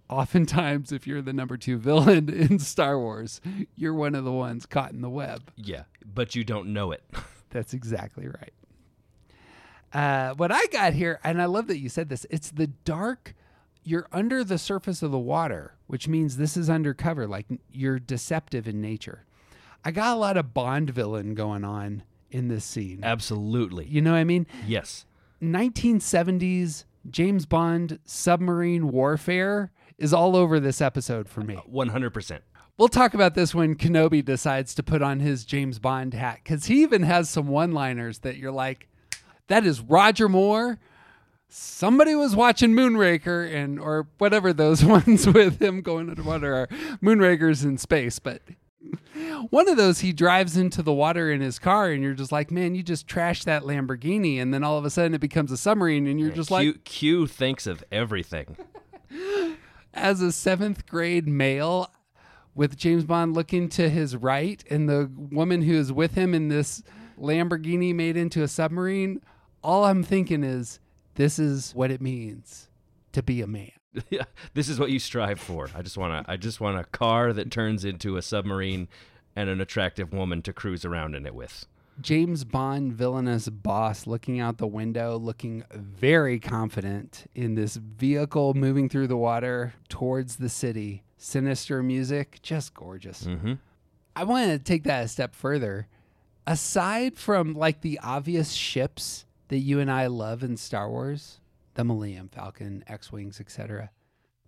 Oftentimes, 0.08 0.92
if 0.92 1.06
you're 1.06 1.22
the 1.22 1.32
number 1.32 1.56
two 1.56 1.78
villain 1.78 2.28
in 2.32 2.58
Star 2.58 2.98
Wars, 2.98 3.40
you're 3.74 3.94
one 3.94 4.14
of 4.14 4.24
the 4.24 4.32
ones 4.32 4.66
caught 4.66 4.92
in 4.92 5.02
the 5.02 5.10
web. 5.10 5.50
Yeah, 5.56 5.84
but 6.04 6.34
you 6.34 6.44
don't 6.44 6.72
know 6.72 6.92
it. 6.92 7.02
That's 7.50 7.74
exactly 7.74 8.26
right. 8.28 8.52
Uh, 9.92 10.34
what 10.34 10.50
I 10.50 10.66
got 10.66 10.92
here, 10.92 11.20
and 11.22 11.40
I 11.40 11.44
love 11.44 11.68
that 11.68 11.78
you 11.78 11.88
said 11.88 12.08
this, 12.08 12.26
it's 12.28 12.50
the 12.50 12.66
dark, 12.66 13.34
you're 13.84 14.08
under 14.12 14.42
the 14.42 14.58
surface 14.58 15.02
of 15.02 15.10
the 15.10 15.18
water, 15.18 15.74
which 15.86 16.08
means 16.08 16.36
this 16.36 16.56
is 16.56 16.68
undercover, 16.68 17.26
like 17.26 17.46
you're 17.70 17.98
deceptive 17.98 18.66
in 18.66 18.80
nature. 18.80 19.24
I 19.84 19.90
got 19.90 20.16
a 20.16 20.18
lot 20.18 20.36
of 20.36 20.54
Bond 20.54 20.90
villain 20.90 21.34
going 21.34 21.64
on 21.64 22.02
in 22.30 22.48
this 22.48 22.64
scene. 22.64 23.00
Absolutely. 23.02 23.86
You 23.86 24.00
know 24.00 24.12
what 24.12 24.18
I 24.18 24.24
mean? 24.24 24.46
Yes. 24.66 25.04
1970s 25.42 26.84
James 27.10 27.44
Bond 27.46 27.98
submarine 28.04 28.88
warfare 28.88 29.70
is 29.98 30.14
all 30.14 30.36
over 30.36 30.58
this 30.58 30.80
episode 30.80 31.28
for 31.28 31.42
me. 31.42 31.60
100%. 31.70 32.40
We'll 32.76 32.88
talk 32.88 33.14
about 33.14 33.34
this 33.34 33.54
when 33.54 33.76
Kenobi 33.76 34.24
decides 34.24 34.74
to 34.74 34.82
put 34.82 35.00
on 35.02 35.20
his 35.20 35.44
James 35.44 35.78
Bond 35.78 36.14
hat 36.14 36.40
because 36.42 36.64
he 36.66 36.82
even 36.82 37.02
has 37.02 37.30
some 37.30 37.46
one 37.46 37.72
liners 37.72 38.20
that 38.20 38.36
you're 38.36 38.50
like, 38.50 38.88
that 39.46 39.64
is 39.64 39.80
Roger 39.80 40.28
Moore. 40.28 40.80
Somebody 41.48 42.14
was 42.14 42.34
watching 42.34 42.70
Moonraker 42.72 43.52
and 43.52 43.78
or 43.78 44.08
whatever 44.18 44.52
those 44.52 44.84
ones 44.84 45.26
with 45.26 45.60
him 45.60 45.82
going 45.82 46.10
underwater 46.10 46.54
are 46.54 46.66
Moonrakers 47.02 47.64
in 47.64 47.78
space, 47.78 48.18
but 48.18 48.42
one 49.50 49.68
of 49.68 49.76
those 49.76 50.00
he 50.00 50.12
drives 50.12 50.56
into 50.56 50.82
the 50.82 50.92
water 50.92 51.30
in 51.30 51.40
his 51.40 51.58
car 51.58 51.90
and 51.90 52.02
you're 52.02 52.14
just 52.14 52.32
like, 52.32 52.50
man, 52.50 52.74
you 52.74 52.82
just 52.82 53.06
trashed 53.06 53.44
that 53.44 53.62
Lamborghini 53.62 54.40
and 54.40 54.52
then 54.52 54.64
all 54.64 54.78
of 54.78 54.84
a 54.84 54.90
sudden 54.90 55.14
it 55.14 55.20
becomes 55.20 55.52
a 55.52 55.56
submarine 55.56 56.06
and 56.06 56.18
you're 56.20 56.30
just 56.30 56.48
Q, 56.48 56.56
like 56.56 56.84
Q 56.84 57.26
thinks 57.26 57.66
of 57.66 57.84
everything. 57.92 58.56
as 59.94 60.20
a 60.20 60.32
seventh 60.32 60.86
grade 60.86 61.28
male 61.28 61.90
with 62.54 62.76
James 62.76 63.04
Bond 63.04 63.34
looking 63.34 63.68
to 63.70 63.88
his 63.88 64.16
right 64.16 64.62
and 64.70 64.88
the 64.88 65.10
woman 65.16 65.62
who 65.62 65.74
is 65.74 65.92
with 65.92 66.14
him 66.14 66.34
in 66.34 66.48
this 66.48 66.82
Lamborghini 67.18 67.94
made 67.94 68.16
into 68.16 68.42
a 68.42 68.48
submarine, 68.48 69.20
all 69.62 69.84
I'm 69.84 70.02
thinking 70.02 70.44
is 70.44 70.80
this 71.14 71.38
is 71.38 71.72
what 71.74 71.90
it 71.90 72.00
means 72.00 72.68
to 73.12 73.22
be 73.22 73.40
a 73.40 73.46
man. 73.46 73.70
yeah, 74.10 74.24
this 74.54 74.68
is 74.68 74.78
what 74.80 74.90
you 74.90 74.98
strive 74.98 75.40
for. 75.40 75.70
I 75.74 75.82
just 75.82 75.96
want 75.96 76.26
to 76.26 76.30
I 76.30 76.36
just 76.36 76.60
want 76.60 76.78
a 76.78 76.84
car 76.84 77.32
that 77.32 77.50
turns 77.50 77.84
into 77.84 78.16
a 78.16 78.22
submarine 78.22 78.88
and 79.36 79.48
an 79.48 79.60
attractive 79.60 80.12
woman 80.12 80.42
to 80.42 80.52
cruise 80.52 80.84
around 80.84 81.14
in 81.14 81.26
it 81.26 81.34
with. 81.34 81.66
James 82.00 82.42
Bond 82.44 82.92
villainous 82.92 83.48
boss 83.48 84.06
looking 84.06 84.40
out 84.40 84.58
the 84.58 84.66
window, 84.66 85.16
looking 85.16 85.62
very 85.72 86.40
confident 86.40 87.30
in 87.36 87.54
this 87.54 87.76
vehicle 87.76 88.52
moving 88.54 88.88
through 88.88 89.06
the 89.06 89.16
water 89.16 89.74
towards 89.88 90.36
the 90.36 90.48
city. 90.48 91.04
Sinister 91.16 91.82
music, 91.84 92.40
just 92.42 92.74
gorgeous. 92.74 93.24
Mhm. 93.24 93.58
I 94.16 94.24
want 94.24 94.50
to 94.50 94.58
take 94.58 94.82
that 94.84 95.04
a 95.04 95.08
step 95.08 95.34
further. 95.36 95.86
Aside 96.48 97.16
from 97.16 97.54
like 97.54 97.80
the 97.80 97.98
obvious 98.02 98.52
ships 98.52 99.24
that 99.54 99.60
you 99.60 99.78
and 99.78 99.88
I 99.88 100.08
love 100.08 100.42
in 100.42 100.56
Star 100.56 100.90
Wars, 100.90 101.38
the 101.74 101.84
Millennium 101.84 102.28
Falcon, 102.28 102.82
X-wings, 102.88 103.38
etc. 103.40 103.90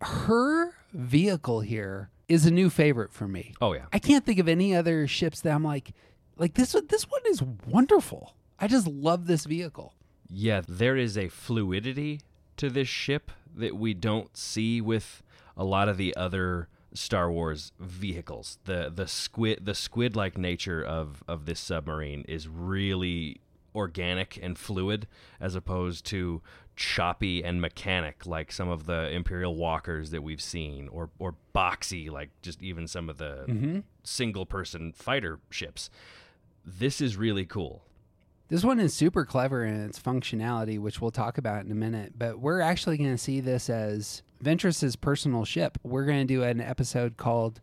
Her 0.03 0.75
vehicle 0.93 1.61
here 1.61 2.11
is 2.29 2.45
a 2.45 2.51
new 2.51 2.69
favorite 2.69 3.13
for 3.13 3.29
me. 3.29 3.55
Oh 3.61 3.73
yeah. 3.73 3.87
I 3.93 4.01
can't 4.01 4.25
think 4.27 4.41
of 4.41 4.49
any 4.49 4.75
other 4.75 5.07
ships 5.07 5.41
that 5.43 5.53
I'm 5.55 5.63
like, 5.63 5.93
like 6.37 6.55
this. 6.55 6.75
one- 6.75 6.87
This 6.89 7.05
one 7.09 7.23
is 7.29 7.41
wonderful. 7.43 8.35
I 8.59 8.67
just 8.67 8.89
love 8.89 9.27
this 9.29 9.45
vehicle. 9.45 9.95
Yeah, 10.29 10.63
there 10.67 10.97
is 10.97 11.17
a 11.17 11.29
fluidity 11.29 12.21
to 12.57 12.69
this 12.69 12.89
ship 12.89 13.31
that 13.55 13.77
we 13.77 13.95
don't 13.95 14.37
see 14.37 14.81
with 14.81 15.23
a 15.57 15.63
lot 15.65 15.89
of 15.89 15.99
the 15.99 16.17
other 16.17 16.69
Star 16.95 17.31
Wars 17.31 17.71
vehicles. 17.79 18.59
The 18.65 18.91
the 18.93 19.07
squid 19.07 19.65
the 19.65 19.75
squid 19.75 20.17
like 20.17 20.37
nature 20.37 20.83
of 20.83 21.23
of 21.29 21.47
this 21.47 21.61
submarine 21.61 22.25
is 22.29 22.49
really 22.49 23.41
organic 23.77 24.39
and 24.43 24.59
fluid 24.59 25.07
as 25.39 25.55
opposed 25.55 26.05
to 26.07 26.41
choppy 26.75 27.43
and 27.45 27.61
mechanic 27.61 28.27
like 28.27 28.51
some 28.53 28.69
of 28.69 28.87
the 28.87 29.09
Imperial 29.11 29.55
walkers 29.55 30.11
that 30.11 30.23
we've 30.23 30.41
seen 30.43 30.89
or 30.89 31.11
or 31.19 31.35
boxy 31.55 32.11
like 32.11 32.31
just 32.43 32.63
even 32.63 32.87
some 32.89 33.09
of 33.09 33.19
the 33.19 33.45
Mhm. 33.49 33.83
single 34.03 34.45
person 34.47 34.93
fighter 34.93 35.39
ships. 35.51 35.89
This 36.65 37.01
is 37.01 37.17
really 37.17 37.45
cool. 37.47 37.83
This 38.49 38.63
one 38.65 38.79
is 38.79 38.95
super 38.95 39.25
clever 39.25 39.65
in 39.65 39.75
its 39.75 39.99
functionality, 39.99 40.79
which 40.79 41.01
we'll 41.01 41.11
talk 41.11 41.37
about 41.39 41.65
in 41.65 41.73
a 41.73 41.75
minute. 41.75 42.13
But 42.17 42.39
we're 42.39 42.61
actually 42.61 42.97
going 42.97 43.11
to 43.11 43.19
see 43.19 43.41
this 43.41 43.69
as 43.69 44.23
Ventress's 44.43 44.95
personal 44.97 45.45
ship. 45.45 45.79
We're 45.83 46.05
going 46.05 46.21
to 46.27 46.33
do 46.33 46.43
an 46.45 46.61
episode 46.61 47.17
called 47.17 47.61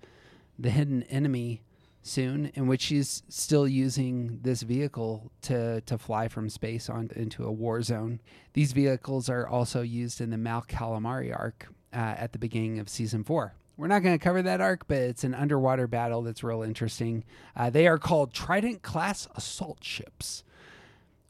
the 0.59 0.70
hidden 0.72 1.03
enemy 1.03 1.61
soon, 2.04 2.51
in 2.54 2.68
which 2.68 2.82
she's 2.82 3.24
still 3.30 3.68
using 3.68 4.39
this 4.43 4.62
vehicle 4.62 5.32
to 5.41 5.82
to 5.82 5.97
fly 5.97 6.28
from 6.28 6.49
space 6.49 6.89
on 6.89 7.10
into 7.16 7.45
a 7.45 7.51
war 7.51 7.82
zone. 7.82 8.22
These 8.54 8.74
vehicles 8.74 9.30
are 9.30 9.47
also 9.47 9.82
used 9.82 10.22
in 10.22 10.30
the 10.30 10.38
Mon 10.38 10.62
Calamari 10.64 11.36
arc 11.36 11.68
uh, 11.93 11.97
at 11.97 12.34
the 12.34 12.39
beginning 12.39 12.80
of 12.80 12.89
season 12.89 13.24
four. 13.24 13.56
We're 13.76 13.88
not 13.88 14.04
going 14.04 14.18
to 14.18 14.24
cover 14.24 14.43
that 14.43 14.62
arc, 14.62 14.88
but 14.88 14.97
it's 14.97 15.24
an 15.24 15.34
underwater 15.34 15.88
battle 15.88 16.22
that's 16.22 16.43
real 16.43 16.62
interesting. 16.62 17.24
Uh, 17.56 17.72
they 17.72 17.88
are 17.88 17.97
called 17.97 18.32
Trident 18.32 18.84
class 18.84 19.28
assault 19.36 19.84
ships. 19.84 20.43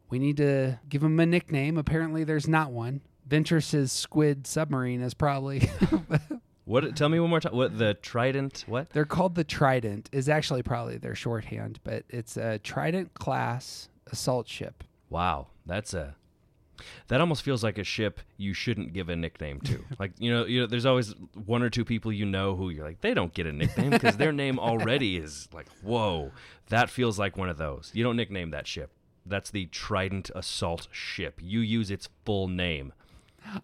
We 0.09 0.19
need 0.19 0.37
to 0.37 0.79
give 0.89 1.01
them 1.01 1.19
a 1.19 1.25
nickname. 1.25 1.77
Apparently, 1.77 2.25
there's 2.25 2.47
not 2.47 2.71
one. 2.71 3.01
Ventress's 3.27 3.93
squid 3.93 4.45
submarine 4.45 5.01
is 5.01 5.13
probably. 5.13 5.69
What? 6.65 6.95
Tell 6.95 7.09
me 7.09 7.19
one 7.19 7.29
more 7.29 7.39
time. 7.39 7.55
What 7.55 7.77
the 7.77 7.93
Trident? 7.95 8.63
What? 8.67 8.89
They're 8.91 9.05
called 9.05 9.35
the 9.35 9.43
Trident. 9.43 10.09
Is 10.11 10.29
actually 10.29 10.63
probably 10.63 10.97
their 10.97 11.15
shorthand, 11.15 11.79
but 11.83 12.03
it's 12.09 12.37
a 12.37 12.59
Trident 12.59 13.13
class 13.13 13.89
assault 14.11 14.47
ship. 14.47 14.83
Wow, 15.09 15.47
that's 15.65 15.93
a. 15.93 16.15
That 17.07 17.21
almost 17.21 17.43
feels 17.43 17.63
like 17.63 17.77
a 17.77 17.83
ship 17.83 18.19
you 18.37 18.53
shouldn't 18.53 18.93
give 18.93 19.07
a 19.09 19.15
nickname 19.15 19.61
to. 19.61 19.83
like 19.99 20.13
you 20.17 20.31
know, 20.33 20.45
you 20.45 20.61
know, 20.61 20.67
there's 20.67 20.85
always 20.85 21.13
one 21.45 21.61
or 21.61 21.69
two 21.69 21.85
people 21.85 22.11
you 22.11 22.25
know 22.25 22.55
who 22.55 22.69
you're 22.69 22.85
like 22.85 23.01
they 23.01 23.13
don't 23.13 23.33
get 23.33 23.45
a 23.45 23.53
nickname 23.53 23.91
because 23.91 24.17
their 24.17 24.31
name 24.31 24.57
already 24.57 25.17
is 25.25 25.49
like 25.53 25.67
whoa. 25.81 26.31
That 26.69 26.89
feels 26.89 27.19
like 27.19 27.37
one 27.37 27.49
of 27.49 27.57
those. 27.57 27.91
You 27.93 28.03
don't 28.03 28.15
nickname 28.15 28.51
that 28.51 28.67
ship. 28.67 28.89
That's 29.25 29.51
the 29.51 29.67
Trident 29.67 30.31
assault 30.35 30.87
ship. 30.91 31.39
You 31.41 31.59
use 31.59 31.91
its 31.91 32.09
full 32.25 32.47
name. 32.47 32.93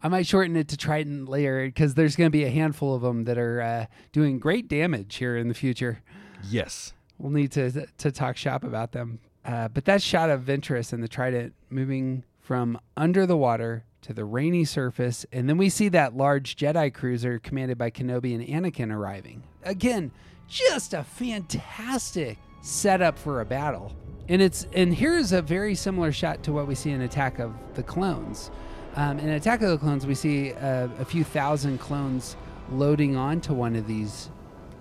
I 0.01 0.07
might 0.07 0.27
shorten 0.27 0.55
it 0.55 0.67
to 0.69 0.77
Trident 0.77 1.30
later 1.30 1.65
because 1.65 1.93
there's 1.93 2.15
going 2.15 2.27
to 2.27 2.38
be 2.38 2.43
a 2.43 2.49
handful 2.49 2.95
of 2.95 3.01
them 3.01 3.23
that 3.25 3.38
are 3.38 3.61
uh, 3.61 3.86
doing 4.11 4.39
great 4.39 4.67
damage 4.67 5.15
here 5.15 5.38
in 5.38 5.47
the 5.47 5.53
future. 5.53 6.01
Yes. 6.47 6.93
We'll 7.17 7.32
need 7.32 7.51
to 7.53 7.86
to 7.86 8.11
talk 8.11 8.38
shop 8.38 8.63
about 8.63 8.91
them. 8.91 9.19
Uh, 9.43 9.67
but 9.67 9.86
that 9.86 10.01
shot 10.01 10.30
of 10.30 10.41
Ventress 10.41 10.93
and 10.93 11.03
the 11.03 11.07
Trident 11.07 11.53
moving 11.69 12.23
from 12.39 12.80
under 12.95 13.25
the 13.25 13.38
water 13.38 13.86
to 14.01 14.13
the 14.13 14.25
rainy 14.25 14.63
surface, 14.65 15.25
and 15.32 15.49
then 15.49 15.57
we 15.57 15.69
see 15.69 15.89
that 15.89 16.15
large 16.15 16.55
Jedi 16.55 16.93
cruiser 16.93 17.39
commanded 17.39 17.77
by 17.77 17.91
Kenobi 17.91 18.34
and 18.34 18.45
Anakin 18.47 18.91
arriving. 18.91 19.43
Again, 19.63 20.11
just 20.47 20.93
a 20.93 21.03
fantastic 21.03 22.38
setup 22.61 23.17
for 23.17 23.41
a 23.41 23.45
battle. 23.45 23.95
And 24.27 24.41
it's 24.41 24.67
and 24.73 24.93
here's 24.93 25.32
a 25.32 25.41
very 25.41 25.75
similar 25.75 26.11
shot 26.11 26.43
to 26.43 26.53
what 26.53 26.67
we 26.67 26.75
see 26.75 26.91
in 26.91 27.01
Attack 27.01 27.39
of 27.39 27.53
the 27.73 27.84
Clones. 27.84 28.51
Um, 28.95 29.19
in 29.19 29.29
Attack 29.29 29.61
of 29.61 29.69
the 29.69 29.77
Clones, 29.77 30.07
we 30.07 30.15
see 30.15 30.53
uh, 30.53 30.87
a 30.99 31.05
few 31.05 31.23
thousand 31.23 31.77
clones 31.79 32.35
loading 32.71 33.15
onto 33.15 33.53
one 33.53 33.75
of 33.75 33.87
these 33.87 34.29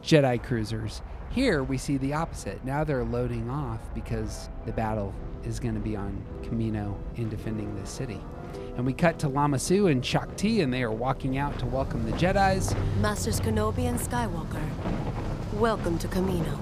Jedi 0.02 0.42
cruisers. 0.42 1.02
Here, 1.30 1.62
we 1.62 1.76
see 1.76 1.98
the 1.98 2.14
opposite. 2.14 2.64
Now 2.64 2.84
they're 2.84 3.04
loading 3.04 3.50
off 3.50 3.80
because 3.94 4.48
the 4.64 4.72
battle 4.72 5.14
is 5.44 5.60
going 5.60 5.74
to 5.74 5.80
be 5.80 5.94
on 5.94 6.22
Kamino 6.42 6.96
in 7.16 7.28
defending 7.28 7.74
this 7.76 7.90
city. 7.90 8.20
And 8.76 8.86
we 8.86 8.92
cut 8.92 9.18
to 9.20 9.28
Lama 9.28 9.58
Su 9.58 9.88
and 9.88 10.04
Shaak 10.04 10.36
Ti, 10.36 10.62
and 10.62 10.72
they 10.72 10.82
are 10.82 10.90
walking 10.92 11.36
out 11.36 11.58
to 11.58 11.66
welcome 11.66 12.10
the 12.10 12.16
Jedi's. 12.16 12.74
Masters 13.00 13.40
Kenobi 13.40 13.84
and 13.84 14.00
Skywalker, 14.00 14.62
welcome 15.54 15.98
to 15.98 16.08
Kamino. 16.08 16.58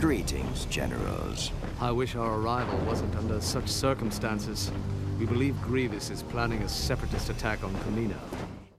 Greetings, 0.00 0.64
generals. 0.66 1.50
I 1.80 1.90
wish 1.92 2.16
our 2.16 2.40
arrival 2.40 2.78
wasn't 2.86 3.14
under 3.16 3.40
such 3.40 3.68
circumstances. 3.68 4.70
We 5.18 5.26
believe 5.26 5.60
Grievous 5.62 6.10
is 6.10 6.22
planning 6.22 6.62
a 6.62 6.68
separatist 6.68 7.28
attack 7.28 7.64
on 7.64 7.74
Kamino. 7.74 8.16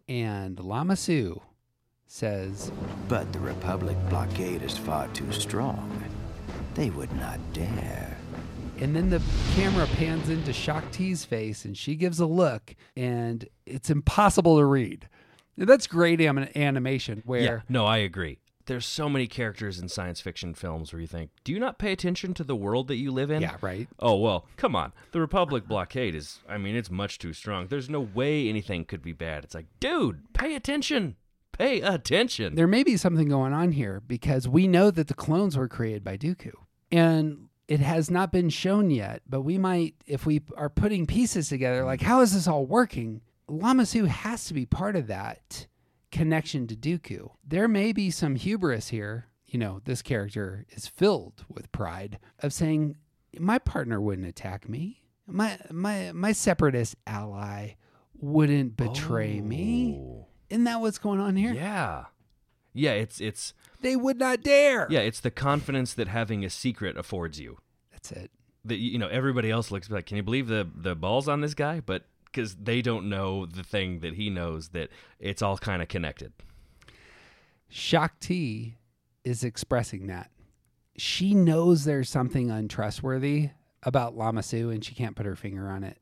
And 0.07 0.59
Lama 0.59 0.95
Su 0.95 1.41
says, 2.07 2.71
But 3.09 3.31
the 3.33 3.39
Republic 3.39 3.97
blockade 4.09 4.61
is 4.63 4.77
far 4.77 5.07
too 5.09 5.31
strong. 5.33 6.03
They 6.75 6.89
would 6.91 7.13
not 7.17 7.39
dare. 7.53 8.17
And 8.79 8.95
then 8.95 9.09
the 9.09 9.21
camera 9.55 9.85
pans 9.97 10.29
into 10.29 10.53
Shaak 10.53 10.89
Ti's 10.91 11.25
face, 11.25 11.65
and 11.65 11.77
she 11.77 11.95
gives 11.95 12.21
a 12.21 12.25
look, 12.25 12.73
and 12.95 13.45
it's 13.65 13.89
impossible 13.89 14.57
to 14.57 14.65
read. 14.65 15.09
That's 15.57 15.87
great 15.87 16.21
anim- 16.21 16.47
animation. 16.55 17.21
Where 17.25 17.41
Yeah. 17.41 17.59
No, 17.67 17.85
I 17.85 17.97
agree. 17.97 18.39
There's 18.69 18.85
so 18.85 19.09
many 19.09 19.25
characters 19.25 19.79
in 19.79 19.89
science 19.89 20.21
fiction 20.21 20.53
films 20.53 20.93
where 20.93 21.01
you 21.01 21.07
think, 21.07 21.31
do 21.43 21.51
you 21.51 21.59
not 21.59 21.79
pay 21.79 21.91
attention 21.91 22.35
to 22.35 22.43
the 22.43 22.55
world 22.55 22.87
that 22.89 22.97
you 22.97 23.11
live 23.11 23.31
in? 23.31 23.41
Yeah, 23.41 23.57
right. 23.61 23.87
Oh, 23.97 24.15
well, 24.15 24.45
come 24.57 24.75
on. 24.75 24.93
The 25.11 25.19
Republic 25.19 25.67
blockade 25.67 26.13
is, 26.13 26.37
I 26.47 26.59
mean, 26.59 26.75
it's 26.75 26.91
much 26.91 27.17
too 27.17 27.33
strong. 27.33 27.65
There's 27.65 27.89
no 27.89 27.99
way 27.99 28.47
anything 28.47 28.85
could 28.85 29.01
be 29.01 29.11
bad. 29.11 29.43
It's 29.43 29.55
like, 29.55 29.65
dude, 29.79 30.31
pay 30.33 30.53
attention. 30.53 31.15
Pay 31.51 31.81
attention. 31.81 32.53
there 32.53 32.67
may 32.67 32.83
be 32.83 32.95
something 32.95 33.27
going 33.27 33.53
on 33.53 33.71
here 33.71 34.01
because 34.05 34.47
we 34.47 34.67
know 34.67 34.91
that 34.91 35.07
the 35.07 35.15
clones 35.15 35.57
were 35.57 35.67
created 35.67 36.03
by 36.03 36.15
Dooku. 36.15 36.53
And 36.91 37.47
it 37.67 37.79
has 37.79 38.11
not 38.11 38.31
been 38.31 38.49
shown 38.49 38.91
yet, 38.91 39.23
but 39.27 39.41
we 39.41 39.57
might, 39.57 39.95
if 40.05 40.27
we 40.27 40.41
are 40.55 40.69
putting 40.69 41.07
pieces 41.07 41.49
together, 41.49 41.83
like 41.83 42.01
how 42.01 42.21
is 42.21 42.35
this 42.35 42.47
all 42.47 42.67
working? 42.67 43.21
Lama 43.47 43.87
Su 43.87 44.05
has 44.05 44.45
to 44.45 44.53
be 44.53 44.67
part 44.67 44.95
of 44.95 45.07
that 45.07 45.65
connection 46.11 46.67
to 46.67 46.75
Dooku. 46.75 47.31
There 47.45 47.67
may 47.67 47.91
be 47.91 48.09
some 48.11 48.35
hubris 48.35 48.89
here. 48.89 49.27
You 49.45 49.59
know, 49.59 49.81
this 49.85 50.01
character 50.01 50.65
is 50.69 50.85
filled 50.87 51.43
with 51.49 51.71
pride 51.71 52.19
of 52.39 52.53
saying, 52.53 52.97
my 53.39 53.57
partner 53.59 53.99
wouldn't 53.99 54.27
attack 54.27 54.69
me. 54.69 55.01
My 55.25 55.59
my 55.71 56.11
my 56.11 56.31
separatist 56.31 56.95
ally 57.05 57.75
wouldn't 58.19 58.75
betray 58.77 59.41
me. 59.41 59.99
Oh. 59.99 60.27
Isn't 60.49 60.63
that 60.63 60.81
what's 60.81 60.97
going 60.97 61.19
on 61.19 61.35
here? 61.35 61.53
Yeah. 61.53 62.05
Yeah, 62.73 62.91
it's 62.91 63.19
it's 63.21 63.53
They 63.81 63.95
would 63.95 64.17
not 64.17 64.41
dare. 64.43 64.87
yeah, 64.89 64.99
it's 65.01 65.19
the 65.19 65.31
confidence 65.31 65.93
that 65.93 66.07
having 66.07 66.43
a 66.45 66.49
secret 66.49 66.97
affords 66.97 67.39
you. 67.39 67.57
That's 67.91 68.11
it. 68.11 68.31
That 68.65 68.77
you 68.77 68.97
know, 68.97 69.07
everybody 69.07 69.49
else 69.51 69.71
looks 69.71 69.89
like, 69.89 70.05
can 70.05 70.17
you 70.17 70.23
believe 70.23 70.47
the 70.47 70.67
the 70.75 70.95
balls 70.95 71.27
on 71.27 71.41
this 71.41 71.53
guy? 71.53 71.79
But 71.79 72.05
because 72.31 72.55
they 72.55 72.81
don't 72.81 73.09
know 73.09 73.45
the 73.45 73.63
thing 73.63 73.99
that 73.99 74.13
he 74.13 74.29
knows, 74.29 74.69
that 74.69 74.89
it's 75.19 75.41
all 75.41 75.57
kind 75.57 75.81
of 75.81 75.87
connected. 75.87 76.33
Shaak 77.69 78.19
Ti 78.19 78.77
is 79.23 79.43
expressing 79.43 80.07
that. 80.07 80.31
She 80.97 81.33
knows 81.33 81.85
there's 81.85 82.09
something 82.09 82.51
untrustworthy 82.51 83.51
about 83.83 84.17
Lama 84.17 84.43
Su 84.43 84.69
and 84.69 84.83
she 84.83 84.95
can't 84.95 85.15
put 85.15 85.25
her 85.25 85.35
finger 85.35 85.69
on 85.69 85.83
it 85.83 85.97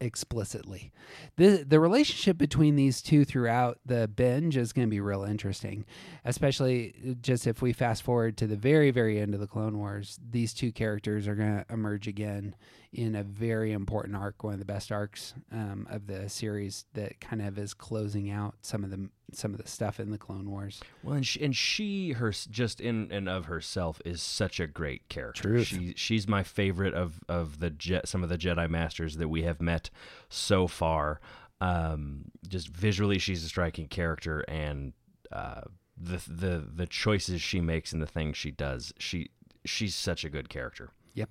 explicitly. 0.00 0.92
The 1.36 1.64
the 1.66 1.80
relationship 1.80 2.38
between 2.38 2.76
these 2.76 3.02
two 3.02 3.24
throughout 3.24 3.78
the 3.84 4.08
binge 4.08 4.56
is 4.56 4.72
going 4.72 4.86
to 4.86 4.90
be 4.90 5.00
real 5.00 5.24
interesting, 5.24 5.84
especially 6.24 7.16
just 7.20 7.46
if 7.46 7.62
we 7.62 7.72
fast 7.72 8.02
forward 8.02 8.36
to 8.38 8.46
the 8.46 8.56
very 8.56 8.90
very 8.90 9.20
end 9.20 9.34
of 9.34 9.40
the 9.40 9.46
Clone 9.46 9.78
Wars. 9.78 10.18
These 10.30 10.54
two 10.54 10.72
characters 10.72 11.26
are 11.28 11.34
going 11.34 11.64
to 11.64 11.72
emerge 11.72 12.06
again 12.06 12.54
in 12.92 13.14
a 13.14 13.22
very 13.22 13.72
important 13.72 14.14
arc, 14.16 14.44
one 14.44 14.52
of 14.52 14.58
the 14.58 14.66
best 14.66 14.92
arcs 14.92 15.34
um, 15.50 15.86
of 15.90 16.06
the 16.06 16.28
series 16.28 16.84
that 16.92 17.20
kind 17.20 17.40
of 17.40 17.58
is 17.58 17.72
closing 17.72 18.30
out 18.30 18.56
some 18.60 18.84
of 18.84 18.90
the 18.90 19.08
some 19.32 19.52
of 19.54 19.62
the 19.62 19.68
stuff 19.68 19.98
in 20.00 20.10
the 20.10 20.18
Clone 20.18 20.50
Wars. 20.50 20.80
Well, 21.02 21.16
and 21.16 21.26
she, 21.26 21.44
and 21.44 21.54
she 21.56 22.12
her 22.12 22.32
just 22.50 22.80
in 22.80 23.10
and 23.10 23.28
of 23.28 23.46
herself 23.46 24.00
is 24.04 24.22
such 24.22 24.60
a 24.60 24.66
great 24.66 25.08
character. 25.08 25.42
Truth. 25.42 25.66
She 25.66 25.94
she's 25.96 26.28
my 26.28 26.42
favorite 26.42 26.94
of 26.94 27.20
of 27.28 27.60
the 27.60 27.70
jet 27.70 28.08
some 28.08 28.22
of 28.22 28.28
the 28.28 28.38
Jedi 28.38 28.68
masters 28.68 29.16
that 29.16 29.28
we 29.28 29.42
have 29.42 29.60
met 29.60 29.90
so 30.28 30.66
far. 30.66 31.20
Um, 31.60 32.24
just 32.48 32.68
visually, 32.68 33.18
she's 33.18 33.44
a 33.44 33.48
striking 33.48 33.86
character, 33.86 34.40
and 34.48 34.92
uh, 35.30 35.62
the 35.96 36.20
the 36.28 36.68
the 36.74 36.86
choices 36.86 37.40
she 37.40 37.60
makes 37.60 37.92
and 37.92 38.02
the 38.02 38.06
things 38.06 38.36
she 38.36 38.50
does, 38.50 38.92
she 38.98 39.30
she's 39.64 39.94
such 39.94 40.24
a 40.24 40.30
good 40.30 40.48
character. 40.48 40.90
Yep. 41.14 41.30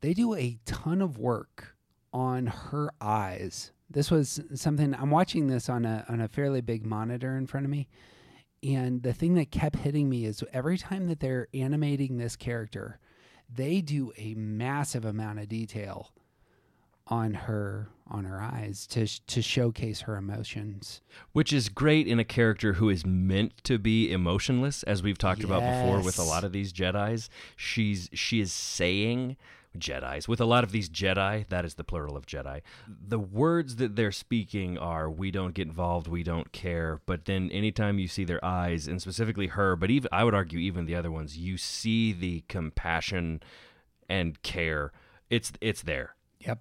They 0.00 0.14
do 0.14 0.34
a 0.34 0.58
ton 0.64 1.00
of 1.00 1.18
work 1.18 1.76
on 2.12 2.46
her 2.46 2.90
eyes. 3.00 3.72
This 3.92 4.10
was 4.10 4.40
something 4.54 4.94
I'm 4.94 5.10
watching 5.10 5.48
this 5.48 5.68
on 5.68 5.84
a 5.84 6.04
on 6.08 6.20
a 6.20 6.28
fairly 6.28 6.60
big 6.60 6.84
monitor 6.84 7.36
in 7.36 7.46
front 7.46 7.66
of 7.66 7.70
me. 7.70 7.88
And 8.62 9.02
the 9.02 9.12
thing 9.12 9.34
that 9.34 9.50
kept 9.50 9.76
hitting 9.76 10.08
me 10.08 10.24
is 10.24 10.42
every 10.52 10.78
time 10.78 11.08
that 11.08 11.20
they're 11.20 11.48
animating 11.52 12.16
this 12.16 12.36
character, 12.36 13.00
they 13.52 13.80
do 13.80 14.12
a 14.16 14.34
massive 14.34 15.04
amount 15.04 15.40
of 15.40 15.48
detail 15.48 16.12
on 17.08 17.34
her 17.34 17.88
on 18.08 18.24
her 18.24 18.40
eyes 18.40 18.86
to 18.86 19.06
to 19.26 19.42
showcase 19.42 20.02
her 20.02 20.16
emotions. 20.16 21.00
Which 21.32 21.52
is 21.52 21.68
great 21.68 22.06
in 22.06 22.18
a 22.18 22.24
character 22.24 22.74
who 22.74 22.88
is 22.88 23.04
meant 23.04 23.64
to 23.64 23.78
be 23.78 24.12
emotionless, 24.12 24.82
as 24.84 25.02
we've 25.02 25.18
talked 25.18 25.42
about 25.44 25.60
before 25.60 26.00
with 26.00 26.18
a 26.18 26.22
lot 26.22 26.44
of 26.44 26.52
these 26.52 26.72
Jedi's. 26.72 27.28
She's 27.56 28.08
she 28.12 28.40
is 28.40 28.52
saying 28.52 29.36
Jedi's 29.78 30.28
with 30.28 30.40
a 30.40 30.44
lot 30.44 30.64
of 30.64 30.72
these 30.72 30.88
Jedi. 30.88 31.48
That 31.48 31.64
is 31.64 31.74
the 31.74 31.84
plural 31.84 32.16
of 32.16 32.26
Jedi. 32.26 32.62
The 32.88 33.18
words 33.18 33.76
that 33.76 33.96
they're 33.96 34.12
speaking 34.12 34.78
are 34.78 35.10
"We 35.10 35.30
don't 35.30 35.54
get 35.54 35.66
involved, 35.66 36.08
we 36.08 36.22
don't 36.22 36.52
care." 36.52 37.00
But 37.06 37.24
then 37.24 37.50
anytime 37.50 37.98
you 37.98 38.08
see 38.08 38.24
their 38.24 38.44
eyes, 38.44 38.86
and 38.86 39.00
specifically 39.00 39.48
her, 39.48 39.76
but 39.76 39.90
even 39.90 40.08
I 40.12 40.24
would 40.24 40.34
argue 40.34 40.58
even 40.58 40.86
the 40.86 40.96
other 40.96 41.10
ones, 41.10 41.38
you 41.38 41.56
see 41.56 42.12
the 42.12 42.44
compassion 42.48 43.42
and 44.08 44.40
care. 44.42 44.92
It's 45.30 45.52
it's 45.60 45.82
there. 45.82 46.16
Yep. 46.40 46.60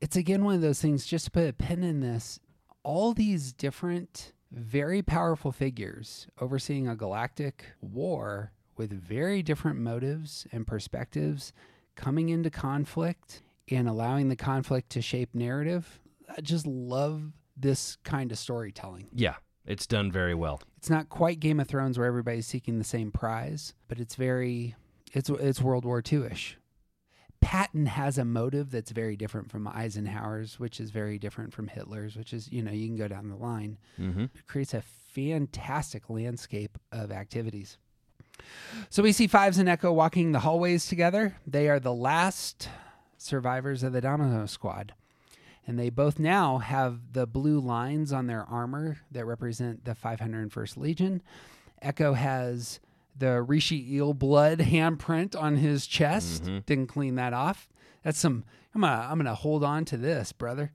It's 0.00 0.16
again 0.16 0.44
one 0.44 0.56
of 0.56 0.60
those 0.60 0.80
things, 0.80 1.06
just 1.06 1.26
to 1.26 1.30
put 1.30 1.48
a 1.48 1.52
pin 1.52 1.82
in 1.82 2.00
this, 2.00 2.40
all 2.82 3.14
these 3.14 3.52
different 3.52 4.32
very 4.50 5.02
powerful 5.02 5.50
figures 5.50 6.28
overseeing 6.40 6.86
a 6.86 6.94
galactic 6.94 7.64
war 7.80 8.52
with 8.76 8.92
very 8.92 9.42
different 9.42 9.78
motives 9.78 10.46
and 10.52 10.66
perspectives 10.66 11.52
coming 11.94 12.28
into 12.28 12.50
conflict 12.50 13.42
and 13.70 13.88
allowing 13.88 14.28
the 14.28 14.36
conflict 14.36 14.90
to 14.90 15.02
shape 15.02 15.34
narrative. 15.34 16.00
I 16.36 16.40
just 16.40 16.66
love 16.66 17.32
this 17.56 17.96
kind 18.04 18.32
of 18.32 18.38
storytelling. 18.38 19.08
Yeah, 19.12 19.36
it's 19.66 19.86
done 19.86 20.10
very 20.10 20.34
well. 20.34 20.60
It's 20.76 20.90
not 20.90 21.08
quite 21.08 21.40
Game 21.40 21.60
of 21.60 21.68
Thrones 21.68 21.98
where 21.98 22.06
everybody's 22.06 22.46
seeking 22.46 22.78
the 22.78 22.84
same 22.84 23.10
prize, 23.10 23.74
but 23.88 23.98
it's 23.98 24.16
very 24.16 24.74
it's 25.12 25.30
it's 25.30 25.60
World 25.60 25.84
War 25.84 26.02
II-ish. 26.10 26.58
Patton 27.40 27.86
has 27.86 28.16
a 28.16 28.24
motive 28.24 28.70
that's 28.70 28.90
very 28.90 29.16
different 29.16 29.50
from 29.50 29.68
Eisenhower's, 29.68 30.58
which 30.58 30.80
is 30.80 30.90
very 30.90 31.18
different 31.18 31.52
from 31.52 31.68
Hitler's, 31.68 32.16
which 32.16 32.32
is, 32.32 32.50
you 32.50 32.62
know, 32.62 32.72
you 32.72 32.86
can 32.86 32.96
go 32.96 33.06
down 33.06 33.28
the 33.28 33.36
line. 33.36 33.76
Mm-hmm. 34.00 34.22
It 34.22 34.46
creates 34.46 34.72
a 34.72 34.80
fantastic 34.80 36.08
landscape 36.08 36.78
of 36.90 37.12
activities. 37.12 37.76
So 38.90 39.02
we 39.02 39.12
see 39.12 39.26
Fives 39.26 39.58
and 39.58 39.68
Echo 39.68 39.92
walking 39.92 40.32
the 40.32 40.40
hallways 40.40 40.86
together. 40.86 41.36
They 41.46 41.68
are 41.68 41.80
the 41.80 41.94
last 41.94 42.68
survivors 43.18 43.82
of 43.82 43.92
the 43.92 44.00
Domino 44.00 44.46
Squad. 44.46 44.94
And 45.66 45.78
they 45.78 45.88
both 45.90 46.18
now 46.18 46.58
have 46.58 47.12
the 47.12 47.26
blue 47.26 47.58
lines 47.58 48.12
on 48.12 48.26
their 48.26 48.42
armor 48.44 48.98
that 49.10 49.24
represent 49.24 49.84
the 49.84 49.94
501st 49.94 50.76
Legion. 50.76 51.22
Echo 51.80 52.12
has 52.12 52.80
the 53.16 53.40
Rishi 53.40 53.94
eel 53.94 54.12
blood 54.12 54.58
handprint 54.60 55.40
on 55.40 55.56
his 55.56 55.86
chest. 55.86 56.44
Mhm. 56.44 56.66
Didn't 56.66 56.86
clean 56.88 57.14
that 57.14 57.32
off. 57.32 57.68
That's 58.02 58.18
some. 58.18 58.44
I'm 58.74 58.80
gonna. 58.82 59.06
I'm 59.10 59.18
gonna 59.18 59.34
hold 59.34 59.64
on 59.64 59.84
to 59.86 59.96
this, 59.96 60.32
brother. 60.32 60.72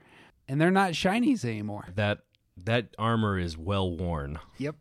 And 0.48 0.60
they're 0.60 0.72
not 0.72 0.94
shinies 0.94 1.46
anymore. 1.46 1.90
That 1.96 2.20
that 2.66 2.96
armor 2.98 3.38
is 3.38 3.58
well 3.58 3.96
worn. 3.96 4.40
Yep. 4.58 4.76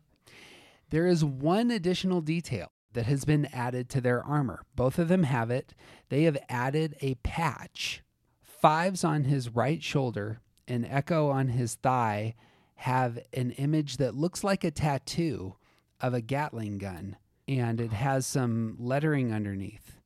There 0.89 1.05
is 1.05 1.23
one 1.23 1.69
additional 1.69 2.21
detail 2.21 2.71
that 2.93 3.05
has 3.05 3.25
been 3.25 3.45
added 3.47 3.89
to 3.89 4.01
their 4.01 4.23
armor. 4.23 4.63
Both 4.75 4.99
of 4.99 5.07
them 5.07 5.23
have 5.23 5.51
it. 5.51 5.73
They 6.09 6.23
have 6.23 6.37
added 6.49 6.95
a 7.01 7.15
patch. 7.15 8.01
Fives 8.41 9.03
on 9.03 9.25
his 9.25 9.49
right 9.49 9.81
shoulder 9.81 10.41
and 10.67 10.85
Echo 10.85 11.29
on 11.29 11.49
his 11.49 11.75
thigh 11.75 12.35
have 12.75 13.19
an 13.33 13.51
image 13.51 13.97
that 13.97 14.15
looks 14.15 14.43
like 14.43 14.63
a 14.63 14.71
tattoo 14.71 15.55
of 15.99 16.13
a 16.13 16.21
Gatling 16.21 16.77
gun, 16.77 17.17
and 17.47 17.81
it 17.81 17.91
has 17.91 18.25
some 18.25 18.77
lettering 18.79 19.33
underneath. 19.33 19.98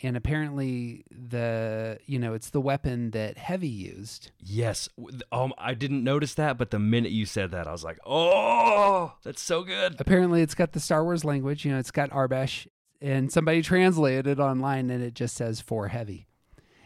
And 0.00 0.16
apparently, 0.16 1.04
the 1.10 1.98
you 2.06 2.18
know 2.20 2.32
it's 2.34 2.50
the 2.50 2.60
weapon 2.60 3.10
that 3.10 3.36
Heavy 3.36 3.68
used. 3.68 4.30
Yes. 4.40 4.88
Um, 5.32 5.52
I 5.58 5.74
didn't 5.74 6.04
notice 6.04 6.34
that, 6.34 6.56
but 6.56 6.70
the 6.70 6.78
minute 6.78 7.10
you 7.10 7.26
said 7.26 7.50
that, 7.50 7.66
I 7.66 7.72
was 7.72 7.82
like, 7.82 7.98
"Oh, 8.06 9.14
that's 9.24 9.42
so 9.42 9.64
good." 9.64 9.96
Apparently, 9.98 10.40
it's 10.42 10.54
got 10.54 10.72
the 10.72 10.80
Star 10.80 11.02
Wars 11.02 11.24
language. 11.24 11.64
You 11.64 11.72
know, 11.72 11.78
it's 11.78 11.90
got 11.90 12.10
Aurebesh, 12.10 12.68
and 13.00 13.32
somebody 13.32 13.60
translated 13.60 14.26
it 14.28 14.38
online, 14.38 14.90
and 14.90 15.02
it 15.02 15.14
just 15.14 15.34
says 15.36 15.60
for 15.60 15.88
heavy. 15.88 16.28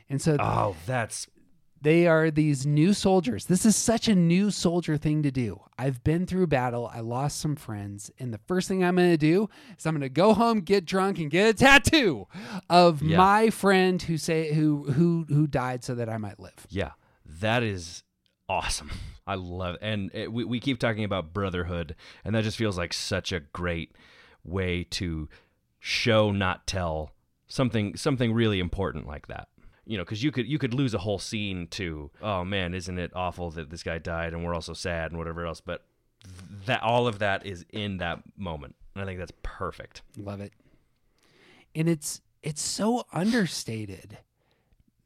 And 0.08 0.20
so, 0.20 0.36
Oh, 0.40 0.76
that's 0.86 1.26
they 1.82 2.06
are 2.06 2.30
these 2.30 2.64
new 2.64 2.94
soldiers. 2.94 3.46
This 3.46 3.66
is 3.66 3.76
such 3.76 4.08
a 4.08 4.14
new 4.14 4.50
soldier 4.50 4.96
thing 4.96 5.22
to 5.24 5.30
do. 5.30 5.60
I've 5.78 6.02
been 6.04 6.26
through 6.26 6.46
battle. 6.46 6.90
I 6.94 7.00
lost 7.00 7.40
some 7.40 7.56
friends, 7.56 8.10
and 8.18 8.32
the 8.32 8.38
first 8.46 8.68
thing 8.68 8.84
I'm 8.84 8.96
going 8.96 9.10
to 9.10 9.16
do 9.16 9.48
is 9.76 9.84
I'm 9.84 9.94
going 9.94 10.02
to 10.02 10.08
go 10.08 10.32
home, 10.34 10.60
get 10.60 10.84
drunk, 10.84 11.18
and 11.18 11.30
get 11.30 11.48
a 11.48 11.54
tattoo 11.54 12.26
of 12.70 13.02
Yeah. 13.02 13.16
my 13.16 13.50
friend 13.50 14.00
who 14.00 14.16
say 14.16 14.52
who 14.52 14.84
who 14.92 15.26
who 15.28 15.46
died 15.46 15.82
so 15.84 15.94
that 15.96 16.08
I 16.08 16.18
might 16.18 16.38
live. 16.38 16.66
Yeah, 16.68 16.92
that 17.40 17.62
is 17.62 18.02
awesome. 18.48 18.90
I 19.26 19.34
love 19.36 19.76
it. 19.76 19.80
And 19.82 20.10
it, 20.14 20.32
we, 20.32 20.44
we 20.44 20.58
keep 20.60 20.78
talking 20.78 21.04
about 21.04 21.32
brotherhood, 21.32 21.94
and 22.24 22.34
that 22.34 22.44
just 22.44 22.56
feels 22.56 22.76
like 22.78 22.92
such 22.92 23.32
a 23.32 23.40
great 23.40 23.92
way 24.44 24.84
to 24.90 25.28
show, 25.78 26.30
not 26.32 26.66
tell 26.66 27.10
something 27.48 27.96
something 27.96 28.32
really 28.32 28.60
important 28.60 29.06
like 29.06 29.26
that. 29.28 29.48
You 29.92 29.98
know, 29.98 30.04
because 30.04 30.22
you 30.22 30.32
could 30.32 30.46
you 30.46 30.58
could 30.58 30.72
lose 30.72 30.94
a 30.94 30.98
whole 30.98 31.18
scene 31.18 31.66
to, 31.72 32.10
oh 32.22 32.46
man, 32.46 32.72
isn't 32.72 32.98
it 32.98 33.12
awful 33.14 33.50
that 33.50 33.68
this 33.68 33.82
guy 33.82 33.98
died, 33.98 34.32
and 34.32 34.42
we're 34.42 34.54
also 34.54 34.72
sad 34.72 35.10
and 35.10 35.18
whatever 35.18 35.44
else. 35.44 35.60
But 35.60 35.84
that 36.64 36.82
all 36.82 37.06
of 37.06 37.18
that 37.18 37.44
is 37.44 37.66
in 37.68 37.98
that 37.98 38.22
moment, 38.34 38.74
and 38.94 39.02
I 39.02 39.06
think 39.06 39.18
that's 39.18 39.34
perfect. 39.42 40.00
Love 40.16 40.40
it. 40.40 40.54
And 41.74 41.90
it's 41.90 42.22
it's 42.42 42.62
so 42.62 43.04
understated. 43.12 44.16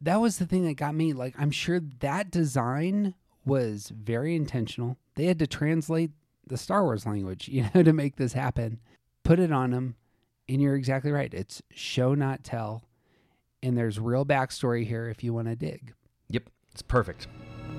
That 0.01 0.21
was 0.21 0.39
the 0.39 0.47
thing 0.47 0.65
that 0.67 0.75
got 0.75 0.95
me. 0.95 1.13
Like 1.13 1.35
I'm 1.37 1.51
sure 1.51 1.81
that 1.81 2.31
design 2.31 3.15
was 3.45 3.89
very 3.89 4.37
intentional. 4.37 4.99
They 5.17 5.25
had 5.25 5.41
to 5.41 5.49
translate 5.49 6.13
the 6.47 6.57
Star 6.57 6.85
Wars 6.85 7.05
language, 7.05 7.49
you 7.53 7.67
know, 7.75 7.83
to 7.83 7.93
make 7.93 8.17
this 8.17 8.35
happen. 8.35 8.79
Put 9.25 9.41
it 9.41 9.51
on 9.51 9.73
them, 9.73 9.97
and 10.49 10.63
you're 10.63 10.77
exactly 10.77 11.11
right. 11.11 11.35
It's 11.35 11.61
show 11.71 12.15
not 12.15 12.45
tell, 12.45 12.85
and 13.63 13.77
there's 13.77 13.99
real 13.99 14.25
backstory 14.25 14.87
here 14.87 15.09
if 15.09 15.25
you 15.25 15.33
want 15.33 15.49
to 15.49 15.57
dig. 15.57 15.95
Yep, 16.29 16.51
it's 16.73 16.83
perfect. 16.83 17.29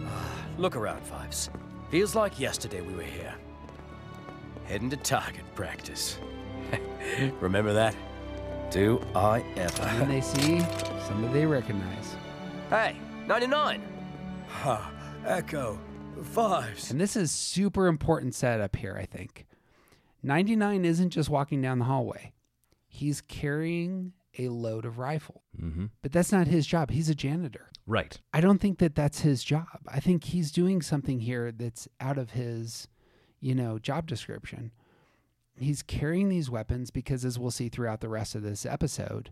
Look 0.57 0.75
around, 0.75 1.03
Fives. 1.05 1.49
Feels 1.89 2.15
like 2.15 2.39
yesterday 2.39 2.81
we 2.81 2.93
were 2.93 3.01
here. 3.03 3.33
Heading 4.65 4.89
to 4.89 4.97
target 4.97 5.43
practice. 5.55 6.19
Remember 7.39 7.73
that? 7.73 7.95
Do 8.71 9.01
I 9.15 9.45
ever? 9.55 9.83
When 9.99 10.09
they 10.09 10.21
see 10.21 10.59
somebody 11.07 11.33
they 11.33 11.45
recognize. 11.45 12.15
Hey, 12.69 12.97
99! 13.27 13.81
Ha, 14.49 14.91
Echo, 15.25 15.79
Fives. 16.21 16.91
And 16.91 16.99
this 16.99 17.15
is 17.15 17.31
super 17.31 17.87
important 17.87 18.35
setup 18.35 18.75
here, 18.75 18.97
I 18.99 19.05
think. 19.05 19.45
99 20.23 20.83
isn't 20.83 21.11
just 21.11 21.29
walking 21.29 21.61
down 21.61 21.79
the 21.79 21.85
hallway. 21.85 22.33
He's 22.87 23.21
carrying 23.21 24.13
a 24.37 24.49
load 24.49 24.85
of 24.85 24.97
rifle. 24.97 25.43
Mm-hmm. 25.59 25.85
But 26.01 26.11
that's 26.11 26.31
not 26.31 26.47
his 26.47 26.65
job. 26.65 26.91
He's 26.91 27.09
a 27.09 27.15
janitor. 27.15 27.69
Right. 27.85 28.19
I 28.33 28.41
don't 28.41 28.59
think 28.59 28.79
that 28.79 28.95
that's 28.95 29.21
his 29.21 29.43
job. 29.43 29.79
I 29.87 29.99
think 29.99 30.25
he's 30.25 30.51
doing 30.51 30.81
something 30.81 31.21
here 31.21 31.51
that's 31.51 31.87
out 31.99 32.17
of 32.17 32.31
his, 32.31 32.87
you 33.39 33.55
know, 33.55 33.79
job 33.79 34.07
description. 34.07 34.71
He's 35.59 35.81
carrying 35.81 36.29
these 36.29 36.49
weapons 36.49 36.91
because 36.91 37.25
as 37.25 37.39
we'll 37.39 37.51
see 37.51 37.69
throughout 37.69 38.01
the 38.01 38.09
rest 38.09 38.35
of 38.35 38.43
this 38.43 38.65
episode, 38.65 39.31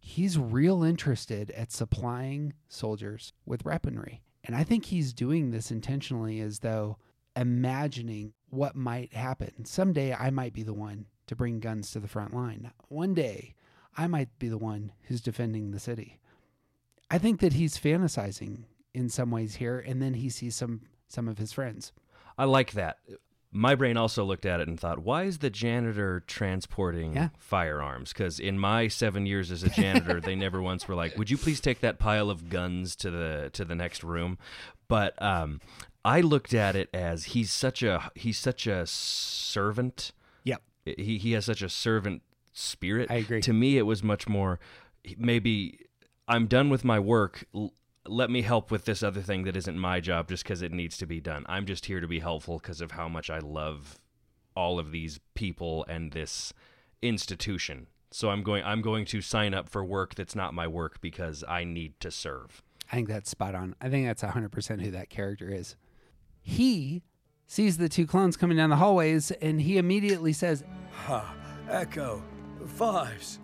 he's 0.00 0.38
real 0.38 0.82
interested 0.82 1.50
at 1.52 1.70
supplying 1.70 2.54
soldiers 2.68 3.32
with 3.44 3.64
weaponry. 3.64 4.22
And 4.42 4.56
I 4.56 4.64
think 4.64 4.86
he's 4.86 5.12
doing 5.12 5.50
this 5.50 5.70
intentionally 5.70 6.40
as 6.40 6.60
though 6.60 6.96
imagining 7.36 8.32
what 8.48 8.74
might 8.74 9.12
happen. 9.12 9.64
Someday 9.64 10.14
I 10.14 10.30
might 10.30 10.52
be 10.52 10.62
the 10.62 10.74
one 10.74 11.06
to 11.26 11.36
bring 11.36 11.60
guns 11.60 11.92
to 11.92 12.00
the 12.00 12.08
front 12.08 12.34
line. 12.34 12.72
One 12.88 13.14
day 13.14 13.54
I 13.96 14.06
might 14.06 14.38
be 14.38 14.48
the 14.48 14.58
one 14.58 14.92
who's 15.04 15.20
defending 15.20 15.70
the 15.70 15.80
city. 15.80 16.18
I 17.10 17.18
think 17.18 17.40
that 17.40 17.54
he's 17.54 17.76
fantasizing 17.76 18.64
in 18.94 19.08
some 19.08 19.30
ways 19.30 19.56
here, 19.56 19.78
and 19.78 20.00
then 20.00 20.14
he 20.14 20.30
sees 20.30 20.54
some 20.56 20.82
some 21.08 21.26
of 21.28 21.38
his 21.38 21.52
friends. 21.52 21.92
I 22.38 22.44
like 22.44 22.72
that. 22.72 22.98
My 23.52 23.74
brain 23.74 23.96
also 23.96 24.22
looked 24.24 24.46
at 24.46 24.60
it 24.60 24.68
and 24.68 24.78
thought, 24.78 25.00
why 25.00 25.24
is 25.24 25.38
the 25.38 25.50
janitor 25.50 26.22
transporting 26.28 27.14
Yeah. 27.14 27.30
firearms? 27.36 28.12
Because 28.12 28.38
in 28.38 28.60
my 28.60 28.86
seven 28.86 29.26
years 29.26 29.50
as 29.50 29.64
a 29.64 29.70
janitor, 29.70 30.20
they 30.20 30.36
never 30.36 30.62
once 30.70 30.86
were 30.86 30.94
like, 30.94 31.18
"Would 31.18 31.30
you 31.30 31.36
please 31.36 31.58
take 31.60 31.80
that 31.80 31.98
pile 31.98 32.30
of 32.30 32.48
guns 32.48 32.94
to 32.96 33.10
the 33.10 33.50
to 33.54 33.64
the 33.64 33.74
next 33.74 34.04
room?" 34.04 34.38
But 34.86 35.20
um, 35.20 35.60
I 36.04 36.20
looked 36.20 36.54
at 36.54 36.76
it 36.76 36.88
as 36.94 37.24
he's 37.26 37.50
such 37.50 37.82
a 37.82 38.12
he's 38.14 38.38
such 38.38 38.68
a 38.68 38.86
servant. 38.86 40.12
Yep. 40.44 40.62
He 40.84 41.18
he 41.18 41.32
has 41.32 41.44
such 41.44 41.62
a 41.62 41.68
servant 41.68 42.22
spirit. 42.52 43.10
I 43.10 43.16
agree. 43.16 43.40
To 43.42 43.52
me, 43.52 43.78
it 43.78 43.82
was 43.82 44.02
much 44.02 44.28
more 44.28 44.58
maybe 45.18 45.78
I'm 46.28 46.46
done 46.46 46.70
with 46.70 46.84
my 46.84 46.98
work. 46.98 47.44
L- 47.54 47.72
let 48.06 48.30
me 48.30 48.42
help 48.42 48.70
with 48.70 48.86
this 48.86 49.02
other 49.02 49.20
thing 49.20 49.44
that 49.44 49.56
isn't 49.56 49.78
my 49.78 50.00
job 50.00 50.28
just 50.28 50.42
because 50.42 50.62
it 50.62 50.72
needs 50.72 50.96
to 50.98 51.06
be 51.06 51.20
done. 51.20 51.44
I'm 51.48 51.66
just 51.66 51.86
here 51.86 52.00
to 52.00 52.08
be 52.08 52.20
helpful 52.20 52.58
because 52.58 52.80
of 52.80 52.92
how 52.92 53.08
much 53.08 53.30
I 53.30 53.38
love 53.38 53.98
all 54.56 54.78
of 54.78 54.90
these 54.90 55.20
people 55.34 55.84
and 55.88 56.12
this 56.12 56.52
institution. 57.02 57.88
So 58.10 58.30
I'm 58.30 58.42
going 58.42 58.64
I'm 58.64 58.82
going 58.82 59.04
to 59.06 59.20
sign 59.20 59.54
up 59.54 59.68
for 59.68 59.84
work 59.84 60.14
that's 60.14 60.34
not 60.34 60.54
my 60.54 60.66
work 60.66 61.00
because 61.00 61.44
I 61.46 61.64
need 61.64 62.00
to 62.00 62.10
serve. 62.10 62.62
I 62.90 62.96
think 62.96 63.08
that's 63.08 63.30
spot 63.30 63.54
on. 63.54 63.76
I 63.80 63.88
think 63.88 64.06
that's 64.06 64.22
100% 64.22 64.82
who 64.82 64.90
that 64.90 65.10
character 65.10 65.48
is. 65.48 65.76
He 66.40 67.02
sees 67.46 67.76
the 67.76 67.88
two 67.88 68.06
clones 68.06 68.36
coming 68.36 68.56
down 68.56 68.70
the 68.70 68.76
hallways 68.76 69.30
and 69.30 69.60
he 69.60 69.78
immediately 69.78 70.32
says, 70.32 70.64
Ha, 71.04 71.32
Echo, 71.68 72.20
Fives. 72.66 73.38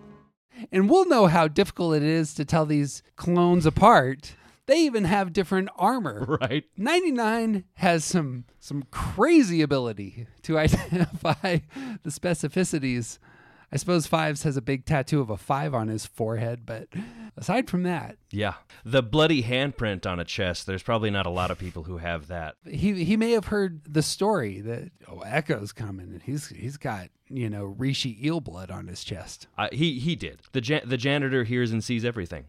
and 0.71 0.89
we'll 0.89 1.07
know 1.07 1.27
how 1.27 1.47
difficult 1.47 1.95
it 1.95 2.03
is 2.03 2.33
to 2.35 2.45
tell 2.45 2.65
these 2.65 3.03
clones 3.15 3.65
apart. 3.65 4.35
They 4.65 4.79
even 4.81 5.05
have 5.05 5.31
different 5.33 5.69
armor. 5.77 6.25
Right. 6.41 6.65
99 6.75 7.63
has 7.75 8.03
some 8.03 8.45
some 8.59 8.83
crazy 8.91 9.61
ability 9.61 10.27
to 10.43 10.57
identify 10.65 11.59
the 12.03 12.09
specificities. 12.09 13.17
I 13.71 13.75
suppose 13.77 14.07
Fives 14.07 14.43
has 14.43 14.55
a 14.55 14.61
big 14.61 14.85
tattoo 14.85 15.19
of 15.19 15.29
a 15.29 15.35
five 15.37 15.73
on 15.73 15.89
his 15.89 16.05
forehead, 16.05 16.61
but 16.65 16.87
aside 17.35 17.69
from 17.69 17.83
that, 17.83 18.17
Yeah. 18.31 18.53
The 18.85 19.03
bloody 19.03 19.43
handprint 19.43 20.05
on 20.05 20.19
a 20.19 20.23
chest, 20.23 20.65
there's 20.67 20.83
probably 20.83 21.09
not 21.11 21.25
a 21.25 21.29
lot 21.29 21.51
of 21.51 21.59
people 21.59 21.83
who 21.83 21.97
have 21.97 22.27
that. 22.27 22.55
he 22.65 23.03
he 23.03 23.17
may 23.17 23.31
have 23.31 23.47
heard 23.47 23.81
the 23.83 24.01
story 24.01 24.61
that 24.61 24.91
oh 25.09 25.19
Echo's 25.19 25.73
coming 25.73 26.11
and 26.11 26.21
he's 26.21 26.47
he's 26.47 26.77
got 26.77 27.09
you 27.29 27.49
know 27.49 27.65
Rishi 27.65 28.17
eel 28.25 28.39
blood 28.39 28.71
on 28.71 28.87
his 28.87 29.03
chest. 29.03 29.47
I, 29.57 29.67
he 29.73 29.99
he 29.99 30.15
did. 30.15 30.41
The 30.53 30.61
ja- 30.63 30.85
the 30.85 30.97
janitor 30.97 31.43
hears 31.43 31.71
and 31.71 31.83
sees 31.83 32.05
everything. 32.05 32.45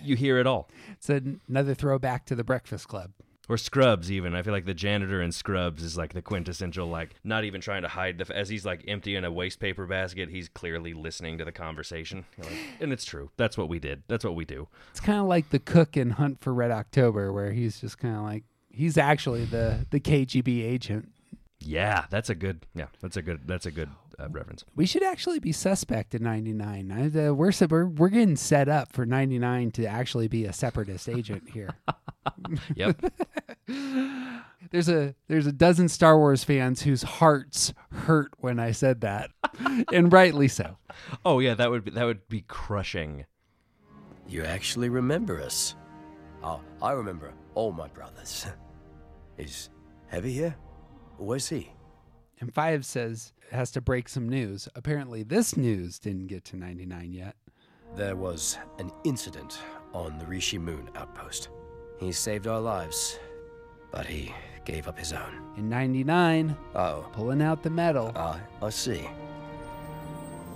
you 0.00 0.14
hear 0.16 0.38
it 0.38 0.46
all. 0.46 0.68
It's 0.92 1.08
another 1.48 1.74
throwback 1.74 2.26
to 2.26 2.36
the 2.36 2.44
Breakfast 2.44 2.86
Club. 2.86 3.10
Or 3.48 3.56
Scrubs, 3.58 4.10
even. 4.10 4.34
I 4.36 4.42
feel 4.42 4.52
like 4.52 4.66
the 4.66 4.72
janitor 4.74 5.20
in 5.20 5.32
Scrubs 5.32 5.82
is 5.82 5.96
like 5.96 6.12
the 6.12 6.22
quintessential, 6.22 6.86
like 6.86 7.16
not 7.24 7.42
even 7.44 7.60
trying 7.60 7.82
to 7.82 7.88
hide 7.88 8.18
the. 8.18 8.34
As 8.36 8.48
he's 8.48 8.64
like 8.64 8.84
emptying 8.86 9.24
a 9.24 9.32
waste 9.32 9.58
paper 9.58 9.84
basket, 9.86 10.28
he's 10.30 10.48
clearly 10.48 10.94
listening 10.94 11.38
to 11.38 11.44
the 11.44 11.50
conversation. 11.52 12.24
Like- 12.38 12.52
and 12.80 12.92
it's 12.92 13.04
true. 13.04 13.30
That's 13.36 13.58
what 13.58 13.68
we 13.68 13.78
did. 13.80 14.04
That's 14.06 14.24
what 14.24 14.36
we 14.36 14.44
do. 14.44 14.68
It's 14.92 15.00
kind 15.00 15.18
of 15.18 15.26
like 15.26 15.50
the 15.50 15.58
cook 15.58 15.96
in 15.96 16.10
Hunt 16.10 16.40
for 16.40 16.54
Red 16.54 16.70
October, 16.70 17.32
where 17.32 17.50
he's 17.50 17.80
just 17.80 17.98
kind 17.98 18.16
of 18.16 18.22
like 18.22 18.44
he's 18.70 18.96
actually 18.96 19.44
the 19.44 19.86
the 19.90 19.98
KGB 20.00 20.62
agent. 20.64 21.10
Yeah, 21.58 22.04
that's 22.10 22.30
a 22.30 22.34
good. 22.36 22.64
Yeah, 22.74 22.86
that's 23.00 23.16
a 23.16 23.22
good. 23.22 23.40
That's 23.46 23.66
a 23.66 23.70
good 23.72 23.88
uh, 24.18 24.28
reference. 24.30 24.64
We 24.74 24.86
should 24.86 25.02
actually 25.02 25.38
be 25.38 25.52
suspect 25.52 26.14
in 26.14 26.22
'99. 26.22 26.90
I- 26.92 27.26
uh, 27.28 27.32
We're 27.32 27.52
we're 27.68 27.86
we're 27.86 28.08
getting 28.08 28.36
set 28.36 28.68
up 28.68 28.92
for 28.92 29.04
'99 29.06 29.70
to 29.72 29.86
actually 29.86 30.28
be 30.28 30.44
a 30.44 30.52
separatist 30.52 31.08
agent 31.08 31.50
here. 31.50 31.70
Yep. 32.76 33.02
there's 34.70 34.88
a 34.88 35.14
there's 35.26 35.46
a 35.48 35.52
dozen 35.52 35.88
Star 35.88 36.16
Wars 36.16 36.44
fans 36.44 36.82
whose 36.82 37.02
hearts 37.02 37.72
hurt 37.90 38.32
when 38.38 38.60
I 38.60 38.70
said 38.70 39.00
that, 39.00 39.30
and 39.92 40.12
rightly 40.12 40.46
so. 40.46 40.76
Oh 41.24 41.40
yeah, 41.40 41.54
that 41.54 41.70
would 41.70 41.84
be 41.84 41.90
that 41.90 42.04
would 42.04 42.28
be 42.28 42.42
crushing. 42.42 43.24
You 44.28 44.44
actually 44.44 44.88
remember 44.88 45.40
us. 45.40 45.74
Oh, 46.44 46.60
I 46.80 46.92
remember 46.92 47.32
all 47.54 47.72
my 47.72 47.88
brothers. 47.88 48.46
Is 49.36 49.68
Heavy 50.06 50.32
here? 50.32 50.54
Where's 51.18 51.48
he? 51.48 51.72
And 52.42 52.52
Five 52.52 52.84
says 52.84 53.32
it 53.52 53.54
has 53.54 53.70
to 53.70 53.80
break 53.80 54.08
some 54.08 54.28
news. 54.28 54.68
Apparently, 54.74 55.22
this 55.22 55.56
news 55.56 56.00
didn't 56.00 56.26
get 56.26 56.44
to 56.46 56.56
99 56.56 57.12
yet. 57.12 57.36
There 57.94 58.16
was 58.16 58.58
an 58.80 58.90
incident 59.04 59.60
on 59.94 60.18
the 60.18 60.26
Rishi 60.26 60.58
Moon 60.58 60.90
outpost. 60.96 61.50
He 62.00 62.10
saved 62.10 62.48
our 62.48 62.58
lives, 62.58 63.20
but 63.92 64.06
he 64.06 64.34
gave 64.64 64.88
up 64.88 64.98
his 64.98 65.12
own. 65.12 65.52
In 65.56 65.68
99, 65.68 66.56
oh, 66.74 67.06
pulling 67.12 67.42
out 67.42 67.62
the 67.62 67.70
medal. 67.70 68.10
Uh, 68.16 68.38
I 68.60 68.70
see. 68.70 69.08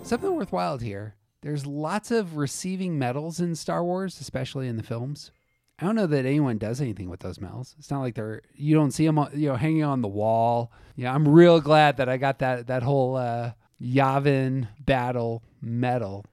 Something 0.03 0.35
worthwhile 0.35 0.79
here. 0.79 1.15
There's 1.43 1.67
lots 1.67 2.11
of 2.11 2.37
receiving 2.37 2.99
medals 2.99 3.39
in 3.39 3.55
Star 3.55 3.85
Wars, 3.85 4.21
especially 4.21 4.67
in 4.67 4.77
the 4.77 4.83
films. 4.83 5.31
I 5.79 5.85
don't 5.85 5.95
know 5.95 6.07
that 6.07 6.25
anyone 6.25 6.57
does 6.57 6.81
anything 6.81 7.11
with 7.11 7.21
those 7.21 7.41
medals. 7.41 7.75
It's 7.79 7.91
not 7.91 8.01
like 8.01 8.15
they're 8.15 8.43
you 8.55 8.75
don't 8.75 8.93
see 8.93 9.05
them, 9.07 9.19
you 9.35 9.49
know, 9.51 9.57
hanging 9.57 9.85
on 9.85 10.01
the 10.01 10.09
wall. 10.09 10.73
Yeah, 10.97 11.15
I'm 11.15 11.29
real 11.29 11.61
glad 11.61 11.99
that 11.99 12.09
I 12.09 12.17
got 12.17 12.39
that 12.39 12.67
that 12.69 12.83
whole 12.83 13.17
uh, 13.17 13.53
Yavin 13.81 14.69
battle 14.81 15.43
medal. 15.61 16.25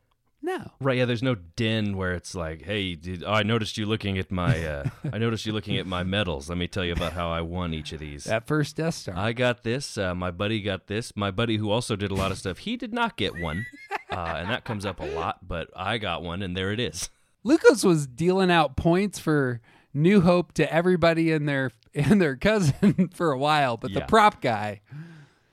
No, 0.46 0.72
Right, 0.82 0.98
yeah. 0.98 1.06
There's 1.06 1.24
no 1.24 1.36
din 1.36 1.96
where 1.96 2.14
it's 2.14 2.36
like, 2.36 2.64
"Hey, 2.64 2.98
oh, 3.26 3.32
I 3.32 3.44
noticed 3.44 3.78
you 3.78 3.86
looking 3.86 4.18
at 4.18 4.30
my, 4.30 4.66
uh, 4.66 4.84
I 5.14 5.18
noticed 5.18 5.46
you 5.46 5.54
looking 5.54 5.78
at 5.78 5.88
my 5.88 6.04
medals. 6.04 6.50
Let 6.50 6.58
me 6.58 6.68
tell 6.68 6.84
you 6.84 6.92
about 6.92 7.14
how 7.14 7.32
I 7.32 7.40
won 7.40 7.74
each 7.74 7.94
of 7.94 8.02
these." 8.02 8.26
that 8.26 8.46
first 8.46 8.76
Death 8.76 8.96
Star. 8.96 9.16
I 9.18 9.32
got 9.32 9.64
this. 9.64 9.98
Uh, 9.98 10.14
my 10.14 10.32
buddy 10.32 10.62
got 10.62 10.88
this. 10.88 11.14
My 11.16 11.32
buddy, 11.32 11.56
who 11.56 11.72
also 11.72 11.96
did 11.96 12.12
a 12.12 12.16
lot 12.16 12.32
of 12.34 12.38
stuff, 12.38 12.58
he 12.60 12.76
did 12.76 12.94
not 12.94 13.16
get 13.16 13.40
one, 13.40 13.66
uh, 14.12 14.36
and 14.38 14.50
that 14.50 14.66
comes 14.66 14.86
up 14.86 15.00
a 15.00 15.06
lot. 15.06 15.48
But 15.48 15.70
I 15.78 15.98
got 15.98 16.24
one, 16.24 16.42
and 16.42 16.58
there 16.58 16.72
it 16.74 16.80
is. 16.80 17.10
Lucas 17.44 17.84
was 17.84 18.08
dealing 18.08 18.50
out 18.52 18.76
points 18.78 19.20
for 19.20 19.62
New 19.94 20.22
Hope 20.22 20.54
to 20.54 20.74
everybody 20.74 21.32
and 21.32 21.48
their 21.48 21.72
and 21.94 22.22
their 22.22 22.36
cousin 22.36 23.10
for 23.14 23.32
a 23.32 23.38
while, 23.38 23.78
but 23.78 23.94
the 23.94 24.02
prop 24.02 24.42
guy, 24.42 24.82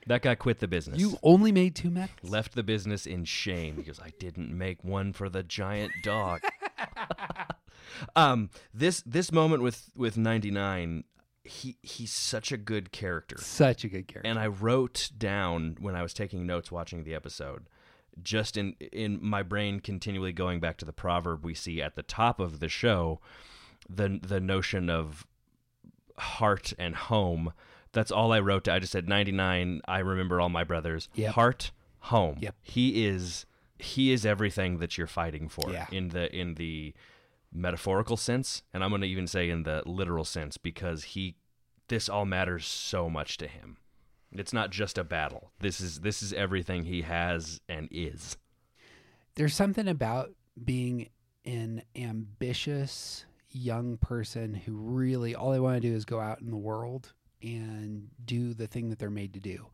That 0.07 0.23
guy 0.23 0.35
quit 0.35 0.59
the 0.61 0.69
business. 0.69 0.99
you 0.99 1.19
only 1.23 1.53
made 1.53 1.75
two 1.75 1.91
medals. 1.91 2.19
left 2.31 2.55
the 2.55 2.63
business 2.63 3.07
in 3.07 3.25
shame 3.25 3.77
because 3.77 4.01
I 4.01 4.13
didn't 4.19 4.57
make 4.57 4.83
one 4.83 5.13
for 5.13 5.29
the 5.29 5.43
giant 5.43 5.93
dog. 6.03 6.41
um, 8.17 8.51
this 8.73 9.03
this 9.05 9.33
moment 9.33 9.63
with 9.63 9.91
with 9.95 10.17
99, 10.17 11.05
he 11.45 11.77
he's 11.83 12.13
such 12.13 12.53
a 12.53 12.57
good 12.57 12.93
character. 12.93 13.37
Such 13.39 13.85
a 13.85 13.89
good 13.89 14.09
character. 14.09 14.29
And 14.29 14.39
I 14.39 14.47
wrote 14.47 15.11
down 15.19 15.77
when 15.81 15.95
I 15.95 16.03
was 16.03 16.15
taking 16.15 16.47
notes 16.47 16.71
watching 16.73 17.05
the 17.05 17.15
episode, 17.15 17.69
just 18.23 18.57
in 18.57 18.75
in 18.93 19.19
my 19.23 19.43
brain 19.43 19.81
continually 19.81 20.33
going 20.33 20.61
back 20.61 20.77
to 20.79 20.85
the 20.85 20.93
proverb 20.93 21.45
we 21.45 21.55
see 21.55 21.81
at 21.83 21.95
the 21.97 22.03
top 22.03 22.41
of 22.41 22.61
the 22.61 22.69
show, 22.69 23.21
the 23.89 24.19
the 24.23 24.41
notion 24.41 24.89
of 24.91 25.27
heart 26.19 26.73
and 26.79 26.95
home. 26.95 27.53
That's 27.93 28.11
all 28.13 28.33
I 28.33 28.41
wrote. 28.41 28.69
I 28.69 28.79
just 28.79 28.93
said 28.93 29.09
99. 29.09 29.81
I 29.89 29.99
remember 29.99 30.41
all 30.41 30.49
my 30.49 30.63
brothers. 30.65 31.09
Yep. 31.15 31.35
Heart, 31.35 31.73
home. 32.01 32.37
Yep. 32.41 32.55
He 32.63 33.05
is 33.07 33.47
he 33.79 34.13
is 34.13 34.27
everything 34.27 34.79
that 34.79 34.99
you're 34.99 35.07
fighting 35.07 35.49
for 35.49 35.71
Yeah. 35.73 35.87
in 35.91 36.09
the 36.09 36.35
in 36.35 36.55
the 36.55 36.95
metaphorical 37.53 38.17
sense, 38.17 38.63
and 38.73 38.85
I'm 38.85 38.91
going 38.91 39.01
to 39.03 39.09
even 39.09 39.27
say 39.27 39.51
in 39.51 39.65
the 39.65 39.83
literal 39.87 40.25
sense 40.25 40.57
because 40.57 41.03
he 41.05 41.37
this 41.89 42.09
all 42.09 42.25
matters 42.25 42.67
so 42.67 43.11
much 43.11 43.37
to 43.39 43.49
him. 43.49 43.79
It's 44.33 44.53
not 44.53 44.71
just 44.71 44.99
a 44.99 45.05
battle. 45.05 45.51
This 45.61 45.81
is 45.81 46.01
this 46.01 46.23
is 46.23 46.33
everything 46.33 46.85
he 46.85 47.03
has 47.03 47.61
and 47.69 47.89
is. 47.91 48.37
There's 49.35 49.55
something 49.55 49.89
about 49.89 50.33
being 50.63 51.09
an 51.45 51.83
ambitious 51.97 53.25
young 53.51 53.97
person 53.97 54.55
who 54.55 54.75
really 54.77 55.35
all 55.35 55.51
they 55.51 55.61
want 55.61 55.81
to 55.81 55.89
do 55.89 55.95
is 55.95 56.05
go 56.05 56.21
out 56.21 56.41
in 56.41 56.51
the 56.51 56.57
world 56.57 57.13
and 57.43 58.09
do 58.25 58.55
the 58.55 58.67
thing 58.67 58.91
that 58.91 58.99
they're 58.99 59.11
made 59.11 59.35
to 59.35 59.41
do. 59.41 59.67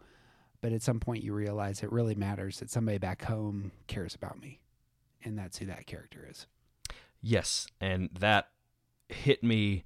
But 0.60 0.72
at 0.72 0.82
some 0.82 1.00
point 1.00 1.22
you 1.22 1.34
realize 1.34 1.82
it 1.82 1.92
really 1.92 2.14
matters 2.14 2.60
that 2.60 2.70
somebody 2.70 2.98
back 2.98 3.24
home 3.24 3.72
cares 3.86 4.14
about 4.14 4.40
me. 4.40 4.60
And 5.22 5.38
that's 5.38 5.58
who 5.58 5.66
that 5.66 5.86
character 5.86 6.26
is. 6.30 6.46
Yes, 7.20 7.66
and 7.80 8.08
that 8.18 8.48
hit 9.08 9.42
me 9.42 9.84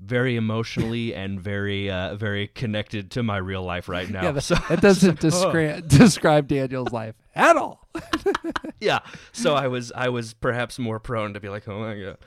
very 0.00 0.36
emotionally 0.36 1.14
and 1.14 1.40
very 1.40 1.90
uh, 1.90 2.14
very 2.16 2.48
connected 2.48 3.10
to 3.12 3.22
my 3.22 3.36
real 3.36 3.62
life 3.62 3.88
right 3.88 4.08
now. 4.10 4.22
yeah, 4.22 4.32
that, 4.32 4.40
So- 4.42 4.56
that 4.68 4.80
doesn't 4.80 5.20
so- 5.22 5.28
describe 5.30 5.88
describe 5.88 6.48
Daniel's 6.48 6.92
life 6.92 7.14
at 7.34 7.56
all. 7.56 7.88
yeah. 8.80 9.00
So 9.32 9.54
I 9.54 9.68
was 9.68 9.92
I 9.94 10.08
was 10.08 10.34
perhaps 10.34 10.78
more 10.78 10.98
prone 10.98 11.34
to 11.34 11.40
be 11.40 11.48
like, 11.48 11.66
oh 11.68 11.78
my 11.80 11.98
god, 12.00 12.18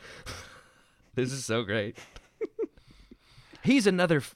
this 1.16 1.32
is 1.32 1.46
so 1.46 1.64
great. 1.64 1.98
He's 3.64 3.86
another 3.86 4.18
f- 4.18 4.36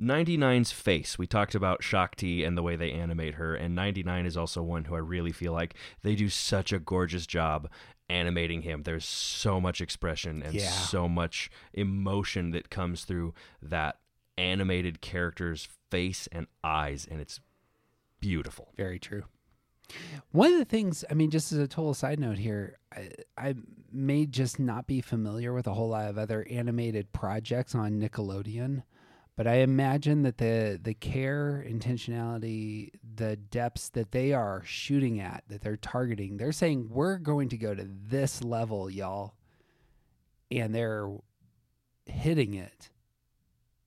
99's 0.00 0.72
face. 0.72 1.18
We 1.18 1.26
talked 1.26 1.54
about 1.54 1.82
Shaak 1.82 2.16
Ti 2.16 2.42
and 2.44 2.56
the 2.56 2.62
way 2.62 2.76
they 2.76 2.90
animate 2.92 3.34
her, 3.34 3.54
and 3.54 3.74
99 3.74 4.24
is 4.26 4.36
also 4.36 4.62
one 4.62 4.84
who 4.84 4.94
I 4.94 4.98
really 4.98 5.32
feel 5.32 5.52
like 5.52 5.74
they 6.02 6.14
do 6.14 6.28
such 6.28 6.72
a 6.72 6.78
gorgeous 6.78 7.26
job 7.26 7.68
animating 8.08 8.62
him. 8.62 8.82
There's 8.82 9.04
so 9.04 9.60
much 9.60 9.80
expression 9.80 10.42
and 10.42 10.54
Yeah. 10.54 10.70
so 10.70 11.08
much 11.08 11.50
emotion 11.74 12.50
that 12.52 12.70
comes 12.70 13.04
through 13.04 13.34
that 13.62 14.00
animated 14.38 15.00
character's 15.00 15.68
face 15.90 16.26
and 16.32 16.46
eyes, 16.64 17.06
and 17.08 17.20
it's 17.20 17.40
beautiful. 18.20 18.72
Very 18.76 18.98
true. 18.98 19.24
One 20.30 20.52
of 20.52 20.58
the 20.58 20.64
things, 20.64 21.04
I 21.10 21.14
mean, 21.14 21.30
just 21.30 21.52
as 21.52 21.58
a 21.58 21.66
total 21.66 21.94
side 21.94 22.20
note 22.20 22.38
here, 22.38 22.76
I, 22.96 23.10
I 23.36 23.54
may 23.92 24.24
just 24.24 24.58
not 24.60 24.86
be 24.86 25.00
familiar 25.00 25.52
with 25.52 25.66
a 25.66 25.74
whole 25.74 25.88
lot 25.88 26.08
of 26.08 26.16
other 26.16 26.46
animated 26.48 27.12
projects 27.12 27.74
on 27.74 28.00
Nickelodeon, 28.00 28.84
but 29.40 29.46
I 29.46 29.60
imagine 29.60 30.20
that 30.24 30.36
the 30.36 30.78
the 30.82 30.92
care, 30.92 31.64
intentionality, 31.66 32.90
the 33.16 33.36
depths 33.36 33.88
that 33.88 34.12
they 34.12 34.34
are 34.34 34.62
shooting 34.66 35.18
at, 35.18 35.44
that 35.48 35.62
they're 35.62 35.78
targeting, 35.78 36.36
they're 36.36 36.52
saying 36.52 36.90
we're 36.90 37.16
going 37.16 37.48
to 37.48 37.56
go 37.56 37.74
to 37.74 37.88
this 37.88 38.44
level, 38.44 38.90
y'all, 38.90 39.32
and 40.50 40.74
they're 40.74 41.08
hitting 42.04 42.52
it. 42.52 42.90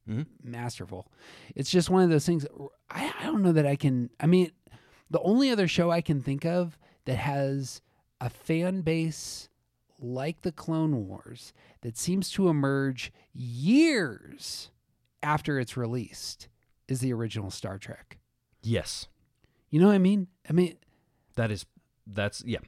Mhm. 0.10 0.26
Masterful. 0.44 1.12
It's 1.54 1.70
just 1.70 1.88
one 1.88 2.02
of 2.02 2.10
those 2.10 2.26
things. 2.26 2.48
I, 2.90 3.14
I 3.20 3.26
don't 3.26 3.44
know 3.44 3.52
that 3.52 3.68
I 3.68 3.76
can. 3.76 4.10
I 4.20 4.26
mean, 4.26 4.50
the 5.12 5.22
only 5.22 5.52
other 5.52 5.68
show 5.68 5.92
I 5.92 6.02
can 6.02 6.24
think 6.24 6.48
of 6.48 6.80
that 7.06 7.18
has 7.18 7.80
a 8.20 8.32
fan 8.32 8.82
base 8.82 9.50
like 10.00 10.42
the 10.42 10.52
Clone 10.52 11.08
Wars 11.08 11.54
that 11.82 11.96
seems 11.96 12.32
to 12.32 12.50
emerge 12.50 13.14
years 13.36 14.72
after 15.24 15.60
it's 15.60 15.76
released 15.78 16.50
is 16.88 17.00
the 17.00 17.14
original 17.14 17.50
Star 17.50 17.78
Trek. 17.78 18.18
Yes. 18.62 19.08
You 19.70 19.80
know 19.80 19.88
what 19.88 19.96
I 19.96 20.00
mean? 20.00 20.28
I 20.50 20.54
mean, 20.54 20.78
That 21.36 21.50
is 21.52 21.66
that's 22.06 22.44
yeah. 22.46 22.60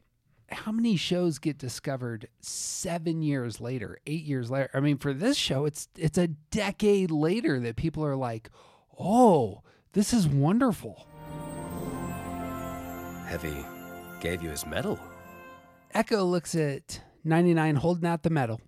how 0.49 0.71
many 0.71 0.95
shows 0.95 1.37
get 1.39 1.57
discovered 1.57 2.29
7 2.39 3.21
years 3.21 3.59
later, 3.59 3.99
8 4.07 4.23
years 4.23 4.49
later? 4.49 4.69
I 4.73 4.79
mean, 4.79 4.97
for 4.97 5.13
this 5.13 5.37
show 5.37 5.65
it's 5.65 5.87
it's 5.97 6.17
a 6.17 6.27
decade 6.27 7.11
later 7.11 7.59
that 7.59 7.75
people 7.75 8.03
are 8.05 8.15
like, 8.15 8.49
"Oh, 8.97 9.61
this 9.91 10.13
is 10.13 10.27
wonderful." 10.27 11.07
Heavy 13.27 13.65
gave 14.21 14.41
you 14.41 14.49
his 14.49 14.65
medal. 14.65 14.99
Echo 15.93 16.23
looks 16.23 16.55
at 16.55 17.01
99 17.23 17.75
holding 17.77 18.05
out 18.07 18.23
the 18.23 18.29
medal. 18.29 18.61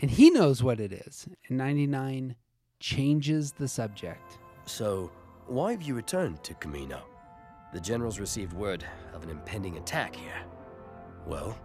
And 0.00 0.10
he 0.10 0.30
knows 0.30 0.62
what 0.62 0.78
it 0.80 0.92
is. 0.92 1.28
And 1.48 1.58
99 1.58 2.36
changes 2.80 3.52
the 3.52 3.68
subject. 3.68 4.38
So, 4.66 5.10
why 5.46 5.72
have 5.72 5.82
you 5.82 5.94
returned 5.94 6.42
to 6.44 6.54
Camino? 6.54 7.02
The 7.72 7.80
generals 7.80 8.18
received 8.18 8.52
word 8.52 8.84
of 9.14 9.22
an 9.22 9.30
impending 9.30 9.76
attack 9.76 10.14
here. 10.14 10.42
Well, 11.26 11.58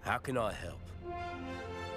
how 0.00 0.18
can 0.18 0.36
I 0.36 0.52
help? 0.52 0.80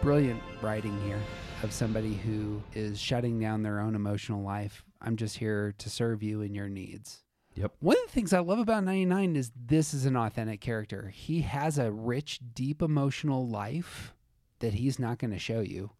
Brilliant 0.01 0.41
writing 0.61 0.99
here 1.03 1.19
of 1.63 1.71
somebody 1.71 2.13
who 2.13 2.61
is 2.73 2.99
shutting 2.99 3.39
down 3.39 3.63
their 3.63 3.79
own 3.79 3.95
emotional 3.95 4.43
life. 4.43 4.83
I'm 5.01 5.15
just 5.15 5.37
here 5.37 5.73
to 5.77 5.89
serve 5.89 6.21
you 6.21 6.41
and 6.41 6.55
your 6.55 6.69
needs. 6.69 7.23
Yep. 7.55 7.73
One 7.79 7.97
of 7.97 8.07
the 8.07 8.11
things 8.11 8.33
I 8.33 8.39
love 8.39 8.59
about 8.59 8.83
99 8.83 9.35
is 9.35 9.51
this 9.55 9.93
is 9.93 10.05
an 10.05 10.17
authentic 10.17 10.59
character. 10.59 11.09
He 11.13 11.41
has 11.41 11.77
a 11.77 11.91
rich, 11.91 12.39
deep 12.53 12.81
emotional 12.81 13.47
life 13.47 14.13
that 14.59 14.73
he's 14.73 14.99
not 14.99 15.19
going 15.19 15.31
to 15.31 15.39
show 15.39 15.61
you. 15.61 15.91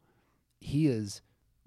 He 0.60 0.88
is 0.88 1.22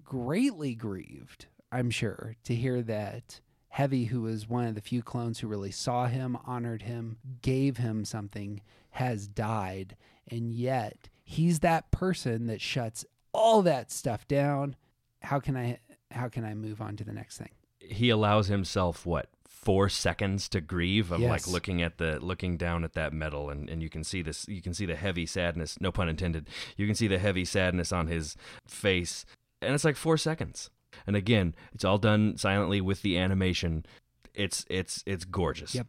greatly 0.09 0.73
grieved, 0.75 1.45
I'm 1.71 1.89
sure, 1.91 2.35
to 2.43 2.55
hear 2.55 2.81
that 2.81 3.39
Heavy, 3.71 4.05
who 4.05 4.21
was 4.23 4.49
one 4.49 4.65
of 4.65 4.73
the 4.73 4.81
few 4.81 5.03
clones 5.03 5.39
who 5.39 5.47
really 5.47 5.69
saw 5.69 6.07
him, 6.07 6.35
honored 6.43 6.81
him, 6.81 7.17
gave 7.43 7.77
him 7.77 8.03
something, 8.03 8.61
has 8.89 9.27
died. 9.27 9.95
And 10.27 10.51
yet 10.51 11.07
he's 11.23 11.59
that 11.59 11.91
person 11.91 12.47
that 12.47 12.61
shuts 12.61 13.05
all 13.31 13.61
that 13.61 13.91
stuff 13.91 14.27
down. 14.27 14.75
How 15.21 15.39
can 15.39 15.55
I 15.55 15.79
how 16.11 16.27
can 16.29 16.43
I 16.43 16.55
move 16.55 16.81
on 16.81 16.95
to 16.97 17.03
the 17.03 17.13
next 17.13 17.37
thing? 17.37 17.51
He 17.79 18.09
allows 18.09 18.47
himself 18.47 19.05
what 19.05 19.29
four 19.47 19.87
seconds 19.89 20.49
to 20.49 20.61
grieve. 20.61 21.11
I'm 21.11 21.21
Yes. 21.21 21.29
like 21.29 21.47
looking 21.47 21.83
at 21.83 21.99
the 21.99 22.19
looking 22.19 22.57
down 22.57 22.83
at 22.83 22.93
that 22.93 23.13
medal, 23.13 23.51
and, 23.51 23.69
and 23.69 23.83
you 23.83 23.89
can 23.89 24.03
see 24.03 24.23
this. 24.23 24.47
You 24.47 24.63
can 24.63 24.73
see 24.73 24.87
the 24.87 24.95
heavy 24.95 25.27
sadness. 25.27 25.79
No 25.79 25.91
pun 25.91 26.09
intended. 26.09 26.47
You 26.75 26.87
can 26.87 26.95
see 26.95 27.07
the 27.07 27.19
heavy 27.19 27.45
sadness 27.45 27.91
on 27.91 28.07
his 28.07 28.35
face, 28.67 29.25
and 29.61 29.73
it's 29.73 29.85
like 29.85 29.95
four 29.95 30.17
seconds. 30.17 30.69
And 31.05 31.15
again, 31.15 31.55
it's 31.73 31.85
all 31.85 31.97
done 31.97 32.37
silently 32.37 32.81
with 32.81 33.01
the 33.01 33.17
animation. 33.17 33.85
It's 34.33 34.65
it's 34.69 35.03
it's 35.05 35.25
gorgeous. 35.25 35.75
Yep. 35.75 35.87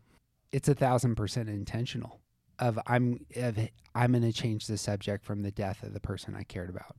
It's 0.53 0.69
a 0.69 0.75
thousand 0.75 1.17
percent 1.17 1.49
intentional. 1.49 2.21
Of 2.59 2.79
I'm 2.87 3.25
of 3.37 3.59
I'm 3.95 4.13
going 4.13 4.23
to 4.23 4.33
change 4.33 4.67
the 4.67 4.77
subject 4.77 5.25
from 5.25 5.43
the 5.43 5.51
death 5.51 5.83
of 5.83 5.95
the 5.95 6.01
person 6.01 6.35
I 6.37 6.43
cared 6.43 6.69
about, 6.69 6.97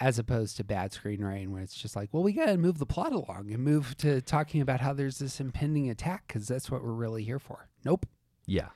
as 0.00 0.18
opposed 0.18 0.58
to 0.58 0.64
bad 0.64 0.92
screenwriting 0.92 1.48
when 1.48 1.62
it's 1.62 1.74
just 1.74 1.96
like, 1.96 2.10
well, 2.12 2.22
we 2.22 2.32
got 2.32 2.46
to 2.46 2.58
move 2.58 2.78
the 2.78 2.86
plot 2.86 3.12
along 3.12 3.50
and 3.52 3.64
move 3.64 3.96
to 3.98 4.20
talking 4.20 4.60
about 4.60 4.80
how 4.80 4.92
there's 4.92 5.18
this 5.18 5.40
impending 5.40 5.88
attack 5.88 6.24
because 6.26 6.46
that's 6.46 6.70
what 6.70 6.82
we're 6.82 6.92
really 6.92 7.24
here 7.24 7.38
for. 7.38 7.68
Nope. 7.84 8.06
Yeah. 8.46 8.68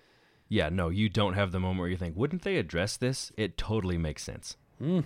Yeah, 0.49 0.69
no, 0.69 0.91
you 0.91 1.09
don't 1.09 1.35
have 1.35 1.51
the 1.51 1.59
moment 1.59 1.81
where 1.81 1.89
you 1.89 1.97
think, 1.97 2.17
wouldn't 2.17 2.43
they 2.43 2.57
address 2.57 2.97
this? 2.97 3.33
It 3.37 3.59
totally 3.59 3.99
makes 3.99 4.23
sense. 4.23 4.57
Mm. 4.81 5.05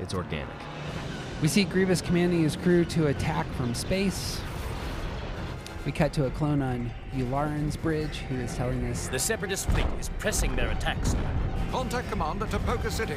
It's 0.00 0.14
organic. 0.14 0.56
We 1.40 1.46
see 1.46 1.62
Grievous 1.62 2.00
commanding 2.00 2.42
his 2.42 2.56
crew 2.56 2.84
to 2.86 3.06
attack 3.06 3.46
from 3.52 3.72
space. 3.72 4.40
We 5.86 5.92
cut 5.92 6.12
to 6.14 6.26
a 6.26 6.30
clone 6.30 6.60
on 6.60 6.90
Yularin's 7.14 7.76
bridge 7.76 8.18
who 8.28 8.40
is 8.40 8.56
telling 8.56 8.84
us 8.86 9.06
The 9.06 9.20
Separatist 9.20 9.70
fleet 9.70 9.86
is 10.00 10.10
pressing 10.18 10.56
their 10.56 10.68
attacks. 10.72 11.14
Contact 11.70 12.10
command 12.10 12.42
at 12.42 12.50
Tipoca 12.50 12.90
City. 12.90 13.14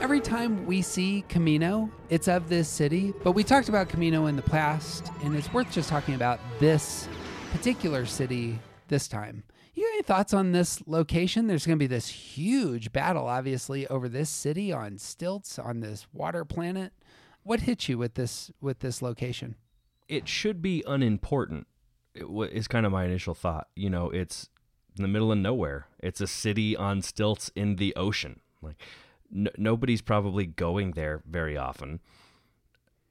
Every 0.00 0.20
time 0.20 0.64
we 0.64 0.80
see 0.80 1.26
Kamino, 1.28 1.90
it's 2.08 2.26
of 2.26 2.48
this 2.48 2.70
city, 2.70 3.12
but 3.22 3.32
we 3.32 3.44
talked 3.44 3.68
about 3.68 3.90
Kamino 3.90 4.26
in 4.30 4.36
the 4.36 4.42
past, 4.42 5.12
and 5.22 5.36
it's 5.36 5.52
worth 5.52 5.70
just 5.70 5.90
talking 5.90 6.14
about 6.14 6.40
this 6.58 7.06
particular 7.52 8.06
city 8.06 8.58
this 8.88 9.08
time. 9.08 9.42
You 9.74 9.84
got 9.84 9.94
any 9.94 10.02
thoughts 10.02 10.34
on 10.34 10.52
this 10.52 10.82
location? 10.86 11.46
There's 11.46 11.66
going 11.66 11.78
to 11.78 11.82
be 11.82 11.86
this 11.86 12.08
huge 12.08 12.92
battle, 12.92 13.26
obviously, 13.26 13.86
over 13.86 14.08
this 14.08 14.28
city 14.28 14.72
on 14.72 14.98
stilts 14.98 15.58
on 15.58 15.80
this 15.80 16.06
water 16.12 16.44
planet. 16.44 16.92
What 17.42 17.60
hit 17.60 17.88
you 17.88 17.98
with 17.98 18.14
this 18.14 18.50
with 18.60 18.80
this 18.80 19.00
location? 19.00 19.56
It 20.08 20.28
should 20.28 20.60
be 20.60 20.84
unimportant. 20.86 21.66
It 22.14 22.26
is 22.52 22.68
kind 22.68 22.84
of 22.84 22.92
my 22.92 23.04
initial 23.04 23.34
thought. 23.34 23.68
You 23.74 23.88
know, 23.88 24.10
it's 24.10 24.50
in 24.96 25.02
the 25.02 25.08
middle 25.08 25.32
of 25.32 25.38
nowhere. 25.38 25.86
It's 26.00 26.20
a 26.20 26.26
city 26.26 26.76
on 26.76 27.00
stilts 27.00 27.50
in 27.56 27.76
the 27.76 27.94
ocean. 27.96 28.40
Like 28.60 28.76
n- 29.34 29.48
nobody's 29.56 30.02
probably 30.02 30.46
going 30.46 30.92
there 30.92 31.22
very 31.26 31.56
often, 31.56 32.00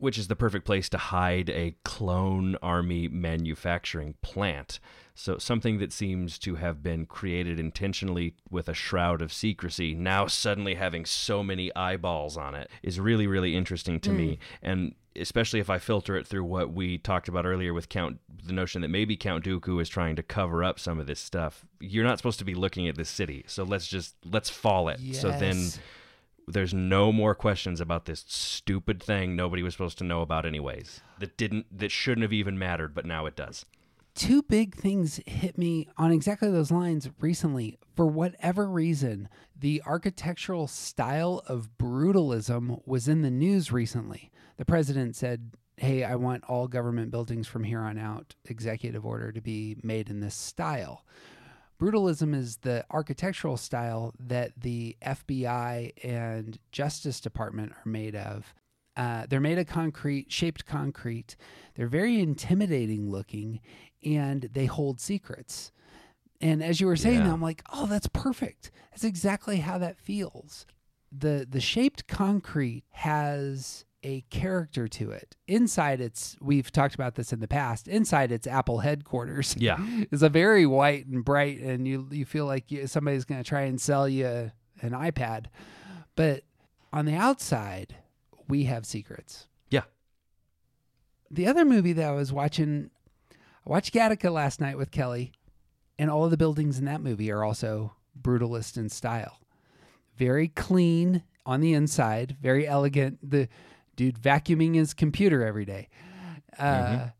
which 0.02 0.18
is 0.18 0.28
the 0.28 0.36
perfect 0.36 0.66
place 0.66 0.89
to 0.89 0.97
hide 0.97 1.49
a 1.52 1.76
clone 1.84 2.56
army 2.62 3.08
manufacturing 3.08 4.16
plant. 4.24 4.80
So 5.14 5.38
something 5.38 5.78
that 5.78 5.93
seems 5.93 6.39
to 6.39 6.56
have 6.56 6.82
been 6.82 7.06
created 7.06 7.60
intentionally 7.60 8.34
with 8.49 8.68
a 8.68 8.74
shroud 8.74 9.22
of 9.22 9.32
secrecy, 9.32 9.93
now 9.93 10.26
suddenly 10.26 10.74
having 10.74 11.06
so 11.06 11.43
many 11.43 11.74
eyeballs 11.76 12.36
on 12.36 12.56
it, 12.56 12.70
is 12.82 12.99
really 12.99 13.28
really 13.28 13.56
interesting 13.56 13.99
to 13.99 14.12
me. 14.12 14.32
Mm. 14.32 14.38
And 14.64 14.95
especially 15.16 15.60
if 15.60 15.70
I 15.70 15.78
filter 15.78 16.18
it 16.18 16.26
through 16.26 16.45
what 16.45 16.74
we 16.74 16.97
talked 16.97 17.28
about 17.28 17.45
earlier 17.45 17.74
with 17.74 17.89
Count, 17.89 18.20
the 18.43 18.54
notion 18.54 18.82
that 18.82 18.88
maybe 18.88 19.16
Count 19.16 19.43
Dooku 19.43 19.80
is 19.82 19.89
trying 19.89 20.16
to 20.16 20.24
cover 20.24 20.64
up 20.64 20.80
some 20.80 20.99
of 20.99 21.06
this 21.06 21.20
stuff. 21.20 21.64
You're 21.80 22.06
not 22.06 22.18
supposed 22.18 22.39
to 22.39 22.45
be 22.45 22.56
looking 22.56 22.88
at 22.88 22.95
this 22.95 23.10
city, 23.10 23.43
so 23.47 23.64
let's 23.64 23.88
just 23.88 24.16
let's 24.26 24.49
fall 24.49 24.89
it. 24.89 24.99
So 25.14 25.30
then 25.30 25.58
Yes. 25.58 25.80
There's 26.47 26.73
no 26.73 27.11
more 27.11 27.35
questions 27.35 27.79
about 27.81 28.05
this 28.05 28.23
stupid 28.27 29.01
thing 29.01 29.35
nobody 29.35 29.63
was 29.63 29.73
supposed 29.73 29.97
to 29.99 30.03
know 30.03 30.21
about 30.21 30.45
anyways. 30.45 31.01
That 31.19 31.37
didn't 31.37 31.65
that 31.77 31.91
shouldn't 31.91 32.23
have 32.23 32.33
even 32.33 32.57
mattered, 32.59 32.93
but 32.95 33.05
now 33.05 33.25
it 33.25 33.35
does. 33.35 33.65
two 34.13 34.41
big 34.43 34.75
things 34.75 35.21
hit 35.25 35.57
me 35.57 35.87
on 35.97 36.11
exactly 36.11 36.51
those 36.51 36.71
lines 36.71 37.09
recently. 37.19 37.77
For 37.95 38.05
whatever 38.05 38.67
reason, 38.67 39.29
the 39.57 39.81
architectural 39.85 40.67
style 40.67 41.41
of 41.47 41.69
brutalism 41.77 42.81
was 42.85 43.07
in 43.07 43.21
the 43.21 43.31
news 43.31 43.71
recently. 43.71 44.31
The 44.57 44.65
president 44.65 45.15
said, 45.15 45.51
Hey, 45.77 46.03
I 46.03 46.15
want 46.15 46.43
all 46.43 46.67
government 46.67 47.09
buildings 47.09 47.47
from 47.47 47.63
here 47.63 47.79
on 47.79 47.97
out, 47.97 48.35
executive 48.45 49.05
order, 49.05 49.31
to 49.31 49.41
be 49.41 49.77
made 49.81 50.09
in 50.09 50.19
this 50.19 50.35
style. 50.35 51.05
Brutalism 51.82 52.36
is 52.36 52.57
the 52.57 52.86
architectural 52.91 53.57
style 53.57 54.13
that 54.19 54.51
the 54.55 54.95
FBI 55.01 55.91
and 56.03 56.59
Justice 56.71 57.19
Department 57.19 57.71
are 57.71 57.89
made 57.89 58.15
of. 58.15 58.53
Uh, 58.95 59.25
they're 59.27 59.39
made 59.39 59.57
of 59.57 59.65
concrete, 59.65 60.32
shaped 60.32 60.67
concrete. 60.67 61.36
They're 61.73 61.88
very 61.88 62.19
intimidating 62.19 63.09
looking, 63.09 63.61
and 64.05 64.47
they 64.53 64.67
hold 64.67 64.99
secrets. 65.01 65.71
And 66.39 66.63
as 66.63 66.79
you 66.82 66.86
were 66.86 66.95
saying, 66.95 67.19
Yeah. 67.19 67.34
I'm 67.34 67.41
like, 67.41 67.63
oh, 67.73 67.88
that's 67.88 68.07
perfect. 68.07 68.69
That's 68.91 69.03
exactly 69.03 69.57
how 69.57 69.79
that 69.79 69.97
feels. 69.97 70.67
the 71.11 71.47
The 71.49 71.61
shaped 71.61 72.05
concrete 72.07 72.84
has 72.91 73.86
a 74.04 74.22
character 74.30 74.88
to 74.88 75.12
it. 75.12 75.36
Inside, 75.47 76.02
it's 76.02 76.36
we've 76.41 76.72
talked 76.72 76.95
about 76.95 77.16
this 77.16 77.32
in 77.34 77.39
the 77.39 77.47
past. 77.47 77.88
Inside, 77.88 78.32
it's 78.32 78.47
Apple 78.47 78.80
headquarters. 78.80 79.56
Yeah. 79.60 79.78
is 80.12 80.24
a 80.24 80.30
very 80.30 80.66
white 80.66 81.06
and 81.08 81.24
bright, 81.24 81.60
and 81.60 81.88
you 81.88 82.08
you 82.12 82.26
feel 82.26 82.45
like 82.45 82.72
you, 82.72 82.88
somebody's 82.88 83.26
going 83.26 83.41
to 83.43 83.47
try 83.47 83.62
and 83.64 83.80
sell 83.80 84.08
you 84.10 84.52
an 84.82 84.91
iPad, 84.91 85.45
but 86.16 86.43
on 86.91 87.06
the 87.06 87.16
outside, 87.16 87.95
we 88.47 88.64
have 88.66 88.86
secrets. 88.86 89.47
Yeah. 89.70 89.84
The 91.30 91.47
other 91.47 91.64
movie 91.64 91.93
that 91.93 92.10
I 92.10 92.12
was 92.14 92.34
watching, 92.34 92.89
I 93.32 93.70
watched 93.70 93.93
Gattaca 93.93 94.32
last 94.34 94.60
night 94.60 94.78
with 94.78 94.91
Kelly, 94.91 95.32
and 95.99 96.10
all 96.10 96.26
of 96.26 96.32
the 96.32 96.38
buildings 96.38 96.80
in 96.80 96.86
that 96.86 97.02
movie 97.02 97.32
are 97.32 97.43
also 97.43 97.93
brutalist 98.20 98.78
in 98.78 98.89
style. 98.89 99.39
Very 100.18 100.47
clean 100.49 101.24
on 101.45 101.62
the 101.62 101.74
inside, 101.74 102.36
very 102.41 102.68
elegant. 102.68 103.20
The 103.24 103.47
dude 103.95 104.19
vacuuming 104.19 104.75
his 104.75 104.93
computer 104.93 105.43
every 105.45 105.65
day. 105.65 105.89
Uh, 106.57 106.63
Mhm. 106.65 107.13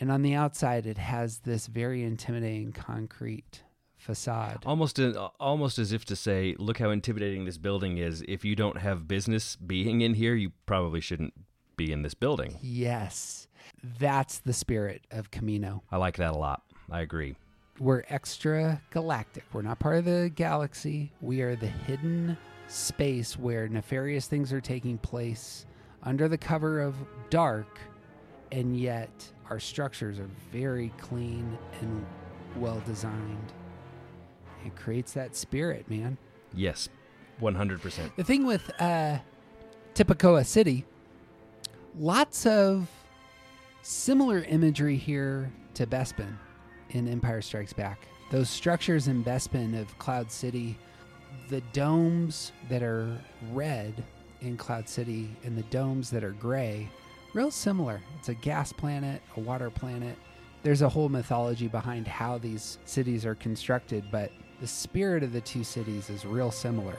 And 0.00 0.12
on 0.12 0.22
the 0.22 0.34
outside, 0.34 0.86
it 0.86 0.98
has 0.98 1.38
this 1.40 1.66
very 1.66 2.04
intimidating 2.04 2.70
concrete 2.72 3.62
facade. 3.96 4.62
Almost 4.64 4.98
a, 5.00 5.18
almost 5.40 5.78
as 5.78 5.92
if 5.92 6.04
to 6.04 6.14
say, 6.16 6.54
look 6.58 6.78
how 6.78 6.90
intimidating 6.90 7.44
this 7.46 7.58
building 7.58 7.98
is. 7.98 8.22
If 8.28 8.44
you 8.44 8.54
don't 8.54 8.78
have 8.78 9.08
business 9.08 9.56
being 9.56 10.00
in 10.00 10.14
here, 10.14 10.34
you 10.36 10.52
probably 10.66 11.00
shouldn't 11.00 11.34
be 11.76 11.90
in 11.90 12.02
this 12.02 12.14
building. 12.14 12.58
Yes, 12.62 13.48
that's 13.98 14.38
the 14.38 14.52
spirit 14.52 15.04
of 15.10 15.30
Kamino. 15.32 15.80
I 15.90 15.96
like 15.96 16.16
that 16.18 16.32
a 16.32 16.38
lot. 16.38 16.62
I 16.90 17.00
agree. 17.00 17.34
We're 17.80 18.04
extra 18.08 18.80
galactic. 18.90 19.44
We're 19.52 19.62
not 19.62 19.78
part 19.80 19.98
of 19.98 20.04
the 20.04 20.30
galaxy. 20.34 21.12
We 21.20 21.42
are 21.42 21.56
the 21.56 21.66
hidden 21.66 22.36
space 22.68 23.36
where 23.36 23.68
nefarious 23.68 24.26
things 24.28 24.52
are 24.52 24.60
taking 24.60 24.98
place 24.98 25.66
under 26.02 26.28
the 26.28 26.38
cover 26.38 26.80
of 26.80 26.94
dark, 27.30 27.78
and 28.52 28.78
yet 28.78 29.10
our 29.50 29.60
structures 29.60 30.18
are 30.18 30.30
very 30.52 30.92
clean 30.98 31.58
and 31.80 32.06
well 32.56 32.82
designed. 32.86 33.52
It 34.64 34.74
creates 34.76 35.12
that 35.12 35.36
spirit, 35.36 35.88
man. 35.88 36.18
Yes, 36.54 36.88
100%. 37.40 38.16
The 38.16 38.24
thing 38.24 38.46
with 38.46 38.70
uh, 38.80 39.18
Tipoca 39.94 40.44
City, 40.44 40.84
lots 41.98 42.46
of 42.46 42.88
similar 43.82 44.40
imagery 44.40 44.96
here 44.96 45.50
to 45.74 45.86
Bespin 45.86 46.36
in 46.90 47.08
Empire 47.08 47.42
Strikes 47.42 47.72
Back. 47.72 48.08
Those 48.30 48.50
structures 48.50 49.08
in 49.08 49.24
Bespin 49.24 49.78
of 49.80 49.96
Cloud 49.98 50.30
City, 50.30 50.76
the 51.48 51.60
domes 51.72 52.52
that 52.68 52.82
are 52.82 53.18
red 53.52 54.04
in 54.40 54.56
Cloud 54.56 54.88
City 54.88 55.30
and 55.44 55.56
the 55.56 55.62
domes 55.64 56.10
that 56.10 56.24
are 56.24 56.32
gray, 56.32 56.88
real 57.34 57.50
similar. 57.50 58.00
It's 58.18 58.28
a 58.28 58.34
gas 58.34 58.72
planet, 58.72 59.22
a 59.36 59.40
water 59.40 59.70
planet. 59.70 60.16
There's 60.62 60.82
a 60.82 60.88
whole 60.88 61.08
mythology 61.08 61.68
behind 61.68 62.08
how 62.08 62.38
these 62.38 62.78
cities 62.84 63.24
are 63.24 63.34
constructed, 63.34 64.04
but 64.10 64.32
the 64.60 64.66
spirit 64.66 65.22
of 65.22 65.32
the 65.32 65.40
two 65.40 65.64
cities 65.64 66.10
is 66.10 66.24
real 66.24 66.50
similar. 66.50 66.96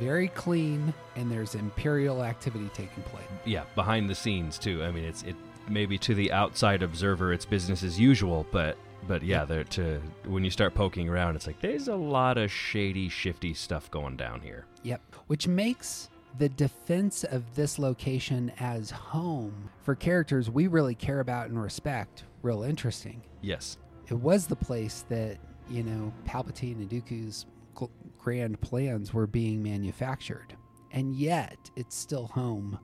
Very 0.00 0.28
clean, 0.28 0.92
and 1.14 1.30
there's 1.30 1.54
imperial 1.54 2.24
activity 2.24 2.68
taking 2.74 3.02
place. 3.04 3.24
Yeah, 3.44 3.64
behind 3.74 4.10
the 4.10 4.14
scenes 4.14 4.58
too. 4.58 4.82
I 4.82 4.90
mean, 4.90 5.04
it's 5.04 5.22
it 5.22 5.36
maybe 5.68 5.98
to 5.98 6.14
the 6.14 6.32
outside 6.32 6.82
observer, 6.82 7.32
it's 7.32 7.44
business 7.44 7.82
as 7.82 8.00
usual, 8.00 8.46
but 8.50 8.76
but 9.06 9.22
yeah, 9.22 9.44
there 9.44 9.64
to 9.64 10.00
when 10.26 10.44
you 10.44 10.50
start 10.50 10.74
poking 10.74 11.08
around, 11.08 11.36
it's 11.36 11.46
like 11.46 11.60
there's 11.60 11.88
a 11.88 11.94
lot 11.94 12.38
of 12.38 12.50
shady, 12.50 13.08
shifty 13.08 13.54
stuff 13.54 13.90
going 13.90 14.16
down 14.16 14.40
here. 14.40 14.64
Yep. 14.82 15.00
Which 15.26 15.46
makes 15.46 16.08
the 16.38 16.48
defense 16.48 17.24
of 17.24 17.54
this 17.54 17.78
location 17.78 18.52
as 18.58 18.90
home 18.90 19.70
for 19.82 19.94
characters 19.94 20.50
we 20.50 20.66
really 20.66 20.94
care 20.94 21.20
about 21.20 21.48
and 21.48 21.62
respect 21.62 22.24
real 22.42 22.62
interesting. 22.62 23.22
Yes. 23.40 23.78
It 24.08 24.14
was 24.14 24.46
the 24.46 24.56
place 24.56 25.04
that, 25.08 25.38
you 25.70 25.82
know, 25.82 26.12
Palpatine 26.26 26.76
and 26.76 26.90
Dooku's 26.90 27.46
gl- 27.74 27.90
grand 28.18 28.60
plans 28.60 29.14
were 29.14 29.26
being 29.26 29.62
manufactured. 29.62 30.56
And 30.92 31.14
yet, 31.14 31.58
it's 31.76 31.96
still 31.96 32.26
home. 32.26 32.78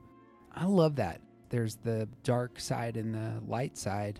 I 0.53 0.65
love 0.65 0.95
that. 0.97 1.21
There's 1.49 1.75
the 1.75 2.07
dark 2.23 2.59
side 2.59 2.97
and 2.97 3.13
the 3.13 3.41
light 3.47 3.77
side. 3.77 4.19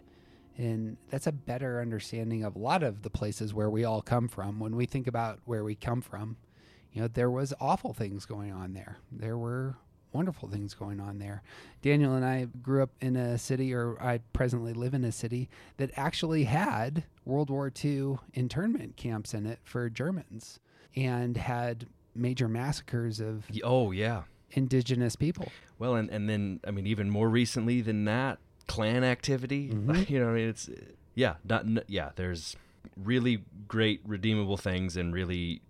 And 0.58 0.98
that's 1.10 1.28
a 1.28 1.32
better 1.32 1.82
understanding 1.82 2.44
of 2.44 2.56
a 2.56 2.60
lot 2.60 2.84
of 2.84 3.02
the 3.02 3.10
places 3.10 3.54
where 3.54 3.70
we 3.70 3.84
all 3.84 4.02
come 4.02 4.28
from. 4.28 4.60
When 4.60 4.76
we 4.76 4.86
think 4.86 5.08
about 5.08 5.40
where 5.46 5.64
we 5.64 5.76
come 5.76 6.02
from, 6.02 6.38
you 6.94 7.02
know, 7.02 7.08
there 7.08 7.30
was 7.32 7.54
awful 7.60 7.94
things 7.94 8.26
going 8.26 8.52
on 8.52 8.74
there. 8.74 8.98
There 9.12 9.38
were 9.38 9.76
wonderful 10.14 10.50
things 10.50 10.74
going 10.74 11.00
on 11.00 11.20
there. 11.20 11.42
Daniel 11.82 12.14
and 12.16 12.26
I 12.26 12.46
grew 12.62 12.84
up 12.84 12.90
in 13.00 13.16
a 13.16 13.38
city, 13.38 13.74
or 13.74 14.02
I 14.02 14.20
presently 14.34 14.74
live 14.74 14.94
in 14.94 15.06
a 15.06 15.12
city 15.12 15.50
that 15.78 15.90
actually 15.96 16.44
had 16.44 17.06
World 17.24 17.50
War 17.50 17.72
II 17.84 18.18
internment 18.34 18.98
camps 18.98 19.34
in 19.34 19.46
it 19.46 19.60
for 19.64 19.90
Germans 19.90 20.60
and 20.96 21.38
had 21.38 21.88
major 22.14 22.50
massacres 22.50 23.22
of 23.22 23.46
Oh 23.64 23.92
yeah. 23.92 24.24
indigenous 24.52 25.16
people. 25.16 25.50
Well, 25.80 25.96
and 25.96 26.10
and 26.10 26.30
then 26.30 26.60
I 26.68 26.72
mean, 26.72 26.88
even 26.88 27.10
more 27.10 27.30
recently 27.30 27.80
than 27.80 28.04
that, 28.06 28.40
Klan 28.68 29.04
activity. 29.06 29.70
Mm-hmm. 29.70 30.04
You 30.14 30.20
know, 30.20 30.30
I 30.30 30.34
mean, 30.34 30.50
it's 30.50 30.70
yeah, 31.16 31.36
not 31.46 31.66
yeah. 31.88 32.10
There's 32.16 32.58
really 32.98 33.44
great 33.68 34.02
redeemable 34.06 34.58
things 34.58 34.98
and 34.98 35.14
really 35.14 35.62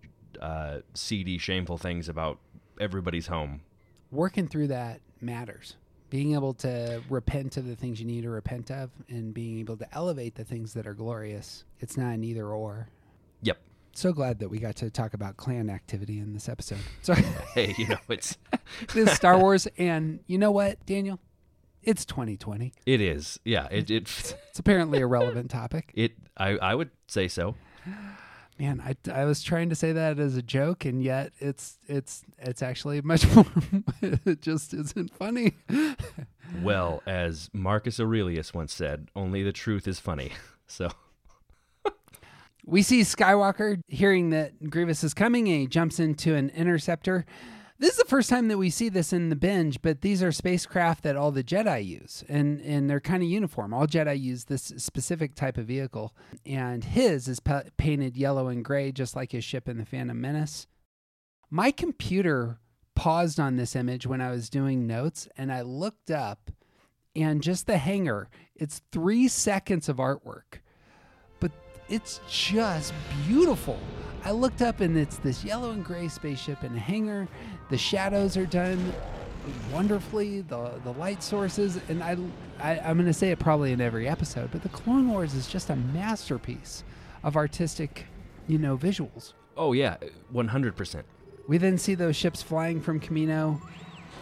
uh, 0.42 0.80
seedy, 0.94 1.38
shameful 1.38 1.78
things 1.78 2.08
about 2.08 2.38
everybody's 2.80 3.28
home. 3.28 3.62
Working 4.10 4.48
through 4.48 4.68
that 4.68 5.00
matters. 5.20 5.76
Being 6.10 6.34
able 6.34 6.52
to 6.54 7.02
repent 7.08 7.56
of 7.56 7.66
the 7.66 7.74
things 7.76 7.98
you 8.00 8.06
need 8.06 8.22
to 8.22 8.30
repent 8.30 8.70
of 8.70 8.90
and 9.08 9.32
being 9.32 9.58
able 9.60 9.78
to 9.78 9.86
elevate 9.94 10.34
the 10.34 10.44
things 10.44 10.74
that 10.74 10.86
are 10.86 10.92
glorious. 10.94 11.64
It's 11.80 11.96
not 11.96 12.12
an 12.12 12.22
either 12.24 12.46
or. 12.46 12.88
Yep. 13.40 13.58
So 13.94 14.12
glad 14.12 14.38
that 14.40 14.50
we 14.50 14.58
got 14.58 14.76
to 14.76 14.90
talk 14.90 15.14
about 15.14 15.38
Klan 15.38 15.70
activity 15.70 16.18
in 16.18 16.34
this 16.34 16.48
episode. 16.50 16.80
So 17.02 17.14
Hey, 17.54 17.74
you 17.78 17.88
know, 17.88 17.96
it's 18.10 18.36
this 18.92 19.12
Star 19.14 19.38
Wars, 19.38 19.66
and 19.78 20.20
you 20.26 20.36
know 20.36 20.50
what, 20.50 20.84
Daniel? 20.84 21.18
It's 21.82 22.04
2020. 22.04 22.72
it 22.86 23.00
is 23.00 23.40
yeah. 23.44 23.66
It 23.70 23.90
it 23.90 24.02
It's 24.50 24.58
apparently 24.58 25.00
a 25.00 25.06
relevant 25.06 25.50
topic. 25.50 25.90
it 25.94 26.12
I 26.36 26.50
I 26.58 26.74
would 26.74 26.90
say 27.08 27.26
so. 27.26 27.54
Man, 28.62 28.80
I, 28.80 28.94
I 29.10 29.24
was 29.24 29.42
trying 29.42 29.70
to 29.70 29.74
say 29.74 29.90
that 29.90 30.20
as 30.20 30.36
a 30.36 30.42
joke, 30.42 30.84
and 30.84 31.02
yet 31.02 31.32
it's 31.40 31.78
it's 31.88 32.22
it's 32.38 32.62
actually 32.62 33.00
much 33.00 33.26
more. 33.34 33.44
it 34.00 34.40
just 34.40 34.72
isn't 34.72 35.12
funny. 35.16 35.54
Well, 36.62 37.02
as 37.06 37.48
Marcus 37.54 37.98
Aurelius 37.98 38.52
once 38.52 38.74
said, 38.74 39.08
only 39.16 39.42
the 39.42 39.52
truth 39.52 39.88
is 39.88 39.98
funny. 39.98 40.32
So 40.66 40.90
We 42.64 42.82
see 42.82 43.00
Skywalker 43.00 43.80
hearing 43.88 44.30
that 44.30 44.70
Grievous 44.70 45.02
is 45.02 45.12
coming, 45.12 45.48
and 45.48 45.60
he 45.62 45.66
jumps 45.66 45.98
into 45.98 46.34
an 46.34 46.50
interceptor. 46.50 47.24
This 47.82 47.94
is 47.94 47.98
the 47.98 48.04
first 48.04 48.30
time 48.30 48.46
that 48.46 48.58
we 48.58 48.70
see 48.70 48.88
this 48.88 49.12
in 49.12 49.28
the 49.28 49.34
binge, 49.34 49.82
but 49.82 50.02
these 50.02 50.22
are 50.22 50.30
spacecraft 50.30 51.02
that 51.02 51.16
all 51.16 51.32
the 51.32 51.42
Jedi 51.42 51.84
use, 51.84 52.22
and 52.28 52.60
and 52.60 52.88
they're 52.88 53.00
kind 53.00 53.24
of 53.24 53.28
uniform. 53.28 53.74
All 53.74 53.88
Jedi 53.88 54.20
use 54.20 54.44
this 54.44 54.72
specific 54.76 55.34
type 55.34 55.58
of 55.58 55.66
vehicle, 55.66 56.14
and 56.46 56.84
his 56.84 57.26
is 57.26 57.40
pa- 57.40 57.64
painted 57.78 58.16
yellow 58.16 58.46
and 58.46 58.64
gray, 58.64 58.92
just 58.92 59.16
like 59.16 59.32
his 59.32 59.42
ship 59.42 59.68
in 59.68 59.78
the 59.78 59.84
Phantom 59.84 60.20
Menace. 60.20 60.68
My 61.50 61.72
computer 61.72 62.60
paused 62.94 63.40
on 63.40 63.56
this 63.56 63.74
image 63.74 64.06
when 64.06 64.20
I 64.20 64.30
was 64.30 64.48
doing 64.48 64.86
notes, 64.86 65.26
and 65.36 65.52
I 65.52 65.62
looked 65.62 66.08
up, 66.08 66.52
and 67.16 67.42
just 67.42 67.66
the 67.66 67.78
hangar. 67.78 68.30
It's 68.54 68.80
three 68.92 69.26
seconds 69.26 69.88
of 69.88 69.96
artwork 69.96 70.60
it's 71.92 72.20
just 72.26 72.94
beautiful. 73.26 73.78
I 74.24 74.30
looked 74.30 74.62
up 74.62 74.80
and 74.80 74.96
it's 74.96 75.18
this 75.18 75.44
yellow 75.44 75.72
and 75.72 75.84
gray 75.84 76.08
spaceship 76.08 76.64
in 76.64 76.74
a 76.74 76.78
hangar. 76.78 77.28
The 77.68 77.76
shadows 77.76 78.36
are 78.38 78.46
done 78.46 78.92
wonderfully. 79.70 80.40
The 80.40 80.80
the 80.84 80.92
light 80.94 81.22
sources, 81.22 81.78
and 81.88 82.02
I, 82.02 82.16
I 82.60 82.78
I'm 82.78 82.96
going 82.96 83.06
to 83.06 83.12
say 83.12 83.30
it 83.30 83.38
probably 83.38 83.72
in 83.72 83.80
every 83.80 84.08
episode, 84.08 84.50
but 84.52 84.62
the 84.62 84.70
Clone 84.70 85.08
Wars 85.08 85.34
is 85.34 85.46
just 85.46 85.68
a 85.68 85.76
masterpiece 85.76 86.82
of 87.22 87.36
artistic, 87.36 88.06
you 88.48 88.58
know, 88.58 88.78
visuals. 88.78 89.34
oh 89.56 89.72
yeah, 89.72 89.96
one 90.30 90.48
hundred 90.48 90.76
percent. 90.76 91.04
We 91.46 91.58
then 91.58 91.76
see 91.76 91.94
those 91.94 92.16
ships 92.16 92.42
flying 92.42 92.80
from 92.80 93.00
Kamino 93.00 93.60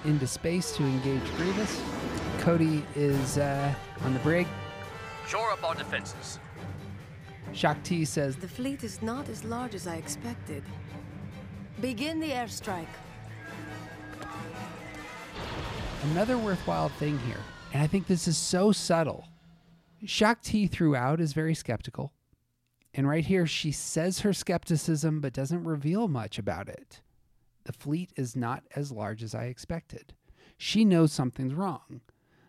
into 0.04 0.26
space 0.26 0.74
to 0.76 0.82
engage 0.82 1.22
Grievous. 1.36 1.80
Cody 2.38 2.82
is 2.96 3.38
uh, 3.38 3.72
on 4.02 4.14
the 4.14 4.20
brig. 4.20 4.46
Shore 5.28 5.52
up 5.52 5.62
our 5.62 5.74
defenses. 5.76 6.40
Shaak 7.52 7.82
Ti 7.82 8.04
says, 8.04 8.36
The 8.36 8.48
fleet 8.48 8.84
is 8.84 9.02
not 9.02 9.28
as 9.28 9.44
large 9.44 9.74
as 9.74 9.86
I 9.86 9.96
expected. 9.96 10.62
Begin 11.80 12.20
the 12.20 12.30
airstrike. 12.30 12.86
another 16.12 16.38
worthwhile 16.38 16.88
thing 16.88 17.18
here, 17.20 17.40
and 17.72 17.82
I 17.82 17.86
think 17.86 18.06
this 18.06 18.26
is 18.26 18.36
so 18.36 18.72
subtle. 18.72 19.26
Shakti 20.04 20.66
throughout 20.66 21.20
is 21.20 21.32
very 21.32 21.54
skeptical. 21.54 22.12
And 22.94 23.08
right 23.08 23.24
here, 23.24 23.46
she 23.46 23.70
says 23.70 24.20
her 24.20 24.32
skepticism 24.32 25.20
but 25.20 25.32
doesn't 25.32 25.64
reveal 25.64 26.08
much 26.08 26.38
about 26.38 26.68
it. 26.68 27.00
The 27.64 27.72
fleet 27.72 28.12
is 28.16 28.34
not 28.34 28.64
as 28.74 28.90
large 28.90 29.22
as 29.22 29.34
I 29.34 29.44
expected. 29.44 30.14
She 30.56 30.84
knows 30.84 31.12
something's 31.12 31.54
wrong, 31.54 32.00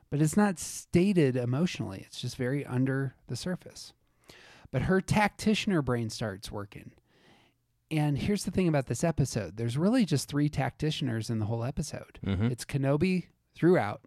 but 0.10 0.22
it's 0.22 0.38
not 0.38 0.58
stated 0.58 1.36
emotionally. 1.36 2.04
It's 2.08 2.22
just 2.22 2.38
very 2.38 2.66
under 2.66 3.16
the 3.28 3.36
surface. 3.36 3.94
But 4.72 4.84
her 4.84 5.02
tacticianer 5.02 5.84
brain 5.84 6.10
starts 6.10 6.52
working. 6.52 6.92
And 7.90 8.18
here's 8.18 8.46
the 8.46 8.52
thing 8.52 8.70
about 8.70 8.88
this 8.88 9.04
episode 9.04 9.58
there's 9.58 9.78
really 9.78 10.06
just 10.06 10.30
three 10.30 10.50
tacticianers 10.50 11.30
in 11.30 11.40
the 11.40 11.46
whole 11.46 11.64
episode. 11.64 12.20
Mhm. 12.24 12.50
It's 12.52 12.64
Kenobi 12.66 13.26
throughout. 13.54 14.02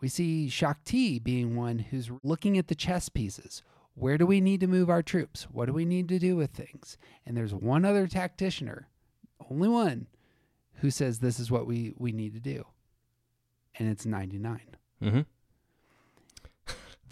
We 0.00 0.08
see 0.08 0.48
Shaak 0.48 0.84
Ti 0.84 1.18
being 1.20 1.56
one 1.56 1.78
who's 1.78 2.10
looking 2.22 2.58
at 2.58 2.68
the 2.68 2.74
chess 2.74 3.08
pieces. 3.08 3.62
Where 3.94 4.18
do 4.18 4.26
we 4.26 4.40
need 4.40 4.60
to 4.60 4.66
move 4.66 4.90
our 4.90 5.02
troops? 5.02 5.44
What 5.44 5.66
do 5.66 5.72
we 5.72 5.84
need 5.86 6.08
to 6.08 6.18
do 6.18 6.36
with 6.36 6.50
things? 6.50 6.98
And 7.24 7.36
there's 7.36 7.54
one 7.54 7.84
other 7.84 8.06
tacticianer, 8.08 8.84
only 9.50 9.68
one, 9.68 10.08
who 10.78 10.90
says 10.90 11.20
this 11.20 11.38
is 11.38 11.50
what 11.50 11.66
we, 11.66 11.94
we 11.96 12.12
need 12.12 12.34
to 12.34 12.40
do. 12.40 12.66
And 13.78 13.88
it's 13.88 14.04
99. 14.04 14.60
Mm-hmm. 15.00 15.20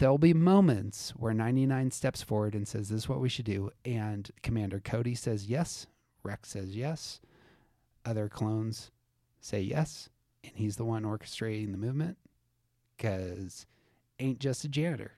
There'll 0.03 0.17
be 0.17 0.33
moments 0.33 1.11
where 1.15 1.33
99 1.33 1.91
steps 1.91 2.21
forward 2.21 2.55
and 2.55 2.67
says, 2.67 2.89
This 2.89 3.03
is 3.03 3.07
what 3.07 3.21
we 3.21 3.29
should 3.29 3.45
do. 3.45 3.71
And 3.85 4.29
Commander 4.41 4.81
Cody 4.81 5.15
says 5.15 5.45
yes. 5.45 5.87
Rex 6.23 6.49
says 6.49 6.75
yes. 6.75 7.21
Other 8.03 8.27
clones 8.27 8.91
say 9.39 9.61
yes. 9.61 10.09
And 10.43 10.51
he's 10.55 10.75
the 10.75 10.83
one 10.83 11.03
orchestrating 11.03 11.71
the 11.71 11.77
movement 11.77 12.17
because 12.97 13.65
ain't 14.19 14.39
just 14.39 14.65
a 14.65 14.67
janitor. 14.67 15.13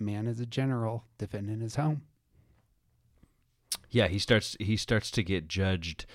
Man 0.00 0.26
is 0.26 0.40
a 0.40 0.46
general 0.46 1.04
defending 1.18 1.60
his 1.60 1.74
home. 1.74 2.00
Yeah, 3.90 4.08
he 4.08 4.18
starts 4.18 4.56
he 4.58 4.78
starts 4.78 5.10
to 5.10 5.22
get 5.22 5.46
judged 5.46 6.06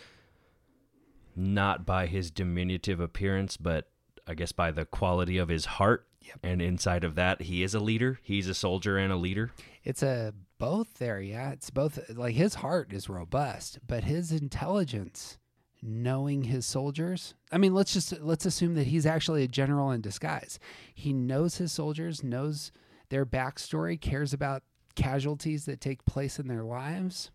not 1.35 1.85
by 1.85 2.07
his 2.07 2.31
diminutive 2.31 2.99
appearance, 2.99 3.57
but 3.57 3.91
I 4.25 4.33
guess 4.33 4.53
by 4.53 4.71
the 4.71 4.85
quality 4.85 5.37
of 5.37 5.49
his 5.49 5.65
heart. 5.65 6.06
And 6.43 6.61
inside 6.61 7.03
of 7.03 7.15
that, 7.15 7.43
he 7.43 7.63
is 7.63 7.73
a 7.73 7.79
leader. 7.79 8.19
He's 8.23 8.47
a 8.47 8.53
soldier 8.53 8.97
and 8.97 9.11
a 9.11 9.17
leader. 9.17 9.51
It's 9.83 10.03
a 10.03 10.33
both 10.59 10.95
there, 10.95 11.21
yeah. 11.21 11.51
It's 11.51 11.69
both 11.69 11.99
like 12.09 12.35
his 12.35 12.55
heart 12.55 12.91
is 12.93 13.09
robust, 13.09 13.79
but 13.87 14.03
his 14.05 14.31
intelligence, 14.31 15.37
knowing 15.81 16.43
his 16.45 16.65
soldiers. 16.65 17.33
I 17.51 17.57
mean, 17.57 17.73
let's 17.73 17.93
just 17.93 18.19
let's 18.21 18.45
assume 18.45 18.75
that 18.75 18.87
he's 18.87 19.05
actually 19.05 19.43
a 19.43 19.47
general 19.47 19.91
in 19.91 20.01
disguise. 20.01 20.59
He 20.93 21.13
knows 21.13 21.57
his 21.57 21.71
soldiers, 21.71 22.23
knows 22.23 22.71
their 23.09 23.25
backstory, 23.25 23.99
cares 23.99 24.33
about 24.33 24.63
casualties 24.95 25.65
that 25.65 25.79
take 25.79 26.05
place 26.05 26.39
in 26.39 26.47
their 26.47 26.63
lives. 26.63 27.31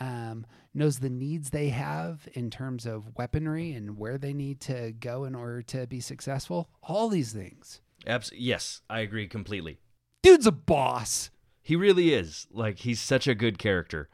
um, 0.00 0.46
knows 0.72 0.98
the 0.98 1.10
needs 1.10 1.50
they 1.50 1.68
have 1.68 2.28
in 2.32 2.50
terms 2.50 2.86
of 2.86 3.16
weaponry 3.16 3.72
and 3.72 3.96
where 3.98 4.18
they 4.18 4.32
need 4.32 4.60
to 4.60 4.92
go 4.98 5.24
in 5.24 5.34
order 5.34 5.62
to 5.62 5.86
be 5.86 6.00
successful. 6.00 6.68
All 6.82 7.08
these 7.08 7.32
things. 7.32 7.80
Abs- 8.06 8.32
yes, 8.34 8.82
I 8.88 9.00
agree 9.00 9.26
completely. 9.28 9.78
Dude's 10.22 10.46
a 10.46 10.52
boss. 10.52 11.30
He 11.62 11.76
really 11.76 12.12
is. 12.12 12.46
Like 12.50 12.78
he's 12.78 13.00
such 13.00 13.26
a 13.26 13.34
good 13.34 13.58
character, 13.58 14.08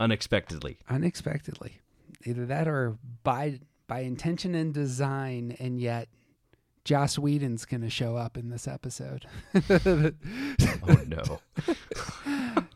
unexpectedly. 0.00 0.78
Unexpectedly, 0.88 1.80
either 2.24 2.46
that 2.46 2.66
or 2.66 2.98
by 3.22 3.60
by 3.86 4.00
intention 4.00 4.54
and 4.54 4.74
design, 4.74 5.56
and 5.60 5.80
yet 5.80 6.08
Joss 6.86 7.18
Whedon's 7.18 7.64
going 7.64 7.80
to 7.80 7.90
show 7.90 8.16
up 8.16 8.36
in 8.36 8.48
this 8.48 8.68
episode. 8.68 9.26
oh 9.68 10.12
no! 11.06 11.40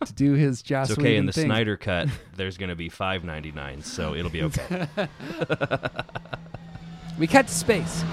to 0.05 0.13
do 0.15 0.33
his 0.33 0.63
Joss 0.63 0.91
It's 0.91 0.99
okay. 0.99 1.11
Whedon 1.11 1.19
in 1.21 1.27
the 1.27 1.33
thing. 1.33 1.47
Snyder 1.47 1.77
cut, 1.79 2.09
there's 2.37 2.57
going 2.57 2.71
to 2.71 2.77
be 2.77 2.89
five 2.89 3.25
ninety 3.25 3.53
nine, 3.53 3.83
so 3.83 4.15
it'll 4.15 4.31
be 4.31 4.43
okay. 4.43 4.89
we 7.19 7.29
cut 7.29 7.47
to 7.47 7.55
space. 7.55 8.05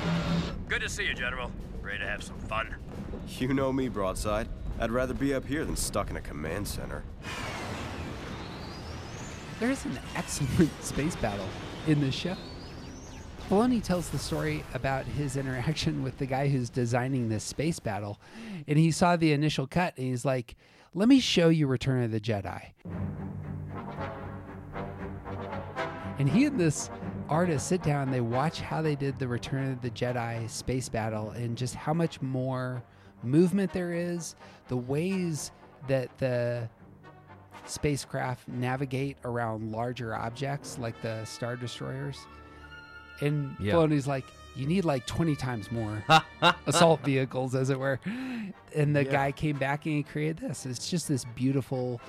Good 0.68 0.82
to 0.82 0.90
see 0.90 1.08
you, 1.08 1.16
General. 1.16 1.52
Ready 1.88 2.00
to 2.00 2.08
have 2.10 2.22
some 2.22 2.38
fun? 2.38 2.76
You 3.40 3.54
know 3.54 3.72
me, 3.72 3.88
Broadside. 3.88 4.50
I'd 4.78 4.92
rather 4.92 5.14
be 5.14 5.34
up 5.34 5.46
here 5.46 5.64
than 5.64 5.78
stuck 5.78 6.10
in 6.10 6.18
a 6.18 6.22
command 6.22 6.68
center. 6.68 7.02
There's 9.62 9.86
an 9.86 9.98
excellent 10.14 10.70
space 10.84 11.16
battle 11.16 11.48
in 11.88 12.02
this 12.02 12.14
show. 12.14 12.36
Filoni 13.48 13.82
tells 13.82 14.10
the 14.10 14.18
story 14.18 14.66
about 14.74 15.06
his 15.06 15.38
interaction 15.38 16.04
with 16.04 16.18
the 16.18 16.26
guy 16.26 16.50
who's 16.50 16.70
designing 16.70 17.30
this 17.30 17.46
space 17.46 17.80
battle, 17.80 18.20
and 18.68 18.78
he 18.78 18.92
saw 18.92 19.16
the 19.16 19.32
initial 19.32 19.66
cut, 19.66 19.94
and 19.96 20.08
he's 20.08 20.26
like, 20.26 20.58
"Let 20.94 21.08
me 21.08 21.22
show 21.22 21.48
you 21.48 21.68
Return 21.68 22.04
of 22.04 22.12
the 22.12 22.20
Jedi." 22.20 22.66
And 26.20 26.28
he 26.28 26.44
and 26.44 26.60
this 26.60 26.90
artist 27.30 27.68
sit 27.68 27.84
down 27.84 28.04
and 28.04 28.14
they 28.14 28.22
watch 28.22 28.62
how 28.62 28.82
they 28.82 28.96
did 28.96 29.20
the 29.20 29.28
Return 29.28 29.72
of 29.72 29.82
the 29.82 29.90
Jedi 29.90 30.50
space 30.50 30.90
battle 30.90 31.32
and 31.32 31.58
just 31.58 31.76
how 31.76 31.94
much 31.94 32.22
more 32.22 32.82
movement 33.24 33.74
there 33.74 33.94
is, 33.94 34.36
the 34.68 34.78
ways 34.78 35.52
that 35.88 36.16
the 36.18 36.70
spacecraft 37.66 38.48
navigate 38.48 39.18
around 39.26 39.72
larger 39.72 40.16
objects 40.16 40.78
like 40.80 41.00
the 41.02 41.24
Star 41.26 41.56
Destroyers. 41.56 42.18
And 43.22 43.56
Yeah. 43.60 43.74
Filoni's 43.74 44.08
like, 44.08 44.26
you 44.56 44.66
need 44.68 44.86
like 44.86 45.06
20 45.06 45.36
times 45.36 45.72
more 45.72 46.04
assault 46.68 47.02
vehicles, 47.04 47.56
as 47.56 47.70
it 47.70 47.78
were. 47.80 48.00
And 48.76 48.96
the 48.96 49.04
Yeah. 49.06 49.12
guy 49.12 49.32
came 49.32 49.58
back 49.58 49.86
and 49.86 49.96
he 49.96 50.04
created 50.04 50.38
this. 50.40 50.66
It's 50.66 50.90
just 50.90 51.08
this 51.08 51.26
beautiful, 51.36 52.00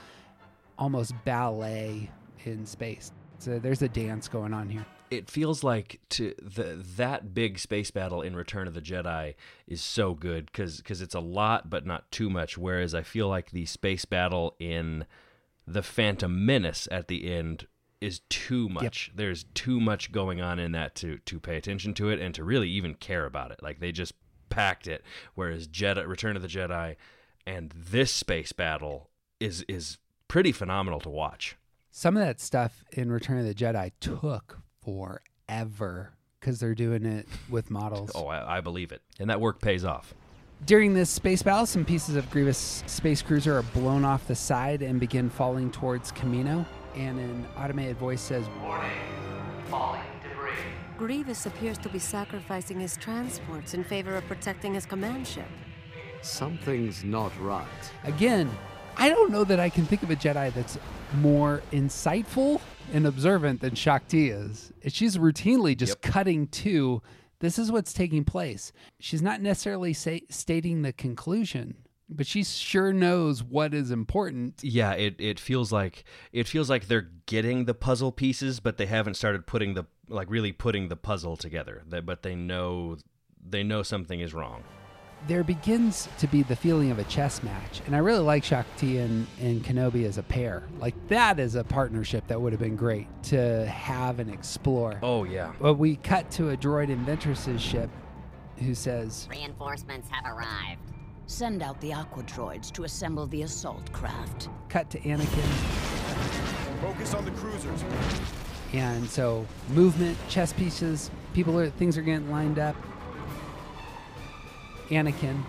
almost 0.79 1.13
ballet 1.25 2.11
in 2.45 2.65
space. 2.67 3.11
So 3.39 3.59
there's 3.59 3.83
a 3.83 3.89
dance 3.89 4.29
going 4.29 4.53
on 4.55 4.69
here. 4.69 4.85
It 5.11 5.31
feels 5.31 5.65
like 5.65 6.01
to 6.11 6.35
the 6.43 6.83
that 6.97 7.35
big 7.35 7.59
space 7.59 7.91
battle 7.91 8.23
in 8.23 8.37
Return 8.37 8.67
of 8.67 8.75
the 8.75 8.81
Jedi 8.81 9.35
is 9.67 9.83
so 9.83 10.15
good 10.15 10.47
because 10.47 10.81
it's 10.89 11.15
a 11.15 11.21
lot 11.21 11.71
but 11.71 11.87
not 11.87 12.11
too 12.11 12.31
much. 12.31 12.57
Whereas 12.59 12.95
I 12.95 13.03
feel 13.03 13.29
like 13.29 13.51
the 13.51 13.67
space 13.67 14.05
battle 14.05 14.55
in 14.59 15.07
the 15.67 15.83
Phantom 15.83 16.45
Menace 16.45 16.89
at 16.91 17.09
the 17.09 17.31
end 17.31 17.67
is 18.01 18.21
too 18.29 18.69
much. 18.69 19.11
There's 19.15 19.45
too 19.55 19.81
much 19.81 20.13
going 20.13 20.41
on 20.41 20.59
in 20.59 20.73
that 20.73 20.95
to 20.97 21.19
to 21.19 21.41
pay 21.41 21.57
attention 21.57 21.95
to 21.95 22.09
it 22.11 22.21
and 22.21 22.35
to 22.35 22.45
really 22.45 22.69
even 22.69 22.95
care 22.95 23.27
about 23.27 23.51
it. 23.51 23.63
Like 23.63 23.81
they 23.81 23.93
just 23.93 24.15
packed 24.49 24.87
it. 24.87 25.05
Whereas 25.35 25.69
Jedi 25.69 26.07
Return 26.07 26.37
of 26.37 26.43
the 26.43 26.49
Jedi 26.49 26.97
and 27.47 27.73
this 27.77 28.13
space 28.13 28.53
battle 28.53 29.11
is 29.41 29.65
is 29.69 29.99
pretty 30.29 30.53
phenomenal 30.53 31.01
to 31.01 31.09
watch. 31.09 31.57
Some 31.91 32.17
of 32.17 32.23
that 32.23 32.41
stuff 32.41 32.85
in 32.93 33.11
Return 33.11 33.39
of 33.39 33.47
the 33.47 33.55
Jedi 33.55 33.93
took 34.01 34.61
forever 34.89 36.13
because 36.41 36.61
they're 36.61 36.75
doing 36.75 37.05
it 37.05 37.27
with 37.51 37.71
models. 37.81 38.11
Oh, 38.15 38.27
I, 38.27 38.59
I 38.59 38.61
believe 38.61 38.93
it, 38.93 39.03
and 39.19 39.29
that 39.31 39.41
work 39.41 39.61
pays 39.61 39.85
off. 39.85 40.15
During 40.67 40.95
this 40.95 41.09
space 41.11 41.43
battle, 41.43 41.67
some 41.67 41.85
pieces 41.85 42.17
of 42.17 42.29
Grievous 42.31 42.83
space 42.87 43.23
cruiser 43.23 43.57
are 43.57 43.63
blown 43.63 44.05
off 44.05 44.27
the 44.27 44.35
side 44.35 44.83
and 44.83 44.99
begin 44.99 45.31
falling 45.31 45.71
towards 45.71 46.11
Kamino. 46.11 46.67
And 46.97 47.21
an 47.21 47.47
automated 47.57 47.97
voice 47.97 48.21
says, 48.21 48.45
Warning, 48.61 48.91
Falling 49.71 50.01
debris. 50.21 50.51
Grievous 50.97 51.47
appears 51.47 51.79
to 51.79 51.89
be 51.89 52.01
sacrificing 52.01 52.81
his 52.81 52.97
transports 52.97 53.75
in 53.75 53.85
favor 53.85 54.17
of 54.17 54.27
protecting 54.27 54.75
his 54.75 54.85
command 54.85 55.29
ship. 55.29 55.47
Something's 56.23 57.05
not 57.05 57.31
right. 57.41 57.93
Again, 58.03 58.51
I 58.97 59.11
don't 59.11 59.31
know 59.31 59.45
that 59.45 59.61
I 59.61 59.69
can 59.69 59.85
think 59.87 60.03
of 60.03 60.11
a 60.11 60.17
Jedi 60.17 60.53
that's 60.53 60.77
more 61.21 61.63
insightful 61.71 62.61
and 62.93 63.07
observant 63.07 63.61
than 63.61 63.75
Shaak 63.75 64.09
Ti 64.09 64.31
is. 64.31 64.73
She's 64.89 65.17
routinely 65.17 65.77
just 65.77 66.01
cutting 66.03 66.47
to 66.49 67.03
this 67.41 67.59
is 67.59 67.71
what's 67.71 67.93
taking 67.93 68.25
place. 68.25 68.73
She's 68.99 69.23
not 69.23 69.41
necessarily 69.41 69.93
say, 69.93 70.23
stating 70.29 70.83
the 70.83 70.93
conclusion, 70.93 71.77
but 72.09 72.27
she 72.27 72.43
sure 72.43 72.93
knows 72.93 73.43
what 73.43 73.75
is 73.75 73.91
important. 73.91 74.61
Yeah, 74.63 74.93
it, 74.93 75.17
it 75.19 75.39
feels 75.39 75.71
like 75.71 76.05
it 76.33 76.49
feels 76.49 76.69
like 76.69 76.89
they're 76.89 77.11
getting 77.27 77.67
the 77.67 77.75
puzzle 77.75 78.13
pieces, 78.13 78.61
but 78.61 78.77
they 78.77 78.87
haven't 78.87 79.15
started 79.15 79.47
putting 79.47 79.75
the 79.75 79.87
like 80.09 80.31
really 80.31 80.53
putting 80.53 80.89
the 80.89 80.97
puzzle 80.97 81.37
together. 81.37 81.83
That 81.89 82.07
but 82.07 82.23
they 82.23 82.35
know 82.35 82.97
they 83.47 83.63
know 83.63 83.83
something 83.83 84.21
is 84.21 84.35
wrong. 84.35 84.65
There 85.27 85.45
begins 85.45 86.09
to 86.19 86.27
be 86.27 86.43
the 86.43 86.57
feeling 86.57 86.91
of 86.91 86.99
a 86.99 87.05
chess 87.05 87.43
match, 87.43 87.83
and 87.87 87.95
I 87.95 87.99
really 87.99 88.21
like 88.21 88.45
Shaak 88.45 88.65
Ti 88.77 88.99
and, 88.99 89.27
and 89.41 89.63
Kenobi 89.63 90.07
as 90.07 90.17
a 90.17 90.23
pair. 90.23 90.63
Like 90.79 90.95
that 91.09 91.39
is 91.39 91.55
a 91.55 91.65
partnership 91.65 92.27
that 92.29 92.41
would 92.41 92.53
have 92.53 92.61
been 92.61 92.77
great 92.77 93.07
to 93.25 93.67
have 93.67 94.21
and 94.21 94.33
explore. 94.33 94.99
Oh 95.03 95.25
yeah. 95.25 95.53
But 95.61 95.75
we 95.75 95.97
cut 95.97 96.31
to 96.33 96.51
a 96.51 96.57
droid 96.57 96.89
in 96.89 97.05
Ventress's 97.05 97.61
ship 97.61 97.91
who 98.59 98.75
says, 98.75 99.29
Reinforcements 99.31 100.09
have 100.11 100.25
arrived. 100.25 100.81
Send 101.27 101.63
out 101.63 101.79
the 101.83 101.93
aqua 101.93 102.23
droids 102.23 102.73
to 102.73 102.85
assemble 102.85 103.27
the 103.27 103.43
assault 103.43 103.93
craft. 103.93 104.49
cut 104.71 104.89
to 104.91 105.01
Anakin. 105.01 105.49
Focus 106.81 107.13
on 107.13 107.25
the 107.25 107.31
cruisers. 107.33 107.85
And 108.73 109.09
so 109.09 109.47
movement, 109.71 110.17
chess 110.29 110.53
pieces, 110.53 111.11
people 111.35 111.59
are 111.59 111.71
things 111.71 111.99
are 111.99 112.03
getting 112.03 112.31
lined 112.31 112.59
up. 112.59 112.77
Anakin, 114.91 115.43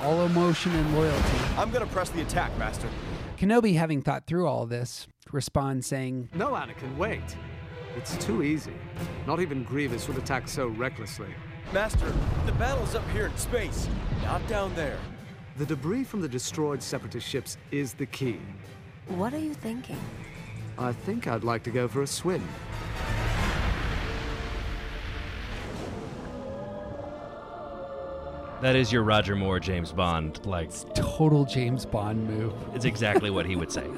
all 0.00 0.24
emotion 0.24 0.72
and 0.74 0.94
loyalty. 0.94 1.38
I'm 1.56 1.70
gonna 1.70 1.86
press 1.86 2.10
the 2.10 2.22
attack, 2.22 2.56
Master. 2.58 2.88
Kenobi, 3.36 3.76
having 3.76 4.02
thought 4.02 4.26
through 4.26 4.46
all 4.46 4.66
this, 4.66 5.06
responds 5.30 5.86
saying, 5.86 6.28
No, 6.34 6.48
Anakin, 6.50 6.96
wait. 6.96 7.36
It's 7.96 8.16
too 8.24 8.42
easy. 8.42 8.74
Not 9.26 9.40
even 9.40 9.64
Grievous 9.64 10.06
would 10.08 10.18
attack 10.18 10.48
so 10.48 10.68
recklessly. 10.68 11.28
Master, 11.72 12.12
the 12.46 12.52
battle's 12.52 12.94
up 12.94 13.08
here 13.10 13.26
in 13.26 13.36
space, 13.36 13.88
not 14.22 14.46
down 14.46 14.74
there. 14.74 14.98
The 15.56 15.66
debris 15.66 16.04
from 16.04 16.20
the 16.20 16.28
destroyed 16.28 16.82
Separatist 16.82 17.26
ships 17.26 17.56
is 17.72 17.92
the 17.92 18.06
key. 18.06 18.40
What 19.08 19.34
are 19.34 19.38
you 19.38 19.52
thinking? 19.52 19.98
I 20.78 20.92
think 20.92 21.26
I'd 21.26 21.44
like 21.44 21.64
to 21.64 21.70
go 21.70 21.88
for 21.88 22.02
a 22.02 22.06
swim. 22.06 22.46
That 28.60 28.74
is 28.74 28.92
your 28.92 29.04
Roger 29.04 29.36
Moore 29.36 29.60
James 29.60 29.92
Bond 29.92 30.44
like 30.44 30.72
total 30.94 31.44
James 31.44 31.86
Bond 31.86 32.28
move. 32.28 32.52
It's 32.74 32.84
exactly 32.84 33.30
what 33.30 33.46
he 33.46 33.56
would 33.56 33.72
say. 33.72 33.86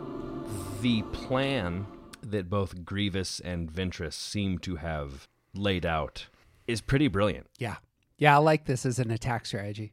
The 0.80 1.02
plan 1.12 1.86
that 2.22 2.48
both 2.48 2.86
Grievous 2.86 3.38
and 3.40 3.70
Ventress 3.70 4.14
seem 4.14 4.58
to 4.60 4.76
have 4.76 5.28
laid 5.52 5.84
out 5.84 6.28
is 6.66 6.80
pretty 6.80 7.06
brilliant. 7.06 7.48
Yeah. 7.58 7.76
Yeah, 8.16 8.36
I 8.36 8.38
like 8.38 8.64
this 8.64 8.86
as 8.86 8.98
an 8.98 9.10
attack 9.10 9.44
strategy. 9.44 9.92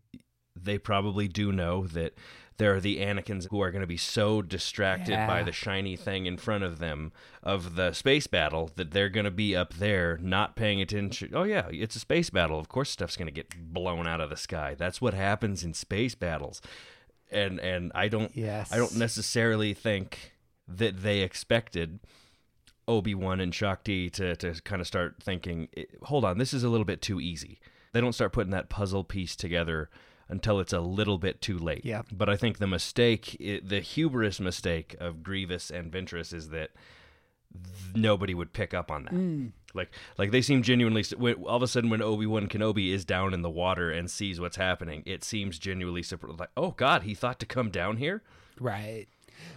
They 0.55 0.77
probably 0.77 1.27
do 1.27 1.51
know 1.51 1.87
that 1.87 2.13
there 2.57 2.73
are 2.75 2.79
the 2.79 2.97
Anakins 2.97 3.47
who 3.49 3.61
are 3.61 3.69
going 3.71 3.81
to 3.81 3.87
be 3.87 3.97
so 3.97 4.41
distracted 4.41 5.15
by 5.27 5.43
the 5.43 5.51
shiny 5.51 5.95
thing 5.95 6.25
in 6.25 6.37
front 6.37 6.63
of 6.63 6.79
them 6.79 7.11
of 7.43 7.75
the 7.75 7.93
space 7.93 8.25
battle 8.25 8.71
that 8.75 8.91
they're 8.91 9.09
going 9.09 9.25
to 9.25 9.31
be 9.31 9.55
up 9.55 9.75
there 9.75 10.17
not 10.21 10.55
paying 10.55 10.81
attention. 10.81 11.31
Oh, 11.33 11.43
yeah, 11.43 11.67
it's 11.71 11.95
a 11.95 11.99
space 11.99 12.31
battle. 12.31 12.59
Of 12.59 12.67
course, 12.67 12.89
stuff's 12.89 13.15
going 13.15 13.27
to 13.27 13.31
get 13.31 13.73
blown 13.73 14.07
out 14.07 14.21
of 14.21 14.31
the 14.31 14.37
sky. 14.37 14.75
That's 14.77 14.99
what 14.99 15.13
happens 15.13 15.63
in 15.63 15.73
space 15.75 16.15
battles. 16.15 16.61
And 17.31 17.59
and 17.59 17.91
I 17.93 18.07
don't 18.07 18.35
Yes. 18.35 18.71
I 18.71 18.77
don't 18.77 18.95
necessarily 18.95 19.73
think 19.73 20.33
that 20.67 21.01
they 21.01 21.19
expected 21.19 21.99
Obi 22.87 23.13
Wan 23.13 23.39
and 23.39 23.53
Shaak 23.53 23.83
Ti 23.83 24.09
to 24.11 24.35
to 24.37 24.61
kind 24.63 24.81
of 24.81 24.87
start 24.87 25.17
thinking, 25.21 25.67
"Eh, 25.75 25.83
hold 26.03 26.23
on, 26.23 26.37
this 26.37 26.53
is 26.53 26.63
a 26.63 26.69
little 26.69 26.85
bit 26.85 27.01
too 27.01 27.19
easy. 27.19 27.59
They 27.91 28.01
don't 28.01 28.13
start 28.13 28.31
putting 28.31 28.51
that 28.51 28.69
puzzle 28.69 29.03
piece 29.03 29.35
together 29.35 29.89
until 30.29 30.59
it's 30.59 30.73
a 30.73 30.79
little 30.79 31.17
bit 31.17 31.41
too 31.41 31.57
late. 31.57 31.85
Yeah. 31.85 32.01
But 32.11 32.29
I 32.29 32.35
think 32.35 32.57
the 32.57 32.67
mistake, 32.67 33.37
the 33.63 33.79
hubris 33.79 34.39
mistake 34.39 34.95
of 34.99 35.23
Grievous 35.23 35.69
and 35.69 35.91
Ventress 35.91 36.33
is 36.33 36.49
that 36.49 36.71
nobody 37.95 38.33
would 38.33 38.53
pick 38.53 38.73
up 38.73 38.91
on 38.91 39.03
that. 39.05 39.13
Mm. 39.13 39.51
Like, 39.73 39.91
like 40.17 40.31
they 40.31 40.41
seem 40.41 40.63
genuinely. 40.63 41.03
All 41.45 41.55
of 41.55 41.63
a 41.63 41.67
sudden, 41.67 41.89
when 41.89 42.01
Obi 42.01 42.25
Wan 42.25 42.47
Kenobi 42.47 42.91
is 42.91 43.05
down 43.05 43.33
in 43.33 43.41
the 43.41 43.49
water 43.49 43.91
and 43.91 44.09
sees 44.09 44.39
what's 44.39 44.57
happening, 44.57 45.03
it 45.05 45.23
seems 45.23 45.59
genuinely. 45.59 46.03
Like, 46.37 46.49
oh 46.57 46.71
God, 46.71 47.03
he 47.03 47.13
thought 47.13 47.39
to 47.39 47.45
come 47.45 47.69
down 47.69 47.97
here. 47.97 48.23
Right. 48.59 49.07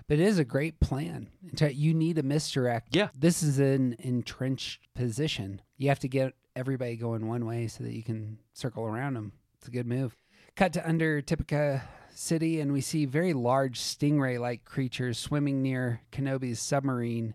But 0.09 0.19
it 0.19 0.27
is 0.27 0.39
a 0.39 0.45
great 0.45 0.79
plan. 0.79 1.29
You 1.59 1.95
need 1.95 2.19
a 2.19 2.23
misdirect. 2.23 2.95
Yeah. 2.95 3.09
This 3.19 3.43
is 3.43 3.59
an 3.59 3.97
entrenched 3.99 4.83
position. 4.95 5.63
You 5.79 5.89
have 5.89 6.01
to 6.01 6.09
get 6.09 6.35
everybody 6.55 6.97
going 6.97 7.27
one 7.27 7.47
way 7.47 7.67
so 7.67 7.85
that 7.85 7.95
you 7.95 8.03
can 8.03 8.39
circle 8.53 8.85
around 8.85 9.15
them. 9.15 9.33
It's 9.59 9.69
a 9.69 9.71
good 9.71 9.87
move. 9.87 10.17
Cut 10.57 10.73
to 10.75 10.87
under 10.89 11.23
Tipoca 11.23 11.83
City, 12.15 12.61
and 12.61 12.73
we 12.73 12.81
see 12.81 13.07
very 13.07 13.33
large 13.33 13.81
stingray 13.81 14.39
like 14.39 14.65
creatures 14.65 15.19
swimming 15.19 15.63
near 15.63 16.03
Kenobi's 16.13 16.61
submarine. 16.61 17.35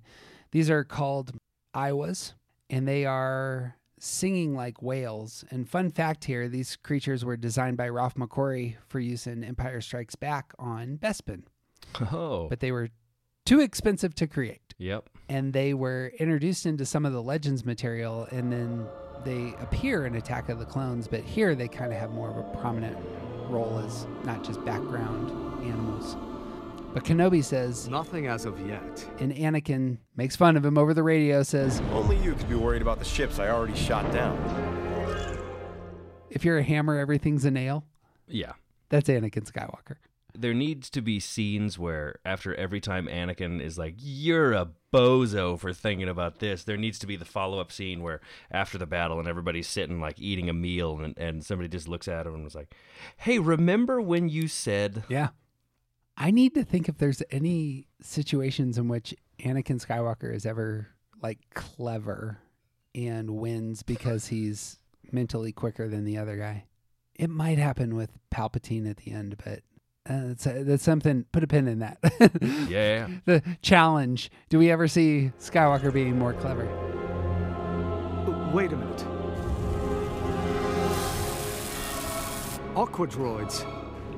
These 0.51 0.69
are 0.69 0.83
called 0.83 1.31
Aiwhas, 1.75 2.33
and 2.69 2.87
they 2.87 3.05
are 3.05 3.77
singing 3.99 4.53
like 4.53 4.81
whales. 4.81 5.43
And 5.49 5.67
fun 5.67 5.89
fact 5.89 6.25
here 6.25 6.47
these 6.47 6.75
creatures 6.75 7.25
were 7.25 7.37
designed 7.37 7.77
by 7.77 7.89
Ralph 7.89 8.15
McQuarrie 8.15 8.75
for 8.87 8.99
use 8.99 9.25
in 9.25 9.43
Empire 9.43 9.81
Strikes 9.81 10.15
Back 10.15 10.53
on 10.59 10.97
Bespin 10.97 11.43
Oh. 12.11 12.47
but 12.49 12.59
they 12.59 12.71
were 12.71 12.89
too 13.45 13.59
expensive 13.61 14.13
to 14.15 14.27
create. 14.27 14.73
Yep. 14.77 15.09
And 15.29 15.53
they 15.53 15.73
were 15.73 16.11
introduced 16.19 16.65
into 16.65 16.85
some 16.85 17.05
of 17.05 17.13
the 17.13 17.21
Legends 17.23 17.65
material, 17.65 18.27
and 18.31 18.51
then 18.51 18.85
they 19.25 19.53
appear 19.59 20.05
in 20.05 20.15
Attack 20.15 20.47
of 20.49 20.59
the 20.59 20.65
Clones, 20.65 21.07
but 21.07 21.21
here 21.21 21.55
they 21.55 21.67
kind 21.67 21.91
of 21.91 21.99
have 21.99 22.11
more 22.11 22.29
of 22.29 22.37
a 22.37 22.43
prominent 22.57 22.97
role 23.49 23.79
as 23.79 24.07
not 24.23 24.43
just 24.43 24.63
background 24.63 25.29
animals. 25.65 26.15
But 26.93 27.03
Kenobi 27.03 27.43
says, 27.43 27.89
Nothing 27.89 28.27
as 28.27 28.45
of 28.45 28.57
yet. 28.65 29.05
and 29.19 29.33
Anakin 29.33 29.97
makes 30.15 30.35
fun 30.37 30.55
of 30.55 30.63
him 30.63 30.77
over 30.77 30.93
the 30.93 31.03
radio, 31.03 31.43
says, 31.43 31.81
Only 31.91 32.17
you 32.23 32.33
could 32.35 32.47
be 32.47 32.55
worried 32.55 32.81
about 32.81 32.99
the 32.99 33.05
ships 33.05 33.37
I 33.37 33.49
already 33.49 33.75
shot 33.75 34.09
down. 34.13 34.37
If 36.29 36.45
you're 36.45 36.57
a 36.57 36.63
hammer, 36.63 36.97
everything's 36.97 37.43
a 37.45 37.51
nail. 37.51 37.83
Yeah. 38.27 38.53
That's 38.89 39.09
Anakin 39.09 39.49
Skywalker. 39.51 39.97
There 40.37 40.53
needs 40.53 40.89
to 40.91 41.01
be 41.01 41.19
scenes 41.19 41.79
where 41.79 42.19
after 42.25 42.53
every 42.55 42.79
time 42.79 43.07
Anakin 43.07 43.61
is 43.61 43.77
like, 43.77 43.95
"You're 43.97 44.53
a 44.53 44.69
bozo 44.93 45.59
for 45.59 45.73
thinking 45.73 46.09
about 46.09 46.39
this," 46.39 46.63
there 46.63 46.77
needs 46.77 46.99
to 46.99 47.07
be 47.07 47.15
the 47.15 47.25
follow-up 47.25 47.71
scene 47.71 48.01
where 48.01 48.21
after 48.51 48.77
the 48.77 48.85
battle 48.85 49.19
and 49.19 49.27
everybody's 49.27 49.67
sitting 49.67 49.99
like 49.99 50.19
eating 50.19 50.49
a 50.49 50.53
meal 50.53 50.99
and, 50.99 51.17
and 51.17 51.45
somebody 51.45 51.69
just 51.69 51.87
looks 51.87 52.07
at 52.07 52.27
him 52.27 52.33
and 52.33 52.43
was 52.43 52.55
like, 52.55 52.73
"Hey, 53.17 53.39
remember 53.39 54.01
when 54.01 54.29
you 54.29 54.47
said?" 54.47 55.03
Yeah. 55.09 55.29
I 56.17 56.31
need 56.31 56.53
to 56.55 56.63
think 56.63 56.87
if 56.87 56.97
there's 56.97 57.21
any 57.29 57.87
situations 58.01 58.77
in 58.77 58.87
which 58.87 59.13
Anakin 59.39 59.85
Skywalker 59.85 60.33
is 60.33 60.45
ever 60.45 60.87
like 61.21 61.39
clever 61.53 62.39
and 62.93 63.31
wins 63.31 63.83
because 63.83 64.27
he's 64.27 64.79
mentally 65.11 65.51
quicker 65.51 65.87
than 65.89 66.05
the 66.05 66.17
other 66.17 66.37
guy. 66.37 66.65
It 67.15 67.29
might 67.29 67.57
happen 67.57 67.95
with 67.95 68.11
Palpatine 68.31 68.89
at 68.89 68.97
the 68.97 69.11
end, 69.11 69.35
but 69.43 69.61
uh, 70.07 70.27
that's, 70.27 70.43
that's 70.43 70.83
something. 70.83 71.25
Put 71.31 71.43
a 71.43 71.47
pin 71.47 71.67
in 71.67 71.79
that. 71.79 71.97
Yeah. 72.69 73.07
the 73.25 73.41
challenge. 73.61 74.29
Do 74.49 74.59
we 74.59 74.71
ever 74.71 74.87
see 74.87 75.31
Skywalker 75.39 75.91
being 75.93 76.17
more 76.17 76.33
clever? 76.33 76.65
Wait 78.53 78.71
a 78.71 78.77
minute. 78.77 79.05
Aqua 82.75 83.07
droids. 83.07 83.65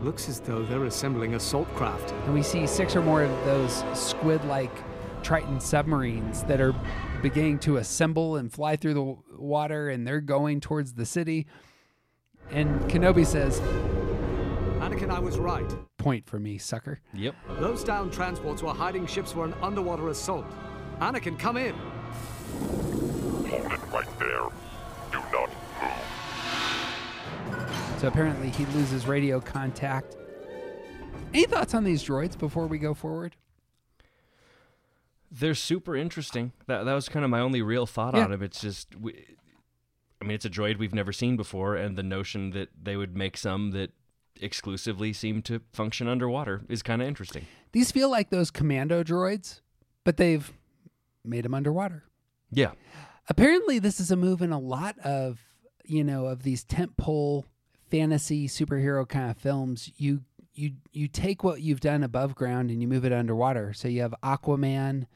Looks 0.04 0.30
as 0.30 0.40
though 0.40 0.64
they're 0.64 0.86
assembling 0.86 1.36
assault 1.36 1.68
craft. 1.76 2.12
And 2.26 2.34
we 2.34 2.44
see 2.44 2.68
six 2.68 2.96
or 2.96 3.02
more 3.02 3.24
of 3.24 3.32
those 3.46 3.84
squid 3.94 4.44
like 4.46 4.72
Trident 5.24 5.62
submarines 5.62 6.44
that 6.44 6.62
are 6.62 6.74
beginning 7.22 7.60
to 7.60 7.78
assemble 7.78 8.36
and 8.36 8.52
fly 8.52 8.76
through 8.76 8.94
the 8.94 9.16
water, 9.38 9.90
and 9.90 10.06
they're 10.08 10.22
going 10.22 10.62
towards 10.62 10.94
the 10.94 11.06
city. 11.06 11.48
And 12.52 12.80
Kenobi 12.90 13.26
says, 13.26 13.60
Anakin, 14.88 15.10
I 15.10 15.20
was 15.20 15.38
right. 15.38 15.70
Point 15.98 16.26
for 16.26 16.40
me, 16.40 16.58
sucker. 16.58 17.02
Yep. 17.14 17.36
Those 17.60 17.84
down 17.84 18.10
transports 18.10 18.64
were 18.64 18.74
hiding 18.74 19.06
ships 19.06 19.34
for 19.34 19.44
an 19.44 19.54
underwater 19.62 20.08
assault. 20.08 20.46
Anakin, 21.02 21.38
come 21.38 21.58
in. 21.58 21.74
Hold 23.50 23.66
it 23.74 23.80
right 23.92 24.20
there. 24.20 24.48
Do 25.12 25.20
not 25.34 25.50
move. 25.82 25.92
So 28.00 28.08
apparently 28.08 28.50
he 28.50 28.66
loses 28.68 29.08
radio 29.08 29.42
contact. 29.42 30.16
Any 31.34 31.44
thoughts 31.46 31.74
on 31.74 31.84
these 31.84 32.02
droids 32.02 32.38
before 32.38 32.68
we 32.68 32.78
go 32.78 32.94
forward? 32.94 33.36
They're 35.30 35.54
super 35.56 35.98
interesting. 35.98 36.54
That 36.68 36.86
that 36.86 36.94
was 36.94 37.10
kind 37.10 37.26
of 37.26 37.32
my 37.32 37.42
only 37.42 37.62
real 37.62 37.86
thought 37.86 38.16
Yeah. 38.16 38.24
on 38.24 38.32
them. 38.32 38.42
It's 38.42 38.62
just, 38.62 38.96
we, 38.96 39.26
I 40.22 40.26
mean, 40.26 40.36
it's 40.36 40.46
a 40.46 40.50
droid 40.50 40.78
we've 40.78 40.96
never 40.96 41.12
seen 41.12 41.36
before, 41.36 41.76
and 41.76 41.98
the 41.98 42.04
notion 42.04 42.52
that 42.52 42.70
they 42.82 42.96
would 42.96 43.18
make 43.18 43.36
some 43.36 43.72
that 43.72 43.92
exclusively 44.42 45.14
seem 45.14 45.42
to 45.44 45.62
function 45.74 46.08
underwater 46.08 46.64
is 46.70 46.84
kind 46.84 47.02
of 47.02 47.08
interesting. 47.08 47.46
These 47.72 47.92
feel 47.92 48.10
like 48.10 48.30
those 48.30 48.52
commando 48.52 49.04
droids, 49.04 49.62
but 50.04 50.18
they've 50.18 50.52
made 51.24 51.46
them 51.46 51.54
underwater. 51.54 52.04
Yeah. 52.52 52.72
Apparently, 53.30 53.80
this 53.80 54.00
is 54.00 54.12
a 54.12 54.16
move 54.16 54.42
in 54.42 54.52
a 54.52 54.60
lot 54.60 54.98
of 55.00 55.40
you 55.84 56.04
know 56.04 56.26
of 56.26 56.44
these 56.44 56.66
tentpole 56.66 57.44
fantasy 57.90 58.48
superhero 58.48 59.08
kind 59.08 59.32
of 59.32 59.38
films. 59.38 59.92
You 59.98 60.22
you 60.54 60.74
you 60.92 61.08
take 61.08 61.44
what 61.44 61.62
you've 61.62 61.80
done 61.80 62.04
above 62.04 62.36
ground 62.36 62.70
and 62.72 62.82
you 62.82 62.88
move 62.88 63.06
it 63.06 63.14
underwater. 63.14 63.74
So 63.74 63.88
you 63.88 64.02
have 64.02 64.16
Aquaman 64.24 65.08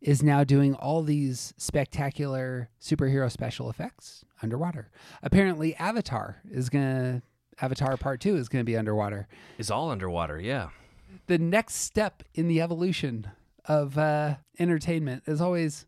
is 0.00 0.22
now 0.22 0.44
doing 0.44 0.74
all 0.74 1.02
these 1.02 1.52
spectacular 1.56 2.68
superhero 2.80 3.30
special 3.30 3.68
effects 3.68 4.24
underwater. 4.42 4.90
Apparently, 5.22 5.74
Avatar 5.76 6.40
is 6.50 6.68
gonna 6.68 7.22
Avatar 7.60 7.96
Part 7.96 8.20
Two 8.20 8.36
is 8.36 8.48
gonna 8.48 8.64
be 8.64 8.76
underwater. 8.76 9.26
Is 9.58 9.70
all 9.70 9.90
underwater. 9.90 10.38
Yeah. 10.40 10.70
The 11.26 11.38
next 11.38 11.76
step 11.76 12.22
in 12.34 12.48
the 12.48 12.60
evolution 12.60 13.30
of 13.64 13.96
uh, 13.98 14.36
entertainment 14.58 15.24
is 15.26 15.40
always, 15.40 15.86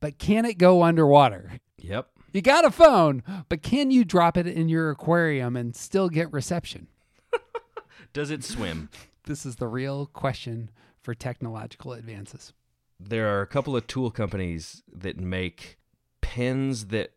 but 0.00 0.18
can 0.18 0.44
it 0.44 0.58
go 0.58 0.82
underwater? 0.82 1.52
Yep. 1.78 2.08
You 2.32 2.42
got 2.42 2.64
a 2.64 2.70
phone, 2.70 3.22
but 3.48 3.62
can 3.62 3.90
you 3.90 4.04
drop 4.04 4.36
it 4.36 4.46
in 4.46 4.68
your 4.68 4.90
aquarium 4.90 5.56
and 5.56 5.74
still 5.74 6.08
get 6.08 6.32
reception? 6.32 6.86
Does 8.12 8.30
it 8.30 8.44
swim? 8.44 8.88
This 9.24 9.44
is 9.46 9.56
the 9.56 9.68
real 9.68 10.06
question 10.06 10.70
for 11.02 11.14
technological 11.14 11.92
advances. 11.92 12.52
there 12.98 13.28
are 13.36 13.42
a 13.42 13.46
couple 13.46 13.76
of 13.76 13.86
tool 13.86 14.10
companies 14.10 14.82
that 14.90 15.18
make 15.20 15.78
pens 16.20 16.86
that 16.86 17.12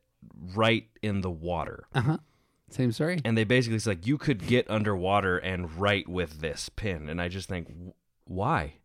write 0.54 0.88
in 1.02 1.22
the 1.22 1.32
water. 1.32 1.86
Uh 1.96 2.02
huh. 2.02 2.18
Same 2.74 2.92
story. 2.92 3.22
And 3.24 3.38
they 3.38 3.44
basically 3.44 3.76
it's 3.76 3.86
like 3.86 4.08
you 4.08 4.18
could 4.18 4.48
get 4.48 4.70
underwater 4.70 5.38
and 5.38 5.76
write 5.78 6.10
with 6.10 6.42
this 6.42 6.70
pen, 6.70 7.08
and 7.08 7.22
I 7.22 7.28
just 7.28 7.48
think, 7.48 7.68
why? 8.26 8.76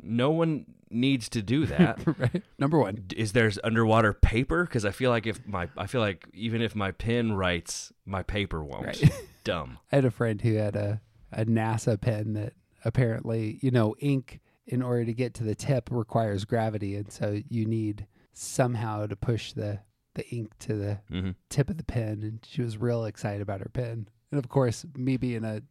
No 0.00 0.30
one 0.30 0.66
needs 0.90 1.28
to 1.30 1.42
do 1.42 1.66
that. 1.66 2.00
right. 2.18 2.42
Number 2.58 2.78
one. 2.78 3.06
Is 3.16 3.32
there's 3.32 3.58
underwater 3.62 4.12
paper? 4.12 4.64
Because 4.64 4.84
I 4.84 4.90
feel 4.90 5.10
like 5.10 5.26
if 5.26 5.46
my 5.46 5.68
I 5.76 5.86
feel 5.86 6.00
like 6.00 6.28
even 6.32 6.62
if 6.62 6.74
my 6.74 6.92
pen 6.92 7.32
writes, 7.32 7.92
my 8.06 8.22
paper 8.22 8.64
won't. 8.64 8.86
Right. 8.86 9.10
Dumb. 9.44 9.78
I 9.92 9.96
had 9.96 10.04
a 10.04 10.10
friend 10.10 10.40
who 10.40 10.54
had 10.54 10.76
a, 10.76 11.00
a 11.32 11.44
NASA 11.44 12.00
pen 12.00 12.32
that 12.34 12.54
apparently, 12.84 13.58
you 13.62 13.70
know, 13.70 13.94
ink 13.98 14.40
in 14.66 14.82
order 14.82 15.04
to 15.04 15.12
get 15.12 15.34
to 15.34 15.44
the 15.44 15.54
tip 15.54 15.88
requires 15.90 16.44
gravity. 16.44 16.96
And 16.96 17.12
so 17.12 17.40
you 17.48 17.66
need 17.66 18.06
somehow 18.32 19.06
to 19.06 19.16
push 19.16 19.52
the, 19.52 19.80
the 20.14 20.26
ink 20.30 20.56
to 20.60 20.74
the 20.74 21.00
Mhm. 21.10 21.34
tip 21.48 21.68
of 21.70 21.76
the 21.76 21.84
pen. 21.84 22.22
And 22.22 22.40
she 22.48 22.62
was 22.62 22.76
real 22.78 23.04
excited 23.04 23.40
about 23.42 23.60
her 23.60 23.68
pen. 23.72 24.08
And 24.30 24.38
of 24.38 24.48
course, 24.48 24.84
me 24.96 25.16
being 25.16 25.44
a 25.44 25.62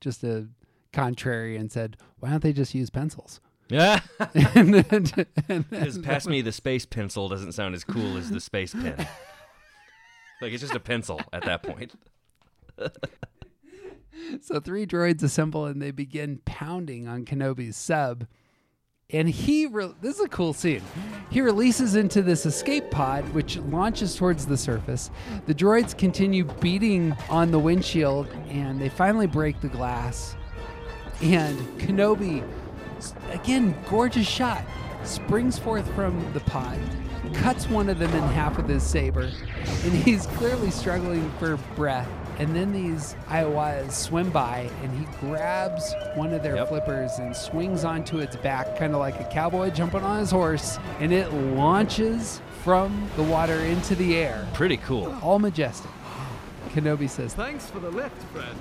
just 0.00 0.22
a 0.24 0.48
contrary 0.92 1.56
and 1.56 1.70
said, 1.72 1.96
why 2.18 2.30
don't 2.30 2.42
they 2.42 2.52
just 2.52 2.74
use 2.74 2.90
pencils? 2.90 3.40
Yeah. 3.68 4.00
and 4.34 4.74
then, 4.74 4.84
and 4.84 5.26
then 5.48 5.64
Because 5.70 5.98
pass 5.98 6.26
me 6.26 6.40
the 6.42 6.52
space 6.52 6.84
pencil 6.84 7.28
doesn't 7.28 7.52
sound 7.52 7.74
as 7.74 7.84
cool 7.84 8.16
as 8.16 8.30
the 8.30 8.40
space 8.40 8.74
pen. 8.74 8.96
like 10.40 10.52
it's 10.52 10.60
just 10.62 10.74
a 10.74 10.80
pencil 10.80 11.20
at 11.32 11.44
that 11.44 11.62
point. 11.62 11.94
So 14.40 14.60
three 14.60 14.86
droids 14.86 15.22
assemble 15.22 15.66
and 15.66 15.80
they 15.80 15.90
begin 15.90 16.40
pounding 16.44 17.08
on 17.08 17.24
Kenobi's 17.24 17.76
sub. 17.76 18.26
And 19.12 19.28
he, 19.28 19.66
re- 19.66 19.94
this 20.00 20.16
is 20.16 20.24
a 20.24 20.28
cool 20.28 20.52
scene. 20.54 20.82
He 21.30 21.40
releases 21.40 21.96
into 21.96 22.22
this 22.22 22.46
escape 22.46 22.90
pod, 22.90 23.28
which 23.34 23.58
launches 23.58 24.16
towards 24.16 24.46
the 24.46 24.56
surface. 24.56 25.10
The 25.46 25.54
droids 25.54 25.96
continue 25.96 26.44
beating 26.44 27.14
on 27.28 27.50
the 27.50 27.58
windshield, 27.58 28.26
and 28.48 28.80
they 28.80 28.88
finally 28.88 29.26
break 29.26 29.60
the 29.60 29.68
glass. 29.68 30.34
And 31.20 31.58
Kenobi, 31.78 32.42
again, 33.30 33.76
gorgeous 33.88 34.26
shot, 34.26 34.64
springs 35.04 35.58
forth 35.58 35.86
from 35.94 36.32
the 36.32 36.40
pod, 36.40 36.78
cuts 37.34 37.68
one 37.68 37.88
of 37.88 37.98
them 37.98 38.12
in 38.14 38.22
half 38.22 38.56
with 38.56 38.68
his 38.68 38.82
saber, 38.82 39.30
and 39.84 39.92
he's 39.92 40.26
clearly 40.26 40.70
struggling 40.70 41.30
for 41.38 41.56
breath. 41.76 42.08
And 42.38 42.56
then 42.56 42.72
these 42.72 43.14
Aiwhas 43.28 43.92
swim 43.92 44.30
by, 44.30 44.70
and 44.82 44.98
he 44.98 45.06
grabs 45.20 45.94
one 46.14 46.32
of 46.32 46.42
their 46.42 46.64
flippers 46.66 47.18
and 47.18 47.36
swings 47.36 47.84
onto 47.84 48.18
its 48.18 48.36
back, 48.36 48.76
kind 48.78 48.94
of 48.94 49.00
like 49.00 49.20
a 49.20 49.24
cowboy 49.24 49.70
jumping 49.70 50.02
on 50.02 50.18
his 50.18 50.30
horse, 50.30 50.78
and 50.98 51.12
it 51.12 51.32
launches 51.32 52.40
from 52.64 53.08
the 53.16 53.22
water 53.22 53.58
into 53.60 53.94
the 53.94 54.16
air. 54.16 54.48
Pretty 54.54 54.78
cool. 54.78 55.14
All 55.22 55.38
majestic. 55.38 55.90
Kenobi 56.70 57.08
says, 57.08 57.34
Thanks 57.34 57.66
for 57.66 57.80
the 57.80 57.90
lift, 57.90 58.20
friend. 58.32 58.58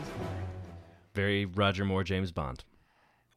Very 1.14 1.46
Roger 1.46 1.86
Moore, 1.86 2.04
James 2.04 2.32
Bond. 2.32 2.64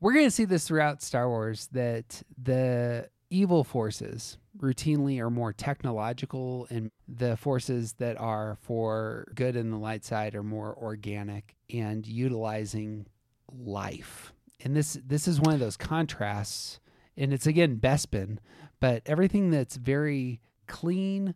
We're 0.00 0.12
going 0.12 0.26
to 0.26 0.30
see 0.30 0.44
this 0.44 0.66
throughout 0.66 1.02
Star 1.02 1.28
Wars 1.28 1.68
that 1.72 2.22
the 2.42 3.08
evil 3.30 3.64
forces 3.64 4.38
routinely 4.58 5.18
are 5.18 5.30
more 5.30 5.52
technological 5.52 6.66
and 6.70 6.90
the 7.08 7.36
forces 7.36 7.94
that 7.94 8.18
are 8.20 8.56
for 8.62 9.26
good 9.34 9.56
in 9.56 9.70
the 9.70 9.78
light 9.78 10.04
side 10.04 10.34
are 10.34 10.42
more 10.42 10.76
organic 10.80 11.56
and 11.72 12.06
utilizing 12.06 13.06
life. 13.52 14.32
And 14.62 14.76
this 14.76 14.98
this 15.04 15.26
is 15.26 15.40
one 15.40 15.54
of 15.54 15.60
those 15.60 15.76
contrasts 15.76 16.80
and 17.16 17.32
it's 17.32 17.46
again 17.46 17.76
Bespin, 17.76 18.38
but 18.80 19.02
everything 19.06 19.50
that's 19.50 19.76
very 19.76 20.40
clean, 20.66 21.34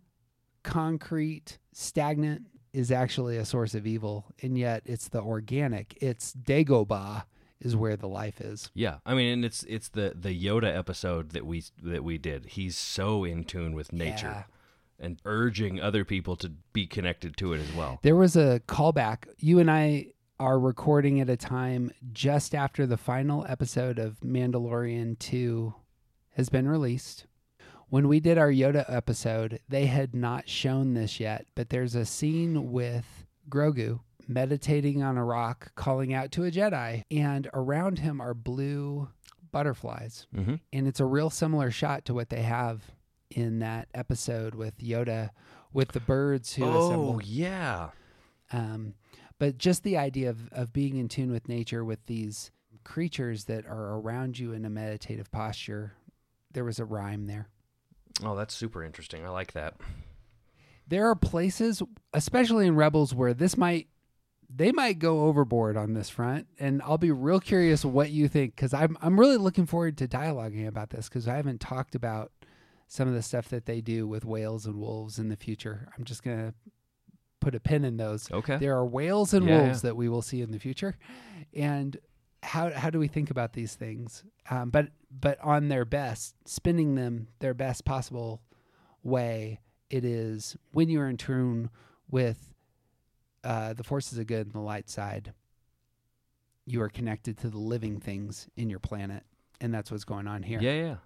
concrete, 0.62 1.58
stagnant 1.72 2.46
is 2.72 2.92
actually 2.92 3.36
a 3.36 3.44
source 3.44 3.74
of 3.74 3.86
evil 3.86 4.26
and 4.42 4.56
yet 4.56 4.82
it's 4.84 5.08
the 5.08 5.20
organic. 5.20 5.96
It's 6.00 6.32
Dagobah 6.32 7.24
is 7.60 7.74
where 7.76 7.96
the 7.96 8.08
life 8.08 8.40
is. 8.40 8.70
Yeah, 8.74 8.98
I 9.04 9.14
mean, 9.14 9.32
and 9.32 9.44
it's 9.44 9.64
it's 9.64 9.88
the 9.88 10.12
the 10.14 10.30
Yoda 10.46 10.74
episode 10.76 11.30
that 11.30 11.44
we 11.46 11.64
that 11.82 12.04
we 12.04 12.18
did. 12.18 12.46
He's 12.46 12.76
so 12.76 13.24
in 13.24 13.44
tune 13.44 13.74
with 13.74 13.92
nature, 13.92 14.44
Yeah. 15.00 15.04
and 15.04 15.20
urging 15.24 15.80
other 15.80 16.04
people 16.04 16.36
to 16.36 16.52
be 16.72 16.86
connected 16.86 17.36
to 17.38 17.52
it 17.52 17.60
as 17.60 17.72
well. 17.74 17.98
There 18.02 18.16
was 18.16 18.36
a 18.36 18.60
callback. 18.68 19.24
You 19.38 19.58
and 19.58 19.70
I 19.70 20.12
are 20.40 20.58
recording 20.60 21.20
at 21.20 21.28
a 21.28 21.36
time 21.36 21.90
just 22.12 22.54
after 22.54 22.86
the 22.86 22.96
final 22.96 23.44
episode 23.48 23.98
of 23.98 24.20
Mandalorian 24.20 25.18
2 25.18 25.74
has 26.36 26.48
been 26.48 26.68
released. 26.68 27.26
When 27.88 28.06
we 28.06 28.20
did 28.20 28.38
our 28.38 28.50
Yoda 28.52 28.84
episode, 28.86 29.58
they 29.68 29.86
had 29.86 30.14
not 30.14 30.48
shown 30.48 30.94
this 30.94 31.18
yet, 31.18 31.46
but 31.56 31.70
there's 31.70 31.94
a 31.96 32.04
scene 32.04 32.70
with 32.70 33.26
Grogu 33.50 34.00
meditating 34.28 35.02
on 35.02 35.16
a 35.16 35.24
rock, 35.24 35.72
calling 35.74 36.12
out 36.12 36.30
to 36.32 36.44
a 36.44 36.50
Jedi, 36.50 37.02
and 37.10 37.48
around 37.54 37.98
him 37.98 38.20
are 38.20 38.34
blue 38.34 39.08
butterflies. 39.50 40.26
Mhm. 40.34 40.60
And 40.72 40.86
it's 40.86 41.00
a 41.00 41.06
real 41.06 41.30
similar 41.30 41.70
shot 41.70 42.04
to 42.04 42.14
what 42.14 42.28
they 42.28 42.42
have 42.42 42.92
in 43.30 43.58
that 43.60 43.88
episode 43.94 44.54
with 44.54 44.76
Yoda 44.78 45.30
with 45.72 45.88
the 45.92 46.00
birds 46.00 46.54
who 46.54 46.64
Oh, 46.64 46.86
assemble. 46.86 47.20
yeah. 47.24 47.90
Um, 48.52 48.94
but 49.38 49.58
just 49.58 49.82
the 49.82 49.96
idea 49.96 50.30
of, 50.30 50.48
of 50.52 50.72
being 50.72 50.96
in 50.96 51.08
tune 51.08 51.30
with 51.30 51.48
nature 51.48 51.84
with 51.84 52.04
these 52.06 52.50
creatures 52.84 53.44
that 53.44 53.66
are 53.66 53.96
around 53.98 54.38
you 54.38 54.52
in 54.52 54.64
a 54.64 54.70
meditative 54.70 55.30
posture, 55.30 55.92
there 56.52 56.64
was 56.64 56.78
a 56.78 56.84
rhyme 56.84 57.26
there. 57.26 57.48
Oh, 58.22 58.34
that's 58.34 58.54
super 58.54 58.82
interesting. 58.82 59.24
I 59.24 59.28
like 59.28 59.52
that. 59.52 59.74
There 60.86 61.06
are 61.08 61.14
places, 61.14 61.82
especially 62.14 62.66
in 62.66 62.74
Rebels, 62.74 63.14
where 63.14 63.34
this 63.34 63.56
might 63.56 63.88
they 64.54 64.72
might 64.72 64.98
go 64.98 65.26
overboard 65.26 65.76
on 65.76 65.92
this 65.92 66.08
front, 66.08 66.46
and 66.58 66.80
I'll 66.82 66.98
be 66.98 67.10
real 67.10 67.40
curious 67.40 67.84
what 67.84 68.10
you 68.10 68.28
think 68.28 68.56
because 68.56 68.72
I'm 68.72 68.96
I'm 69.02 69.18
really 69.20 69.36
looking 69.36 69.66
forward 69.66 69.98
to 69.98 70.08
dialoguing 70.08 70.66
about 70.66 70.90
this 70.90 71.08
because 71.08 71.28
I 71.28 71.36
haven't 71.36 71.60
talked 71.60 71.94
about 71.94 72.32
some 72.86 73.06
of 73.08 73.14
the 73.14 73.22
stuff 73.22 73.48
that 73.50 73.66
they 73.66 73.80
do 73.82 74.06
with 74.08 74.24
whales 74.24 74.64
and 74.64 74.76
wolves 74.76 75.18
in 75.18 75.28
the 75.28 75.36
future. 75.36 75.88
I'm 75.96 76.04
just 76.04 76.22
gonna 76.22 76.54
put 77.40 77.54
a 77.54 77.60
pin 77.60 77.84
in 77.84 77.98
those. 77.98 78.30
Okay. 78.30 78.56
There 78.56 78.74
are 78.76 78.86
whales 78.86 79.34
and 79.34 79.46
Yeah, 79.46 79.58
wolves 79.62 79.78
yeah. 79.84 79.90
that 79.90 79.96
we 79.96 80.08
will 80.08 80.22
see 80.22 80.40
in 80.40 80.50
the 80.50 80.58
future, 80.58 80.96
and 81.54 81.96
how 82.42 82.70
how 82.70 82.88
do 82.88 82.98
we 82.98 83.08
think 83.08 83.30
about 83.30 83.52
these 83.52 83.74
things? 83.74 84.24
Um, 84.50 84.70
but 84.70 84.88
but 85.10 85.38
on 85.42 85.68
their 85.68 85.84
best, 85.84 86.34
spinning 86.46 86.94
them 86.94 87.28
their 87.40 87.52
best 87.54 87.84
possible 87.84 88.40
way, 89.02 89.60
it 89.90 90.04
is 90.04 90.56
when 90.72 90.88
you 90.88 91.00
are 91.00 91.08
in 91.08 91.16
tune 91.18 91.68
with 92.10 92.47
uh, 93.44 93.72
the 93.74 93.84
forces 93.84 94.18
of 94.18 94.26
good 94.26 94.46
and 94.46 94.54
the 94.54 94.60
light 94.60 94.88
side. 94.88 95.32
You 96.66 96.82
are 96.82 96.88
connected 96.88 97.38
to 97.38 97.48
the 97.48 97.58
living 97.58 97.98
things 98.00 98.48
in 98.56 98.68
your 98.68 98.78
planet, 98.80 99.24
and 99.60 99.72
that's 99.72 99.90
what's 99.90 100.04
going 100.04 100.26
on 100.26 100.42
here. 100.42 100.60
Yeah, 100.60 100.72
yeah. 100.72 100.96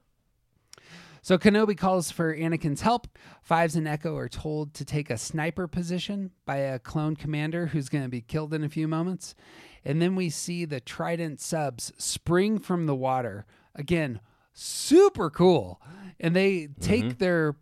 So 1.24 1.38
Kenobi 1.38 1.76
calls 1.78 2.10
for 2.10 2.36
Anakin's 2.36 2.80
help. 2.80 3.06
Fives 3.42 3.76
and 3.76 3.86
Echo 3.86 4.16
are 4.16 4.28
told 4.28 4.74
to 4.74 4.84
take 4.84 5.08
a 5.08 5.16
sniper 5.16 5.68
position 5.68 6.32
by 6.44 6.56
a 6.56 6.80
clone 6.80 7.14
commander 7.14 7.66
who's 7.66 7.88
going 7.88 8.02
to 8.02 8.10
be 8.10 8.20
killed 8.22 8.52
in 8.52 8.64
a 8.64 8.68
few 8.68 8.88
moments. 8.88 9.36
And 9.84 10.02
then 10.02 10.16
we 10.16 10.30
see 10.30 10.64
the 10.64 10.80
Trident 10.80 11.40
subs 11.40 11.92
spring 11.96 12.58
from 12.58 12.86
the 12.86 12.94
water. 12.96 13.46
Again, 13.76 14.18
super 14.52 15.30
cool. 15.30 15.80
And 16.18 16.34
they 16.34 16.68
take 16.80 17.04
Mhm. 17.04 17.18
their 17.18 17.56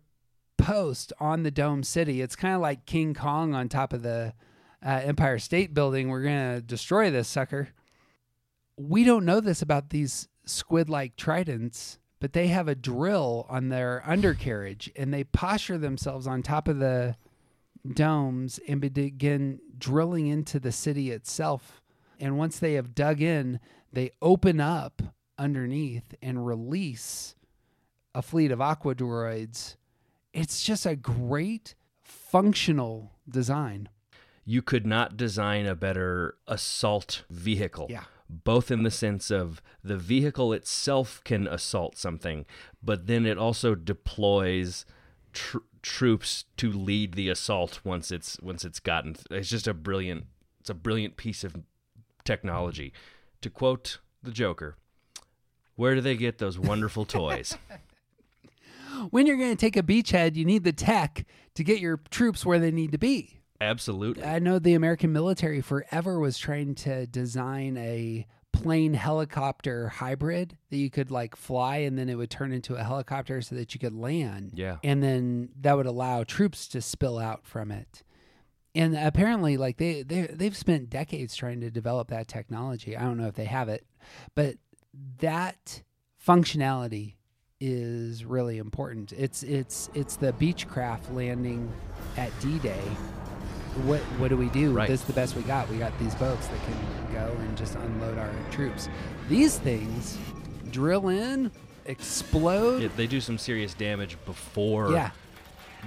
post 0.57 1.13
on 1.19 1.43
the 1.43 1.51
dome 1.51 1.83
city. 1.83 2.21
It's 2.21 2.35
kind 2.35 2.55
of 2.55 2.61
like 2.61 2.87
King 2.87 3.13
Kong 3.13 3.53
on 3.53 3.69
top 3.69 3.93
of 3.93 4.01
the 4.01 4.33
uh, 4.85 5.01
Empire 5.03 5.39
State 5.39 5.73
Building. 5.73 6.09
We're 6.09 6.23
going 6.23 6.55
to 6.55 6.61
destroy 6.61 7.11
this 7.11 7.27
sucker 7.27 7.69
we 8.77 9.03
don't 9.03 9.25
know 9.25 9.39
this 9.39 9.61
about 9.61 9.89
these 9.89 10.27
squid 10.45 10.89
like 10.89 11.15
tridents, 11.15 11.99
but 12.19 12.33
they 12.33 12.47
have 12.47 12.67
a 12.67 12.75
drill 12.75 13.45
on 13.49 13.69
their 13.69 14.03
undercarriage 14.05 14.91
and 14.95 15.13
they 15.13 15.23
posture 15.23 15.77
themselves 15.77 16.27
on 16.27 16.41
top 16.41 16.67
of 16.67 16.79
the 16.79 17.15
domes 17.93 18.59
and 18.67 18.81
begin 18.81 19.59
drilling 19.77 20.27
into 20.27 20.59
the 20.59 20.71
city 20.71 21.11
itself. 21.11 21.81
And 22.19 22.37
once 22.37 22.59
they 22.59 22.73
have 22.73 22.95
dug 22.95 23.21
in, 23.21 23.59
they 23.91 24.11
open 24.21 24.59
up 24.59 25.01
underneath 25.37 26.13
and 26.21 26.45
release 26.45 27.35
a 28.13 28.21
fleet 28.21 28.51
of 28.51 28.61
aqua 28.61 28.95
droids. 28.95 29.75
It's 30.33 30.63
just 30.63 30.85
a 30.85 30.95
great 30.95 31.75
functional 32.03 33.13
design. 33.27 33.89
You 34.45 34.61
could 34.61 34.85
not 34.85 35.17
design 35.17 35.65
a 35.65 35.75
better 35.75 36.37
assault 36.47 37.23
vehicle. 37.29 37.87
Yeah. 37.89 38.03
Both 38.29 38.71
in 38.71 38.83
the 38.83 38.91
sense 38.91 39.29
of 39.29 39.61
the 39.83 39.97
vehicle 39.97 40.53
itself 40.53 41.21
can 41.23 41.47
assault 41.47 41.97
something, 41.97 42.45
but 42.81 43.07
then 43.07 43.25
it 43.25 43.37
also 43.37 43.75
deploys 43.75 44.85
tr- 45.33 45.57
troops 45.81 46.45
to 46.57 46.71
lead 46.71 47.13
the 47.13 47.29
assault 47.29 47.81
once 47.83 48.09
it's 48.09 48.39
once 48.41 48.63
it's 48.63 48.79
gotten. 48.79 49.17
It's 49.29 49.49
just 49.49 49.67
a 49.67 49.73
brilliant. 49.73 50.25
It's 50.61 50.69
a 50.69 50.73
brilliant 50.75 51.17
piece 51.17 51.43
of 51.43 51.57
technology. 52.23 52.93
To 53.41 53.49
quote 53.49 53.99
the 54.23 54.31
Joker, 54.31 54.77
"Where 55.75 55.95
do 55.95 56.01
they 56.01 56.15
get 56.15 56.37
those 56.37 56.57
wonderful 56.57 57.05
toys?" 57.05 57.57
When 59.09 59.25
you're 59.25 59.37
going 59.37 59.51
to 59.51 59.55
take 59.55 59.77
a 59.77 59.83
beachhead, 59.83 60.35
you 60.35 60.45
need 60.45 60.63
the 60.63 60.73
tech 60.73 61.25
to 61.55 61.63
get 61.63 61.79
your 61.79 62.01
troops 62.11 62.45
where 62.45 62.59
they 62.59 62.71
need 62.71 62.91
to 62.91 62.97
be. 62.97 63.40
Absolutely. 63.61 64.23
I 64.23 64.39
know 64.39 64.57
the 64.57 64.73
American 64.73 65.13
military 65.13 65.61
forever 65.61 66.19
was 66.19 66.37
trying 66.37 66.73
to 66.75 67.05
design 67.05 67.77
a 67.77 68.25
plane 68.51 68.93
helicopter 68.93 69.87
hybrid 69.89 70.57
that 70.69 70.77
you 70.77 70.89
could 70.89 71.11
like 71.11 71.35
fly 71.35 71.77
and 71.77 71.97
then 71.97 72.09
it 72.09 72.15
would 72.15 72.29
turn 72.29 72.51
into 72.51 72.75
a 72.75 72.83
helicopter 72.83 73.41
so 73.41 73.55
that 73.55 73.73
you 73.73 73.79
could 73.79 73.93
land. 73.93 74.51
Yeah. 74.55 74.77
And 74.83 75.01
then 75.01 75.49
that 75.61 75.77
would 75.77 75.85
allow 75.85 76.23
troops 76.23 76.67
to 76.69 76.81
spill 76.81 77.17
out 77.17 77.45
from 77.45 77.71
it. 77.71 78.03
And 78.73 78.97
apparently 78.97 79.57
like 79.57 79.77
they 79.77 80.01
they 80.01 80.27
they've 80.27 80.55
spent 80.55 80.89
decades 80.89 81.35
trying 81.35 81.61
to 81.61 81.69
develop 81.69 82.07
that 82.09 82.27
technology. 82.27 82.97
I 82.97 83.03
don't 83.03 83.17
know 83.17 83.27
if 83.27 83.35
they 83.35 83.45
have 83.45 83.69
it, 83.69 83.85
but 84.33 84.55
that 85.19 85.83
functionality 86.25 87.15
is 87.59 88.25
really 88.25 88.57
important. 88.57 89.13
It's 89.13 89.43
it's 89.43 89.89
it's 89.93 90.15
the 90.15 90.33
Beechcraft 90.33 91.13
landing 91.13 91.71
at 92.17 92.31
D-Day 92.39 92.81
what 93.85 93.99
what 94.19 94.29
do 94.29 94.37
we 94.37 94.47
do? 94.49 94.71
Right. 94.71 94.87
This 94.87 95.01
is 95.01 95.07
the 95.07 95.13
best 95.13 95.35
we 95.35 95.41
got. 95.43 95.69
We 95.69 95.77
got 95.77 95.97
these 95.99 96.15
boats 96.15 96.47
that 96.47 96.59
can 96.65 97.13
go 97.13 97.33
and 97.39 97.57
just 97.57 97.75
unload 97.75 98.17
our 98.17 98.31
troops. 98.51 98.89
These 99.29 99.57
things 99.59 100.17
drill 100.71 101.09
in, 101.09 101.51
explode. 101.85 102.81
Yeah, 102.81 102.89
they 102.95 103.07
do 103.07 103.21
some 103.21 103.37
serious 103.37 103.73
damage 103.73 104.17
before 104.25 104.91
Yeah. 104.91 105.11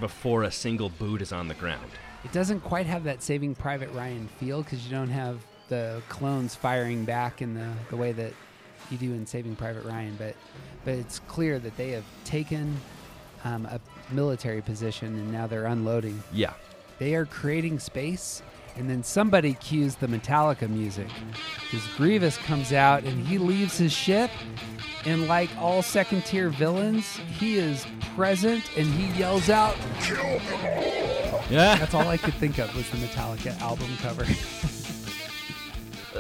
before 0.01 0.43
a 0.45 0.51
single 0.51 0.89
boot 0.91 1.23
is 1.23 1.33
on 1.33 1.49
the 1.49 1.55
ground. 1.55 1.91
It 2.25 2.33
doesn't 2.33 2.61
quite 2.61 2.87
have 2.87 3.05
that 3.05 3.23
Saving 3.23 3.55
Private 3.55 3.91
Ryan 3.93 4.29
feel 4.41 4.63
because 4.63 4.85
you 4.85 4.91
don't 4.91 5.11
have 5.11 5.41
the 5.69 6.01
clones 6.09 6.55
firing 6.55 7.05
back 7.05 7.43
in 7.43 7.55
the, 7.55 7.69
the 7.91 7.97
way 7.97 8.13
that 8.13 8.33
you 8.91 8.97
do 8.99 9.13
in 9.13 9.27
Saving 9.27 9.57
Private 9.57 9.85
Ryan, 9.85 10.15
but 10.19 10.35
but 10.85 10.95
it's 10.95 11.19
clear 11.21 11.59
that 11.59 11.77
they 11.77 11.91
have 11.91 12.05
taken 12.25 12.77
um, 13.45 13.67
a 13.67 13.79
military 14.13 14.61
position 14.63 15.09
and 15.19 15.33
now 15.33 15.47
they're 15.47 15.67
unloading. 15.67 16.23
Yeah. 16.33 16.53
They 16.99 17.15
are 17.15 17.27
creating 17.27 17.79
space, 17.79 18.43
and 18.77 18.89
then 18.89 19.03
somebody 19.03 19.55
cues 19.55 19.97
the 19.97 20.07
Metallica 20.07 20.69
music. 20.69 21.09
Because 21.71 21.87
Grievous 21.97 22.37
comes 22.39 22.73
out 22.73 23.05
and 23.05 23.27
he 23.27 23.39
leaves 23.39 23.77
his 23.77 23.93
ship, 23.93 24.31
and 25.05 25.27
like 25.27 25.51
all 25.59 25.83
second 25.83 26.25
tier 26.25 26.49
villains, 26.49 27.07
he 27.39 27.57
is 27.57 27.87
present 28.15 28.65
and 28.77 28.87
he 28.87 29.19
yells 29.19 29.51
out, 29.51 29.77
Kill 30.01 30.17
them 30.17 30.61
all! 30.65 31.45
Yeah. 31.51 31.77
That's 31.77 31.95
all 31.95 32.09
I 32.09 32.17
could 32.17 32.35
think 32.35 32.59
of 32.59 32.75
was 32.75 32.89
the 32.91 32.97
Metallica 32.97 33.61
album 33.61 33.89
cover. 34.01 34.25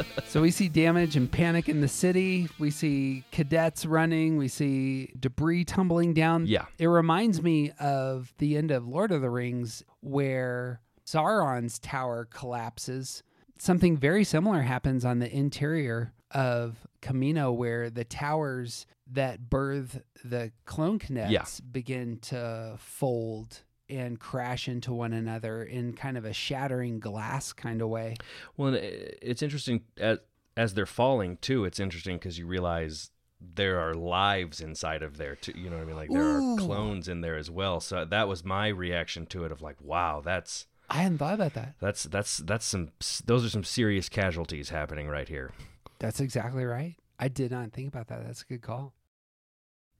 so 0.26 0.40
we 0.42 0.50
see 0.50 0.68
damage 0.68 1.16
and 1.16 1.30
panic 1.30 1.68
in 1.68 1.80
the 1.80 1.88
city. 1.88 2.48
We 2.58 2.70
see 2.70 3.24
cadets 3.30 3.86
running. 3.86 4.36
We 4.36 4.48
see 4.48 5.12
debris 5.18 5.64
tumbling 5.64 6.14
down. 6.14 6.46
Yeah. 6.46 6.66
It 6.78 6.86
reminds 6.86 7.42
me 7.42 7.70
of 7.78 8.32
the 8.38 8.56
end 8.56 8.70
of 8.70 8.86
Lord 8.86 9.12
of 9.12 9.20
the 9.20 9.30
Rings 9.30 9.82
where 10.00 10.80
Sauron's 11.06 11.78
tower 11.78 12.26
collapses. 12.30 13.22
Something 13.58 13.96
very 13.96 14.24
similar 14.24 14.62
happens 14.62 15.04
on 15.04 15.18
the 15.20 15.34
interior 15.34 16.12
of 16.30 16.78
Kamino 17.00 17.54
where 17.54 17.90
the 17.90 18.04
towers 18.04 18.86
that 19.12 19.48
birth 19.50 20.00
the 20.24 20.50
clone 20.64 20.98
connects 20.98 21.30
Yeah. 21.30 21.44
begin 21.70 22.18
to 22.22 22.76
fold 22.78 23.62
and 23.88 24.18
crash 24.18 24.68
into 24.68 24.92
one 24.92 25.12
another 25.12 25.62
in 25.62 25.92
kind 25.92 26.16
of 26.16 26.24
a 26.24 26.32
shattering 26.32 27.00
glass 27.00 27.52
kind 27.52 27.82
of 27.82 27.88
way. 27.88 28.16
Well, 28.56 28.74
uh, 28.74 28.78
it's 28.80 29.42
interesting 29.42 29.82
as 29.98 30.18
as 30.56 30.74
they're 30.74 30.86
falling 30.86 31.36
too. 31.38 31.64
It's 31.64 31.80
interesting 31.80 32.16
because 32.16 32.38
you 32.38 32.46
realize 32.46 33.10
there 33.40 33.80
are 33.80 33.94
lives 33.94 34.60
inside 34.60 35.02
of 35.02 35.16
there 35.16 35.36
too. 35.36 35.52
You 35.56 35.68
know 35.68 35.76
what 35.76 35.82
I 35.82 35.86
mean? 35.86 35.96
Like 35.96 36.10
there 36.10 36.22
Ooh. 36.22 36.54
are 36.54 36.58
clones 36.58 37.08
in 37.08 37.20
there 37.20 37.36
as 37.36 37.50
well. 37.50 37.80
So 37.80 38.04
that 38.04 38.28
was 38.28 38.44
my 38.44 38.68
reaction 38.68 39.26
to 39.26 39.44
it. 39.44 39.52
Of 39.52 39.62
like, 39.62 39.80
wow, 39.80 40.22
that's 40.24 40.66
I 40.88 40.98
hadn't 40.98 41.18
thought 41.18 41.34
about 41.34 41.54
that. 41.54 41.74
that's 41.80 42.04
that's 42.04 42.38
that's 42.38 42.64
some 42.64 42.90
those 43.24 43.44
are 43.44 43.50
some 43.50 43.64
serious 43.64 44.08
casualties 44.08 44.70
happening 44.70 45.08
right 45.08 45.28
here. 45.28 45.52
That's 45.98 46.20
exactly 46.20 46.64
right. 46.64 46.96
I 47.18 47.28
did 47.28 47.50
not 47.50 47.72
think 47.72 47.88
about 47.88 48.08
that. 48.08 48.24
That's 48.24 48.42
a 48.42 48.46
good 48.46 48.62
call. 48.62 48.92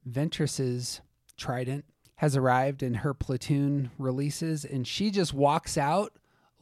Ventress's 0.09 1.01
trident 1.37 1.85
has 2.17 2.37
arrived 2.37 2.83
and 2.83 2.99
her 2.99 3.15
platoon 3.15 3.91
releases, 3.99 4.65
and 4.65 4.87
she 4.87 5.11
just 5.11 5.35
walks 5.35 5.77
out 5.77 6.13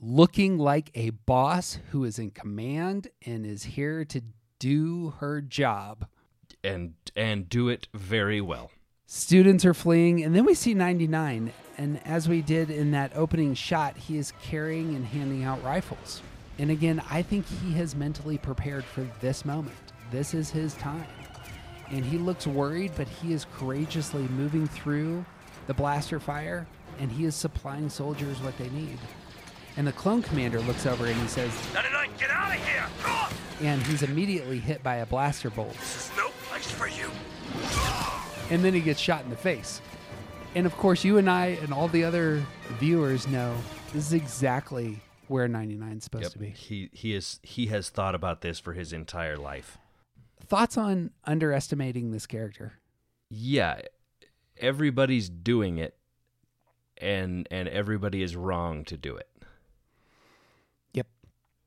looking 0.01 0.59
like 0.59 0.91
a 0.95 1.11
boss 1.11 1.79
who 1.91 2.05
is 2.05 2.19
in 2.19 2.31
command 2.31 3.09
and 3.25 3.47
is 3.47 3.63
here 3.65 4.05
to 4.05 4.21
do 4.59 5.11
her 5.19 5.41
job. 5.41 6.07
and 6.65 6.95
and 7.17 7.49
do 7.49 7.69
it 7.69 7.89
very 7.93 8.41
well. 8.41 8.71
Students 9.07 9.65
are 9.65 9.75
fleeing, 9.75 10.23
and 10.23 10.35
then 10.35 10.45
we 10.45 10.55
see 10.55 10.75
99. 10.75 11.53
And 11.77 12.01
as 12.07 12.29
we 12.29 12.41
did 12.41 12.71
in 12.71 12.93
that 12.93 13.13
opening 13.15 13.55
shot, 13.55 13.97
he 13.97 14.17
is 14.17 14.33
carrying 14.43 14.95
and 14.95 15.05
handing 15.05 15.45
out 15.45 15.63
rifles. 15.63 16.23
And 16.59 16.71
again, 16.71 17.03
I 17.11 17.23
think 17.23 17.45
he 17.47 17.73
has 17.73 17.95
mentally 17.95 18.39
prepared 18.39 18.85
for 18.85 19.07
this 19.21 19.45
moment. 19.45 19.77
This 20.11 20.35
is 20.35 20.51
his 20.51 20.75
time. 20.75 21.07
And 21.91 22.05
he 22.05 22.17
looks 22.17 22.47
worried, 22.47 22.93
but 22.97 23.09
he 23.09 23.33
is 23.33 23.47
courageously 23.57 24.23
moving 24.29 24.67
through 24.67 25.25
the 25.67 25.75
blaster 25.75 26.19
fire, 26.21 26.67
and 26.99 27.11
he 27.11 27.25
is 27.25 27.35
supplying 27.35 27.89
soldiers 27.89 28.41
what 28.43 28.57
they 28.59 28.69
need. 28.71 28.99
And 29.77 29.87
the 29.87 29.93
clone 29.93 30.23
commander 30.23 30.61
looks 30.61 30.85
over 30.85 31.07
and 31.07 31.19
he 31.21 31.27
says, 31.29 31.51
99, 31.73 32.11
get 32.19 32.31
out 32.31 32.55
of 32.55 32.67
here! 32.67 33.69
And 33.69 33.83
he's 33.85 34.03
immediately 34.03 34.59
hit 34.59 34.83
by 34.83 34.97
a 34.97 35.07
blaster 35.07 35.49
bolt. 35.51 35.73
This 35.79 36.11
is 36.11 36.17
no 36.17 36.29
place 36.49 36.71
for 36.71 36.89
you. 36.89 37.11
and 38.51 38.63
then 38.65 38.75
he 38.75 38.81
gets 38.81 39.01
shot 39.01 39.25
in 39.25 39.31
the 39.31 39.37
face. 39.37 39.81
And 40.55 40.67
of 40.67 40.77
course, 40.77 41.05
you 41.05 41.17
and 41.19 41.31
I 41.31 41.59
and 41.63 41.73
all 41.73 41.89
the 41.89 42.05
other 42.05 42.43
viewers 42.79 43.27
know 43.27 43.57
this 43.95 44.07
is 44.07 44.13
exactly 44.13 45.01
where 45.29 45.49
99 45.49 45.97
is 45.97 46.05
supposed 46.05 46.25
Yep. 46.25 46.33
to 46.33 46.39
be. 46.39 46.51
He 46.51 46.91
he 46.93 47.15
is 47.15 47.41
he 47.43 47.67
has 47.67 47.89
thought 47.89 48.15
about 48.15 48.43
this 48.43 48.59
for 48.59 48.75
his 48.75 48.93
entire 48.93 49.37
life. 49.39 49.79
Thoughts 50.47 50.77
on 50.77 51.11
underestimating 51.25 52.11
this 52.11 52.27
character? 52.27 52.75
Yeah, 53.31 53.81
everybody's 54.63 55.29
doing 55.29 55.77
it, 55.79 55.97
and 56.99 57.47
and 57.51 57.69
everybody 57.69 58.23
is 58.23 58.37
wrong 58.37 58.85
to 58.85 58.97
do 58.97 59.17
it. 59.17 59.29
Yep. 60.95 61.09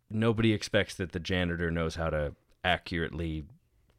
Nobody 0.09 0.53
expects 0.53 0.95
that 0.95 1.11
the 1.11 1.19
janitor 1.19 1.69
knows 1.69 1.95
how 1.95 2.09
to 2.09 2.35
accurately 2.63 3.45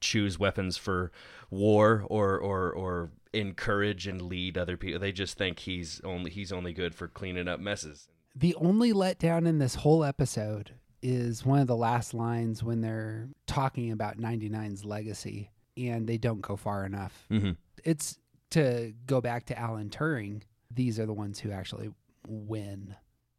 choose 0.01 0.39
weapons 0.39 0.77
for 0.77 1.13
war 1.51 2.05
or 2.09 2.39
or 2.39 2.73
or 2.73 3.11
encourage 3.33 4.07
and 4.07 4.23
lead 4.23 4.57
other 4.59 4.77
people. 4.77 4.99
They 4.99 5.13
just 5.13 5.37
think 5.39 5.61
he's 5.61 6.01
only 6.03 6.31
he's 6.31 6.53
only 6.53 6.73
good 6.73 6.95
for 6.95 7.07
cleaning 7.07 7.49
up 7.49 7.61
messes. 7.61 8.09
The 8.35 8.55
only 8.57 8.93
letdown 8.93 9.47
in 9.47 9.59
this 9.59 9.77
whole 9.77 10.05
episode 10.05 10.73
is 11.03 11.45
one 11.45 11.61
of 11.61 11.67
the 11.67 11.77
last 11.77 12.13
lines 12.15 12.63
when 12.63 12.81
they're 12.81 13.29
talking 13.47 13.93
about 13.93 14.19
99's 14.19 14.85
legacy 14.85 15.51
and 15.77 16.07
they 16.07 16.19
don't 16.19 16.41
go 16.41 16.57
far 16.57 16.85
enough. 16.85 17.27
Mhm. 17.31 17.57
It's 17.85 18.19
to 18.57 18.95
go 19.07 19.21
back 19.21 19.45
to 19.47 19.59
Alan 19.59 19.91
Turing. 19.91 20.43
These 20.71 20.99
are 20.99 21.05
the 21.05 21.13
ones 21.13 21.39
who 21.39 21.51
actually 21.51 21.91
win 22.27 22.97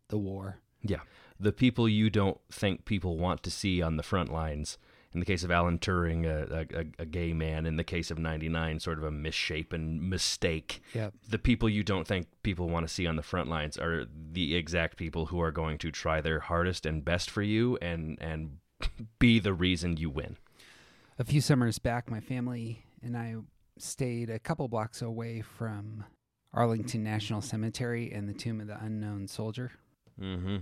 the 0.09 0.17
war. 0.17 0.59
Yeah. 0.83 1.01
The 1.39 1.51
people 1.51 1.89
you 1.89 2.11
don't 2.11 2.39
think 2.51 2.85
people 2.85 3.17
want 3.17 3.41
to 3.43 3.51
see 3.51 3.81
on 3.81 3.97
the 3.97 4.03
front 4.03 4.31
lines. 4.31 4.77
In 5.13 5.19
the 5.19 5.25
case 5.25 5.43
of 5.43 5.49
Alan 5.49 5.79
Turing, 5.79 6.25
a, 6.25 6.67
a, 6.77 7.01
a 7.01 7.05
gay 7.05 7.33
man. 7.33 7.65
In 7.65 7.77
the 7.77 7.83
case 7.83 8.11
of 8.11 8.19
99, 8.19 8.79
sort 8.79 8.99
of 8.99 9.05
a 9.05 9.11
misshapen 9.11 10.07
mistake. 10.07 10.81
Yep. 10.93 11.15
The 11.27 11.39
people 11.39 11.67
you 11.67 11.83
don't 11.83 12.05
think 12.05 12.27
people 12.43 12.69
want 12.69 12.87
to 12.87 12.93
see 12.93 13.07
on 13.07 13.15
the 13.15 13.23
front 13.23 13.49
lines 13.49 13.75
are 13.77 14.05
the 14.31 14.55
exact 14.55 14.97
people 14.97 15.27
who 15.27 15.41
are 15.41 15.51
going 15.51 15.79
to 15.79 15.89
try 15.89 16.21
their 16.21 16.41
hardest 16.41 16.85
and 16.85 17.03
best 17.03 17.31
for 17.31 17.41
you 17.41 17.77
and, 17.81 18.19
and 18.21 18.57
be 19.19 19.39
the 19.39 19.53
reason 19.53 19.97
you 19.97 20.11
win. 20.11 20.37
A 21.17 21.23
few 21.23 21.41
summers 21.41 21.79
back, 21.79 22.11
my 22.11 22.19
family 22.19 22.83
and 23.01 23.17
I 23.17 23.37
stayed 23.81 24.29
a 24.29 24.39
couple 24.39 24.67
blocks 24.67 25.01
away 25.01 25.41
from 25.41 26.03
Arlington 26.53 27.03
National 27.03 27.41
Cemetery 27.41 28.11
and 28.11 28.27
the 28.27 28.33
Tomb 28.33 28.61
of 28.61 28.67
the 28.67 28.77
Unknown 28.81 29.27
Soldier. 29.27 29.71
Mm-hmm. 30.19 30.57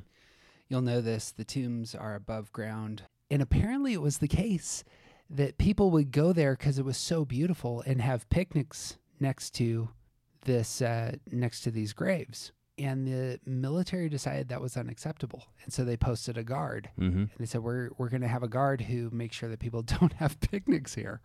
You'll 0.67 0.81
know 0.81 1.01
this 1.01 1.31
the 1.31 1.45
tombs 1.45 1.95
are 1.95 2.15
above 2.15 2.51
ground. 2.51 3.03
And 3.29 3.41
apparently, 3.41 3.93
it 3.93 4.01
was 4.01 4.17
the 4.19 4.27
case 4.27 4.83
that 5.29 5.57
people 5.57 5.89
would 5.91 6.11
go 6.11 6.33
there 6.33 6.55
because 6.55 6.77
it 6.77 6.85
was 6.85 6.97
so 6.97 7.25
beautiful 7.25 7.81
and 7.85 8.01
have 8.01 8.29
picnics 8.29 8.97
next 9.19 9.51
to 9.55 9.89
this, 10.45 10.81
uh, 10.81 11.15
next 11.31 11.61
to 11.61 11.71
these 11.71 11.93
graves. 11.93 12.51
And 12.77 13.07
the 13.07 13.39
military 13.45 14.09
decided 14.09 14.49
that 14.49 14.61
was 14.61 14.75
unacceptable. 14.75 15.47
And 15.63 15.71
so 15.71 15.85
they 15.85 15.95
posted 15.97 16.37
a 16.37 16.43
guard. 16.43 16.89
Mhm. 16.99 17.13
And 17.13 17.29
they 17.39 17.45
said, 17.45 17.61
We're, 17.63 17.89
we're 17.97 18.09
going 18.09 18.21
to 18.21 18.27
have 18.27 18.43
a 18.43 18.49
guard 18.49 18.81
who 18.81 19.09
makes 19.11 19.35
sure 19.37 19.49
that 19.49 19.59
people 19.59 19.81
don't 19.99 20.13
have 20.13 20.39
picnics 20.41 20.93
here. 20.93 21.21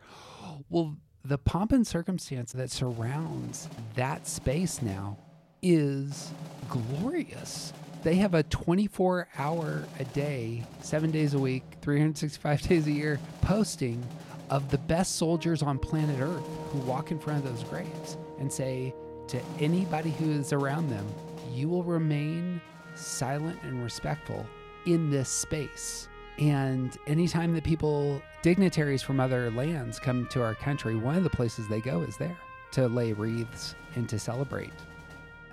Well, 0.69 0.97
the 1.25 1.39
pomp 1.39 1.73
and 1.73 1.87
circumstance 1.87 2.53
that 2.53 2.71
surrounds 2.71 3.69
that 3.95 4.27
space 4.27 4.81
now 4.81 5.19
is 5.63 6.33
glorious. 6.69 7.73
They 8.03 8.15
have 8.17 8.35
a 8.35 8.43
24 8.45 9.29
hour 9.37 9.85
a 9.99 10.05
day, 10.05 10.65
seven 10.81 11.11
days 11.11 11.35
a 11.35 11.39
week, 11.39 11.63
365 11.83 12.63
days 12.69 12.87
a 12.87 12.93
year 12.93 13.21
posting 13.43 14.03
of 14.49 14.71
the 14.71 14.79
best 14.79 15.17
soldiers 15.17 15.63
on 15.63 15.79
planet 15.79 16.21
Earth 16.21 16.43
who 16.71 16.79
walk 16.81 17.11
in 17.11 17.19
front 17.19 17.45
of 17.45 17.55
those 17.55 17.65
graves 17.69 18.17
and 18.39 18.51
say 18.51 18.95
to 19.29 19.41
anybody 19.61 20.11
who 20.11 20.31
is 20.31 20.53
around 20.53 20.89
them, 20.89 21.07
You 21.53 21.69
will 21.69 21.85
remain 21.85 22.61
silent 22.95 23.63
and 23.63 23.83
respectful 23.83 24.45
in 24.87 25.11
this 25.11 25.29
space. 25.29 26.09
And 26.41 26.97
anytime 27.07 27.53
that 27.55 27.65
people, 27.65 28.23
dignitaries 28.43 29.03
from 29.03 29.21
other 29.21 29.51
lands, 29.51 29.99
come 29.99 30.27
to 30.29 30.43
our 30.43 30.55
country, 30.55 30.97
one 30.97 31.17
of 31.17 31.23
the 31.25 31.31
places 31.31 31.69
they 31.69 31.81
go 31.81 32.01
is 32.03 32.17
there 32.17 32.37
to 32.73 32.89
lay 32.89 33.13
wreaths 33.13 33.75
and 33.95 34.09
to 34.09 34.19
celebrate. 34.19 34.73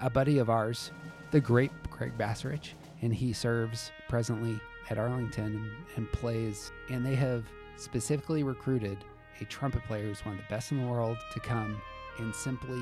A 0.01 0.09
buddy 0.09 0.37
of 0.39 0.49
ours, 0.49 0.91
the 1.31 1.41
great 1.41 1.71
Craig 1.89 2.13
Bassrich, 2.17 2.69
and 3.01 3.13
he 3.13 3.33
serves 3.33 3.91
presently 4.07 4.59
at 4.89 4.97
Arlington 4.97 5.45
and, 5.45 5.71
and 5.97 6.11
plays. 6.13 6.71
And 6.89 7.05
they 7.05 7.15
have 7.15 7.43
specifically 7.75 8.43
recruited 8.43 8.97
a 9.41 9.45
trumpet 9.45 9.83
player 9.83 10.05
who's 10.05 10.23
one 10.25 10.35
of 10.35 10.41
the 10.41 10.47
best 10.49 10.71
in 10.71 10.81
the 10.81 10.87
world 10.87 11.17
to 11.33 11.39
come 11.41 11.81
and 12.19 12.33
simply 12.33 12.81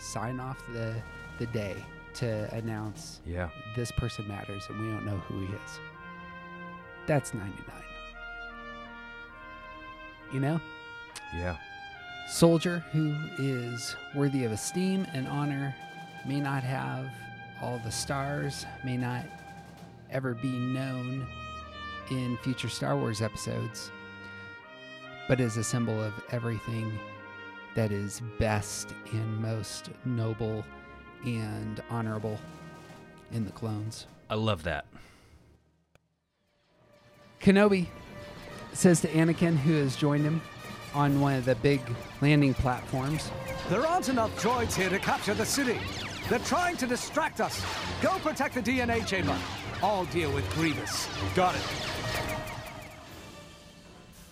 sign 0.00 0.40
off 0.40 0.62
the, 0.72 0.94
the 1.38 1.46
day 1.46 1.76
to 2.14 2.52
announce 2.54 3.20
Yeah. 3.26 3.48
this 3.76 3.90
person 3.92 4.26
matters 4.28 4.64
and 4.68 4.80
we 4.80 4.88
don't 4.88 5.06
know 5.06 5.16
who 5.18 5.40
he 5.40 5.46
is. 5.46 5.80
That's 7.06 7.34
99. 7.34 7.54
You 10.32 10.40
know? 10.40 10.60
Yeah. 11.34 11.56
Soldier 12.28 12.84
who 12.92 13.14
is 13.38 13.94
worthy 14.14 14.44
of 14.44 14.52
esteem 14.52 15.06
and 15.12 15.28
honor 15.28 15.74
may 16.26 16.40
not 16.40 16.62
have 16.62 17.06
all 17.60 17.80
the 17.84 17.92
stars, 17.92 18.66
may 18.84 18.96
not 18.96 19.24
ever 20.10 20.34
be 20.34 20.50
known 20.50 21.26
in 22.10 22.36
future 22.38 22.68
Star 22.68 22.96
Wars 22.96 23.20
episodes, 23.22 23.90
but 25.28 25.40
is 25.40 25.56
a 25.56 25.64
symbol 25.64 26.02
of 26.02 26.12
everything 26.30 26.98
that 27.74 27.92
is 27.92 28.22
best 28.38 28.94
and 29.12 29.40
most 29.40 29.90
noble 30.04 30.64
and 31.24 31.82
honorable 31.90 32.38
in 33.32 33.44
the 33.44 33.52
clones. 33.52 34.06
I 34.30 34.34
love 34.34 34.62
that. 34.64 34.86
Kenobi 37.44 37.86
says 38.72 39.02
to 39.02 39.08
Anakin, 39.08 39.54
who 39.54 39.74
has 39.74 39.96
joined 39.96 40.24
him 40.24 40.40
on 40.94 41.20
one 41.20 41.34
of 41.34 41.44
the 41.44 41.54
big 41.56 41.78
landing 42.22 42.54
platforms, 42.54 43.30
There 43.68 43.86
aren't 43.86 44.08
enough 44.08 44.42
droids 44.42 44.74
here 44.74 44.88
to 44.88 44.98
capture 44.98 45.34
the 45.34 45.44
city. 45.44 45.78
They're 46.30 46.38
trying 46.38 46.78
to 46.78 46.86
distract 46.86 47.42
us. 47.42 47.62
Go 48.00 48.16
protect 48.20 48.54
the 48.54 48.62
DNA 48.62 49.06
chamber. 49.06 49.36
I'll 49.82 50.06
deal 50.06 50.32
with 50.32 50.50
Grievous. 50.54 51.06
Got 51.34 51.54
it. 51.54 51.60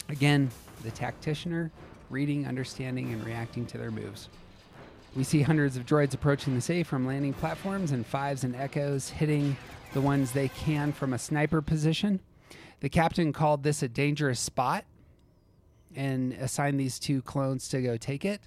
Again, 0.08 0.50
the 0.82 0.90
tacticianer, 0.90 1.70
reading, 2.08 2.46
understanding, 2.46 3.12
and 3.12 3.22
reacting 3.26 3.66
to 3.66 3.78
their 3.78 3.90
moves. 3.90 4.30
We 5.14 5.24
see 5.24 5.42
hundreds 5.42 5.76
of 5.76 5.84
droids 5.84 6.14
approaching 6.14 6.54
the 6.54 6.62
city 6.62 6.82
from 6.82 7.06
landing 7.06 7.34
platforms 7.34 7.92
and 7.92 8.06
fives 8.06 8.42
and 8.42 8.56
echoes 8.56 9.10
hitting 9.10 9.54
the 9.92 10.00
ones 10.00 10.32
they 10.32 10.48
can 10.48 10.92
from 10.92 11.12
a 11.12 11.18
sniper 11.18 11.60
position. 11.60 12.18
The 12.82 12.88
captain 12.88 13.32
called 13.32 13.62
this 13.62 13.80
a 13.84 13.88
dangerous 13.88 14.40
spot. 14.40 14.84
and 15.94 16.32
assigned 16.32 16.80
these 16.80 16.98
two 16.98 17.20
clones 17.22 17.68
to 17.68 17.80
go 17.82 17.96
take 17.98 18.24
it. 18.24 18.40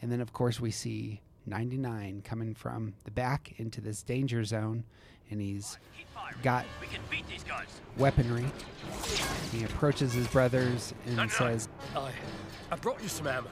And 0.00 0.10
then, 0.10 0.20
of 0.20 0.32
course, 0.32 0.60
we 0.60 0.70
see 0.70 1.20
99 1.46 2.22
coming 2.24 2.54
from 2.54 2.94
the 3.04 3.10
back 3.10 3.54
into 3.58 3.80
this 3.80 4.02
danger 4.04 4.44
zone, 4.44 4.84
and 5.28 5.40
he's 5.40 5.78
got 6.44 6.64
We 6.80 6.86
can 6.86 7.00
beat 7.10 7.28
these 7.28 7.42
guys. 7.42 7.66
weaponry. 7.98 8.46
He 9.50 9.64
approaches 9.64 10.12
his 10.12 10.28
brothers 10.28 10.94
and 11.06 11.28
says, 11.30 11.68
I, 11.96 12.12
I 12.70 12.76
brought 12.76 13.02
you 13.02 13.08
some 13.08 13.26
ammo. 13.26 13.50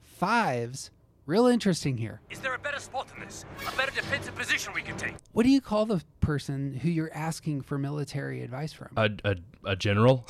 Fives, 0.00 0.92
real 1.26 1.46
interesting 1.46 1.96
here. 1.96 2.20
Is 2.30 2.40
there 2.40 2.54
a 2.54 2.58
better 2.58 2.78
spot 2.80 3.08
than 3.08 3.20
this? 3.20 3.44
A 3.72 3.76
better 3.76 3.92
defensive 3.92 4.34
position 4.34 4.72
we 4.74 4.82
can 4.82 4.96
take? 4.96 5.14
What 5.32 5.44
do 5.44 5.48
you 5.50 5.60
call 5.60 5.86
the 5.86 6.02
person 6.20 6.74
who 6.74 6.90
you're 6.90 7.12
asking 7.14 7.62
for 7.62 7.78
military 7.78 8.42
advice 8.42 8.72
from? 8.72 8.88
A, 8.96 9.10
a, 9.24 9.36
a 9.64 9.76
general? 9.76 10.26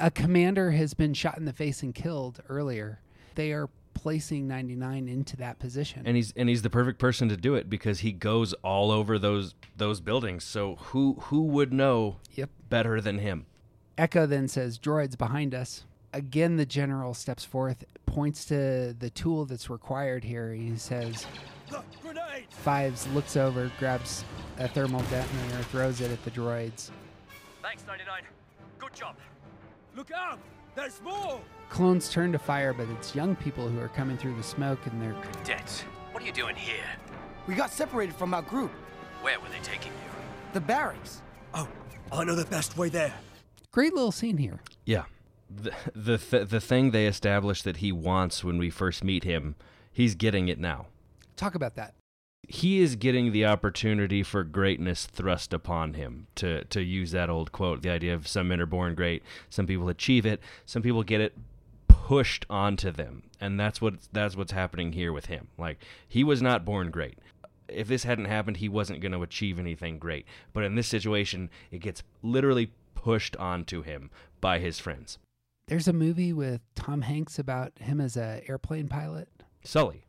A 0.00 0.10
commander 0.10 0.72
has 0.72 0.94
been 0.94 1.14
shot 1.14 1.38
in 1.38 1.44
the 1.44 1.52
face 1.52 1.82
and 1.82 1.94
killed 1.94 2.40
earlier. 2.48 3.00
They 3.36 3.52
are 3.52 3.68
placing 3.94 4.46
99 4.46 5.08
into 5.08 5.36
that 5.38 5.58
position. 5.58 6.02
and 6.04 6.16
he's 6.16 6.32
and 6.36 6.50
he's 6.50 6.60
the 6.62 6.68
perfect 6.68 6.98
person 6.98 7.30
to 7.30 7.36
do 7.36 7.54
it 7.54 7.70
because 7.70 8.00
he 8.00 8.12
goes 8.12 8.52
all 8.62 8.90
over 8.90 9.18
those 9.18 9.54
those 9.76 10.00
buildings. 10.00 10.44
So 10.44 10.76
who 10.76 11.14
who 11.22 11.42
would 11.44 11.72
know 11.72 12.16
Yep. 12.34 12.50
better 12.68 13.00
than 13.00 13.18
him? 13.20 13.46
Echo 13.96 14.26
then 14.26 14.48
says, 14.48 14.78
Droids 14.78 15.16
behind 15.16 15.54
us. 15.54 15.84
Again, 16.16 16.56
the 16.56 16.64
general 16.64 17.12
steps 17.12 17.44
forth, 17.44 17.84
points 18.06 18.46
to 18.46 18.96
the 18.98 19.10
tool 19.10 19.44
that's 19.44 19.68
required 19.68 20.24
here. 20.24 20.50
He 20.54 20.74
says, 20.76 21.26
Grenade! 22.02 22.46
Fives 22.48 23.06
looks 23.08 23.36
over, 23.36 23.70
grabs 23.78 24.24
a 24.56 24.66
thermal 24.66 25.02
detonator, 25.10 25.62
throws 25.64 26.00
it 26.00 26.10
at 26.10 26.24
the 26.24 26.30
droids. 26.30 26.88
Thanks, 27.62 27.84
99. 27.86 28.22
Good 28.78 28.94
job. 28.94 29.16
Look 29.94 30.10
out! 30.10 30.38
There's 30.74 31.02
more! 31.02 31.38
Clones 31.68 32.08
turn 32.08 32.32
to 32.32 32.38
fire, 32.38 32.72
but 32.72 32.88
it's 32.88 33.14
young 33.14 33.36
people 33.36 33.68
who 33.68 33.78
are 33.78 33.88
coming 33.88 34.16
through 34.16 34.36
the 34.36 34.42
smoke 34.42 34.86
and 34.86 35.02
they're 35.02 35.14
Cadets, 35.20 35.82
what 36.12 36.22
are 36.22 36.26
you 36.26 36.32
doing 36.32 36.56
here? 36.56 36.86
We 37.46 37.54
got 37.54 37.70
separated 37.70 38.14
from 38.14 38.32
our 38.32 38.40
group. 38.40 38.70
Where 39.20 39.38
were 39.38 39.50
they 39.50 39.60
taking 39.62 39.92
you? 39.92 40.08
The 40.54 40.60
barracks. 40.62 41.20
Oh, 41.52 41.68
I 42.10 42.24
know 42.24 42.34
the 42.34 42.46
best 42.46 42.78
way 42.78 42.88
there. 42.88 43.12
great 43.70 43.92
little 43.92 44.12
scene 44.12 44.38
here. 44.38 44.60
Yeah. 44.86 45.04
The 45.48 45.72
the 45.94 46.18
th- 46.18 46.48
the 46.48 46.60
thing 46.60 46.90
they 46.90 47.06
established 47.06 47.64
that 47.64 47.78
he 47.78 47.92
wants 47.92 48.42
when 48.42 48.58
we 48.58 48.70
first 48.70 49.04
meet 49.04 49.24
him, 49.24 49.54
he's 49.92 50.14
getting 50.14 50.48
it 50.48 50.58
now. 50.58 50.86
Talk 51.36 51.54
about 51.54 51.76
that. 51.76 51.94
He 52.48 52.78
is 52.80 52.94
getting 52.96 53.32
the 53.32 53.44
opportunity 53.46 54.22
for 54.22 54.44
greatness 54.44 55.06
thrust 55.06 55.52
upon 55.52 55.94
him. 55.94 56.26
To 56.36 56.64
to 56.64 56.82
use 56.82 57.12
that 57.12 57.30
old 57.30 57.52
quote, 57.52 57.82
the 57.82 57.90
idea 57.90 58.14
of 58.14 58.28
some 58.28 58.48
men 58.48 58.60
are 58.60 58.66
born 58.66 58.94
great, 58.94 59.22
some 59.48 59.66
people 59.66 59.88
achieve 59.88 60.26
it, 60.26 60.40
some 60.64 60.82
people 60.82 61.02
get 61.02 61.20
it 61.20 61.36
pushed 61.88 62.46
onto 62.48 62.92
them, 62.92 63.24
and 63.40 63.58
that's 63.58 63.80
what 63.80 63.94
that's 64.12 64.36
what's 64.36 64.52
happening 64.52 64.92
here 64.92 65.12
with 65.12 65.26
him. 65.26 65.48
Like 65.58 65.78
he 66.08 66.22
was 66.22 66.40
not 66.40 66.64
born 66.64 66.90
great. 66.90 67.18
If 67.68 67.88
this 67.88 68.04
hadn't 68.04 68.26
happened, 68.26 68.58
he 68.58 68.68
wasn't 68.68 69.00
going 69.00 69.10
to 69.10 69.22
achieve 69.22 69.58
anything 69.58 69.98
great. 69.98 70.24
But 70.52 70.62
in 70.62 70.76
this 70.76 70.86
situation, 70.86 71.50
it 71.72 71.80
gets 71.80 72.04
literally 72.22 72.70
pushed 72.94 73.36
onto 73.36 73.82
him 73.82 74.10
by 74.40 74.60
his 74.60 74.78
friends. 74.78 75.18
There's 75.66 75.88
a 75.88 75.92
movie 75.92 76.32
with 76.32 76.60
Tom 76.76 77.02
Hanks 77.02 77.40
about 77.40 77.72
him 77.80 78.00
as 78.00 78.16
a 78.16 78.40
airplane 78.48 78.86
pilot. 78.86 79.28
Sully. 79.64 80.06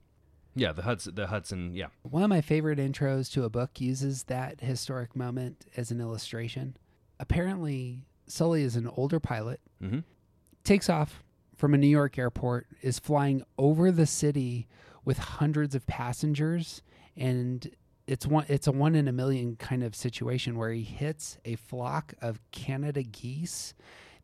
Yeah, 0.55 0.71
the 0.71 0.83
Hudson, 0.83 1.15
the 1.15 1.27
Hudson, 1.27 1.73
yeah. 1.73 1.87
One 2.03 2.21
of 2.23 2.29
my 2.29 2.41
favorite 2.41 2.77
intros 2.79 3.31
to 3.33 3.43
a 3.43 3.49
book 3.49 3.81
uses 3.81 4.23
that 4.25 4.61
historic 4.61 5.15
moment 5.15 5.65
as 5.75 5.89
an 5.89 5.99
illustration. 5.99 6.77
Apparently, 7.19 8.03
Sully 8.27 8.61
is 8.61 8.75
an 8.75 8.87
older 8.87 9.19
pilot, 9.19 9.59
Mhm. 9.81 10.03
takes 10.63 10.89
off 10.89 11.23
from 11.55 11.73
a 11.73 11.77
New 11.77 11.87
York 11.87 12.19
airport, 12.19 12.67
is 12.83 12.99
flying 12.99 13.43
over 13.57 13.91
the 13.91 14.05
city 14.05 14.67
with 15.05 15.17
hundreds 15.17 15.73
of 15.73 15.87
passengers, 15.87 16.83
and 17.15 17.71
it's 18.05 18.27
one 18.27 18.45
it's 18.47 18.67
a 18.67 18.71
one 18.71 18.93
in 18.95 19.07
a 19.07 19.11
million 19.11 19.55
kind 19.55 19.81
of 19.83 19.95
situation 19.95 20.55
where 20.55 20.71
he 20.71 20.83
hits 20.83 21.39
a 21.45 21.55
flock 21.55 22.13
of 22.21 22.39
Canada 22.51 23.01
geese 23.03 23.73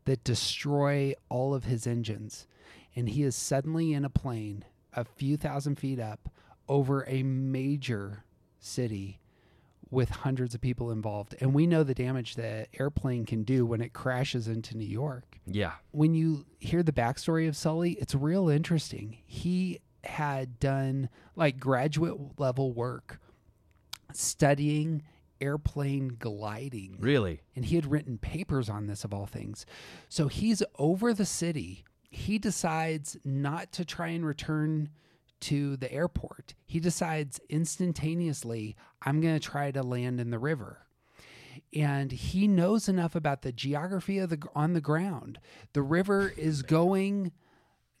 that 0.04 0.24
destroy 0.24 1.14
all 1.28 1.54
of 1.54 1.64
his 1.64 1.86
engines. 1.86 2.46
And 2.96 3.08
he 3.08 3.22
is 3.22 3.34
suddenly 3.34 3.92
in 3.92 4.04
a 4.04 4.10
plane 4.10 4.64
a 4.92 5.04
few 5.04 5.36
thousand 5.36 5.76
feet 5.76 5.98
up 5.98 6.28
over 6.68 7.04
a 7.08 7.22
major 7.22 8.24
city 8.60 9.20
with 9.90 10.08
hundreds 10.08 10.54
of 10.54 10.60
people 10.60 10.90
involved. 10.90 11.34
And 11.40 11.54
we 11.54 11.66
know 11.66 11.82
the 11.82 11.94
damage 11.94 12.34
that 12.36 12.68
airplane 12.78 13.26
can 13.26 13.44
do 13.44 13.64
when 13.64 13.80
it 13.80 13.92
crashes 13.92 14.48
into 14.48 14.76
New 14.76 14.86
York. 14.86 15.38
Yeah. 15.46 15.72
When 15.92 16.14
you 16.14 16.46
hear 16.58 16.82
the 16.82 16.92
backstory 16.92 17.48
of 17.48 17.56
Sully, 17.56 17.92
it's 17.92 18.14
real 18.14 18.48
interesting. 18.48 19.18
He 19.24 19.80
had 20.02 20.58
done 20.58 21.08
like 21.36 21.58
graduate 21.58 22.38
level 22.38 22.72
work 22.72 23.20
studying 24.12 25.02
airplane 25.44 26.16
gliding. 26.18 26.96
Really? 26.98 27.40
And 27.54 27.64
he 27.64 27.76
had 27.76 27.86
written 27.86 28.18
papers 28.18 28.68
on 28.68 28.86
this, 28.86 29.04
of 29.04 29.12
all 29.12 29.26
things. 29.26 29.66
So 30.08 30.28
he's 30.28 30.62
over 30.78 31.12
the 31.12 31.26
city. 31.26 31.84
He 32.10 32.38
decides 32.38 33.16
not 33.24 33.72
to 33.72 33.84
try 33.84 34.08
and 34.08 34.24
return 34.24 34.88
to 35.40 35.76
the 35.76 35.92
airport. 35.92 36.54
He 36.64 36.80
decides 36.80 37.40
instantaneously, 37.50 38.76
I'm 39.02 39.20
going 39.20 39.38
to 39.38 39.46
try 39.46 39.70
to 39.70 39.82
land 39.82 40.20
in 40.20 40.30
the 40.30 40.38
river. 40.38 40.86
And 41.74 42.10
he 42.10 42.48
knows 42.48 42.88
enough 42.88 43.14
about 43.14 43.42
the 43.42 43.52
geography 43.52 44.18
of 44.18 44.30
the 44.30 44.42
on 44.54 44.72
the 44.72 44.80
ground. 44.80 45.38
The 45.72 45.82
river 45.82 46.32
is 46.36 46.62
going 46.62 47.32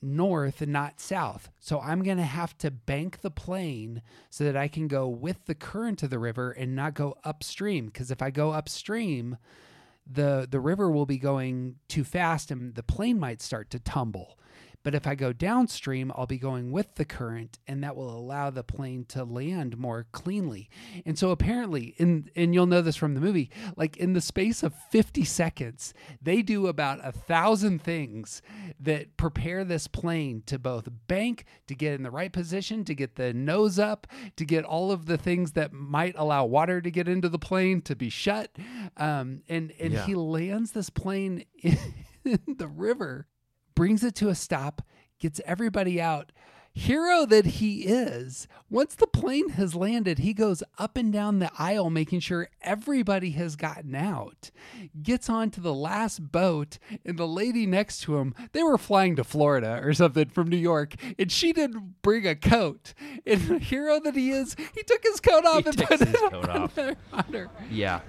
north 0.04 0.60
and 0.60 0.72
not 0.72 1.00
south. 1.00 1.50
So 1.58 1.80
I'm 1.80 2.02
going 2.02 2.18
to 2.18 2.22
have 2.24 2.56
to 2.58 2.70
bank 2.70 3.20
the 3.22 3.30
plane 3.30 4.02
so 4.30 4.44
that 4.44 4.56
I 4.56 4.68
can 4.68 4.86
go 4.86 5.08
with 5.08 5.46
the 5.46 5.54
current 5.54 6.02
of 6.02 6.10
the 6.10 6.18
river 6.18 6.52
and 6.52 6.76
not 6.76 6.94
go 6.94 7.16
upstream 7.24 7.86
because 7.86 8.10
if 8.10 8.22
I 8.22 8.30
go 8.30 8.52
upstream, 8.52 9.38
the 10.06 10.46
the 10.48 10.60
river 10.60 10.90
will 10.90 11.06
be 11.06 11.18
going 11.18 11.76
too 11.88 12.04
fast 12.04 12.50
and 12.50 12.74
the 12.74 12.82
plane 12.82 13.18
might 13.18 13.40
start 13.40 13.70
to 13.70 13.78
tumble. 13.78 14.38
But 14.84 14.94
if 14.94 15.06
I 15.06 15.16
go 15.16 15.32
downstream, 15.32 16.12
I'll 16.14 16.26
be 16.26 16.38
going 16.38 16.70
with 16.70 16.94
the 16.94 17.04
current 17.04 17.58
and 17.66 17.82
that 17.82 17.96
will 17.96 18.16
allow 18.16 18.50
the 18.50 18.62
plane 18.62 19.04
to 19.08 19.24
land 19.24 19.76
more 19.76 20.06
cleanly. 20.12 20.68
And 21.04 21.18
so 21.18 21.30
apparently 21.30 21.94
in 21.98 22.30
and 22.36 22.54
you'll 22.54 22.66
know 22.66 22.82
this 22.82 22.94
from 22.94 23.14
the 23.14 23.20
movie, 23.20 23.50
like 23.76 23.96
in 23.96 24.12
the 24.12 24.20
space 24.20 24.62
of 24.62 24.74
50 24.90 25.24
seconds, 25.24 25.94
they 26.22 26.42
do 26.42 26.66
about 26.68 27.00
a 27.02 27.10
thousand 27.10 27.82
things 27.82 28.42
that 28.78 29.16
prepare 29.16 29.64
this 29.64 29.88
plane 29.88 30.42
to 30.46 30.58
both 30.58 30.88
bank, 31.08 31.44
to 31.66 31.74
get 31.74 31.94
in 31.94 32.02
the 32.02 32.10
right 32.10 32.32
position, 32.32 32.84
to 32.84 32.94
get 32.94 33.16
the 33.16 33.32
nose 33.32 33.78
up, 33.78 34.06
to 34.36 34.44
get 34.44 34.64
all 34.64 34.92
of 34.92 35.06
the 35.06 35.16
things 35.16 35.52
that 35.52 35.72
might 35.72 36.14
allow 36.16 36.44
water 36.44 36.80
to 36.80 36.90
get 36.90 37.08
into 37.08 37.28
the 37.28 37.38
plane 37.38 37.80
to 37.82 37.96
be 37.96 38.10
shut. 38.10 38.50
Um, 38.98 39.42
and 39.48 39.72
and 39.80 39.94
Yeah. 39.94 40.04
he 40.06 40.14
lands 40.14 40.72
this 40.72 40.90
plane 40.90 41.44
in 41.62 42.38
the 42.58 42.68
river, 42.68 43.26
brings 43.74 44.02
it 44.04 44.14
to 44.16 44.28
a 44.28 44.34
stop, 44.34 44.82
gets 45.18 45.40
everybody 45.46 46.00
out. 46.00 46.32
Hero 46.76 47.24
that 47.26 47.46
he 47.46 47.82
is, 47.82 48.48
once 48.68 48.96
the 48.96 49.06
plane 49.06 49.50
has 49.50 49.76
landed, 49.76 50.18
he 50.18 50.32
goes 50.34 50.60
up 50.76 50.96
and 50.96 51.12
down 51.12 51.38
the 51.38 51.52
aisle 51.56 51.88
making 51.88 52.18
sure 52.18 52.48
everybody 52.62 53.30
has 53.30 53.54
gotten 53.54 53.94
out. 53.94 54.50
Gets 55.00 55.30
onto 55.30 55.60
the 55.60 55.72
last 55.72 56.32
boat, 56.32 56.78
and 57.04 57.16
the 57.16 57.28
lady 57.28 57.64
next 57.64 58.00
to 58.02 58.16
him, 58.18 58.34
they 58.50 58.64
were 58.64 58.76
flying 58.76 59.14
to 59.14 59.22
Florida 59.22 59.78
or 59.84 59.94
something 59.94 60.28
from 60.30 60.48
New 60.48 60.56
York, 60.56 60.96
and 61.16 61.30
she 61.30 61.52
didn't 61.52 62.02
bring 62.02 62.26
a 62.26 62.34
coat. 62.34 62.92
And 63.24 63.40
the 63.42 63.58
hero 63.60 64.00
that 64.00 64.16
he 64.16 64.30
is, 64.32 64.56
he 64.74 64.82
took 64.82 65.04
his 65.04 65.20
coat 65.20 65.44
off 65.44 65.62
He 65.62 65.68
and 65.68 65.78
put 65.78 66.00
his 66.00 66.08
it 66.12 66.16
coat 66.32 66.48
on 66.48 66.62
off. 66.62 66.74
her- 66.74 66.96
on 67.12 67.24
her. 67.32 67.50
Yeah. 67.70 68.00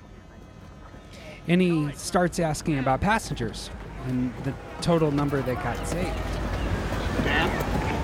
And 1.47 1.61
he 1.61 1.91
starts 1.91 2.39
asking 2.39 2.79
about 2.79 2.99
passengers 3.01 3.69
and 4.07 4.33
the 4.43 4.53
total 4.81 5.11
number 5.11 5.41
that 5.41 5.55
got 5.63 5.75
saved. 5.87 6.15
Dan, 7.23 7.49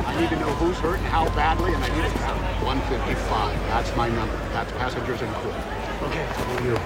I 0.05 0.19
need 0.19 0.29
to 0.29 0.39
know 0.39 0.49
who's 0.55 0.77
hurt 0.77 0.97
and 0.97 1.07
how 1.07 1.25
badly, 1.35 1.73
and 1.73 1.83
I 1.83 1.89
need 1.89 2.05
it 2.05 2.15
now. 2.15 2.35
155. 2.65 3.59
That's 3.67 3.95
my 3.95 4.09
number. 4.09 4.35
That's 4.49 4.71
passengers 4.73 5.21
and 5.21 5.33
crew. 5.35 5.51
Okay. 6.07 6.25
Who 6.25 6.57
are 6.57 6.71
you? 6.71 6.77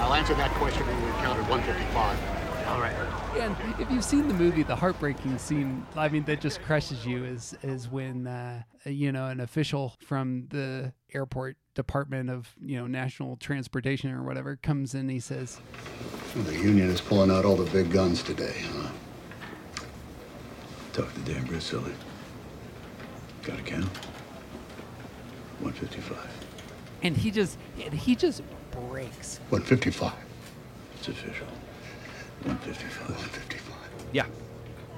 I'll 0.00 0.14
answer 0.14 0.34
that 0.34 0.50
question 0.52 0.86
when 0.86 1.04
we 1.04 1.10
counted 1.22 1.48
155. 1.48 2.40
All 2.68 2.80
right. 2.80 2.94
And 3.38 3.56
if 3.80 3.90
you've 3.90 4.04
seen 4.04 4.28
the 4.28 4.34
movie, 4.34 4.62
the 4.62 4.76
heartbreaking 4.76 5.38
scene, 5.38 5.86
I 5.96 6.08
mean, 6.08 6.24
that 6.24 6.40
just 6.40 6.62
crushes 6.62 7.04
you 7.04 7.24
is 7.24 7.56
is 7.62 7.88
when 7.88 8.26
uh, 8.26 8.62
you 8.84 9.12
know 9.12 9.26
an 9.26 9.40
official 9.40 9.94
from 10.00 10.46
the 10.50 10.92
airport 11.12 11.56
department 11.74 12.30
of 12.30 12.54
you 12.60 12.76
know 12.76 12.86
national 12.86 13.36
transportation 13.36 14.10
or 14.10 14.22
whatever 14.22 14.56
comes 14.56 14.94
in. 14.94 15.08
He 15.08 15.20
says, 15.20 15.60
The 16.34 16.54
union 16.54 16.88
is 16.90 17.00
pulling 17.00 17.30
out 17.30 17.44
all 17.44 17.56
the 17.56 17.70
big 17.70 17.90
guns 17.92 18.22
today, 18.22 18.54
huh? 18.72 18.88
Talk 20.92 21.12
to 21.14 21.20
Dan 21.20 21.46
Brissilli. 21.46 21.94
Got 23.42 23.58
a 23.60 23.62
count? 23.62 23.84
155. 25.60 26.18
and 27.02 27.16
he 27.16 27.30
just 27.30 27.58
he 27.76 28.14
just 28.16 28.42
breaks. 28.70 29.38
155. 29.50 30.12
It's 30.98 31.08
official. 31.08 31.46
155. 32.44 33.08
155. 33.10 33.76
Yeah. 34.12 34.26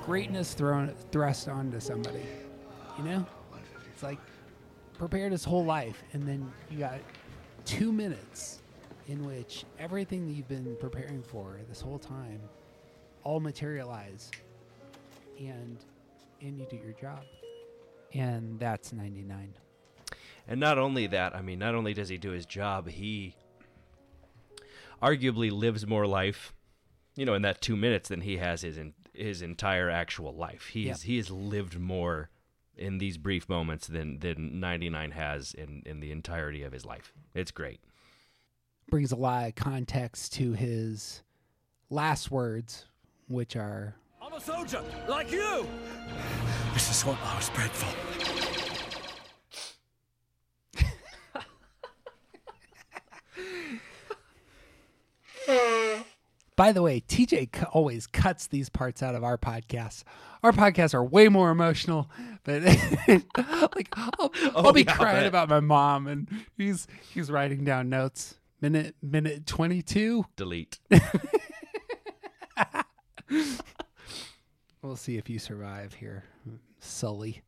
greatness 0.04 0.54
thrown 0.54 0.94
thrust 1.10 1.48
onto 1.48 1.80
somebody. 1.80 2.22
You 2.98 3.04
know, 3.04 3.26
it's 3.92 4.02
like 4.02 4.18
prepared 5.02 5.32
his 5.32 5.42
whole 5.44 5.64
life, 5.64 6.04
and 6.12 6.22
then 6.28 6.48
you 6.70 6.78
got 6.78 7.00
two 7.64 7.90
minutes 7.90 8.60
in 9.08 9.26
which 9.26 9.64
everything 9.76 10.28
that 10.28 10.32
you've 10.32 10.46
been 10.46 10.76
preparing 10.78 11.24
for 11.24 11.58
this 11.68 11.80
whole 11.80 11.98
time 11.98 12.40
all 13.24 13.40
materialize, 13.40 14.30
and 15.40 15.76
and 16.40 16.56
you 16.56 16.64
do 16.70 16.76
your 16.76 16.92
job, 16.92 17.24
and 18.14 18.60
that's 18.60 18.92
ninety 18.92 19.24
nine. 19.24 19.52
And 20.46 20.60
not 20.60 20.78
only 20.78 21.08
that, 21.08 21.34
I 21.34 21.42
mean, 21.42 21.58
not 21.58 21.74
only 21.74 21.94
does 21.94 22.08
he 22.08 22.16
do 22.16 22.30
his 22.30 22.46
job, 22.46 22.88
he 22.88 23.34
arguably 25.02 25.50
lives 25.50 25.84
more 25.84 26.06
life, 26.06 26.54
you 27.16 27.26
know, 27.26 27.34
in 27.34 27.42
that 27.42 27.60
two 27.60 27.76
minutes 27.76 28.08
than 28.08 28.20
he 28.20 28.36
has 28.36 28.62
his 28.62 28.78
in, 28.78 28.94
his 29.12 29.42
entire 29.42 29.90
actual 29.90 30.32
life. 30.32 30.68
He's 30.68 30.86
Yeah. 30.86 30.94
he 31.08 31.16
has 31.16 31.28
lived 31.28 31.76
more 31.76 32.30
in 32.76 32.98
these 32.98 33.18
brief 33.18 33.48
moments 33.48 33.86
than 33.86 34.18
than 34.18 34.60
99 34.60 35.10
has 35.12 35.54
in 35.54 35.82
in 35.86 36.00
the 36.00 36.10
entirety 36.10 36.62
of 36.62 36.72
his 36.72 36.84
life. 36.84 37.12
It's 37.34 37.50
great. 37.50 37.80
Brings 38.90 39.12
a 39.12 39.16
lot 39.16 39.48
of 39.48 39.54
context 39.54 40.32
to 40.34 40.52
his 40.52 41.22
last 41.90 42.30
words, 42.30 42.86
which 43.28 43.56
are 43.56 43.94
I'm 44.20 44.32
a 44.32 44.40
soldier, 44.40 44.82
like 45.08 45.30
you! 45.30 45.66
This 46.74 46.90
is 46.90 47.04
what 47.04 47.18
I 47.22 47.36
was 47.36 47.50
bred 47.50 47.70
for. 47.70 48.41
By 56.54 56.72
the 56.72 56.82
way, 56.82 57.00
TJ 57.00 57.68
always 57.72 58.06
cuts 58.06 58.46
these 58.46 58.68
parts 58.68 59.02
out 59.02 59.14
of 59.14 59.24
our 59.24 59.38
podcasts. 59.38 60.04
Our 60.42 60.52
podcasts 60.52 60.92
are 60.94 61.02
way 61.04 61.28
more 61.28 61.50
emotional, 61.50 62.10
but 62.44 62.62
like 63.06 63.88
I'll, 63.96 64.10
oh, 64.18 64.30
I'll 64.54 64.66
Oh, 64.68 64.72
be 64.72 64.82
yeah, 64.82 64.94
crying 64.94 65.26
about 65.26 65.48
my 65.48 65.60
mom, 65.60 66.06
and 66.06 66.28
he's 66.56 66.86
he's 67.14 67.30
writing 67.30 67.64
down 67.64 67.88
notes. 67.88 68.34
Minute 68.60 68.94
minute 69.02 69.46
twenty 69.46 69.82
two. 69.82 70.26
Delete. 70.36 70.78
We'll 74.82 74.96
see 74.96 75.16
if 75.16 75.30
you 75.30 75.38
survive 75.38 75.94
here, 75.94 76.24
Sully. 76.80 77.42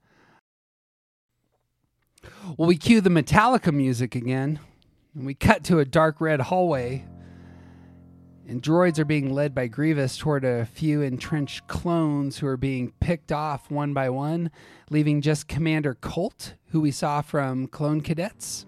Well, 2.56 2.68
we 2.68 2.76
cue 2.76 3.00
the 3.00 3.10
Metallica 3.10 3.72
music 3.74 4.14
again, 4.14 4.60
and 5.16 5.26
we 5.26 5.34
cut 5.34 5.64
to 5.64 5.80
a 5.80 5.84
dark 5.84 6.20
red 6.20 6.40
hallway. 6.42 7.04
And 8.46 8.62
droids 8.62 8.98
are 8.98 9.04
being 9.04 9.32
led 9.32 9.54
by 9.54 9.68
Grievous 9.68 10.18
toward 10.18 10.44
a 10.44 10.66
few 10.66 11.00
entrenched 11.00 11.66
clones 11.66 12.38
who 12.38 12.46
are 12.46 12.58
being 12.58 12.92
picked 13.00 13.32
off 13.32 13.70
one 13.70 13.94
by 13.94 14.10
one, 14.10 14.50
leaving 14.90 15.22
just 15.22 15.48
Commander 15.48 15.94
Colt, 15.94 16.54
who 16.68 16.80
we 16.80 16.90
saw 16.90 17.22
from 17.22 17.66
Clone 17.66 18.02
Cadets. 18.02 18.66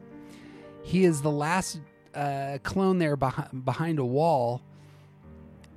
He 0.83 1.05
is 1.05 1.21
the 1.21 1.31
last 1.31 1.81
uh, 2.15 2.59
clone 2.63 2.99
there 2.99 3.17
behind, 3.17 3.65
behind 3.65 3.99
a 3.99 4.05
wall 4.05 4.63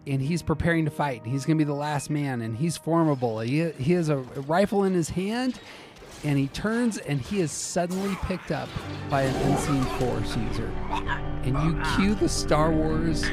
and 0.07 0.21
he's 0.21 0.41
preparing 0.41 0.85
to 0.85 0.91
fight. 0.91 1.26
He's 1.26 1.45
going 1.45 1.57
to 1.57 1.63
be 1.63 1.67
the 1.67 1.73
last 1.73 2.09
man, 2.09 2.41
and 2.41 2.57
he's 2.57 2.77
formidable. 2.77 3.39
He, 3.41 3.69
he 3.71 3.93
has 3.93 4.09
a 4.09 4.17
rifle 4.17 4.84
in 4.85 4.93
his 4.93 5.09
hand, 5.09 5.59
and 6.23 6.38
he 6.38 6.47
turns, 6.47 6.97
and 6.97 7.21
he 7.21 7.41
is 7.41 7.51
suddenly 7.51 8.15
picked 8.23 8.51
up 8.51 8.69
by 9.09 9.21
an 9.21 9.35
unseen 9.51 9.84
force 9.99 10.35
user. 10.35 10.71
And 11.43 11.55
you 11.63 11.81
cue 11.95 12.15
the 12.15 12.30
Star 12.30 12.71
Wars 12.71 13.23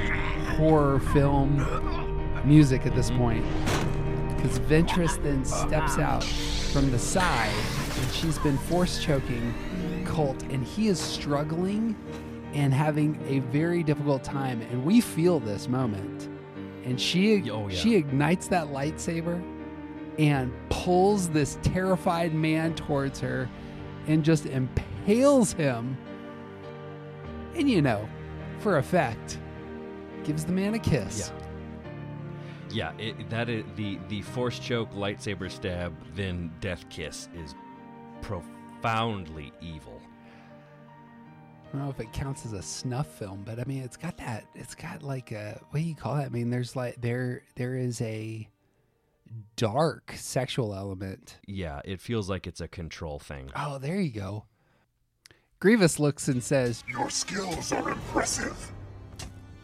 horror 0.57 1.01
film 1.01 1.65
music 2.45 2.87
at 2.87 2.95
this 2.95 3.11
point. 3.11 3.45
Because 4.37 4.59
Ventress 4.61 5.21
then 5.23 5.45
steps 5.45 5.99
out 5.99 6.25
from 6.25 6.91
the 6.91 6.99
side, 6.99 7.53
and 7.99 8.11
she's 8.13 8.39
been 8.39 8.59
force 8.59 9.03
choking 9.03 9.55
Colt, 10.05 10.43
and 10.51 10.65
he 10.65 10.89
is 10.89 11.01
struggling 11.01 11.97
and 12.55 12.73
having 12.73 13.21
a 13.27 13.41
very 13.51 13.83
difficult 13.83 14.23
time. 14.23 14.61
And 14.71 14.85
we 14.85 15.01
feel 15.01 15.41
this 15.41 15.69
moment 15.69 16.29
and 16.87 17.01
she 17.01 17.51
Oh, 17.51 17.69
yeah. 17.69 17.75
she 17.77 17.97
ignites 17.97 18.49
that 18.49 18.69
lightsaber 18.69 19.43
and 20.19 20.53
pulls 20.71 21.29
this 21.29 21.59
terrified 21.63 22.33
man 22.33 22.75
towards 22.75 23.21
her 23.21 23.51
and 24.07 24.25
just 24.25 24.47
impales 24.47 25.53
him 25.53 25.99
and 27.55 27.69
you 27.69 27.83
know 27.83 28.09
for 28.61 28.79
effect 28.79 29.39
gives 30.27 30.45
the 30.45 30.53
man 30.53 30.75
a 30.75 30.79
kiss 30.79 31.31
Yeah, 32.71 32.93
it, 32.99 33.31
that 33.31 33.49
is 33.49 33.65
the 33.77 33.99
the 34.09 34.23
force 34.23 34.59
choke 34.59 34.93
lightsaber 34.93 35.51
stab 35.51 35.95
then 36.15 36.53
death 36.61 36.85
kiss 36.91 37.29
is 37.35 37.55
profoundly 38.21 39.53
evil. 39.61 40.01
I 41.69 41.73
don't 41.73 41.83
know 41.85 41.91
if 41.91 42.01
it 42.01 42.13
counts 42.13 42.45
as 42.47 42.53
a 42.53 42.63
snuff 42.63 43.07
film, 43.07 43.43
but 43.45 43.59
I 43.59 43.65
mean, 43.65 43.83
it's 43.83 43.97
got 43.97 44.17
that. 44.19 44.47
It's 44.55 44.75
got 44.75 45.03
like 45.03 45.33
a 45.33 45.61
what 45.71 45.81
do 45.81 45.87
you 45.87 45.95
call 45.95 46.17
it? 46.17 46.25
I 46.25 46.29
mean, 46.29 46.51
there's 46.51 46.75
like 46.75 47.01
there 47.01 47.43
there 47.55 47.77
is 47.77 48.01
a 48.01 48.49
dark 49.57 50.15
sexual 50.17 50.75
element. 50.75 51.39
Yeah, 51.47 51.81
it 51.85 52.01
feels 52.01 52.29
like 52.31 52.47
it's 52.47 52.61
a 52.61 52.69
control 52.69 53.19
thing. 53.19 53.51
Oh, 53.57 53.79
there 53.79 54.01
you 54.01 54.11
go. 54.11 54.45
Grievous 55.59 55.99
looks 55.99 56.29
and 56.29 56.43
says, 56.43 56.85
Your 56.89 57.11
skills 57.11 57.73
are 57.73 57.91
impressive. 57.91 58.73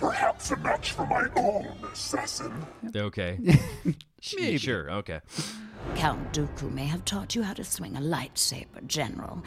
Perhaps 0.02 0.50
a 0.50 0.56
match 0.56 0.90
for 0.90 1.06
my 1.06 1.28
own 1.36 1.72
assassin. 1.92 2.52
Okay. 2.96 3.38
Maybe. 4.36 4.58
Sure, 4.58 4.90
okay. 4.90 5.20
Count 5.94 6.32
Dooku 6.32 6.72
may 6.72 6.86
have 6.86 7.04
taught 7.04 7.36
you 7.36 7.44
how 7.44 7.52
to 7.52 7.62
swing 7.62 7.94
a 7.94 8.00
lightsaber, 8.00 8.84
General, 8.88 9.44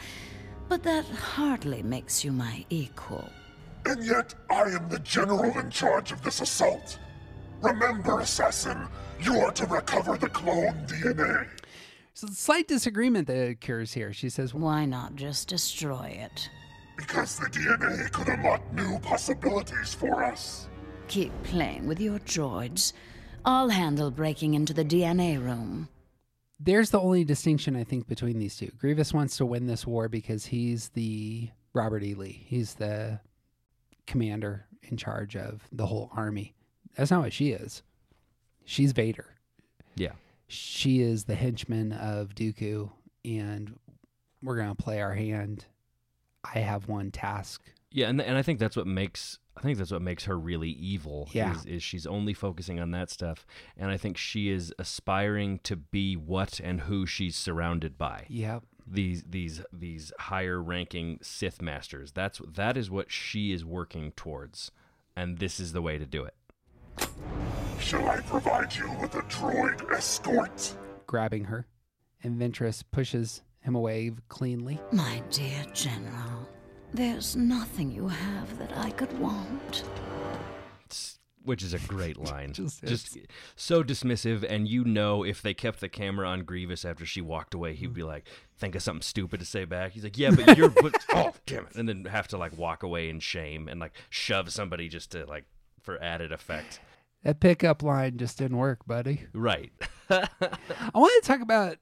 but 0.70 0.82
that 0.82 1.04
hardly 1.10 1.82
makes 1.82 2.24
you 2.24 2.32
my 2.32 2.64
equal. 2.70 3.28
And 3.84 4.02
yet, 4.02 4.34
I 4.48 4.62
am 4.62 4.88
the 4.88 4.98
general 5.00 5.58
in 5.58 5.68
charge 5.68 6.10
of 6.10 6.22
this 6.22 6.40
assault. 6.40 6.98
Remember, 7.60 8.20
assassin, 8.20 8.88
you 9.20 9.36
are 9.36 9.52
to 9.52 9.66
recover 9.66 10.16
the 10.16 10.30
clone 10.30 10.86
DNA. 10.86 11.48
So, 12.14 12.28
slight 12.28 12.66
disagreement 12.66 13.26
that 13.26 13.46
occurs 13.46 13.92
here. 13.92 14.14
She 14.14 14.30
says, 14.30 14.54
Why 14.54 14.86
not 14.86 15.16
just 15.16 15.48
destroy 15.48 16.18
it? 16.18 16.48
Because 16.96 17.38
the 17.38 17.46
DNA 17.46 18.10
could 18.12 18.28
unlock 18.28 18.62
new 18.72 18.98
possibilities 19.00 19.94
for 19.94 20.24
us. 20.24 20.68
Keep 21.08 21.32
playing 21.44 21.86
with 21.86 22.00
your 22.00 22.18
droids. 22.20 22.92
I'll 23.44 23.68
handle 23.68 24.10
breaking 24.10 24.54
into 24.54 24.72
the 24.72 24.84
DNA 24.84 25.42
room. 25.42 25.88
There's 26.58 26.90
the 26.90 27.00
only 27.00 27.24
distinction 27.24 27.76
I 27.76 27.84
think 27.84 28.08
between 28.08 28.38
these 28.38 28.56
two. 28.56 28.70
Grievous 28.78 29.12
wants 29.12 29.36
to 29.36 29.46
win 29.46 29.66
this 29.66 29.86
war 29.86 30.08
because 30.08 30.46
he's 30.46 30.88
the 30.90 31.50
Robert 31.74 32.02
E. 32.02 32.14
Lee. 32.14 32.44
He's 32.46 32.74
the 32.74 33.20
commander 34.06 34.66
in 34.82 34.96
charge 34.96 35.36
of 35.36 35.68
the 35.70 35.86
whole 35.86 36.10
army. 36.16 36.54
That's 36.96 37.10
not 37.10 37.22
what 37.22 37.32
she 37.32 37.50
is. 37.50 37.82
She's 38.64 38.92
Vader. 38.92 39.34
Yeah. 39.96 40.12
She 40.48 41.02
is 41.02 41.24
the 41.24 41.34
henchman 41.34 41.92
of 41.92 42.34
Dooku, 42.34 42.90
and 43.24 43.78
we're 44.42 44.56
gonna 44.56 44.74
play 44.74 45.00
our 45.00 45.14
hand. 45.14 45.66
I 46.54 46.60
have 46.60 46.88
one 46.88 47.10
task. 47.10 47.62
Yeah, 47.90 48.08
and 48.08 48.20
and 48.20 48.36
I 48.36 48.42
think 48.42 48.58
that's 48.58 48.76
what 48.76 48.86
makes 48.86 49.38
I 49.56 49.62
think 49.62 49.78
that's 49.78 49.90
what 49.90 50.02
makes 50.02 50.24
her 50.24 50.38
really 50.38 50.70
evil. 50.70 51.28
Yeah. 51.32 51.54
is, 51.54 51.64
is 51.64 51.82
she's 51.82 52.06
only 52.06 52.34
focusing 52.34 52.78
on 52.78 52.90
that 52.90 53.10
stuff, 53.10 53.46
and 53.76 53.90
I 53.90 53.96
think 53.96 54.18
she 54.18 54.50
is 54.50 54.72
aspiring 54.78 55.60
to 55.64 55.76
be 55.76 56.14
what 56.14 56.60
and 56.60 56.82
who 56.82 57.06
she's 57.06 57.36
surrounded 57.36 57.96
by. 57.96 58.26
Yep. 58.28 58.64
These 58.86 59.24
these 59.26 59.62
these 59.72 60.12
higher 60.20 60.62
ranking 60.62 61.18
Sith 61.22 61.62
masters. 61.62 62.12
That's 62.12 62.40
that 62.46 62.76
is 62.76 62.90
what 62.90 63.10
she 63.10 63.52
is 63.52 63.64
working 63.64 64.12
towards, 64.12 64.70
and 65.16 65.38
this 65.38 65.58
is 65.58 65.72
the 65.72 65.82
way 65.82 65.98
to 65.98 66.06
do 66.06 66.24
it. 66.24 66.34
Shall 67.80 68.08
I 68.08 68.20
provide 68.20 68.74
you 68.74 68.90
with 69.00 69.14
a 69.14 69.22
droid 69.22 69.90
escort? 69.92 70.76
Grabbing 71.06 71.44
her, 71.44 71.66
and 72.22 72.40
Ventress 72.40 72.82
pushes 72.90 73.42
him 73.66 73.74
away 73.74 74.12
cleanly. 74.28 74.80
My 74.92 75.22
dear 75.30 75.64
General, 75.74 76.48
there's 76.94 77.34
nothing 77.36 77.90
you 77.90 78.08
have 78.08 78.58
that 78.58 78.72
I 78.76 78.90
could 78.90 79.12
want. 79.18 79.82
Which 81.44 81.62
is 81.62 81.74
a 81.74 81.78
great 81.78 82.16
line. 82.30 82.52
Just- 82.52 82.82
Just 82.84 83.18
so 83.54 83.84
dismissive, 83.84 84.44
and 84.48 84.66
you 84.66 84.84
know 84.84 85.22
if 85.24 85.42
they 85.42 85.54
kept 85.54 85.80
the 85.80 85.88
camera 85.88 86.26
on 86.28 86.40
Grievous 86.44 86.84
after 86.84 87.06
she 87.06 87.20
walked 87.20 87.54
away, 87.54 87.74
he'd 87.74 87.94
be 87.94 88.02
like, 88.02 88.26
"Think 88.56 88.74
of 88.74 88.82
something 88.82 89.02
stupid 89.02 89.38
to 89.40 89.46
say 89.46 89.64
back." 89.64 89.92
He's 89.92 90.02
like, 90.02 90.18
"Yeah, 90.18 90.30
but 90.32 90.56
you're 90.58 90.68
but, 90.82 90.96
oh 91.12 91.34
damn 91.46 91.66
it," 91.66 91.76
and 91.76 91.88
then 91.88 92.04
have 92.06 92.26
to 92.28 92.36
like 92.36 92.58
walk 92.58 92.82
away 92.82 93.08
in 93.08 93.20
shame 93.20 93.68
and 93.68 93.78
like 93.78 93.92
shove 94.10 94.50
somebody 94.52 94.88
just 94.88 95.12
to 95.12 95.24
like 95.26 95.44
for 95.80 96.02
added 96.02 96.32
effect. 96.32 96.80
That 97.22 97.38
pickup 97.38 97.80
line 97.82 98.18
just 98.18 98.38
didn't 98.38 98.56
work, 98.56 98.84
buddy. 98.86 99.22
Right. 99.32 99.70
I 100.10 100.28
want 100.94 101.22
to 101.22 101.26
talk 101.28 101.40
about. 101.42 101.76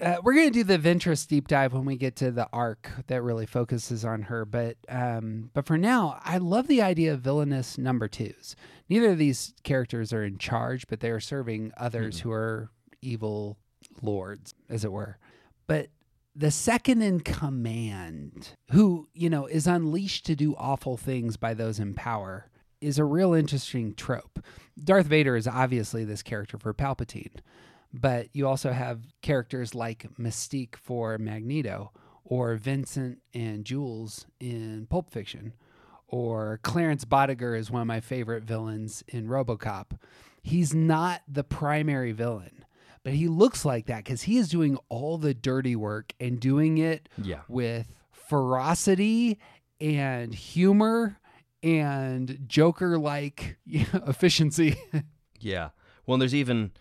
Uh, 0.00 0.16
we're 0.24 0.34
going 0.34 0.48
to 0.48 0.52
do 0.52 0.64
the 0.64 0.78
Ventress 0.78 1.26
deep 1.26 1.46
dive 1.46 1.72
when 1.72 1.84
we 1.84 1.96
get 1.96 2.16
to 2.16 2.32
the 2.32 2.48
arc 2.52 2.90
that 3.06 3.22
really 3.22 3.46
focuses 3.46 4.04
on 4.04 4.22
her. 4.22 4.44
But 4.44 4.76
um, 4.88 5.50
but 5.54 5.66
for 5.66 5.78
now, 5.78 6.20
I 6.24 6.38
love 6.38 6.66
the 6.66 6.82
idea 6.82 7.12
of 7.12 7.20
villainous 7.20 7.78
number 7.78 8.08
twos. 8.08 8.56
Neither 8.88 9.10
of 9.10 9.18
these 9.18 9.54
characters 9.62 10.12
are 10.12 10.24
in 10.24 10.38
charge, 10.38 10.88
but 10.88 11.00
they 11.00 11.10
are 11.10 11.20
serving 11.20 11.72
others 11.76 12.20
who 12.20 12.32
are 12.32 12.70
evil 13.02 13.56
lords, 14.02 14.54
as 14.68 14.84
it 14.84 14.92
were. 14.92 15.18
But 15.66 15.88
the 16.34 16.50
second 16.50 17.02
in 17.02 17.20
command, 17.20 18.50
who, 18.72 19.08
you 19.14 19.30
know, 19.30 19.46
is 19.46 19.66
unleashed 19.66 20.26
to 20.26 20.34
do 20.34 20.56
awful 20.56 20.96
things 20.96 21.36
by 21.36 21.54
those 21.54 21.78
in 21.78 21.94
power, 21.94 22.50
is 22.80 22.98
a 22.98 23.04
real 23.04 23.32
interesting 23.32 23.94
trope. 23.94 24.44
Darth 24.82 25.06
Vader 25.06 25.36
is 25.36 25.46
obviously 25.46 26.04
this 26.04 26.22
character 26.22 26.58
for 26.58 26.74
Palpatine, 26.74 27.36
but 28.00 28.28
you 28.32 28.46
also 28.48 28.72
have 28.72 29.00
characters 29.22 29.74
like 29.74 30.06
Mystique 30.18 30.74
for 30.76 31.16
Magneto, 31.18 31.92
or 32.24 32.56
Vincent 32.56 33.18
and 33.32 33.64
Jules 33.64 34.26
in 34.40 34.86
Pulp 34.90 35.10
Fiction, 35.10 35.52
or 36.08 36.58
Clarence 36.62 37.04
Boddicker 37.04 37.56
is 37.58 37.70
one 37.70 37.82
of 37.82 37.86
my 37.88 38.00
favorite 38.00 38.42
villains 38.44 39.02
in 39.08 39.28
Robocop. 39.28 39.98
He's 40.42 40.74
not 40.74 41.22
the 41.28 41.44
primary 41.44 42.12
villain, 42.12 42.64
but 43.02 43.12
he 43.14 43.28
looks 43.28 43.64
like 43.64 43.86
that 43.86 44.04
because 44.04 44.22
he 44.22 44.36
is 44.38 44.48
doing 44.48 44.76
all 44.88 45.16
the 45.18 45.34
dirty 45.34 45.76
work 45.76 46.12
and 46.18 46.40
doing 46.40 46.78
it 46.78 47.08
Yeah. 47.22 47.40
with 47.48 47.94
ferocity 48.10 49.38
and 49.80 50.34
humor 50.34 51.18
and 51.62 52.38
Joker 52.46 52.98
like 52.98 53.56
efficiency. 53.66 54.76
Yeah. 55.40 55.70
Well, 56.06 56.16
there's 56.16 56.34
even 56.34 56.72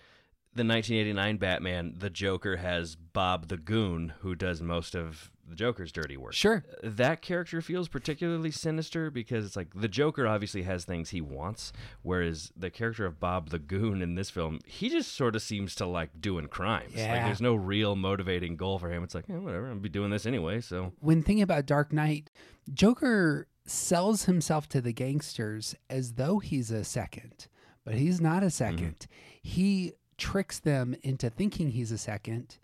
the 0.56 0.64
1989 0.64 1.38
Batman, 1.38 1.96
the 1.98 2.10
Joker 2.10 2.58
has 2.58 2.96
Bob 2.96 3.48
the 3.48 3.58
Goon, 3.58 4.14
who 4.20 4.36
does 4.36 4.62
most 4.62 4.96
of 4.96 5.32
the 5.50 5.56
Joker's 5.56 5.92
dirty 5.92 6.16
work. 6.16 6.34
Sure. 6.34 6.64
That 6.84 7.22
character 7.22 7.62
feels 7.62 7.88
particularly 7.90 8.50
sinister 8.52 9.12
because 9.12 9.46
it's 9.46 9.56
like 9.58 9.68
the 9.76 9.88
Joker 9.90 10.26
obviously 10.26 10.64
has 10.64 10.86
things 10.86 11.10
he 11.10 11.22
wants, 11.22 11.74
whereas 12.02 12.52
the 12.56 12.70
character 12.70 13.06
of 13.06 13.20
Bob 13.20 13.50
the 13.50 13.60
Goon 13.60 14.02
in 14.02 14.16
this 14.16 14.30
film, 14.30 14.60
he 14.66 14.90
just 14.90 15.14
sort 15.14 15.36
of 15.36 15.42
seems 15.42 15.76
to 15.76 15.86
like 15.86 16.22
doing 16.22 16.48
crimes. 16.48 16.92
Like 16.96 16.98
Yeah. 17.00 17.26
there's 17.26 17.42
no 17.42 17.56
real 17.56 17.96
motivating 17.96 18.56
goal 18.56 18.80
for 18.80 18.90
him. 18.90 19.04
It's 19.04 19.14
like, 19.16 19.30
eh, 19.30 19.34
whatever, 19.38 19.70
I'm 19.70 19.80
be 19.80 19.90
doing 19.90 20.12
this 20.12 20.26
anyway, 20.26 20.62
so 20.62 20.94
when 21.00 21.22
thinking 21.24 21.42
about 21.44 21.66
Dark 21.66 21.92
Knight, 21.92 22.30
Joker 22.74 23.48
sells 23.66 24.26
himself 24.26 24.68
to 24.70 24.82
the 24.82 24.94
gangsters 24.94 25.76
as 25.90 26.14
though 26.14 26.40
he's 26.40 26.72
a 26.72 26.84
second, 26.84 27.48
but 27.84 27.96
he's 27.96 28.22
not 28.22 28.44
a 28.44 28.48
2nd 28.48 29.08
He 29.42 29.94
tricks 30.18 30.60
them 30.60 30.96
into 31.02 31.30
thinking 31.30 31.70
he's 31.70 31.92
a 31.92 31.98
second, 31.98 32.58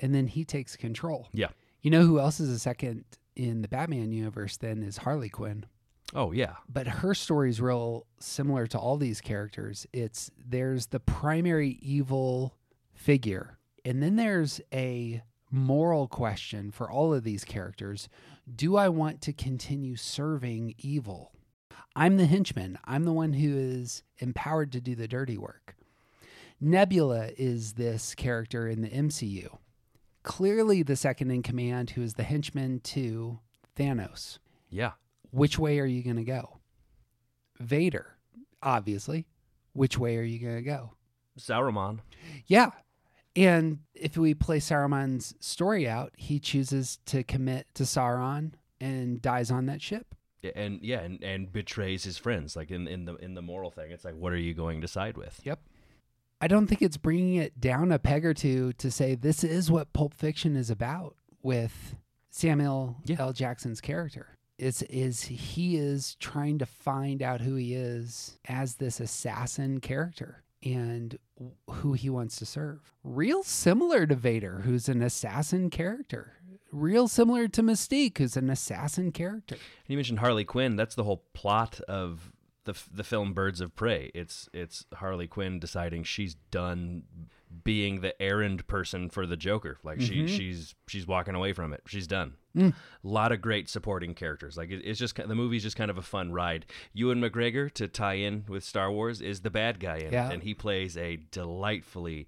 and 0.00 0.14
then 0.14 0.26
he 0.26 0.44
takes 0.44 0.76
control. 0.76 1.28
Yeah. 1.32 1.48
You 1.80 1.90
know 1.90 2.02
who 2.02 2.18
else 2.18 2.40
is 2.40 2.50
a 2.50 2.58
second 2.58 3.04
in 3.36 3.62
the 3.62 3.68
Batman 3.68 4.12
universe 4.12 4.56
then 4.56 4.82
is 4.82 4.98
Harley 4.98 5.28
Quinn. 5.28 5.66
Oh 6.14 6.32
yeah. 6.32 6.54
But 6.68 6.86
her 6.86 7.14
story 7.14 7.50
is 7.50 7.60
real 7.60 8.06
similar 8.18 8.66
to 8.68 8.78
all 8.78 8.96
these 8.96 9.20
characters. 9.20 9.86
It's 9.92 10.30
there's 10.36 10.86
the 10.86 11.00
primary 11.00 11.78
evil 11.82 12.54
figure, 12.94 13.58
and 13.84 14.02
then 14.02 14.16
there's 14.16 14.60
a 14.72 15.22
moral 15.50 16.08
question 16.08 16.70
for 16.70 16.90
all 16.90 17.14
of 17.14 17.24
these 17.24 17.44
characters. 17.44 18.08
Do 18.52 18.76
I 18.76 18.88
want 18.88 19.20
to 19.22 19.32
continue 19.32 19.96
serving 19.96 20.74
evil? 20.78 21.32
I'm 21.94 22.16
the 22.16 22.26
henchman. 22.26 22.78
I'm 22.84 23.04
the 23.04 23.12
one 23.12 23.32
who 23.34 23.56
is 23.56 24.02
empowered 24.18 24.72
to 24.72 24.80
do 24.80 24.94
the 24.94 25.08
dirty 25.08 25.38
work. 25.38 25.75
Nebula 26.60 27.30
is 27.36 27.74
this 27.74 28.14
character 28.14 28.66
in 28.68 28.82
the 28.82 28.88
MCU. 28.88 29.58
Clearly 30.22 30.82
the 30.82 30.96
second 30.96 31.30
in 31.30 31.42
command 31.42 31.90
who 31.90 32.02
is 32.02 32.14
the 32.14 32.22
henchman 32.24 32.80
to 32.80 33.38
Thanos 33.76 34.38
Yeah. 34.70 34.92
which 35.30 35.58
way 35.58 35.78
are 35.78 35.84
you 35.86 36.02
going 36.02 36.16
to 36.16 36.24
go? 36.24 36.58
Vader, 37.60 38.16
obviously. 38.62 39.26
Which 39.72 39.98
way 39.98 40.16
are 40.16 40.22
you 40.22 40.38
going 40.40 40.56
to 40.56 40.62
go? 40.62 40.94
Sauron. 41.38 42.00
Yeah. 42.46 42.70
And 43.34 43.80
if 43.94 44.16
we 44.16 44.32
play 44.32 44.58
Saruman's 44.58 45.34
story 45.40 45.86
out, 45.86 46.12
he 46.16 46.40
chooses 46.40 46.98
to 47.06 47.22
commit 47.22 47.66
to 47.74 47.82
Sauron 47.82 48.52
and 48.80 49.20
dies 49.20 49.50
on 49.50 49.66
that 49.66 49.82
ship. 49.82 50.14
And 50.54 50.80
yeah, 50.82 51.00
and, 51.00 51.22
and 51.22 51.52
betrays 51.52 52.04
his 52.04 52.16
friends. 52.16 52.56
Like 52.56 52.70
in, 52.70 52.86
in 52.88 53.04
the 53.04 53.16
in 53.16 53.34
the 53.34 53.42
moral 53.42 53.70
thing, 53.70 53.90
it's 53.90 54.04
like, 54.04 54.14
what 54.14 54.32
are 54.32 54.38
you 54.38 54.54
going 54.54 54.80
to 54.80 54.88
side 54.88 55.16
with? 55.18 55.40
Yep. 55.44 55.60
I 56.40 56.48
don't 56.48 56.66
think 56.66 56.82
it's 56.82 56.96
bringing 56.96 57.36
it 57.36 57.60
down 57.60 57.92
a 57.92 57.98
peg 57.98 58.26
or 58.26 58.34
two 58.34 58.72
to 58.74 58.90
say 58.90 59.14
this 59.14 59.42
is 59.42 59.70
what 59.70 59.92
Pulp 59.92 60.14
Fiction 60.14 60.54
is 60.56 60.70
about 60.70 61.16
with 61.42 61.96
Samuel 62.30 62.96
L. 63.18 63.32
Jackson's 63.32 63.80
character. 63.80 64.28
Is 64.58 64.82
is 64.82 65.22
he 65.22 65.76
is 65.76 66.14
trying 66.14 66.58
to 66.58 66.66
find 66.66 67.22
out 67.22 67.42
who 67.42 67.56
he 67.56 67.74
is 67.74 68.38
as 68.48 68.76
this 68.76 69.00
assassin 69.00 69.80
character 69.80 70.44
and 70.62 71.18
who 71.70 71.92
he 71.92 72.08
wants 72.08 72.36
to 72.36 72.46
serve. 72.46 72.92
Real 73.04 73.42
similar 73.42 74.06
to 74.06 74.14
Vader, 74.14 74.62
who's 74.64 74.88
an 74.88 75.02
assassin 75.02 75.68
character. 75.70 76.32
Real 76.72 77.06
similar 77.06 77.48
to 77.48 77.62
Mystique, 77.62 78.18
who's 78.18 78.36
an 78.36 78.50
assassin 78.50 79.12
character. 79.12 79.54
And 79.54 79.88
you 79.88 79.96
mentioned 79.96 80.18
Harley 80.18 80.44
Quinn. 80.44 80.76
That's 80.76 80.94
the 80.94 81.04
whole 81.04 81.22
plot 81.34 81.80
of 81.82 82.32
the 82.66 82.80
the 82.92 83.02
film 83.04 83.32
Birds 83.32 83.60
of 83.60 83.74
Prey. 83.74 84.10
It's 84.14 84.48
it's 84.52 84.84
Harley 84.94 85.26
Quinn 85.26 85.58
deciding 85.58 86.04
she's 86.04 86.34
done 86.50 87.04
being 87.64 88.00
the 88.02 88.20
errand 88.20 88.66
person 88.66 89.08
for 89.08 89.24
the 89.26 89.36
Joker. 89.36 89.78
Like 89.82 89.98
Mhm. 89.98 90.06
she 90.06 90.26
she's 90.28 90.74
she's 90.86 91.06
walking 91.06 91.34
away 91.34 91.52
from 91.54 91.72
it. 91.72 91.80
She's 91.86 92.06
done. 92.06 92.34
Mm. 92.56 92.72
A 92.72 92.74
lot 93.02 93.32
of 93.32 93.40
great 93.40 93.68
supporting 93.68 94.14
characters. 94.14 94.56
Like 94.56 94.70
it, 94.70 94.82
it's 94.84 94.98
just 94.98 95.14
the 95.16 95.34
movie's 95.34 95.62
just 95.62 95.76
kind 95.76 95.90
of 95.90 95.96
a 95.98 96.02
fun 96.02 96.32
ride. 96.32 96.66
Ewan 96.92 97.20
McGregor 97.20 97.70
to 97.72 97.88
tie 97.88 98.14
in 98.14 98.44
with 98.48 98.62
Star 98.64 98.90
Wars 98.92 99.20
is 99.22 99.40
the 99.40 99.50
bad 99.50 99.80
guy 99.80 99.96
in 99.98 100.12
Yeah. 100.12 100.28
it, 100.28 100.34
and 100.34 100.42
he 100.42 100.54
plays 100.54 100.96
a 100.96 101.16
delightfully 101.30 102.26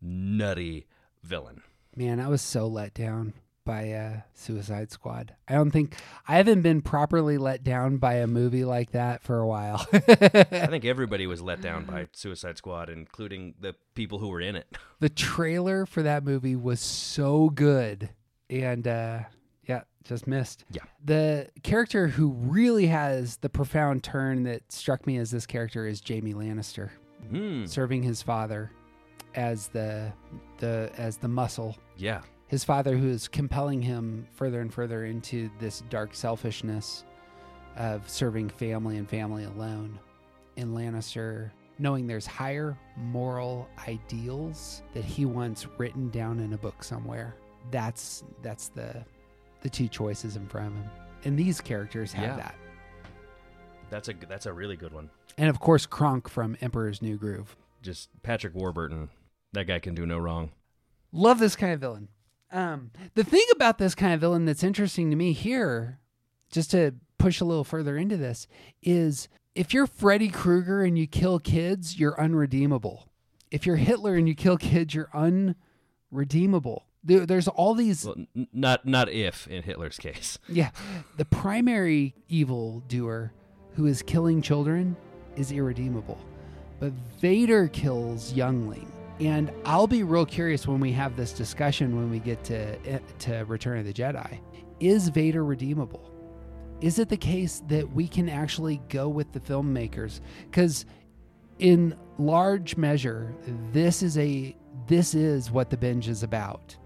nutty 0.00 0.86
villain. 1.22 1.62
Man, 1.96 2.20
I 2.20 2.28
was 2.28 2.40
so 2.42 2.66
let 2.66 2.94
down 2.94 3.34
by 3.64 3.92
uh, 3.92 4.20
Suicide 4.34 4.90
Squad. 4.90 5.34
I 5.48 5.54
don't 5.54 5.70
think 5.70 5.96
I 6.26 6.36
haven't 6.36 6.62
been 6.62 6.80
properly 6.80 7.38
let 7.38 7.62
down 7.62 7.98
by 7.98 8.14
a 8.14 8.26
movie 8.26 8.64
like 8.64 8.92
that 8.92 9.22
for 9.22 9.38
a 9.38 9.46
while. 9.46 9.86
I 9.92 10.66
think 10.66 10.84
everybody 10.84 11.26
was 11.26 11.40
let 11.42 11.60
down 11.60 11.84
by 11.84 12.08
Suicide 12.12 12.56
Squad, 12.58 12.88
including 12.88 13.54
the 13.60 13.74
people 13.94 14.18
who 14.18 14.28
were 14.28 14.40
in 14.40 14.56
it. 14.56 14.66
the 15.00 15.08
trailer 15.08 15.86
for 15.86 16.02
that 16.02 16.24
movie 16.24 16.56
was 16.56 16.80
so 16.80 17.50
good, 17.50 18.10
and 18.50 18.86
uh, 18.88 19.20
yeah, 19.68 19.82
just 20.04 20.26
missed. 20.26 20.64
Yeah. 20.70 20.82
The 21.04 21.48
character 21.62 22.08
who 22.08 22.30
really 22.30 22.86
has 22.88 23.36
the 23.38 23.48
profound 23.48 24.02
turn 24.02 24.42
that 24.44 24.70
struck 24.72 25.06
me 25.06 25.18
as 25.18 25.30
this 25.30 25.46
character 25.46 25.86
is 25.86 26.02
Jaime 26.06 26.34
Lannister, 26.34 26.90
Hmm. 27.30 27.66
serving 27.66 28.02
his 28.02 28.20
father 28.22 28.70
as 29.34 29.68
the 29.68 30.12
the 30.58 30.90
as 30.98 31.16
the 31.16 31.28
muscle 31.28 31.76
Yeah. 31.96 32.20
His 32.52 32.64
father 32.64 32.98
who 32.98 33.08
is 33.08 33.28
compelling 33.28 33.80
him 33.80 34.26
further 34.34 34.60
and 34.60 34.72
further 34.74 35.06
into 35.06 35.48
this 35.58 35.82
dark 35.88 36.14
selfishness 36.14 37.06
of 37.78 38.06
serving 38.06 38.50
family 38.50 38.98
and 38.98 39.08
family 39.08 39.44
alone. 39.44 39.98
And 40.58 40.76
Lannister, 40.76 41.50
knowing 41.78 42.06
there's 42.06 42.26
higher 42.26 42.76
moral 42.98 43.66
ideals 43.88 44.82
that 44.92 45.02
he 45.02 45.24
wants 45.24 45.66
written 45.78 46.10
down 46.10 46.40
in 46.40 46.52
a 46.52 46.58
book 46.58 46.84
somewhere. 46.84 47.34
That's 47.70 48.22
that's 48.42 48.68
the 48.68 49.02
the 49.62 49.70
two 49.70 49.88
choices 49.88 50.36
in 50.36 50.46
front 50.46 50.66
of 50.66 50.74
him. 50.74 50.90
And 51.24 51.38
these 51.38 51.58
characters 51.58 52.12
have 52.12 52.24
Yeah. 52.24 52.36
that. 52.36 52.54
That's 53.88 54.08
a 54.10 54.12
that's 54.28 54.44
a 54.44 54.52
really 54.52 54.76
good 54.76 54.92
one. 54.92 55.08
And 55.38 55.48
of 55.48 55.58
course 55.58 55.86
Kronk 55.86 56.28
from 56.28 56.58
Emperor's 56.60 57.00
New 57.00 57.16
Groove. 57.16 57.56
Just 57.80 58.10
Patrick 58.22 58.54
Warburton. 58.54 59.08
That 59.54 59.66
guy 59.66 59.78
can 59.78 59.94
do 59.94 60.04
no 60.04 60.18
wrong. 60.18 60.50
Love 61.12 61.38
this 61.38 61.56
kind 61.56 61.72
of 61.72 61.80
villain. 61.80 62.08
Um, 62.52 62.90
the 63.14 63.24
thing 63.24 63.44
about 63.54 63.78
this 63.78 63.94
kind 63.94 64.12
of 64.14 64.20
villain 64.20 64.44
that's 64.44 64.62
interesting 64.62 65.10
to 65.10 65.16
me 65.16 65.32
here, 65.32 65.98
just 66.50 66.70
to 66.72 66.94
push 67.18 67.40
a 67.40 67.44
little 67.44 67.64
further 67.64 67.96
into 67.96 68.16
this, 68.16 68.46
is 68.82 69.28
if 69.54 69.72
you're 69.72 69.86
Freddy 69.86 70.28
Krueger 70.28 70.82
and 70.82 70.98
you 70.98 71.06
kill 71.06 71.38
kids, 71.38 71.98
you're 71.98 72.20
unredeemable. 72.20 73.08
If 73.50 73.66
you're 73.66 73.76
Hitler 73.76 74.14
and 74.14 74.28
you 74.28 74.34
kill 74.34 74.56
kids, 74.56 74.94
you're 74.94 75.10
unredeemable. 75.14 76.86
There, 77.04 77.26
there's 77.26 77.48
all 77.48 77.74
these. 77.74 78.04
Well, 78.04 78.14
n- 78.36 78.46
not 78.52 78.86
not 78.86 79.08
if 79.08 79.46
in 79.48 79.62
Hitler's 79.62 79.98
case. 79.98 80.38
Yeah. 80.48 80.70
The 81.16 81.24
primary 81.24 82.14
evil 82.28 82.80
doer 82.86 83.32
who 83.74 83.86
is 83.86 84.02
killing 84.02 84.42
children 84.42 84.96
is 85.36 85.50
irredeemable. 85.52 86.18
But 86.78 86.92
Vader 87.20 87.68
kills 87.68 88.32
youngling. 88.32 88.90
And 89.20 89.52
I'll 89.64 89.86
be 89.86 90.02
real 90.02 90.26
curious 90.26 90.66
when 90.66 90.80
we 90.80 90.92
have 90.92 91.16
this 91.16 91.32
discussion 91.32 91.96
when 91.96 92.10
we 92.10 92.18
get 92.18 92.42
to 92.44 92.76
eh, 92.88 92.98
to 93.20 93.44
Return 93.44 93.78
of 93.78 93.84
the 93.84 93.92
Jedi. 93.92 94.38
Is 94.80 95.08
Vader 95.08 95.44
redeemable? 95.44 96.10
Is 96.80 96.98
it 96.98 97.08
the 97.08 97.16
case 97.16 97.62
that 97.68 97.92
we 97.92 98.08
can 98.08 98.28
actually 98.28 98.80
go 98.88 99.08
with 99.08 99.32
the 99.32 99.40
filmmakers 99.40 100.20
cuz 100.50 100.84
in 101.58 101.96
large 102.18 102.76
measure 102.76 103.32
this 103.72 104.02
is 104.02 104.18
a 104.18 104.56
this 104.86 105.14
is 105.14 105.50
what 105.50 105.70
the 105.70 105.76
binge 105.76 106.08
is 106.08 106.22
about. 106.22 106.76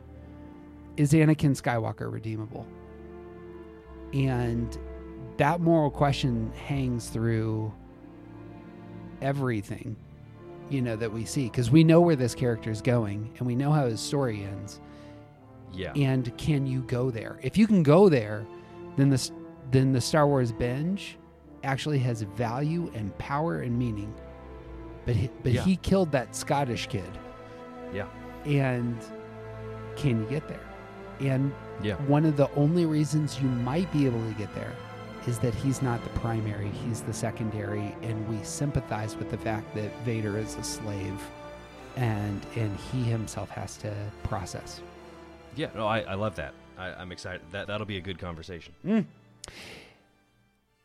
Is 0.96 1.12
Anakin 1.12 1.60
Skywalker 1.60 2.12
redeemable? 2.12 2.66
And 4.12 4.76
that 5.38 5.60
moral 5.60 5.90
question 5.90 6.52
hangs 6.52 7.08
through 7.08 7.72
everything. 9.20 9.96
You 10.70 10.82
know, 10.82 10.96
that 10.96 11.12
we 11.12 11.24
see 11.24 11.44
because 11.44 11.70
we 11.70 11.84
know 11.84 12.00
where 12.00 12.16
this 12.16 12.34
character 12.34 12.70
is 12.70 12.82
going 12.82 13.32
and 13.38 13.46
we 13.46 13.54
know 13.54 13.70
how 13.72 13.86
his 13.86 14.00
story 14.00 14.42
ends. 14.44 14.80
Yeah. 15.72 15.92
And 15.94 16.36
can 16.38 16.66
you 16.66 16.82
go 16.82 17.10
there? 17.10 17.38
If 17.42 17.56
you 17.56 17.66
can 17.66 17.82
go 17.82 18.08
there, 18.08 18.46
then 18.96 19.10
the 19.10 19.30
then 19.70 19.92
the 19.92 20.00
Star 20.00 20.26
Wars 20.26 20.52
binge 20.52 21.18
actually 21.64 21.98
has 21.98 22.22
value 22.22 22.90
and 22.94 23.16
power 23.18 23.60
and 23.60 23.76
meaning. 23.78 24.14
But 25.04 25.16
he, 25.16 25.30
but 25.42 25.52
Yeah. 25.52 25.62
he 25.62 25.76
killed 25.76 26.12
that 26.12 26.34
Scottish 26.34 26.86
kid, 26.88 27.10
Yeah. 27.92 28.06
and 28.44 28.96
can 29.96 30.20
you 30.22 30.26
get 30.28 30.46
there? 30.48 30.60
And 31.20 31.52
Yeah. 31.82 31.94
one 32.06 32.24
of 32.24 32.36
the 32.36 32.48
only 32.54 32.86
reasons 32.86 33.40
you 33.40 33.48
might 33.48 33.90
be 33.92 34.06
able 34.06 34.20
to 34.28 34.34
get 34.34 34.54
there 34.54 34.72
is 35.26 35.38
that 35.40 35.54
he's 35.54 35.82
not 35.82 36.02
the 36.04 36.10
primary; 36.10 36.68
he's 36.68 37.02
the 37.02 37.12
secondary, 37.12 37.94
and 38.02 38.28
we 38.28 38.42
sympathize 38.44 39.16
with 39.16 39.30
the 39.30 39.38
fact 39.38 39.74
that 39.74 39.90
Vader 40.04 40.38
is 40.38 40.56
a 40.56 40.64
slave, 40.64 41.20
and 41.96 42.44
and 42.56 42.76
he 42.92 43.02
himself 43.02 43.48
has 43.50 43.76
to 43.78 43.94
process. 44.22 44.80
Yeah, 45.54 45.68
no, 45.74 45.86
I, 45.86 46.00
I 46.00 46.14
love 46.14 46.36
that. 46.36 46.52
I, 46.78 46.88
I'm 46.88 47.12
excited. 47.12 47.42
That 47.50 47.66
that'll 47.66 47.86
be 47.86 47.96
a 47.96 48.02
good 48.02 48.18
conversation. 48.18 48.74
Mm. 48.84 49.06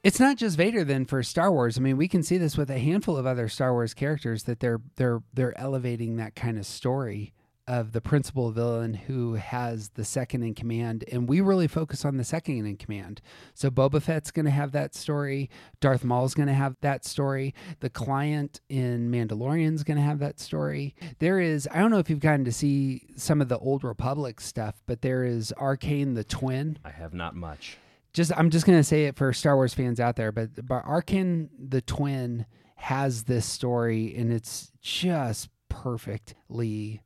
It's 0.04 0.20
not 0.20 0.38
just 0.38 0.58
Vader 0.58 0.84
then 0.84 1.06
for 1.06 1.22
Star 1.22 1.52
Wars. 1.52 1.78
I 1.78 1.82
mean, 1.82 1.96
we 1.96 2.08
can 2.08 2.24
see 2.24 2.38
this 2.38 2.58
with 2.58 2.72
a 2.72 2.80
handful 2.80 3.18
of 3.18 3.28
other 3.28 3.48
Star 3.48 3.72
Wars 3.74 3.94
characters 3.94 4.44
that 4.44 4.60
they're 4.60 4.82
they're 4.96 5.22
they're 5.34 5.58
elevating 5.60 6.16
that 6.16 6.36
kind 6.36 6.58
of 6.58 6.66
story 6.66 7.34
of 7.68 7.92
the 7.92 8.02
principal 8.02 8.52
villain 8.52 8.94
who 8.94 9.36
has 9.36 9.90
the 9.90 10.04
second 10.04 10.44
in 10.44 10.54
command, 10.54 11.04
and 11.12 11.28
we 11.30 11.42
really 11.42 11.68
focus 11.68 12.04
on 12.06 12.18
the 12.18 12.24
second 12.24 12.66
in 12.66 12.78
command. 12.78 13.22
So 13.54 13.70
Boba 13.70 14.02
Fett's 14.02 14.32
going 14.32 14.46
to 14.46 14.52
have 14.52 14.72
that 14.72 14.96
story. 14.96 15.50
Darth 15.80 16.04
Maul's 16.04 16.34
going 16.34 16.48
to 16.48 16.54
have 16.54 16.76
that 16.82 17.06
story. 17.06 17.54
The 17.80 17.90
client 17.90 18.62
in 18.70 19.12
Mandalorian's 19.12 19.84
going 19.84 19.98
to 19.98 20.04
have 20.04 20.20
that 20.20 20.40
story. 20.40 20.96
There 21.20 21.40
is 21.40 21.68
I 21.72 21.80
don't 21.80 21.92
know 21.92 22.00
if 22.00 22.10
you've 22.10 22.20
gotten 22.20 22.46
to 22.46 22.52
see 22.52 23.08
some 23.16 23.42
of 23.42 23.50
the 23.50 23.58
old 23.60 23.84
Republic 23.84 24.40
stuff, 24.42 24.82
but 24.86 25.02
there 25.02 25.24
is 25.24 25.54
Arcane 25.54 26.14
the 26.14 26.24
Twin 26.24 26.78
I 26.84 26.90
have 26.90 27.14
not 27.14 27.36
much. 27.36 27.78
just 28.14 28.32
I'm 28.36 28.50
just 28.50 28.66
gonna 28.66 28.84
say 28.84 29.06
it 29.06 29.16
for 29.16 29.32
Star 29.34 29.56
Wars 29.56 29.74
fans 29.74 30.00
out 30.00 30.16
there, 30.16 30.32
but 30.32 30.66
but 30.68 30.84
Arkin 30.86 31.50
the 31.58 31.82
twin 31.82 32.46
has 32.76 33.24
this 33.24 33.46
story 33.46 34.16
and 34.16 34.34
it's 34.34 34.72
just 34.82 35.50
perfectly 35.70 37.02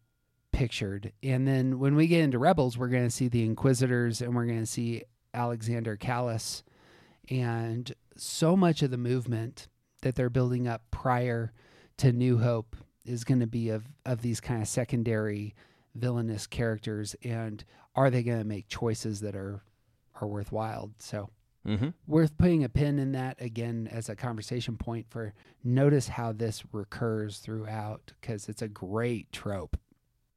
pictured. 0.56 1.12
And 1.22 1.48
then 1.48 1.80
when 1.80 1.96
we 1.96 2.08
get 2.08 2.22
into 2.22 2.40
Rebels, 2.40 2.78
we're 2.78 2.88
gonna 2.88 3.10
see 3.10 3.28
the 3.28 3.44
Inquisitors 3.44 4.22
and 4.22 4.36
we're 4.36 4.46
gonna 4.46 4.66
see 4.66 5.04
Alexander 5.34 5.98
Kallus 5.98 6.64
and 7.30 7.94
so 8.16 8.56
much 8.56 8.82
of 8.82 8.92
the 8.92 8.98
movement 8.98 9.68
that 10.02 10.16
they're 10.16 10.30
building 10.30 10.68
up 10.68 10.84
prior 10.92 11.52
to 11.98 12.12
New 12.14 12.38
Hope 12.38 12.76
is 13.04 13.24
going 13.24 13.40
to 13.40 13.48
be 13.48 13.70
of 13.70 13.84
of 14.06 14.22
these 14.22 14.40
kind 14.40 14.62
of 14.62 14.68
secondary 14.68 15.54
villainous 15.96 16.48
characters 16.48 17.16
and 17.24 17.64
are 17.96 18.10
they 18.10 18.24
going 18.24 18.38
to 18.40 18.44
make 18.46 18.68
choices 18.68 19.20
that 19.22 19.36
are 19.36 19.62
are 20.22 20.28
worthwhile 20.28 20.92
so 21.00 21.30
Mhm. 21.66 21.94
worth 22.08 22.38
putting 22.38 22.64
a 22.64 22.70
pin 22.70 23.00
in 23.00 23.12
that 23.14 23.42
again 23.42 23.88
as 23.92 24.08
a 24.08 24.16
conversation 24.16 24.78
point 24.78 25.08
for 25.10 25.34
notice 25.64 26.10
how 26.10 26.32
this 26.32 26.64
recurs 26.72 27.40
throughout 27.40 28.14
because 28.22 28.48
it's 28.50 28.62
a 28.62 28.68
great 28.68 29.32
trope 29.32 29.76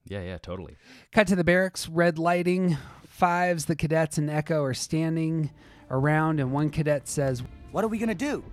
Yeah, 0.07 0.23
yeah, 0.23 0.39
totally. 0.39 0.77
Cut 1.13 1.27
to 1.29 1.37
the 1.37 1.45
barracks, 1.45 1.89
red 1.89 2.19
lighting. 2.19 2.77
Fives, 3.07 3.65
the 3.65 3.77
cadets 3.77 4.17
and 4.17 4.31
Echo 4.31 4.63
are 4.63 4.75
standing 4.75 5.51
around, 5.91 6.39
and 6.41 6.53
one 6.53 6.71
cadet 6.71 7.09
says, 7.09 7.43
What 7.73 7.85
are 7.85 7.89
we 7.89 7.99
gonna 7.99 8.15
do? 8.15 8.45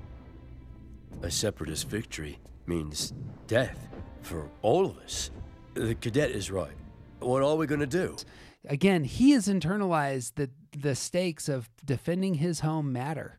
A 1.22 1.32
separatist 1.32 1.88
victory 1.88 2.40
means 2.66 3.14
death 3.48 3.88
for 4.22 4.50
all 4.62 4.86
of 4.86 4.98
us. 4.98 5.32
The 5.76 5.96
cadet 5.96 6.32
is 6.32 6.52
right. 6.52 6.76
What 7.20 7.44
are 7.44 7.56
we 7.56 7.68
going 7.68 7.80
to 7.80 7.88
do? 7.88 8.16
again, 8.68 9.04
he 9.04 9.32
has 9.32 9.48
internalized 9.48 10.36
that 10.36 10.52
the 10.76 10.96
stakes 10.96 11.48
of 11.48 11.70
defending 11.84 12.36
his 12.36 12.62
home 12.62 12.92
matter. 12.92 13.38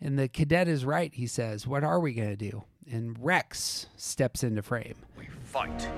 And 0.00 0.18
the 0.18 0.28
cadet 0.28 0.68
is 0.68 0.84
right, 0.84 1.12
he 1.14 1.26
says. 1.26 1.66
What 1.66 1.84
are 1.84 2.00
we 2.00 2.12
going 2.14 2.30
to 2.30 2.36
do? 2.36 2.64
And 2.90 3.16
Rex 3.18 3.86
steps 3.96 4.42
into 4.42 4.62
frame. 4.62 4.96
We 5.16 5.26
fight. 5.44 5.88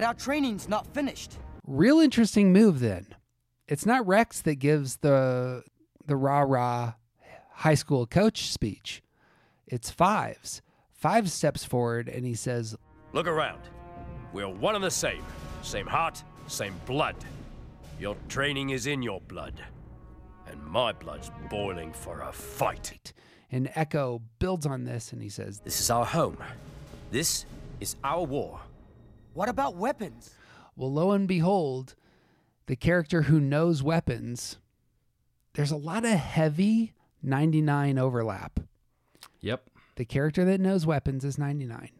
But 0.00 0.06
our 0.06 0.14
training's 0.14 0.66
not 0.66 0.86
finished. 0.94 1.36
Real 1.66 2.00
interesting 2.00 2.54
move 2.54 2.80
then. 2.80 3.08
It's 3.68 3.84
not 3.84 4.06
Rex 4.06 4.40
that 4.40 4.54
gives 4.54 4.96
the 4.96 5.62
the 6.06 6.16
rah 6.16 6.40
rah 6.40 6.94
high 7.50 7.74
school 7.74 8.06
coach 8.06 8.50
speech. 8.50 9.02
It's 9.66 9.90
Fives. 9.90 10.62
Fives 10.90 11.34
steps 11.34 11.66
forward 11.66 12.08
and 12.08 12.24
he 12.24 12.32
says, 12.32 12.74
Look 13.12 13.26
around. 13.26 13.60
We're 14.32 14.48
one 14.48 14.74
and 14.74 14.82
the 14.82 14.90
same. 14.90 15.22
Same 15.60 15.86
heart, 15.86 16.24
same 16.46 16.80
blood. 16.86 17.16
Your 17.98 18.16
training 18.30 18.70
is 18.70 18.86
in 18.86 19.02
your 19.02 19.20
blood. 19.20 19.62
And 20.46 20.62
my 20.62 20.92
blood's 20.92 21.30
boiling 21.50 21.92
for 21.92 22.22
a 22.22 22.32
fight. 22.32 23.12
and 23.52 23.70
Echo 23.74 24.22
builds 24.38 24.64
on 24.64 24.84
this 24.84 25.12
and 25.12 25.20
he 25.20 25.28
says, 25.28 25.60
This 25.60 25.78
is 25.78 25.90
our 25.90 26.06
home. 26.06 26.38
This 27.10 27.44
is 27.80 27.96
our 28.02 28.24
war. 28.24 28.60
What 29.34 29.48
about 29.48 29.76
weapons? 29.76 30.34
Well, 30.76 30.92
lo 30.92 31.12
and 31.12 31.28
behold, 31.28 31.94
the 32.66 32.76
character 32.76 33.22
who 33.22 33.40
knows 33.40 33.82
weapons, 33.82 34.58
there's 35.54 35.70
a 35.70 35.76
lot 35.76 36.04
of 36.04 36.12
heavy 36.12 36.94
99 37.22 37.98
overlap. 37.98 38.60
Yep. 39.40 39.68
The 39.96 40.04
character 40.04 40.44
that 40.44 40.60
knows 40.60 40.86
weapons 40.86 41.24
is 41.24 41.38
99. 41.38 41.90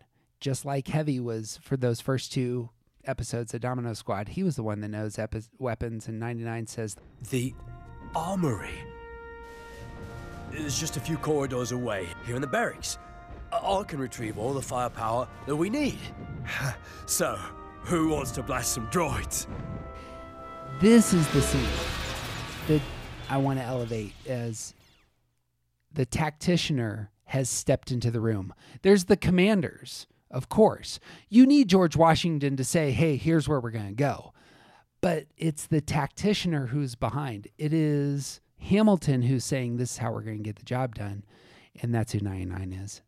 Just 0.40 0.64
like 0.64 0.88
Heavy 0.88 1.20
was 1.20 1.58
for 1.62 1.76
those 1.76 2.00
first 2.00 2.32
two 2.32 2.70
episodes 3.04 3.52
of 3.52 3.60
Domino 3.60 3.92
Squad, 3.92 4.28
he 4.28 4.42
was 4.42 4.56
the 4.56 4.62
one 4.62 4.80
that 4.80 4.88
knows 4.88 5.18
epi- 5.18 5.42
weapons, 5.58 6.08
and 6.08 6.18
99 6.18 6.66
says, 6.66 6.96
The 7.30 7.54
armory. 8.14 8.70
It's 10.52 10.80
just 10.80 10.96
a 10.96 11.00
few 11.00 11.18
corridors 11.18 11.72
away, 11.72 12.08
here 12.24 12.36
in 12.36 12.40
the 12.40 12.46
barracks. 12.46 12.96
I 13.52 13.82
can 13.86 13.98
retrieve 13.98 14.38
all 14.38 14.52
the 14.52 14.62
firepower 14.62 15.28
that 15.46 15.56
we 15.56 15.70
need. 15.70 15.98
so, 17.06 17.38
who 17.82 18.08
wants 18.08 18.30
to 18.32 18.42
blast 18.42 18.72
some 18.72 18.86
droids? 18.88 19.46
This 20.80 21.12
is 21.12 21.26
the 21.28 21.42
scene 21.42 21.66
that 22.68 22.80
I 23.28 23.36
want 23.36 23.58
to 23.58 23.64
elevate 23.64 24.14
as 24.26 24.74
the 25.92 26.06
tacticianer 26.06 27.08
has 27.24 27.48
stepped 27.48 27.90
into 27.90 28.10
the 28.10 28.20
room. 28.20 28.52
There's 28.82 29.04
the 29.04 29.16
commanders, 29.16 30.06
of 30.30 30.48
course. 30.48 30.98
You 31.28 31.46
need 31.46 31.68
George 31.68 31.96
Washington 31.96 32.56
to 32.56 32.64
say, 32.64 32.92
hey, 32.92 33.16
here's 33.16 33.48
where 33.48 33.60
we're 33.60 33.70
going 33.70 33.88
to 33.88 33.92
go. 33.92 34.32
But 35.00 35.26
it's 35.36 35.66
the 35.66 35.80
tacticianer 35.80 36.68
who's 36.68 36.94
behind. 36.94 37.48
It 37.56 37.72
is 37.72 38.40
Hamilton 38.58 39.22
who's 39.22 39.44
saying, 39.44 39.76
this 39.76 39.92
is 39.92 39.98
how 39.98 40.12
we're 40.12 40.22
going 40.22 40.38
to 40.38 40.42
get 40.42 40.56
the 40.56 40.64
job 40.64 40.94
done. 40.94 41.24
And 41.82 41.94
that's 41.94 42.12
who 42.12 42.20
99 42.20 42.72
is. 42.72 43.00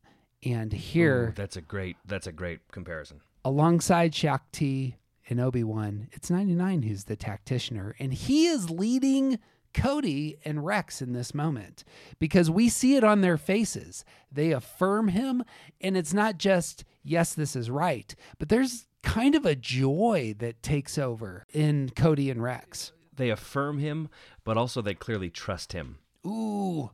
And 0.45 0.73
here, 0.73 1.29
Ooh, 1.29 1.33
that's 1.35 1.57
a 1.57 1.61
great 1.61 1.97
that's 2.05 2.27
a 2.27 2.33
great 2.33 2.61
comparison. 2.73 3.21
alongside 3.45 4.15
Shaak 4.15 4.51
Ti 4.53 4.97
and 5.29 5.41
Obi 5.41 5.63
Wan, 5.65 6.09
it's 6.13 6.31
99 6.31 6.83
who's 6.83 7.05
the 7.05 7.17
tacticianer. 7.17 7.93
And 8.01 8.13
he 8.13 8.47
is 8.47 8.69
leading 8.71 9.39
Cody 9.73 10.37
and 10.45 10.65
Rex 10.67 11.01
in 11.01 11.13
this 11.13 11.33
moment 11.33 11.85
because 12.19 12.51
we 12.51 12.69
see 12.69 12.97
it 12.97 13.05
on 13.05 13.21
their 13.21 13.39
faces. 13.39 14.05
They 14.31 14.51
affirm 14.51 15.09
him, 15.09 15.45
and 15.81 15.97
it's 15.97 16.13
not 16.13 16.39
just, 16.39 16.85
yes, 17.03 17.33
this 17.35 17.55
is 17.57 17.71
right, 17.71 18.15
but 18.39 18.49
there's 18.49 18.87
kind 19.03 19.35
of 19.35 19.47
a 19.47 19.55
joy 19.55 20.35
that 20.39 20.63
takes 20.63 20.99
over 20.99 21.47
in 21.53 21.91
Cody 21.97 22.29
and 22.31 22.43
Rex. 22.43 22.93
They 23.15 23.31
affirm 23.31 23.79
him, 23.79 24.09
but 24.45 24.57
also 24.57 24.83
they 24.83 24.95
clearly 24.95 25.31
trust 25.31 25.73
him. 25.73 25.99
Ooh, 26.27 26.91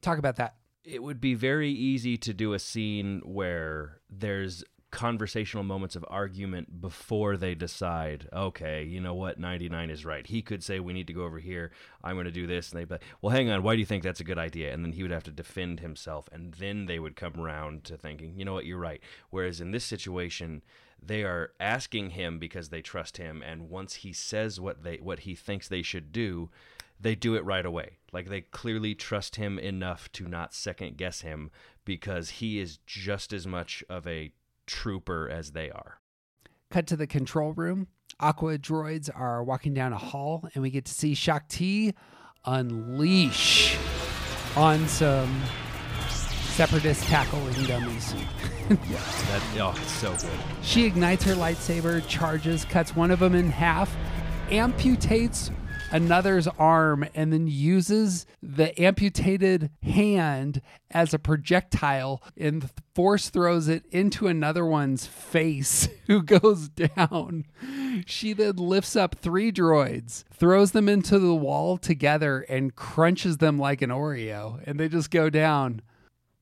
talk 0.00 0.18
about 0.18 0.36
that. 0.36 0.54
It 0.86 1.02
would 1.02 1.20
be 1.20 1.34
very 1.34 1.70
easy 1.70 2.16
to 2.18 2.32
do 2.32 2.52
a 2.52 2.58
scene 2.60 3.20
where 3.24 3.98
there's 4.08 4.64
conversational 4.92 5.64
moments 5.64 5.96
of 5.96 6.04
argument 6.08 6.80
before 6.80 7.36
they 7.36 7.54
decide, 7.54 8.28
okay, 8.32 8.84
you 8.84 9.00
know 9.00 9.14
what, 9.14 9.38
99 9.38 9.90
is 9.90 10.04
right. 10.04 10.26
He 10.26 10.42
could 10.42 10.62
say, 10.62 10.78
we 10.78 10.92
need 10.92 11.08
to 11.08 11.12
go 11.12 11.24
over 11.24 11.38
here. 11.40 11.72
I'm 12.04 12.14
going 12.14 12.24
to 12.26 12.30
do 12.30 12.46
this. 12.46 12.70
And 12.70 12.80
they'd 12.80 12.88
be 12.88 12.94
like, 12.94 13.04
well, 13.20 13.34
hang 13.34 13.50
on. 13.50 13.62
Why 13.62 13.74
do 13.74 13.80
you 13.80 13.86
think 13.86 14.04
that's 14.04 14.20
a 14.20 14.24
good 14.24 14.38
idea? 14.38 14.72
And 14.72 14.84
then 14.84 14.92
he 14.92 15.02
would 15.02 15.10
have 15.10 15.24
to 15.24 15.30
defend 15.30 15.80
himself. 15.80 16.28
And 16.32 16.54
then 16.54 16.86
they 16.86 16.98
would 16.98 17.16
come 17.16 17.34
around 17.38 17.84
to 17.84 17.96
thinking, 17.96 18.38
you 18.38 18.44
know 18.44 18.54
what, 18.54 18.64
you're 18.64 18.78
right. 18.78 19.02
Whereas 19.30 19.60
in 19.60 19.72
this 19.72 19.84
situation, 19.84 20.62
they 21.02 21.24
are 21.24 21.50
asking 21.60 22.10
him 22.10 22.38
because 22.38 22.68
they 22.68 22.80
trust 22.80 23.16
him. 23.16 23.42
And 23.44 23.68
once 23.68 23.96
he 23.96 24.12
says 24.12 24.60
what 24.60 24.82
they 24.82 24.96
what 24.96 25.20
he 25.20 25.34
thinks 25.34 25.68
they 25.68 25.82
should 25.82 26.12
do, 26.12 26.48
they 27.00 27.14
do 27.14 27.34
it 27.34 27.44
right 27.44 27.64
away. 27.64 27.98
Like 28.12 28.28
they 28.28 28.40
clearly 28.40 28.94
trust 28.94 29.36
him 29.36 29.58
enough 29.58 30.10
to 30.12 30.26
not 30.26 30.54
second 30.54 30.96
guess 30.96 31.20
him 31.20 31.50
because 31.84 32.30
he 32.30 32.58
is 32.58 32.78
just 32.86 33.32
as 33.32 33.46
much 33.46 33.84
of 33.88 34.06
a 34.06 34.32
trooper 34.66 35.28
as 35.28 35.52
they 35.52 35.70
are. 35.70 36.00
Cut 36.70 36.86
to 36.88 36.96
the 36.96 37.06
control 37.06 37.52
room. 37.52 37.88
Aqua 38.18 38.58
droids 38.58 39.10
are 39.14 39.44
walking 39.44 39.74
down 39.74 39.92
a 39.92 39.98
hall, 39.98 40.48
and 40.54 40.62
we 40.62 40.70
get 40.70 40.86
to 40.86 40.92
see 40.92 41.14
Shaak 41.14 41.48
Ti 41.48 41.92
unleash 42.46 43.76
on 44.56 44.88
some 44.88 45.42
Separatist 46.56 47.04
tackling 47.04 47.64
dummies. 47.64 48.14
yes, 48.88 49.22
that 49.28 49.42
oh, 49.60 49.74
it's 49.76 49.92
so 49.92 50.12
good. 50.12 50.38
She 50.62 50.86
ignites 50.86 51.22
her 51.24 51.34
lightsaber, 51.34 52.06
charges, 52.08 52.64
cuts 52.64 52.96
one 52.96 53.10
of 53.10 53.18
them 53.18 53.34
in 53.34 53.50
half, 53.50 53.94
amputates 54.48 55.50
another's 55.92 56.46
arm, 56.46 57.06
and 57.14 57.32
then 57.32 57.46
uses 57.46 58.26
the 58.42 58.78
amputated 58.80 59.70
hand 59.82 60.60
as 60.90 61.14
a 61.14 61.18
projectile 61.18 62.22
and 62.36 62.70
force 62.94 63.28
throws 63.28 63.68
it 63.68 63.84
into 63.90 64.26
another 64.26 64.64
one's 64.64 65.06
face 65.06 65.88
who 66.06 66.22
goes 66.22 66.68
down. 66.68 67.44
She 68.06 68.32
then 68.32 68.56
lifts 68.56 68.96
up 68.96 69.16
three 69.16 69.52
droids, 69.52 70.24
throws 70.32 70.72
them 70.72 70.88
into 70.88 71.18
the 71.18 71.34
wall 71.34 71.78
together, 71.78 72.40
and 72.48 72.74
crunches 72.74 73.38
them 73.38 73.58
like 73.58 73.82
an 73.82 73.90
Oreo, 73.90 74.60
and 74.66 74.78
they 74.78 74.88
just 74.88 75.10
go 75.10 75.30
down. 75.30 75.82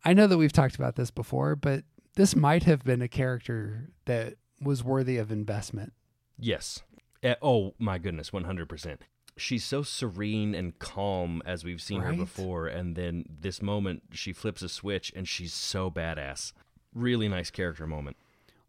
I 0.05 0.13
know 0.13 0.27
that 0.27 0.39
we've 0.39 0.53
talked 0.53 0.77
about 0.77 0.97
this 0.97 1.11
before, 1.11 1.57
but 1.57 1.85
this 2.17 2.37
might 2.37 2.65
have 2.65 2.85
been 2.85 3.03
a 3.03 3.09
character 3.09 3.91
that 4.05 4.35
was 4.61 4.85
worthy 4.85 5.17
of 5.17 5.33
investment. 5.33 5.93
Yes. 6.39 6.83
Eh, 7.23 7.35
oh 7.43 7.75
my 7.79 7.99
goodness, 7.99 8.33
one 8.33 8.45
hundred 8.45 8.69
percent. 8.69 9.03
She's 9.37 9.65
so 9.65 9.83
serene 9.83 10.55
and 10.55 10.79
calm 10.79 11.43
as 11.45 11.65
we've 11.65 11.83
seen 11.83 12.03
her 12.03 12.13
before, 12.13 12.69
and 12.69 12.95
then 12.95 13.25
this 13.29 13.61
moment 13.61 14.03
she 14.13 14.33
flips 14.33 14.63
a 14.63 14.69
switch 14.69 15.13
and 15.17 15.27
she's 15.27 15.53
so 15.53 15.91
badass. 15.91 16.53
Really 16.95 17.29
nice 17.29 17.51
character 17.51 17.87
moment. 17.87 18.17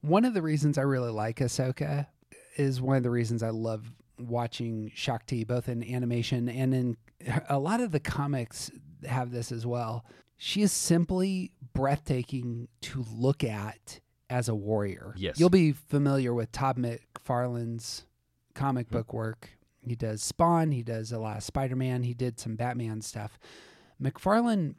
One 0.01 0.25
of 0.25 0.33
the 0.33 0.41
reasons 0.41 0.77
I 0.77 0.81
really 0.81 1.11
like 1.11 1.37
Ahsoka 1.37 2.07
is 2.57 2.81
one 2.81 2.97
of 2.97 3.03
the 3.03 3.11
reasons 3.11 3.43
I 3.43 3.49
love 3.49 3.91
watching 4.19 4.91
Shaak 4.95 5.25
Ti, 5.27 5.43
both 5.43 5.69
in 5.69 5.83
animation 5.83 6.49
and 6.49 6.73
in 6.73 6.97
a 7.49 7.59
lot 7.59 7.81
of 7.81 7.91
the 7.91 7.99
comics 7.99 8.71
have 9.07 9.31
this 9.31 9.51
as 9.51 9.65
well. 9.65 10.05
She 10.37 10.61
is 10.61 10.71
simply 10.71 11.51
breathtaking 11.73 12.67
to 12.81 13.05
look 13.13 13.43
at 13.43 13.99
as 14.29 14.49
a 14.49 14.55
warrior. 14.55 15.13
Yes. 15.17 15.39
You'll 15.39 15.49
be 15.49 15.71
familiar 15.71 16.33
with 16.33 16.51
Todd 16.51 16.77
McFarlane's 16.77 18.05
comic 18.53 18.87
hmm. 18.87 18.95
book 18.95 19.13
work. 19.13 19.54
He 19.85 19.95
does 19.95 20.21
Spawn, 20.21 20.71
he 20.71 20.83
does 20.83 21.11
a 21.11 21.19
lot 21.19 21.37
of 21.37 21.43
Spider 21.43 21.75
Man, 21.75 22.03
he 22.03 22.13
did 22.13 22.39
some 22.39 22.55
Batman 22.55 23.01
stuff. 23.01 23.39
McFarlane 24.01 24.75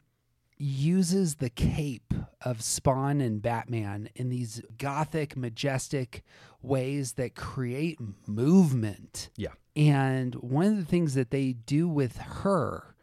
uses 0.57 1.35
the 1.35 1.49
cape 1.49 2.13
of 2.41 2.61
Spawn 2.61 3.21
and 3.21 3.41
Batman 3.41 4.09
in 4.15 4.29
these 4.29 4.61
gothic, 4.77 5.37
majestic 5.37 6.23
ways 6.61 7.13
that 7.13 7.35
create 7.35 7.99
movement. 8.27 9.29
Yeah. 9.37 9.51
And 9.75 10.33
one 10.35 10.65
of 10.65 10.77
the 10.77 10.85
things 10.85 11.13
that 11.13 11.29
they 11.31 11.53
do 11.53 11.87
with 11.87 12.17
her 12.17 12.95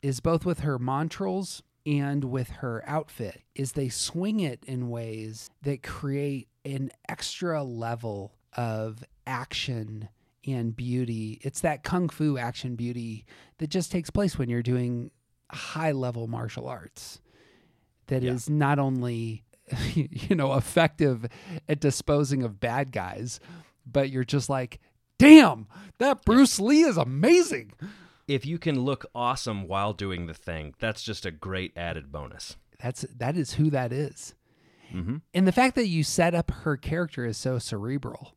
is 0.00 0.20
both 0.20 0.46
with 0.46 0.60
her 0.60 0.78
montrals 0.78 1.60
and 1.84 2.24
with 2.24 2.48
her 2.48 2.82
outfit 2.86 3.42
is 3.54 3.72
they 3.72 3.88
swing 3.88 4.40
it 4.40 4.64
in 4.66 4.88
ways 4.88 5.50
that 5.62 5.82
create 5.82 6.48
an 6.64 6.90
extra 7.08 7.62
level 7.62 8.32
of 8.56 9.04
action 9.26 10.08
and 10.46 10.74
beauty. 10.74 11.38
It's 11.42 11.60
that 11.60 11.82
kung 11.84 12.08
fu 12.08 12.36
action 12.38 12.74
beauty 12.76 13.24
that 13.58 13.68
just 13.70 13.92
takes 13.92 14.10
place 14.10 14.36
when 14.38 14.48
you're 14.48 14.62
doing 14.62 15.10
high 15.50 15.92
level 15.92 16.26
martial 16.26 16.66
arts 16.66 17.20
that 18.06 18.24
is 18.24 18.48
not 18.48 18.78
only 18.78 19.44
you 19.94 20.34
know 20.34 20.54
effective 20.54 21.26
at 21.68 21.78
disposing 21.80 22.42
of 22.42 22.58
bad 22.58 22.90
guys 22.90 23.38
but 23.86 24.08
you're 24.10 24.24
just 24.24 24.48
like 24.48 24.80
damn 25.18 25.66
that 25.98 26.24
Bruce 26.24 26.58
Lee 26.58 26.82
is 26.82 26.96
amazing 26.96 27.72
If 28.26 28.46
you 28.46 28.58
can 28.58 28.80
look 28.80 29.04
awesome 29.14 29.68
while 29.68 29.92
doing 29.92 30.26
the 30.26 30.32
thing, 30.34 30.74
that's 30.78 31.02
just 31.02 31.26
a 31.26 31.30
great 31.30 31.72
added 31.76 32.10
bonus. 32.10 32.56
that's 32.80 33.02
that 33.16 33.36
is 33.36 33.54
who 33.54 33.68
that 33.70 33.92
is 33.92 34.34
Mm-hmm. 34.92 35.16
and 35.32 35.46
the 35.46 35.52
fact 35.52 35.74
that 35.76 35.86
you 35.88 36.02
set 36.04 36.34
up 36.34 36.50
her 36.50 36.76
character 36.76 37.24
is 37.26 37.36
so 37.38 37.58
cerebral 37.58 38.34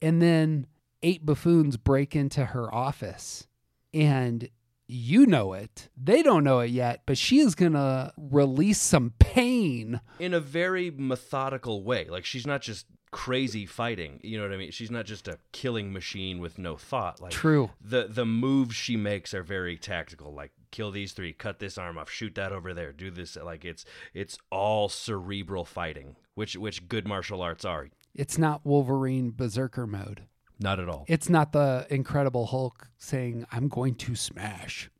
and 0.00 0.20
then 0.22 0.66
eight 1.02 1.24
buffoons 1.26 1.76
break 1.76 2.14
into 2.16 2.46
her 2.46 2.72
office 2.74 3.46
and 3.94 4.48
you 4.88 5.24
know 5.26 5.52
it 5.54 5.88
they 5.96 6.22
don't 6.22 6.44
know 6.44 6.60
it 6.60 6.70
yet 6.70 7.02
but 7.06 7.16
she 7.16 7.38
is 7.38 7.54
gonna 7.54 8.12
release 8.16 8.80
some 8.80 9.12
pain 9.18 10.00
in 10.18 10.34
a 10.34 10.40
very 10.40 10.90
methodical 10.90 11.82
way. 11.82 12.06
Like 12.08 12.24
she's 12.24 12.46
not 12.46 12.60
just 12.62 12.86
crazy 13.10 13.66
fighting. 13.66 14.20
You 14.22 14.38
know 14.38 14.44
what 14.44 14.54
I 14.54 14.56
mean? 14.56 14.70
She's 14.70 14.90
not 14.90 15.04
just 15.06 15.28
a 15.28 15.38
killing 15.52 15.92
machine 15.92 16.38
with 16.40 16.58
no 16.58 16.76
thought. 16.76 17.20
Like 17.20 17.32
True. 17.32 17.70
The 17.80 18.06
the 18.08 18.26
moves 18.26 18.74
she 18.74 18.96
makes 18.96 19.32
are 19.34 19.42
very 19.42 19.76
tactical. 19.76 20.32
Like 20.34 20.52
kill 20.70 20.90
these 20.90 21.12
three, 21.12 21.32
cut 21.32 21.58
this 21.58 21.78
arm 21.78 21.96
off, 21.98 22.10
shoot 22.10 22.34
that 22.34 22.52
over 22.52 22.74
there, 22.74 22.92
do 22.92 23.10
this. 23.10 23.36
Like 23.36 23.64
it's 23.64 23.84
it's 24.14 24.36
all 24.50 24.88
cerebral 24.88 25.64
fighting, 25.64 26.16
which 26.34 26.56
which 26.56 26.88
good 26.88 27.06
martial 27.06 27.40
arts 27.42 27.64
are. 27.64 27.88
it's 28.14 28.36
not 28.36 28.64
wolverine 28.66 29.30
berserker 29.30 29.86
mode 29.86 30.24
Not 30.62 30.78
at 30.80 30.88
all. 30.88 31.04
It's 31.08 31.28
not 31.28 31.52
the 31.52 31.86
Incredible 31.90 32.46
Hulk 32.46 32.88
saying, 32.98 33.46
I'm 33.50 33.68
going 33.68 33.94
to 33.96 34.14
smash. 34.14 34.90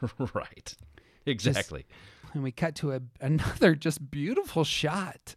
right. 0.34 0.74
Exactly. 1.26 1.86
and 2.34 2.42
we 2.42 2.52
cut 2.52 2.74
to 2.76 2.92
a, 2.92 3.00
another 3.20 3.74
just 3.74 4.10
beautiful 4.10 4.64
shot. 4.64 5.34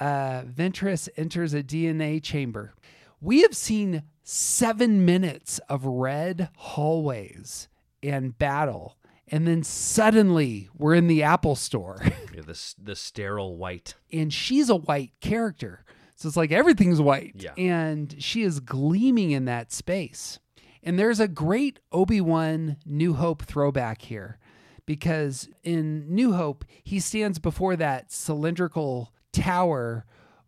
Uh, 0.00 0.42
Ventress 0.42 1.08
enters 1.16 1.54
a 1.54 1.62
DNA 1.62 2.22
chamber. 2.22 2.74
We 3.20 3.42
have 3.42 3.56
seen 3.56 4.02
seven 4.24 5.04
minutes 5.04 5.60
of 5.68 5.84
red 5.84 6.48
hallways 6.56 7.68
and 8.02 8.36
battle. 8.36 8.96
And 9.28 9.46
then 9.46 9.62
suddenly 9.62 10.68
we're 10.76 10.94
in 10.94 11.06
the 11.06 11.22
Apple 11.22 11.54
store. 11.54 12.00
Yeah, 12.34 12.40
the 12.46 12.74
the 12.82 12.96
sterile 12.96 13.56
white. 13.56 13.94
and 14.12 14.32
she's 14.32 14.68
a 14.70 14.76
white 14.76 15.12
character. 15.20 15.84
So 16.22 16.28
it's 16.28 16.36
like 16.36 16.52
everything's 16.52 17.00
white. 17.00 17.34
Yeah. 17.36 17.52
And 17.58 18.14
she 18.22 18.42
is 18.42 18.60
gleaming 18.60 19.32
in 19.32 19.44
that 19.46 19.72
space. 19.72 20.38
And 20.80 20.96
there's 20.96 21.18
a 21.18 21.26
great 21.26 21.80
Obi 21.90 22.20
Wan 22.20 22.76
New 22.86 23.14
Hope 23.14 23.42
throwback 23.42 24.02
here 24.02 24.38
because 24.86 25.48
in 25.64 26.06
New 26.14 26.32
Hope, 26.34 26.64
he 26.84 27.00
stands 27.00 27.40
before 27.40 27.74
that 27.74 28.12
cylindrical 28.12 29.12
tower 29.32 30.04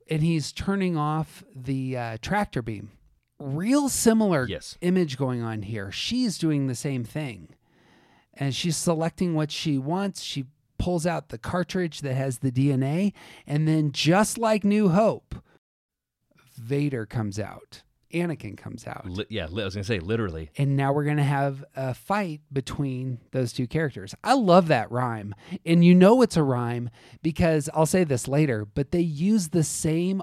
and 0.08 0.22
he's 0.22 0.52
turning 0.52 0.96
off 0.96 1.42
the 1.56 1.96
uh, 1.96 2.16
tractor 2.22 2.62
beam. 2.62 2.92
Real 3.40 3.88
similar 3.88 4.46
Yes. 4.48 4.78
image 4.80 5.16
going 5.18 5.42
on 5.42 5.62
here. 5.62 5.90
She's 5.90 6.38
doing 6.38 6.68
the 6.68 6.74
same 6.76 7.02
thing 7.02 7.48
and 8.32 8.54
she's 8.54 8.76
selecting 8.76 9.34
what 9.34 9.50
she 9.50 9.76
wants. 9.78 10.22
She 10.22 10.44
pulls 10.78 11.04
out 11.04 11.30
the 11.30 11.38
cartridge 11.38 12.00
that 12.02 12.14
has 12.14 12.38
the 12.40 12.50
DNA, 12.52 13.12
and 13.46 13.66
then 13.66 13.90
just 13.92 14.36
like 14.38 14.64
New 14.64 14.88
Hope, 14.90 15.36
Vader 16.56 17.06
comes 17.06 17.38
out. 17.38 17.82
Anakin 18.12 18.56
comes 18.56 18.86
out. 18.86 19.08
Li- 19.08 19.26
yeah, 19.28 19.46
li- 19.50 19.62
I 19.62 19.64
was 19.64 19.74
gonna 19.74 19.82
say 19.84 19.98
literally. 19.98 20.50
And 20.56 20.76
now 20.76 20.92
we're 20.92 21.02
going 21.04 21.16
to 21.16 21.24
have 21.24 21.64
a 21.74 21.94
fight 21.94 22.42
between 22.52 23.18
those 23.32 23.52
two 23.52 23.66
characters. 23.66 24.14
I 24.22 24.34
love 24.34 24.68
that 24.68 24.90
rhyme. 24.92 25.34
And 25.66 25.84
you 25.84 25.94
know 25.96 26.22
it's 26.22 26.36
a 26.36 26.42
rhyme 26.44 26.90
because 27.22 27.68
I'll 27.74 27.86
say 27.86 28.04
this 28.04 28.28
later, 28.28 28.64
but 28.64 28.92
they 28.92 29.00
use 29.00 29.48
the 29.48 29.64
same 29.64 30.22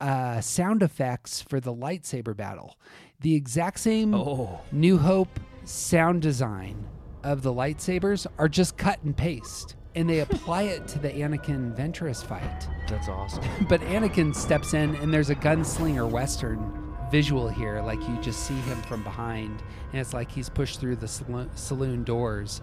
uh, 0.00 0.40
sound 0.40 0.82
effects 0.82 1.42
for 1.42 1.60
the 1.60 1.74
lightsaber 1.74 2.34
battle. 2.34 2.78
The 3.20 3.34
exact 3.34 3.80
same 3.80 4.14
Oh. 4.14 4.60
New 4.72 4.96
Hope 4.98 5.38
sound 5.64 6.22
design 6.22 6.86
of 7.22 7.42
the 7.42 7.52
lightsabers 7.52 8.26
are 8.38 8.48
just 8.48 8.78
cut 8.78 9.02
and 9.02 9.14
paste. 9.16 9.76
And 9.96 10.08
they 10.08 10.20
apply 10.20 10.62
it 10.64 10.86
to 10.88 10.98
the 10.98 11.08
Anakin 11.08 11.74
Ventress 11.74 12.22
fight. 12.24 12.68
That's 12.86 13.08
awesome. 13.08 13.42
But 13.68 13.80
Anakin 13.80 14.34
steps 14.34 14.74
in, 14.74 14.94
and 14.96 15.12
there's 15.12 15.30
a 15.30 15.34
gunslinger 15.34 16.08
western 16.08 16.94
visual 17.10 17.48
here. 17.48 17.80
Like 17.80 18.00
you 18.06 18.16
just 18.20 18.44
see 18.46 18.54
him 18.54 18.80
from 18.82 19.02
behind, 19.02 19.62
and 19.92 20.00
it's 20.00 20.12
like 20.12 20.30
he's 20.30 20.48
pushed 20.50 20.80
through 20.80 20.96
the 20.96 21.08
salo- 21.08 21.48
saloon 21.54 22.04
doors. 22.04 22.60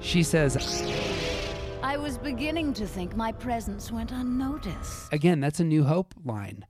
She 0.00 0.22
says, 0.22 0.56
I 1.82 1.96
was 1.96 2.18
beginning 2.18 2.72
to 2.74 2.86
think 2.86 3.16
my 3.16 3.32
presence 3.32 3.90
went 3.90 4.12
unnoticed. 4.12 5.12
again, 5.12 5.40
that's 5.40 5.60
a 5.60 5.64
New 5.64 5.82
Hope 5.84 6.14
line. 6.24 6.64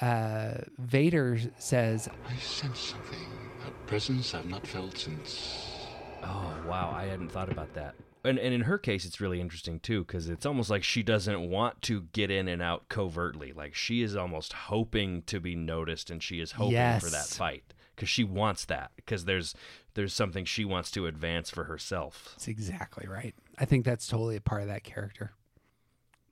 Uh, 0.00 0.54
Vader 0.78 1.38
says, 1.58 2.08
I 2.28 2.36
sense 2.36 2.78
something. 2.80 3.18
A 3.66 3.88
presence 3.88 4.34
I've 4.34 4.46
not 4.46 4.66
felt 4.66 4.96
since. 4.98 5.86
Oh 6.22 6.54
wow, 6.66 6.92
I 6.94 7.04
hadn't 7.06 7.30
thought 7.30 7.50
about 7.52 7.72
that. 7.74 7.94
And 8.24 8.38
and 8.38 8.52
in 8.54 8.62
her 8.62 8.78
case, 8.78 9.04
it's 9.04 9.20
really 9.20 9.40
interesting 9.40 9.80
too 9.80 10.04
because 10.04 10.28
it's 10.28 10.46
almost 10.46 10.70
like 10.70 10.82
she 10.82 11.02
doesn't 11.02 11.48
want 11.48 11.82
to 11.82 12.02
get 12.12 12.30
in 12.30 12.48
and 12.48 12.60
out 12.60 12.88
covertly. 12.88 13.52
Like 13.52 13.74
she 13.74 14.02
is 14.02 14.16
almost 14.16 14.52
hoping 14.52 15.22
to 15.22 15.40
be 15.40 15.54
noticed, 15.54 16.10
and 16.10 16.22
she 16.22 16.40
is 16.40 16.52
hoping 16.52 17.00
for 17.00 17.10
that 17.10 17.26
fight 17.26 17.74
because 17.94 18.08
she 18.08 18.24
wants 18.24 18.64
that 18.66 18.92
because 18.96 19.24
there's 19.24 19.54
there's 19.94 20.14
something 20.14 20.44
she 20.44 20.64
wants 20.64 20.90
to 20.92 21.06
advance 21.06 21.50
for 21.50 21.64
herself. 21.64 22.30
That's 22.34 22.48
exactly 22.48 23.08
right. 23.08 23.34
I 23.58 23.64
think 23.64 23.84
that's 23.84 24.06
totally 24.06 24.36
a 24.36 24.40
part 24.40 24.62
of 24.62 24.68
that 24.68 24.84
character. 24.84 25.32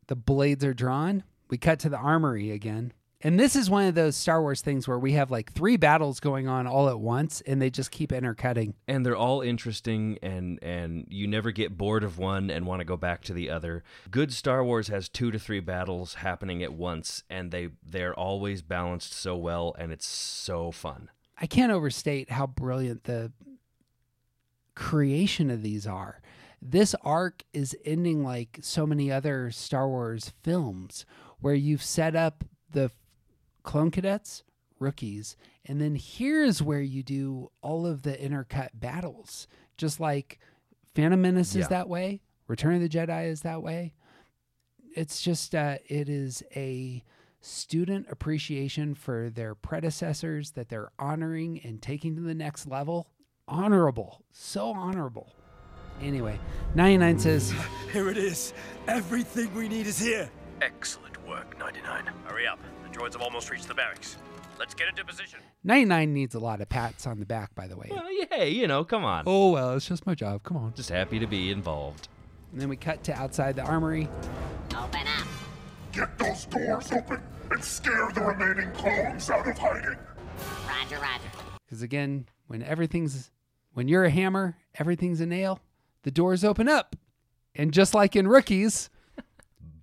The 0.07 0.17
blades 0.17 0.65
are 0.65 0.75
drawn. 0.75 1.25
We 1.51 1.59
cut 1.59 1.81
to 1.81 1.89
the 1.89 1.97
armory 1.97 2.53
again. 2.53 2.93
And 3.23 3.41
this 3.41 3.57
is 3.57 3.71
one 3.71 3.87
of 3.87 3.95
those 3.95 4.15
Star 4.15 4.43
Wars 4.43 4.61
things 4.61 4.87
where 4.87 4.99
we 4.99 5.13
have 5.13 5.31
like 5.31 5.53
three 5.53 5.77
battles 5.77 6.21
going 6.21 6.49
on 6.49 6.67
all 6.67 6.89
at 6.89 7.01
once 7.01 7.41
and 7.41 7.61
they 7.61 7.71
just 7.71 7.91
keep 7.91 8.13
intercutting. 8.13 8.75
and 8.87 9.05
they're 9.05 9.17
all 9.17 9.41
interesting 9.41 10.19
and 10.23 10.59
and 10.63 11.07
you 11.09 11.27
never 11.27 11.51
get 11.51 11.77
bored 11.77 12.05
of 12.05 12.19
one 12.19 12.51
and 12.51 12.67
want 12.67 12.81
to 12.81 12.85
go 12.85 12.97
back 12.97 13.23
to 13.25 13.33
the 13.33 13.49
other 13.51 13.83
good 14.11 14.33
star 14.33 14.63
wars 14.63 14.89
has 14.89 15.09
two 15.09 15.31
to 15.31 15.39
three 15.39 15.61
battles 15.61 16.15
happening 16.15 16.63
at 16.63 16.73
once 16.73 17.23
and 17.31 17.51
they 17.51 17.69
they're 17.85 18.15
always 18.15 18.63
balanced 18.63 19.13
so 19.13 19.37
well 19.37 19.75
and 19.79 19.93
it's 19.93 20.07
so 20.07 20.71
fun 20.71 21.11
I 21.39 21.47
can't 21.47 21.73
overstate 21.73 22.31
how 22.31 22.47
brilliant 22.47 23.05
the 23.05 23.33
creation 24.75 25.51
of 25.51 25.63
these 25.63 25.87
are. 25.87 26.21
This 26.63 26.95
arc 27.03 27.45
is 27.53 27.77
ending 27.85 28.23
like 28.25 28.59
so 28.63 28.87
many 28.87 29.11
other 29.13 29.51
Star 29.51 29.89
Wars 29.89 30.33
films 30.43 31.05
where 31.41 31.55
you've 31.55 31.83
set 31.83 32.17
up 32.17 32.45
the 32.71 32.91
clone 33.67 33.91
cadets, 33.91 34.45
rookies, 34.79 35.37
and 35.67 35.79
then 35.79 35.97
here's 35.97 36.63
where 36.63 36.81
you 36.81 37.03
do 37.03 37.51
all 37.61 37.87
of 37.87 38.03
the 38.03 38.13
intercut 38.13 38.71
battles. 38.73 39.47
Just 39.77 40.01
like 40.01 40.39
Phantom 40.95 41.21
Menace 41.21 41.55
is 41.55 41.69
that 41.69 41.89
way, 41.89 42.23
Return 42.49 42.77
of 42.77 42.81
the 42.81 42.89
Jedi 42.89 43.29
is 43.29 43.43
that 43.43 43.63
way. 43.63 43.93
It's 44.95 45.21
just 45.21 45.55
uh, 45.55 45.77
it 45.89 46.09
is 46.09 46.43
a 46.55 47.03
student 47.41 48.07
appreciation 48.09 48.95
for 48.95 49.29
their 49.29 49.55
predecessors 49.55 50.53
that 50.53 50.71
they're 50.71 50.91
honoring 50.99 51.61
and 51.63 51.83
taking 51.83 52.17
to 52.17 52.23
the 52.23 52.35
next 52.35 52.67
level. 52.67 53.09
Honorable, 53.49 54.25
so 54.33 54.71
honorable. 54.71 55.35
Anyway, 56.01 56.39
99 56.75 57.19
says, 57.19 57.55
Here 57.93 58.09
it 58.09 58.17
is. 58.17 58.53
Everything 58.89 59.53
we 59.55 59.69
need 59.69 59.87
is 59.87 59.99
here. 59.99 60.31
Excellent 60.61 61.16
work, 61.27 61.59
99. 61.59 62.05
Hurry 62.25 62.47
up. 62.47 62.59
The 62.83 62.97
droids 62.99 63.13
have 63.15 63.23
almost 63.23 63.51
reached 63.51 63.69
the 63.69 63.75
barracks. 63.75 64.17
Let's 64.59 64.75
get 64.75 64.89
into 64.89 65.05
position. 65.05 65.41
99 65.65 66.15
needs 66.15 66.35
a 66.35 66.39
lot 66.39 66.61
of 66.61 66.69
pats 66.69 67.07
on 67.07 67.21
the 67.21 67.27
back, 67.27 67.55
by 67.55 67.67
the 67.67 67.77
way. 67.77 67.89
well, 67.91 68.05
hey 68.31 68.49
you 68.51 68.67
know 68.67 68.85
come 68.85 69.05
on 69.05 69.25
Oh, 69.27 69.51
well, 69.51 69.75
it's 69.75 69.87
just 69.87 70.07
my 70.07 70.15
job. 70.15 70.43
Come 70.45 70.57
on. 70.57 70.73
just 70.75 70.89
happy 70.89 71.19
to 71.19 71.27
be 71.27 71.51
involved 71.51 72.09
And 72.53 72.61
then 72.61 72.69
we 72.69 72.77
cut 72.77 73.03
to 73.05 73.15
outside 73.15 73.57
the 73.57 73.63
armory. 73.63 74.09
Open 74.77 75.01
up. 75.19 75.27
Get 75.93 76.17
those 76.19 76.47
doors 76.47 76.91
open 76.93 77.21
and 77.51 77.63
scare 77.63 78.11
the 78.15 78.21
remaining 78.23 78.71
clones 78.73 79.29
out 79.31 79.47
of 79.47 79.59
hiding. 79.59 79.97
Roger, 80.67 80.97
roger. 81.01 81.31
Because 81.67 81.83
again, 81.83 82.27
when 82.47 82.63
everything's, 82.63 83.31
when 83.75 83.89
you're 83.89 84.05
a 84.05 84.11
hammer, 84.11 84.57
everything's 84.77 85.21
a 85.21 85.27
nail, 85.27 85.61
the 86.03 86.11
doors 86.11 86.45
open 86.45 86.69
up. 86.69 86.97
And 87.55 87.73
just 87.73 87.93
like 87.95 88.15
in 88.17 88.29
Rookies, 88.29 88.89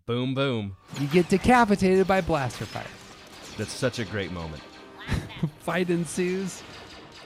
boom 0.06 0.34
boom 0.34 0.76
you 1.00 1.08
get 1.08 1.30
decapitated 1.30 2.06
by 2.06 2.20
blaster 2.22 2.66
fire. 2.66 2.86
that's 3.58 3.72
such 3.72 4.00
a 4.00 4.06
great 4.06 4.32
moment 4.32 4.62
fight 5.60 5.90
ensues. 5.90 6.64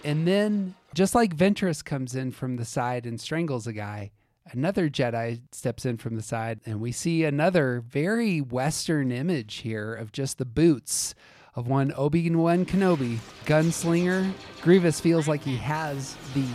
And 0.04 0.28
then, 0.28 0.76
just 0.94 1.16
like 1.16 1.36
Ventress 1.36 1.84
comes 1.84 2.16
in 2.16 2.32
from 2.32 2.56
the 2.56 2.66
side 2.66 3.06
and 3.06 3.20
strangles 3.20 3.68
a 3.68 3.74
guy, 3.74 4.12
another 4.52 4.90
Jedi 4.90 5.42
steps 5.52 5.86
in 5.86 5.98
from 5.98 6.16
the 6.16 6.22
side, 6.22 6.60
and 6.66 6.80
we 6.80 6.92
see 6.92 7.24
another 7.24 7.84
very 7.86 8.40
Western 8.40 9.12
image 9.12 9.56
here 9.56 9.94
of 9.94 10.12
just 10.12 10.38
the 10.38 10.46
boots 10.46 11.14
of 11.56 11.68
one 11.68 11.92
Obi 11.98 12.30
Wan 12.34 12.66
Kenobi, 12.66 13.18
gunslinger. 13.46 14.32
Grievous 14.62 15.00
feels 15.00 15.28
like 15.28 15.42
he 15.42 15.58
has 15.58 16.16
the 16.34 16.46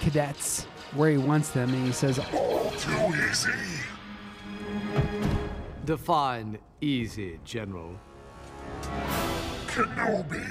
cadets 0.00 0.64
where 0.94 1.10
he 1.10 1.18
wants 1.18 1.50
them, 1.50 1.72
and 1.74 1.84
he 1.84 1.92
says, 1.92 2.18
All 2.18 2.70
too 2.70 3.14
easy. 3.28 3.50
Define 5.84 6.58
easy, 6.80 7.38
General. 7.44 7.98
Kenobi. 9.66 10.46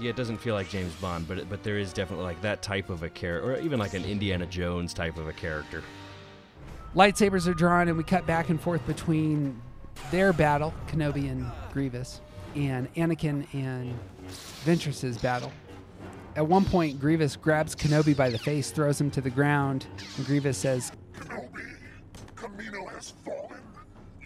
yeah 0.00 0.10
it 0.10 0.16
doesn't 0.16 0.36
feel 0.36 0.54
like 0.54 0.68
james 0.68 0.92
bond 0.96 1.26
but 1.26 1.38
it, 1.38 1.48
but 1.48 1.62
there 1.62 1.78
is 1.78 1.92
definitely 1.92 2.24
like 2.24 2.40
that 2.42 2.62
type 2.62 2.90
of 2.90 3.02
a 3.02 3.08
character 3.08 3.52
or 3.54 3.58
even 3.60 3.78
like 3.78 3.94
an 3.94 4.04
indiana 4.04 4.44
jones 4.46 4.92
type 4.92 5.16
of 5.16 5.28
a 5.28 5.32
character 5.32 5.82
lightsabers 6.94 7.46
are 7.46 7.54
drawn 7.54 7.88
and 7.88 7.96
we 7.96 8.04
cut 8.04 8.26
back 8.26 8.50
and 8.50 8.60
forth 8.60 8.86
between 8.86 9.60
their 10.10 10.32
battle, 10.32 10.74
Kenobi 10.88 11.30
and 11.30 11.50
Grievous, 11.72 12.20
and 12.54 12.92
Anakin 12.94 13.46
and 13.54 13.98
Ventress's 14.64 15.18
battle. 15.18 15.52
At 16.36 16.46
one 16.46 16.64
point, 16.64 17.00
Grievous 17.00 17.36
grabs 17.36 17.74
Kenobi 17.74 18.16
by 18.16 18.30
the 18.30 18.38
face, 18.38 18.70
throws 18.70 19.00
him 19.00 19.10
to 19.12 19.20
the 19.20 19.30
ground, 19.30 19.86
and 20.16 20.26
Grievous 20.26 20.58
says, 20.58 20.92
Kenobi, 21.18 21.76
Kamino 22.36 22.90
has 22.94 23.12
fallen. 23.24 23.61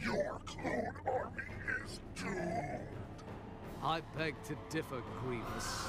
Your 0.06 0.40
clone 0.46 0.88
army 1.06 1.42
is 1.84 2.00
doomed. 2.14 2.80
I 3.82 4.00
beg 4.16 4.34
to 4.44 4.56
differ, 4.70 5.02
Grievous. 5.22 5.88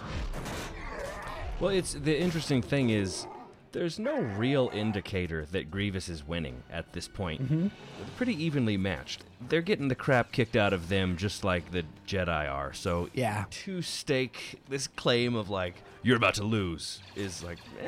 Well, 1.59 1.71
it's 1.71 1.93
the 1.93 2.17
interesting 2.19 2.61
thing 2.61 2.89
is 2.91 3.25
there's 3.71 3.97
no 3.99 4.19
real 4.19 4.69
indicator 4.73 5.45
that 5.51 5.69
Grievous 5.71 6.07
is 6.09 6.25
winning 6.27 6.63
at 6.71 6.93
this 6.93 7.07
point. 7.07 7.41
Mhm. 7.49 7.71
They're 7.97 8.07
pretty 8.15 8.41
evenly 8.43 8.77
matched. 8.77 9.23
They're 9.49 9.61
getting 9.61 9.87
the 9.87 9.95
crap 9.95 10.31
kicked 10.31 10.55
out 10.55 10.73
of 10.73 10.89
them 10.89 11.17
just 11.17 11.43
like 11.43 11.71
the 11.71 11.83
Jedi 12.07 12.49
are. 12.51 12.73
So 12.73 13.09
Yeah. 13.13 13.45
to 13.49 13.81
stake 13.81 14.61
this 14.69 14.87
claim 14.87 15.35
of 15.35 15.49
like 15.49 15.75
you're 16.03 16.17
about 16.17 16.35
to 16.35 16.43
lose 16.43 17.01
is 17.15 17.43
like 17.43 17.57
eh, 17.81 17.87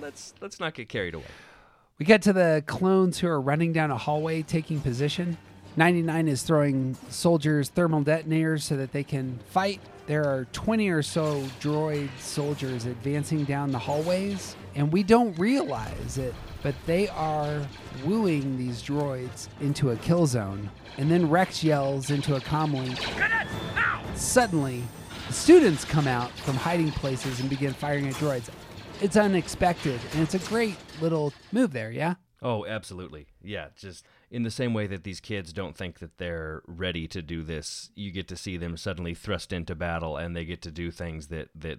let's 0.00 0.34
let's 0.40 0.58
not 0.60 0.74
get 0.74 0.88
carried 0.88 1.14
away. 1.14 1.24
We 1.98 2.06
get 2.06 2.22
to 2.22 2.32
the 2.32 2.62
clones 2.66 3.20
who 3.20 3.28
are 3.28 3.40
running 3.40 3.72
down 3.72 3.90
a 3.92 3.96
hallway 3.98 4.42
taking 4.42 4.80
position. 4.80 5.38
99 5.76 6.28
is 6.28 6.42
throwing 6.42 6.96
soldiers 7.10 7.68
thermal 7.68 8.02
detonators 8.02 8.62
so 8.62 8.76
that 8.76 8.92
they 8.92 9.02
can 9.02 9.40
fight. 9.50 9.80
There 10.06 10.24
are 10.24 10.46
20 10.52 10.88
or 10.90 11.02
so 11.02 11.42
droid 11.60 12.10
soldiers 12.20 12.84
advancing 12.84 13.44
down 13.44 13.72
the 13.72 13.78
hallways, 13.78 14.54
and 14.74 14.92
we 14.92 15.02
don't 15.02 15.36
realize 15.38 16.18
it, 16.18 16.34
but 16.62 16.74
they 16.86 17.08
are 17.08 17.66
wooing 18.04 18.56
these 18.56 18.82
droids 18.82 19.48
into 19.60 19.90
a 19.90 19.96
kill 19.96 20.26
zone. 20.26 20.70
And 20.98 21.10
then 21.10 21.28
Rex 21.28 21.64
yells 21.64 22.10
into 22.10 22.36
a 22.36 22.40
comlink. 22.40 23.00
Suddenly, 24.14 24.82
students 25.30 25.84
come 25.84 26.06
out 26.06 26.30
from 26.30 26.54
hiding 26.54 26.92
places 26.92 27.40
and 27.40 27.50
begin 27.50 27.72
firing 27.72 28.06
at 28.06 28.14
droids. 28.14 28.48
It's 29.00 29.16
unexpected, 29.16 29.98
and 30.12 30.22
it's 30.22 30.34
a 30.34 30.38
great 30.38 30.76
little 31.00 31.32
move 31.50 31.72
there, 31.72 31.90
yeah? 31.90 32.14
Oh, 32.42 32.66
absolutely. 32.66 33.26
Yeah, 33.42 33.68
just 33.74 34.04
in 34.34 34.42
the 34.42 34.50
same 34.50 34.74
way 34.74 34.88
that 34.88 35.04
these 35.04 35.20
kids 35.20 35.52
don't 35.52 35.76
think 35.76 36.00
that 36.00 36.18
they're 36.18 36.62
ready 36.66 37.06
to 37.06 37.22
do 37.22 37.42
this, 37.44 37.90
you 37.94 38.10
get 38.10 38.26
to 38.28 38.36
see 38.36 38.56
them 38.56 38.76
suddenly 38.76 39.14
thrust 39.14 39.52
into 39.52 39.74
battle 39.76 40.16
and 40.16 40.34
they 40.34 40.44
get 40.44 40.60
to 40.62 40.72
do 40.72 40.90
things 40.90 41.28
that 41.28 41.48
that 41.54 41.78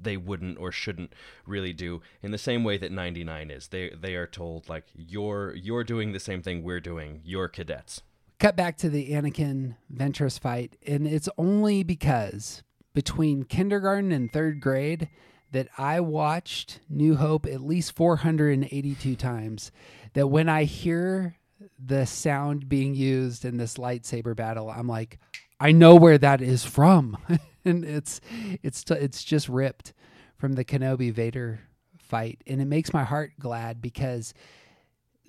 they 0.00 0.16
wouldn't 0.16 0.58
or 0.58 0.72
shouldn't 0.72 1.12
really 1.46 1.72
do 1.72 2.00
in 2.22 2.30
the 2.30 2.38
same 2.38 2.64
way 2.64 2.76
that 2.78 2.90
99 2.92 3.50
is. 3.50 3.68
They 3.68 3.90
they 3.90 4.14
are 4.16 4.26
told 4.26 4.68
like 4.68 4.86
you're 4.94 5.54
you're 5.54 5.84
doing 5.84 6.12
the 6.12 6.20
same 6.20 6.42
thing 6.42 6.62
we're 6.62 6.80
doing. 6.80 7.20
You're 7.24 7.48
cadets. 7.48 8.02
cut 8.40 8.56
back 8.56 8.76
to 8.78 8.88
the 8.88 9.10
Anakin 9.12 9.76
Ventress 9.92 10.38
fight, 10.38 10.76
and 10.86 11.06
it's 11.06 11.28
only 11.38 11.82
because 11.82 12.62
between 12.92 13.44
kindergarten 13.44 14.10
and 14.10 14.32
third 14.32 14.60
grade 14.60 15.08
that 15.52 15.68
I 15.78 16.00
watched 16.00 16.80
New 16.88 17.16
Hope 17.16 17.46
at 17.46 17.60
least 17.60 17.94
482 17.96 19.16
times. 19.16 19.70
That 20.14 20.28
when 20.28 20.48
I 20.48 20.64
hear 20.64 21.36
the 21.78 22.06
sound 22.06 22.68
being 22.68 22.94
used 22.94 23.44
in 23.44 23.56
this 23.56 23.76
lightsaber 23.76 24.34
battle, 24.34 24.70
I'm 24.70 24.88
like, 24.88 25.18
I 25.60 25.72
know 25.72 25.96
where 25.96 26.18
that 26.18 26.40
is 26.40 26.64
from, 26.64 27.18
and 27.64 27.84
it's 27.84 28.20
it's 28.62 28.84
it's 28.90 29.24
just 29.24 29.48
ripped 29.48 29.92
from 30.36 30.52
the 30.52 30.64
Kenobi 30.64 31.12
Vader 31.12 31.60
fight, 31.98 32.42
and 32.46 32.60
it 32.60 32.66
makes 32.66 32.92
my 32.92 33.04
heart 33.04 33.32
glad 33.38 33.82
because 33.82 34.32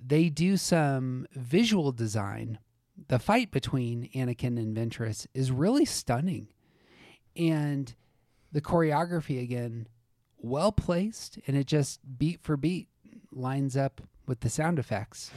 they 0.02 0.28
do 0.28 0.56
some 0.56 1.26
visual 1.32 1.92
design. 1.92 2.58
The 3.08 3.18
fight 3.18 3.50
between 3.50 4.08
Anakin 4.14 4.58
and 4.58 4.76
Ventress 4.76 5.26
is 5.34 5.50
really 5.50 5.84
stunning. 5.84 6.48
And 7.36 7.94
the 8.52 8.60
choreography, 8.60 9.42
again, 9.42 9.88
well 10.38 10.72
placed, 10.72 11.38
and 11.46 11.56
it 11.56 11.66
just 11.66 12.00
beat 12.18 12.40
for 12.42 12.56
beat 12.56 12.88
lines 13.32 13.76
up 13.76 14.00
with 14.30 14.38
the 14.38 14.48
sound 14.48 14.78
effects. 14.78 15.32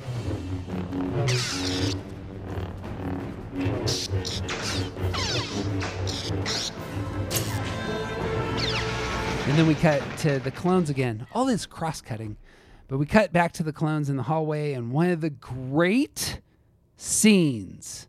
And 9.46 9.58
then 9.58 9.66
we 9.66 9.74
cut 9.74 10.04
to 10.20 10.38
the 10.38 10.52
clones 10.52 10.92
again. 10.92 11.26
All 11.34 11.46
this 11.46 11.66
cross 11.66 12.02
cutting. 12.02 12.38
But 12.88 13.00
we 13.00 13.08
cut 13.08 13.34
back 13.34 13.52
to 13.54 13.64
the 13.64 13.74
clones 13.74 14.12
in 14.12 14.16
the 14.16 14.22
hallway, 14.22 14.74
and 14.74 14.92
one 14.92 15.10
of 15.10 15.22
the 15.22 15.32
great 15.32 16.42
scenes 16.96 18.08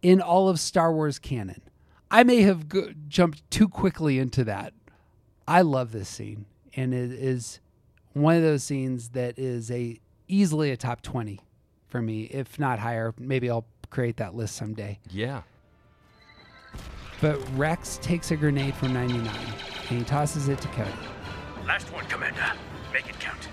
in 0.00 0.20
all 0.20 0.48
of 0.48 0.60
Star 0.60 0.92
Wars 0.92 1.18
canon. 1.18 1.60
I 2.08 2.22
may 2.22 2.42
have 2.42 2.66
jumped 3.08 3.50
too 3.50 3.68
quickly 3.68 4.20
into 4.20 4.44
that. 4.44 4.74
I 5.48 5.62
love 5.62 5.90
this 5.90 6.08
scene, 6.08 6.46
and 6.76 6.94
it 6.94 7.10
is 7.10 7.58
one 8.12 8.36
of 8.36 8.42
those 8.42 8.62
scenes 8.62 9.08
that 9.08 9.40
is 9.40 9.72
a 9.72 9.98
easily 10.28 10.70
a 10.70 10.76
top 10.76 11.02
20 11.02 11.40
for 11.86 12.02
me, 12.02 12.24
if 12.24 12.58
not 12.58 12.78
higher. 12.78 13.14
Maybe 13.18 13.50
I'll 13.50 13.66
create 13.90 14.16
that 14.16 14.34
list 14.34 14.56
someday. 14.56 14.98
Yeah. 15.10 15.42
But 17.20 17.40
Rex 17.56 17.98
takes 18.02 18.30
a 18.30 18.36
grenade 18.36 18.74
from 18.74 18.92
99 18.92 19.28
and 19.88 19.98
he 19.98 20.04
tosses 20.04 20.48
it 20.48 20.60
to 20.60 20.68
Cody. 20.68 20.90
Last 21.66 21.92
one, 21.92 22.04
Commander. 22.06 22.52
Make 22.92 23.08
it 23.08 23.18
count. 23.18 23.48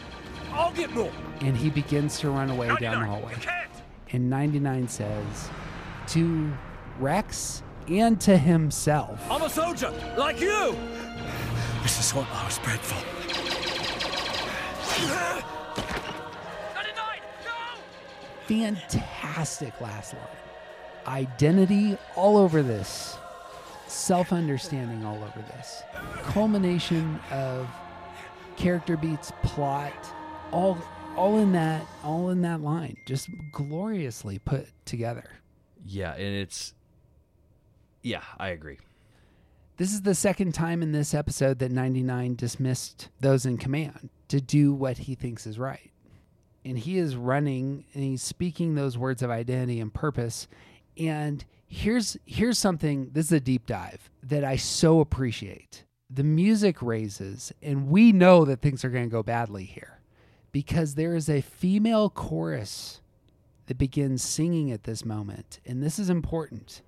I'll 0.51 0.73
get 0.73 0.91
more. 0.93 1.11
And 1.41 1.55
he 1.55 1.69
begins 1.69 2.19
to 2.19 2.29
run 2.29 2.49
away 2.49 2.69
down 2.79 3.01
the 3.01 3.05
hallway. 3.05 3.35
And 4.11 4.29
99 4.29 4.87
says 4.87 5.49
to 6.07 6.51
Rex 6.99 7.63
and 7.87 8.19
to 8.21 8.37
himself, 8.37 9.19
I'm 9.29 9.41
a 9.41 9.49
soldier, 9.49 9.91
like 10.17 10.39
you! 10.41 10.75
This 11.83 11.99
is 11.99 12.13
what 12.13 12.27
I 12.31 12.45
was 12.45 12.59
bred 12.59 12.79
for. 12.79 13.01
fantastic 18.51 19.79
last 19.79 20.13
line. 20.13 20.23
Identity 21.07 21.97
all 22.15 22.37
over 22.37 22.61
this. 22.61 23.17
Self 23.87 24.33
understanding 24.33 25.05
all 25.05 25.17
over 25.17 25.45
this. 25.47 25.83
Culmination 26.23 27.19
of 27.31 27.67
character 28.57 28.97
beats, 28.97 29.31
plot, 29.43 29.93
all 30.51 30.77
all 31.15 31.39
in 31.39 31.51
that 31.53 31.85
all 32.03 32.29
in 32.29 32.41
that 32.41 32.61
line. 32.61 32.97
Just 33.07 33.29
gloriously 33.53 34.39
put 34.39 34.67
together. 34.85 35.29
Yeah, 35.85 36.13
and 36.13 36.35
it's 36.35 36.73
yeah, 38.03 38.23
I 38.37 38.49
agree. 38.49 38.79
This 39.77 39.93
is 39.93 40.01
the 40.01 40.15
second 40.15 40.53
time 40.53 40.83
in 40.83 40.91
this 40.91 41.13
episode 41.13 41.59
that 41.59 41.71
99 41.71 42.35
dismissed 42.35 43.09
those 43.19 43.45
in 43.45 43.57
command 43.57 44.09
to 44.27 44.39
do 44.39 44.73
what 44.73 44.97
he 44.99 45.15
thinks 45.15 45.47
is 45.47 45.57
right. 45.57 45.90
And 46.63 46.77
he 46.77 46.97
is 46.97 47.15
running 47.15 47.85
and 47.93 48.03
he's 48.03 48.21
speaking 48.21 48.75
those 48.75 48.97
words 48.97 49.23
of 49.23 49.29
identity 49.29 49.79
and 49.79 49.93
purpose. 49.93 50.47
And 50.97 51.43
here's 51.67 52.17
here's 52.25 52.59
something, 52.59 53.09
this 53.13 53.27
is 53.27 53.31
a 53.31 53.39
deep 53.39 53.65
dive 53.65 54.09
that 54.23 54.43
I 54.43 54.57
so 54.57 54.99
appreciate. 54.99 55.85
The 56.09 56.23
music 56.23 56.81
raises, 56.81 57.53
and 57.61 57.87
we 57.87 58.11
know 58.11 58.43
that 58.43 58.61
things 58.61 58.83
are 58.83 58.89
going 58.89 59.05
to 59.05 59.11
go 59.11 59.23
badly 59.23 59.63
here 59.63 60.01
because 60.51 60.95
there 60.95 61.15
is 61.15 61.29
a 61.29 61.41
female 61.41 62.09
chorus 62.09 62.99
that 63.67 63.77
begins 63.77 64.21
singing 64.21 64.71
at 64.71 64.83
this 64.83 65.05
moment. 65.05 65.61
And 65.65 65.81
this 65.81 65.97
is 65.97 66.09
important. 66.09 66.81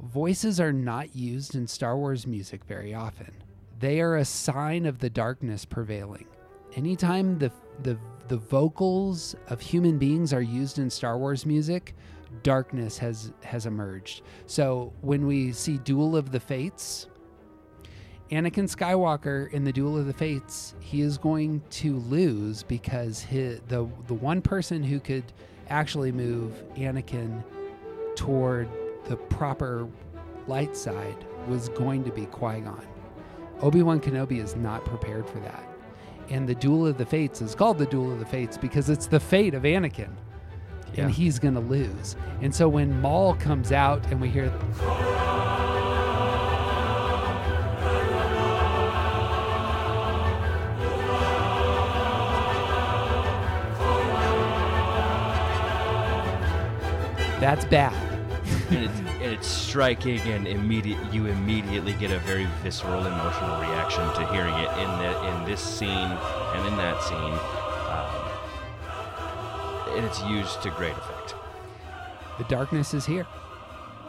Voices 0.00 0.60
are 0.60 0.72
not 0.72 1.16
used 1.16 1.56
in 1.56 1.66
Star 1.66 1.96
Wars 1.96 2.26
music 2.26 2.64
very 2.64 2.94
often. 2.94 3.32
They 3.80 4.00
are 4.00 4.16
a 4.16 4.24
sign 4.24 4.86
of 4.86 5.00
the 5.00 5.10
darkness 5.10 5.64
prevailing. 5.64 6.26
Anytime 6.76 7.38
the 7.38 7.50
the 7.82 7.98
the 8.28 8.36
vocals 8.36 9.34
of 9.48 9.60
human 9.60 9.98
beings 9.98 10.32
are 10.32 10.42
used 10.42 10.78
in 10.78 10.90
Star 10.90 11.18
Wars 11.18 11.46
music, 11.46 11.94
darkness 12.42 12.98
has 12.98 13.32
has 13.42 13.66
emerged. 13.66 14.22
So 14.46 14.92
when 15.00 15.26
we 15.26 15.52
see 15.52 15.78
Duel 15.78 16.16
of 16.16 16.30
the 16.30 16.40
Fates, 16.40 17.06
Anakin 18.30 18.68
Skywalker 18.68 19.50
in 19.52 19.64
the 19.64 19.72
Duel 19.72 19.96
of 19.96 20.06
the 20.06 20.12
Fates, 20.12 20.74
he 20.80 21.00
is 21.00 21.16
going 21.16 21.62
to 21.70 21.96
lose 21.96 22.62
because 22.62 23.24
the 23.24 23.88
the 24.06 24.14
one 24.14 24.42
person 24.42 24.82
who 24.82 25.00
could 25.00 25.24
actually 25.70 26.12
move 26.12 26.62
Anakin 26.76 27.42
toward 28.14 28.68
the 29.04 29.16
proper 29.16 29.88
light 30.46 30.76
side 30.76 31.24
was 31.46 31.68
going 31.70 32.04
to 32.04 32.10
be 32.10 32.26
Qui 32.26 32.60
Gon. 32.60 32.86
Obi 33.60 33.82
Wan 33.82 34.00
Kenobi 34.00 34.42
is 34.42 34.54
not 34.54 34.84
prepared 34.84 35.26
for 35.26 35.40
that. 35.40 35.67
And 36.30 36.46
the 36.48 36.54
Duel 36.54 36.86
of 36.86 36.98
the 36.98 37.06
Fates 37.06 37.40
is 37.40 37.54
called 37.54 37.78
the 37.78 37.86
Duel 37.86 38.12
of 38.12 38.18
the 38.18 38.26
Fates 38.26 38.58
because 38.58 38.90
it's 38.90 39.06
the 39.06 39.20
fate 39.20 39.54
of 39.54 39.62
Anakin. 39.62 40.10
Yeah. 40.94 41.04
And 41.04 41.10
he's 41.10 41.38
going 41.38 41.54
to 41.54 41.60
lose. 41.60 42.16
And 42.42 42.54
so 42.54 42.68
when 42.68 43.00
Maul 43.00 43.34
comes 43.34 43.72
out 43.72 44.04
and 44.06 44.20
we 44.20 44.28
hear. 44.28 44.50
That's 57.40 57.64
bad. 57.66 58.07
And, 58.70 58.84
it's, 58.84 58.98
and 58.98 59.22
it's 59.22 59.46
striking, 59.46 60.20
and 60.20 60.46
immediate 60.46 60.98
you 61.12 61.26
immediately 61.26 61.92
get 61.94 62.10
a 62.10 62.18
very 62.20 62.46
visceral, 62.62 63.06
emotional 63.06 63.60
reaction 63.60 64.02
to 64.14 64.26
hearing 64.32 64.54
it 64.54 64.70
in 64.78 64.88
the, 64.98 65.28
in 65.28 65.44
this 65.44 65.60
scene 65.60 65.88
and 65.88 66.66
in 66.66 66.76
that 66.76 67.02
scene, 67.02 67.38
um, 67.90 68.10
and 69.96 70.04
it's 70.06 70.22
used 70.24 70.62
to 70.62 70.70
great 70.70 70.92
effect. 70.92 71.34
The 72.38 72.44
darkness 72.44 72.94
is 72.94 73.04
here. 73.06 73.26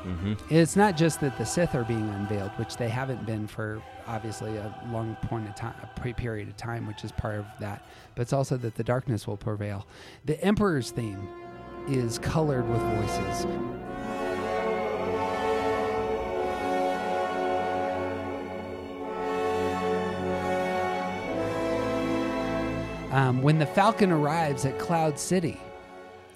Mm-hmm. 0.04 0.34
It's 0.50 0.76
not 0.78 0.96
just 0.96 1.20
that 1.22 1.38
the 1.38 1.46
Sith 1.46 1.76
are 1.76 1.84
being 1.84 2.08
unveiled, 2.10 2.52
which 2.52 2.78
they 2.78 2.88
haven't 2.88 3.26
been 3.26 3.48
for 3.48 3.82
obviously 4.08 4.56
a 4.56 4.74
long 4.92 5.18
point 5.24 5.50
of 5.50 5.56
time, 5.56 5.76
a 5.84 6.00
pre- 6.00 6.14
period 6.14 6.48
of 6.48 6.56
time, 6.56 6.88
which 6.88 7.04
is 7.04 7.12
part 7.12 7.36
of 7.40 7.46
that. 7.60 7.86
But 8.16 8.22
it's 8.22 8.34
also 8.34 8.56
that 8.58 8.76
the 8.76 8.84
darkness 8.84 9.28
will 9.28 9.36
prevail. 9.36 9.86
The 10.26 10.42
Emperor's 10.42 10.92
theme 10.92 11.28
is 11.90 12.18
colored 12.20 12.68
with 12.70 12.80
voices. 12.80 13.46
Um, 23.20 23.42
when 23.42 23.60
the 23.60 23.66
Falcon 23.66 24.14
arrives 24.14 24.64
at 24.64 24.80
Cloud 24.80 25.20
City 25.20 25.60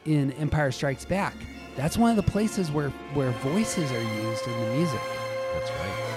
in 0.04 0.34
Empire 0.34 0.70
Strikes 0.70 1.06
Back, 1.06 1.34
that's 1.78 1.98
one 1.98 2.10
of 2.10 2.18
the 2.18 2.30
places 2.30 2.72
where, 2.72 2.90
where 3.14 3.32
voices 3.32 3.90
are 3.90 4.02
used 4.02 4.46
in 4.46 4.60
the 4.60 4.76
music. 4.76 5.00
That's 5.54 5.72
right. 5.72 6.10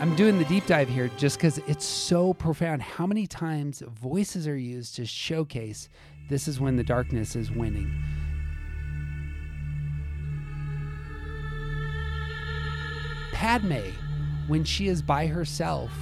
I'm 0.00 0.14
doing 0.14 0.38
the 0.38 0.44
deep 0.44 0.66
dive 0.66 0.88
here 0.88 1.10
just 1.16 1.38
because 1.38 1.58
it's 1.66 1.84
so 1.84 2.32
profound. 2.32 2.80
How 2.80 3.04
many 3.04 3.26
times 3.26 3.82
voices 4.00 4.46
are 4.46 4.56
used 4.56 4.94
to 4.94 5.04
showcase 5.04 5.88
this 6.28 6.46
is 6.46 6.60
when 6.60 6.76
the 6.76 6.84
darkness 6.84 7.34
is 7.34 7.50
winning? 7.50 7.92
Padme, 13.32 13.90
when 14.50 14.64
she 14.64 14.88
is 14.88 15.00
by 15.00 15.28
herself 15.28 15.92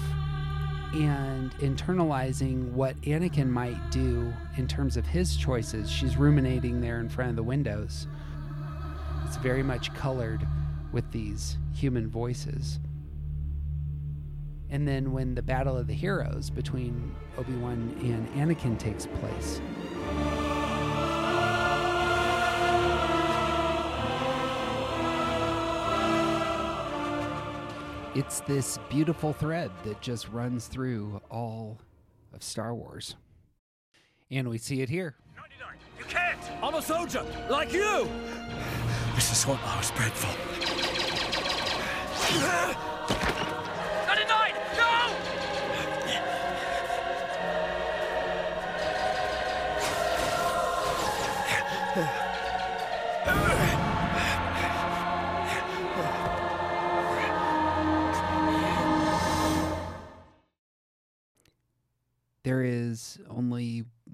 and 0.95 1.53
internalizing 1.59 2.73
what 2.73 2.99
Anakin 3.03 3.47
might 3.47 3.91
do 3.91 4.33
in 4.57 4.67
terms 4.67 4.97
of 4.97 5.05
his 5.05 5.37
choices, 5.37 5.91
she's 5.91 6.17
ruminating 6.17 6.81
there 6.81 6.99
in 6.99 7.11
front 7.11 7.29
of 7.29 7.37
the 7.37 7.43
windows. 7.43 8.07
It's 9.27 9.37
very 9.37 9.63
much 9.63 9.93
colored 9.93 10.47
with 10.93 11.13
these 11.13 11.59
human 11.75 12.09
voices. 12.09 12.81
And 14.71 14.89
then 14.89 15.13
when 15.13 15.35
the 15.35 15.43
battle 15.43 15.77
of 15.77 15.87
the 15.87 15.93
heroes 15.93 16.49
between 16.49 17.15
Obi 17.37 17.53
Wan 17.53 17.95
and 18.01 18.27
Anakin 18.31 18.79
takes 18.79 19.05
place, 19.05 19.61
it's 28.19 28.41
this 28.41 28.81
beautiful 28.91 29.33
thread 29.33 29.71
that 29.85 30.01
just 30.01 30.29
runs 30.31 30.67
through 30.67 31.21
all 31.31 31.79
of 32.35 32.43
Star 32.43 32.75
Wars. 32.75 33.15
And 34.29 34.49
we 34.49 34.59
see 34.59 34.83
it 34.83 34.89
here. 34.89 35.15
You 35.97 36.05
can't! 36.07 36.41
I'm 36.61 36.75
a 36.75 36.83
soldier, 36.83 37.25
like 37.49 37.73
you! 37.73 38.09
This 39.15 39.31
is 39.31 39.47
what 39.47 39.61
I 39.65 39.79
was 39.79 39.93
bred 39.93 40.11
for. 40.11 40.35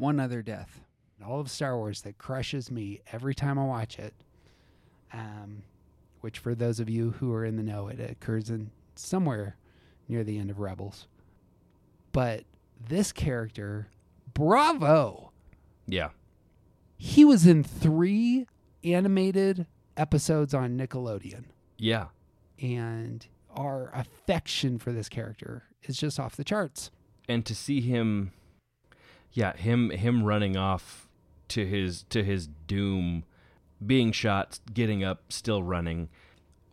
One 0.05 0.21
other 0.21 0.43
death 0.43 0.81
in 1.19 1.25
all 1.25 1.41
of 1.41 1.51
Star 1.51 1.77
Wars 1.79 2.03
that 2.03 2.19
crushes 2.19 2.71
me 2.71 3.01
every 3.11 3.35
time 3.35 3.59
I 3.59 3.65
watch 3.65 3.99
it. 3.99 4.13
Um, 5.13 5.63
which, 6.21 6.39
for 6.39 6.55
those 6.55 6.79
of 6.81 6.91
you 6.91 7.13
who 7.13 7.33
are 7.33 7.45
in 7.45 7.57
the 7.57 7.63
know, 7.63 7.89
it 7.89 7.99
occurs 8.01 8.51
in 8.51 8.71
somewhere 8.95 9.57
near 10.09 10.23
the 10.25 10.39
end 10.39 10.51
of 10.51 10.59
Rebels. 10.59 11.07
But 12.13 12.45
this 12.89 13.13
character, 13.13 13.89
bravo! 14.33 15.33
Yeah. 15.87 16.11
He 16.97 17.25
was 17.25 17.47
in 17.47 17.63
three 17.63 18.47
animated 18.83 19.67
episodes 19.97 20.53
on 20.55 20.77
Nickelodeon. 20.79 21.45
Yeah. 21.79 22.07
And 22.61 23.27
our 23.55 23.91
affection 23.95 24.79
for 24.79 24.93
this 24.93 25.09
character 25.09 25.65
is 25.85 25.97
just 25.97 26.19
off 26.21 26.37
the 26.37 26.45
charts. 26.45 26.91
and 27.29 27.45
to 27.47 27.55
see 27.55 27.81
him 27.81 28.33
yeah 29.35 29.55
him 29.57 29.91
him 29.91 30.25
running 30.25 30.57
off 30.57 31.09
to 31.49 31.67
his 31.67 32.05
to 32.05 32.25
his 32.25 32.47
doom 32.67 33.25
being 33.85 34.13
shot, 34.13 34.61
getting 34.73 35.05
up, 35.05 35.31
still 35.31 35.63
running. 35.63 36.09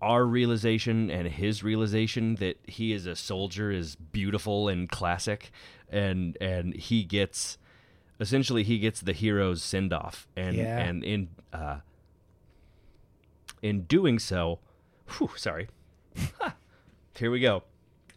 Our 0.01 0.23
realization 0.25 1.11
and 1.11 1.27
his 1.27 1.61
realization 1.63 2.35
that 2.35 2.57
he 2.65 2.93
is 2.93 3.05
a 3.05 3.15
soldier 3.15 3.69
is 3.69 3.95
beautiful 3.95 4.67
and 4.69 4.89
classic, 4.89 5.51
and 5.89 6.37
and 6.39 6.73
he 6.75 7.03
gets 7.03 7.57
essentially 8.19 8.63
he 8.63 8.79
gets 8.79 9.01
the 9.01 9.13
hero's 9.13 9.61
send 9.61 9.91
off, 9.93 10.27
and 10.37 10.55
Yeah. 10.55 10.79
and 10.79 11.03
in 11.03 11.29
uh, 11.51 11.79
in 13.61 13.81
doing 13.83 14.17
so, 14.19 14.59
whew, 15.17 15.29
sorry, 15.35 15.67
here 17.17 17.29
we 17.31 17.39
go. 17.39 17.63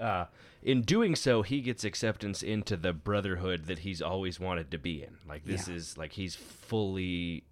Uh, 0.00 0.26
in 0.64 0.82
doing 0.82 1.14
so, 1.14 1.42
he 1.42 1.60
gets 1.60 1.84
acceptance 1.84 2.42
into 2.42 2.76
the 2.76 2.92
brotherhood 2.92 3.66
that 3.66 3.80
he's 3.80 4.02
always 4.02 4.40
wanted 4.40 4.70
to 4.72 4.78
be 4.78 5.02
in. 5.02 5.18
Like 5.28 5.44
this 5.44 5.68
Yeah. 5.68 5.74
is 5.74 5.96
like 5.98 6.12
he's 6.12 6.34
fully 6.34 7.44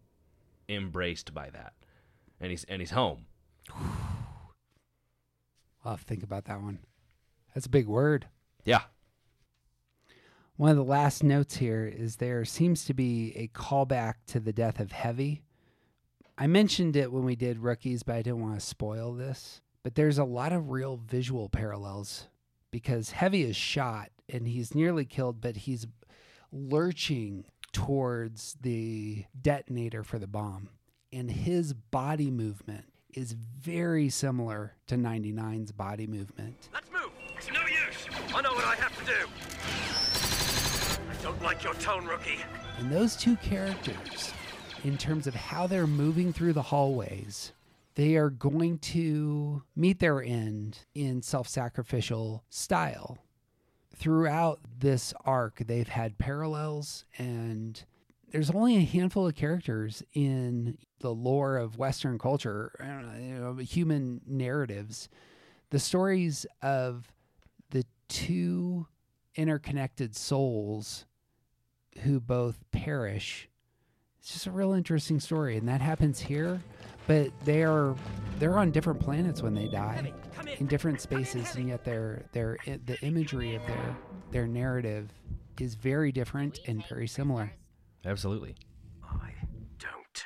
embraced 0.68 1.32
by 1.34 1.50
that, 1.50 1.74
and 2.40 2.50
he's 2.50 2.64
and 2.64 2.80
he's 2.80 2.90
home. 2.92 3.26
I'll 5.84 5.96
think 5.96 6.22
about 6.22 6.44
that 6.46 6.60
one. 6.62 6.78
That's 7.54 7.66
a 7.66 7.70
big 7.70 7.86
word. 7.86 8.28
Yeah. 8.64 8.82
One 10.56 10.70
of 10.70 10.76
the 10.76 10.84
last 10.84 11.22
notes 11.24 11.56
here 11.56 11.86
is 11.86 12.16
there 12.16 12.44
seems 12.44 12.84
to 12.84 12.94
be 12.94 13.32
a 13.36 13.48
callback 13.48 14.14
to 14.28 14.38
the 14.40 14.52
death 14.52 14.78
of 14.80 14.92
Heavy. 14.92 15.42
I 16.38 16.46
mentioned 16.46 16.94
it 16.96 17.12
when 17.12 17.24
we 17.24 17.34
did 17.36 17.58
rookies, 17.58 18.02
but 18.02 18.14
I 18.16 18.22
didn't 18.22 18.40
want 18.42 18.54
to 18.58 18.64
spoil 18.64 19.12
this. 19.12 19.60
But 19.82 19.96
there's 19.96 20.18
a 20.18 20.24
lot 20.24 20.52
of 20.52 20.70
real 20.70 20.96
visual 20.96 21.48
parallels 21.48 22.28
because 22.72 23.10
Heavy 23.10 23.44
is 23.44 23.54
shot 23.54 24.10
and 24.28 24.48
he's 24.48 24.74
nearly 24.74 25.04
killed, 25.04 25.40
but 25.40 25.56
he's 25.58 25.86
lurching 26.50 27.44
towards 27.70 28.56
the 28.60 29.24
detonator 29.40 30.02
for 30.02 30.18
the 30.18 30.26
bomb. 30.26 30.70
And 31.12 31.30
his 31.30 31.74
body 31.74 32.30
movement 32.30 32.86
is 33.14 33.32
very 33.32 34.08
similar 34.08 34.74
to 34.86 34.96
99's 34.96 35.70
body 35.70 36.06
movement. 36.06 36.68
Let's 36.72 36.90
move. 36.90 37.10
It's 37.36 37.52
no 37.52 37.60
use. 37.60 38.08
I 38.34 38.40
know 38.40 38.54
what 38.54 38.64
I 38.64 38.74
have 38.76 38.98
to 38.98 39.04
do. 39.04 39.28
I 41.10 41.22
don't 41.22 41.42
like 41.42 41.62
your 41.62 41.74
tone, 41.74 42.06
rookie. 42.06 42.40
And 42.78 42.90
those 42.90 43.14
two 43.14 43.36
characters, 43.36 44.32
in 44.84 44.96
terms 44.96 45.26
of 45.26 45.34
how 45.34 45.66
they're 45.66 45.86
moving 45.86 46.32
through 46.32 46.54
the 46.54 46.62
hallways, 46.62 47.52
they 47.94 48.16
are 48.16 48.30
going 48.30 48.78
to 48.78 49.62
meet 49.76 49.98
their 49.98 50.22
end 50.22 50.80
in 50.94 51.22
self 51.22 51.48
sacrificial 51.48 52.44
style. 52.48 53.18
Throughout 53.94 54.60
this 54.78 55.12
arc, 55.24 55.58
they've 55.66 55.88
had 55.88 56.18
parallels, 56.18 57.04
and 57.18 57.84
there's 58.30 58.50
only 58.50 58.76
a 58.76 58.80
handful 58.80 59.28
of 59.28 59.34
characters 59.34 60.02
in 60.14 60.78
the 61.00 61.14
lore 61.14 61.58
of 61.58 61.78
Western 61.78 62.18
culture, 62.18 62.72
know, 62.80 63.12
you 63.18 63.34
know, 63.34 63.56
human 63.56 64.22
narratives. 64.26 65.08
The 65.70 65.78
stories 65.78 66.46
of 66.62 67.12
the 67.70 67.84
two 68.08 68.86
interconnected 69.34 70.16
souls 70.16 71.04
who 72.00 72.20
both 72.20 72.58
perish. 72.70 73.48
It's 74.20 74.32
just 74.32 74.46
a 74.46 74.52
real 74.52 74.72
interesting 74.72 75.20
story, 75.20 75.56
and 75.56 75.68
that 75.68 75.80
happens 75.80 76.20
here. 76.20 76.62
But 77.06 77.30
they 77.44 77.62
are 77.64 77.94
they're 78.38 78.58
on 78.58 78.70
different 78.70 79.00
planets 79.00 79.42
when 79.42 79.54
they 79.54 79.68
die, 79.68 80.12
in 80.58 80.66
different 80.66 81.00
spaces, 81.00 81.54
and 81.54 81.68
yet 81.68 81.84
their 81.84 82.24
their 82.32 82.58
the 82.86 82.98
imagery 83.02 83.54
of 83.54 83.66
their 83.66 83.96
their 84.30 84.46
narrative 84.46 85.10
is 85.60 85.74
very 85.74 86.12
different 86.12 86.58
and 86.66 86.84
very 86.88 87.06
similar. 87.06 87.52
Absolutely. 88.04 88.56
I 89.04 89.32
don't. 89.78 90.24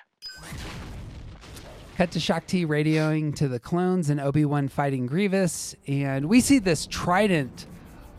Cut 1.96 2.10
to 2.12 2.20
Shaak 2.20 2.46
Ti 2.46 2.66
radioing 2.66 3.34
to 3.36 3.48
the 3.48 3.58
clones 3.58 4.10
and 4.10 4.20
Obi 4.20 4.44
Wan 4.44 4.68
fighting 4.68 5.06
Grievous, 5.06 5.74
and 5.86 6.26
we 6.26 6.40
see 6.40 6.58
this 6.58 6.86
trident 6.86 7.66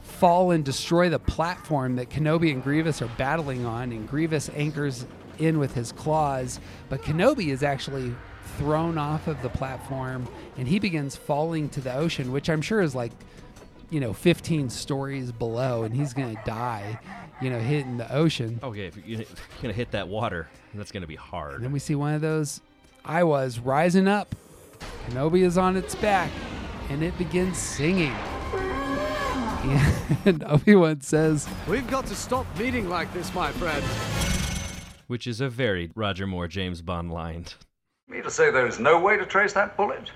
fall 0.01 0.51
and 0.51 0.65
destroy 0.65 1.09
the 1.09 1.19
platform 1.19 1.95
that 1.97 2.09
Kenobi 2.09 2.51
and 2.51 2.63
Grievous 2.63 3.01
are 3.01 3.09
battling 3.17 3.65
on, 3.65 3.91
and 3.91 4.07
Grievous 4.07 4.49
anchors 4.55 5.05
in 5.38 5.59
with 5.59 5.73
his 5.73 5.91
claws, 5.91 6.59
but 6.89 7.03
Kenobi 7.03 7.49
is 7.49 7.61
actually 7.61 8.15
thrown 8.57 8.97
off 8.97 9.27
of 9.27 9.41
the 9.41 9.49
platform 9.49 10.27
and 10.57 10.67
he 10.67 10.79
begins 10.79 11.15
falling 11.15 11.69
to 11.69 11.81
the 11.81 11.93
ocean, 11.93 12.31
which 12.31 12.49
I'm 12.49 12.61
sure 12.61 12.81
is 12.81 12.95
like, 12.95 13.11
you 13.89 13.99
know, 13.99 14.11
15 14.13 14.69
stories 14.69 15.31
below, 15.31 15.84
and 15.84 15.95
he's 15.95 16.13
gonna 16.13 16.41
die, 16.45 16.99
you 17.41 17.49
know, 17.49 17.59
hitting 17.59 17.97
the 17.97 18.11
ocean. 18.13 18.59
Oh, 18.61 18.69
okay, 18.69 18.88
if 18.88 18.97
you're 19.05 19.23
gonna 19.61 19.73
hit 19.73 19.91
that 19.91 20.07
water, 20.07 20.49
that's 20.73 20.91
gonna 20.91 21.07
be 21.07 21.15
hard. 21.15 21.55
And 21.55 21.63
then 21.63 21.71
we 21.71 21.79
see 21.79 21.95
one 21.95 22.13
of 22.13 22.21
those 22.21 22.61
Aiwhas 23.05 23.61
rising 23.63 24.07
up. 24.07 24.35
Kenobi 25.07 25.43
is 25.43 25.57
on 25.57 25.77
its 25.77 25.95
back, 25.95 26.29
and 26.89 27.01
it 27.01 27.17
begins 27.17 27.57
singing. 27.57 28.15
And 30.25 30.43
Obi 30.45 30.75
Wan 30.75 31.01
says, 31.01 31.47
We've 31.67 31.89
got 31.89 32.05
to 32.07 32.15
stop 32.15 32.45
meeting 32.57 32.89
like 32.89 33.11
this, 33.13 33.34
my 33.34 33.51
friend. 33.53 33.84
Which 35.07 35.27
is 35.27 35.41
a 35.41 35.49
very 35.49 35.91
Roger 35.95 36.25
Moore 36.27 36.47
James 36.47 36.81
Bond 36.81 37.11
line. 37.11 37.45
Me 38.09 38.21
to 38.21 38.31
say 38.31 38.51
there 38.51 38.67
is 38.67 38.79
no 38.79 38.99
way 38.99 39.17
to 39.17 39.25
trace 39.25 39.51
that 39.53 39.75
bullet? 39.75 40.11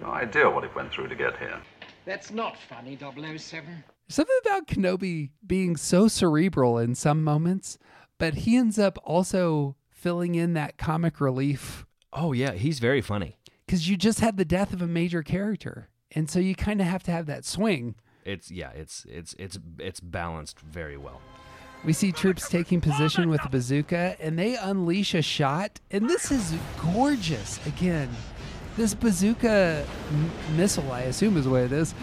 No 0.00 0.08
idea 0.08 0.48
what 0.48 0.64
it 0.64 0.74
went 0.74 0.90
through 0.90 1.08
to 1.08 1.14
get 1.14 1.38
here. 1.38 1.60
That's 2.06 2.30
not 2.30 2.56
funny, 2.56 2.98
007. 2.98 3.84
Something 4.08 4.38
about 4.44 4.66
Kenobi 4.66 5.30
being 5.46 5.76
so 5.76 6.08
cerebral 6.08 6.78
in 6.78 6.94
some 6.94 7.22
moments, 7.22 7.78
but 8.18 8.34
he 8.34 8.56
ends 8.56 8.78
up 8.78 8.98
also 9.04 9.76
filling 9.90 10.34
in 10.34 10.54
that 10.54 10.78
comic 10.78 11.20
relief. 11.20 11.84
Oh 12.12 12.32
yeah, 12.32 12.52
he's 12.52 12.78
very 12.78 13.00
funny. 13.00 13.38
Because 13.66 13.88
you 13.88 13.96
just 13.96 14.20
had 14.20 14.36
the 14.36 14.44
death 14.44 14.72
of 14.72 14.82
a 14.82 14.86
major 14.86 15.22
character. 15.22 15.88
And 16.12 16.30
so 16.30 16.38
you 16.38 16.54
kind 16.54 16.80
of 16.80 16.86
have 16.86 17.02
to 17.04 17.10
have 17.10 17.26
that 17.26 17.44
swing. 17.44 17.94
It's 18.24 18.50
yeah, 18.50 18.70
it's 18.70 19.04
it's 19.08 19.34
it's 19.38 19.58
it's 19.78 20.00
balanced 20.00 20.60
very 20.60 20.96
well. 20.96 21.20
We 21.84 21.92
see 21.92 22.12
troops 22.12 22.48
taking 22.48 22.80
position 22.80 23.28
with 23.28 23.44
a 23.44 23.48
bazooka 23.50 24.16
and 24.18 24.38
they 24.38 24.56
unleash 24.56 25.14
a 25.14 25.20
shot. 25.20 25.80
And 25.90 26.08
this 26.08 26.30
is 26.30 26.54
gorgeous. 26.80 27.64
Again, 27.66 28.08
this 28.78 28.94
bazooka 28.94 29.84
m- 30.10 30.30
missile, 30.56 30.90
I 30.90 31.02
assume 31.02 31.36
is 31.36 31.46
what 31.46 31.60
it 31.60 31.72
is, 31.72 31.94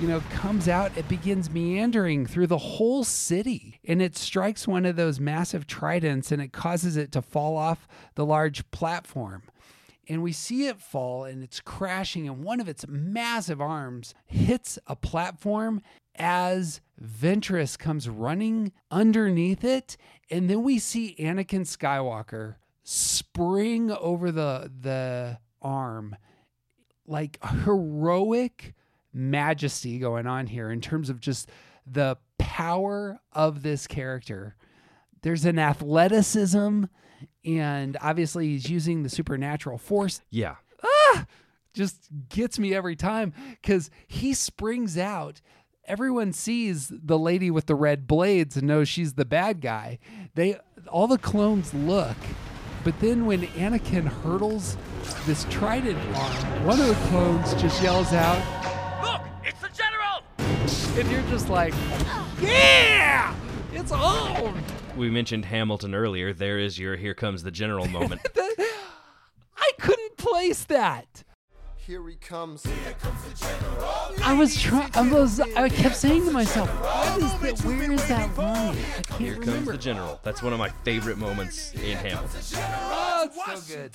you 0.00 0.08
know, 0.08 0.20
comes 0.32 0.68
out. 0.68 0.96
It 0.96 1.08
begins 1.08 1.50
meandering 1.50 2.26
through 2.26 2.48
the 2.48 2.58
whole 2.58 3.04
city 3.04 3.78
and 3.84 4.02
it 4.02 4.16
strikes 4.16 4.66
one 4.66 4.84
of 4.84 4.96
those 4.96 5.20
massive 5.20 5.68
tridents 5.68 6.32
and 6.32 6.42
it 6.42 6.52
causes 6.52 6.96
it 6.96 7.12
to 7.12 7.22
fall 7.22 7.56
off 7.56 7.86
the 8.16 8.26
large 8.26 8.68
platform. 8.72 9.44
And 10.08 10.22
we 10.22 10.32
see 10.32 10.66
it 10.66 10.80
fall 10.80 11.24
and 11.24 11.44
it's 11.44 11.60
crashing, 11.60 12.26
and 12.26 12.42
one 12.42 12.60
of 12.60 12.68
its 12.68 12.86
massive 12.88 13.60
arms 13.60 14.14
hits 14.26 14.78
a 14.86 14.96
platform 14.96 15.82
as 16.16 16.80
Ventress 17.02 17.78
comes 17.78 18.08
running 18.08 18.72
underneath 18.90 19.64
it. 19.64 19.96
And 20.30 20.48
then 20.48 20.62
we 20.62 20.78
see 20.78 21.16
Anakin 21.18 21.62
Skywalker 21.62 22.56
spring 22.82 23.90
over 23.90 24.32
the, 24.32 24.70
the 24.80 25.38
arm 25.60 26.16
like 27.06 27.38
heroic 27.64 28.74
majesty 29.12 29.98
going 29.98 30.26
on 30.26 30.46
here 30.46 30.70
in 30.70 30.80
terms 30.80 31.10
of 31.10 31.20
just 31.20 31.50
the 31.86 32.16
power 32.38 33.18
of 33.32 33.62
this 33.62 33.86
character. 33.86 34.54
There's 35.22 35.44
an 35.44 35.58
athleticism, 35.58 36.84
and 37.44 37.96
obviously 38.00 38.48
he's 38.48 38.70
using 38.70 39.02
the 39.02 39.08
supernatural 39.08 39.78
force. 39.78 40.20
Yeah. 40.30 40.56
Ah, 40.82 41.26
just 41.72 42.08
gets 42.28 42.58
me 42.58 42.74
every 42.74 42.94
time 42.94 43.32
because 43.60 43.90
he 44.06 44.34
springs 44.34 44.96
out. 44.98 45.40
Everyone 45.88 46.34
sees 46.34 46.92
the 46.94 47.18
lady 47.18 47.50
with 47.50 47.64
the 47.64 47.74
red 47.74 48.06
blades 48.06 48.56
and 48.58 48.66
knows 48.66 48.88
she's 48.90 49.14
the 49.14 49.24
bad 49.24 49.62
guy. 49.62 49.98
They 50.34 50.58
all 50.88 51.06
the 51.06 51.16
clones 51.16 51.72
look, 51.72 52.16
but 52.84 53.00
then 53.00 53.24
when 53.24 53.42
Anakin 53.48 54.04
hurdles 54.04 54.76
this 55.26 55.44
trident 55.48 55.98
arm, 56.14 56.66
one 56.66 56.78
of 56.78 56.88
the 56.88 56.94
clones 57.08 57.54
just 57.54 57.82
yells 57.82 58.12
out, 58.12 58.36
Look, 59.02 59.22
it's 59.44 59.60
the 59.60 59.70
general. 59.70 60.22
and 61.00 61.10
you're 61.10 61.22
just 61.30 61.48
like, 61.48 61.72
yeah, 62.40 63.34
it's 63.72 63.90
on. 63.90 64.62
We 64.94 65.08
mentioned 65.08 65.46
Hamilton 65.46 65.94
earlier. 65.94 66.34
There 66.34 66.58
is 66.58 66.78
your 66.78 66.96
"Here 66.96 67.14
comes 67.14 67.44
the 67.44 67.50
general" 67.50 67.86
moment. 67.88 68.20
I 69.56 69.70
couldn't 69.80 70.18
place 70.18 70.64
that. 70.64 71.24
Here 71.88 72.06
he 72.06 72.16
comes. 72.16 72.66
I 74.22 74.34
was 74.34 74.60
trying. 74.60 74.90
I 74.92 75.10
was. 75.10 75.40
I 75.40 75.70
kept 75.70 75.96
saying 75.96 76.26
to 76.26 76.30
myself, 76.30 76.68
"What 76.68 77.16
is 77.16 77.32
that? 77.40 77.66
Where 77.66 77.90
is 77.90 78.06
that 78.08 78.36
line? 78.36 78.76
I 78.76 79.02
can't 79.04 79.18
Here 79.18 79.34
comes 79.36 79.46
remember." 79.46 79.72
the 79.72 79.78
general. 79.78 80.20
That's 80.22 80.42
one 80.42 80.52
of 80.52 80.58
my 80.58 80.68
favorite 80.68 81.16
moments 81.16 81.72
in 81.72 81.96
Hamilton. 81.96 82.40
Oh, 82.58 83.30
it's 83.30 83.66
so 83.66 83.74
good. 83.74 83.92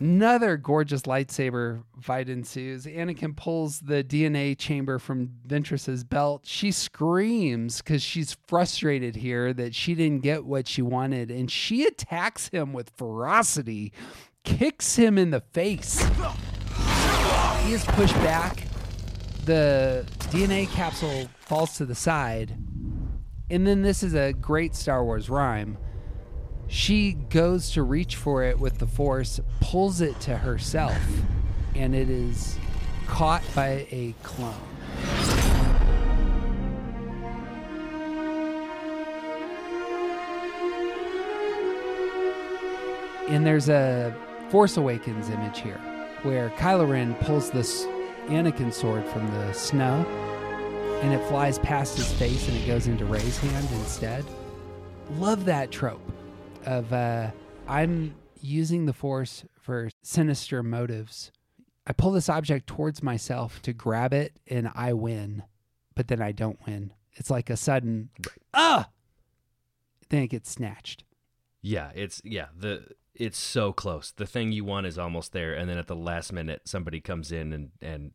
Another 0.00 0.56
gorgeous 0.56 1.02
lightsaber 1.02 1.82
fight 2.00 2.30
ensues. 2.30 2.86
Anakin 2.86 3.36
pulls 3.36 3.80
the 3.80 4.02
DNA 4.02 4.56
chamber 4.56 4.98
from 4.98 5.30
Ventress's 5.46 6.04
belt. 6.04 6.46
She 6.46 6.72
screams 6.72 7.82
because 7.82 8.02
she's 8.02 8.38
frustrated 8.46 9.14
here 9.14 9.52
that 9.52 9.74
she 9.74 9.94
didn't 9.94 10.22
get 10.22 10.46
what 10.46 10.66
she 10.66 10.80
wanted, 10.80 11.30
and 11.30 11.50
she 11.50 11.84
attacks 11.84 12.48
him 12.48 12.72
with 12.72 12.90
ferocity, 12.96 13.92
kicks 14.42 14.96
him 14.96 15.18
in 15.18 15.30
the 15.30 15.42
face. 15.42 16.02
He 17.64 17.74
is 17.74 17.84
pushed 17.84 18.14
back. 18.14 18.62
The 19.44 20.06
DNA 20.30 20.66
capsule 20.70 21.28
falls 21.40 21.76
to 21.76 21.84
the 21.84 21.94
side. 21.94 22.56
And 23.50 23.66
then 23.66 23.82
this 23.82 24.02
is 24.02 24.14
a 24.14 24.32
great 24.32 24.74
Star 24.74 25.04
Wars 25.04 25.28
rhyme. 25.28 25.76
She 26.72 27.14
goes 27.30 27.72
to 27.72 27.82
reach 27.82 28.14
for 28.14 28.44
it 28.44 28.60
with 28.60 28.78
the 28.78 28.86
Force, 28.86 29.40
pulls 29.58 30.00
it 30.00 30.20
to 30.20 30.36
herself, 30.36 30.96
and 31.74 31.96
it 31.96 32.08
is 32.08 32.56
caught 33.08 33.42
by 33.56 33.88
a 33.90 34.14
clone. 34.22 34.54
And 43.28 43.44
there's 43.44 43.68
a 43.68 44.14
Force 44.50 44.76
Awakens 44.76 45.28
image 45.28 45.58
here 45.58 45.80
where 46.22 46.50
Kylo 46.50 46.88
Ren 46.88 47.16
pulls 47.16 47.50
this 47.50 47.84
Anakin 48.28 48.72
sword 48.72 49.04
from 49.06 49.28
the 49.32 49.52
snow 49.54 50.06
and 51.02 51.12
it 51.12 51.28
flies 51.28 51.58
past 51.58 51.96
his 51.96 52.12
face 52.12 52.46
and 52.46 52.56
it 52.56 52.66
goes 52.68 52.86
into 52.86 53.04
Rey's 53.06 53.38
hand 53.38 53.66
instead. 53.72 54.24
Love 55.18 55.44
that 55.46 55.72
trope 55.72 56.00
of 56.66 56.92
uh, 56.92 57.30
I'm 57.68 58.14
using 58.40 58.86
the 58.86 58.92
Force 58.92 59.44
for 59.60 59.90
sinister 60.02 60.62
motives. 60.62 61.30
I 61.86 61.92
pull 61.92 62.12
this 62.12 62.28
object 62.28 62.66
towards 62.66 63.02
myself 63.02 63.60
to 63.62 63.72
grab 63.72 64.12
it 64.12 64.38
and 64.46 64.70
I 64.74 64.92
win, 64.92 65.42
but 65.94 66.08
then 66.08 66.22
I 66.22 66.32
don't 66.32 66.58
win. 66.66 66.92
It's 67.14 67.30
like 67.30 67.50
a 67.50 67.56
sudden, 67.56 68.10
ah! 68.54 68.88
Then 70.08 70.22
it 70.22 70.28
gets 70.28 70.50
snatched. 70.50 71.04
Yeah, 71.62 71.90
it's 71.94 72.20
yeah, 72.24 72.46
the 72.56 72.86
it's 73.14 73.38
so 73.38 73.72
close. 73.72 74.12
The 74.12 74.26
thing 74.26 74.52
you 74.52 74.64
want 74.64 74.86
is 74.86 74.98
almost 74.98 75.32
there 75.32 75.54
and 75.54 75.68
then 75.68 75.78
at 75.78 75.88
the 75.88 75.96
last 75.96 76.32
minute 76.32 76.62
somebody 76.64 77.00
comes 77.00 77.32
in 77.32 77.52
and 77.52 77.70
and 77.82 78.12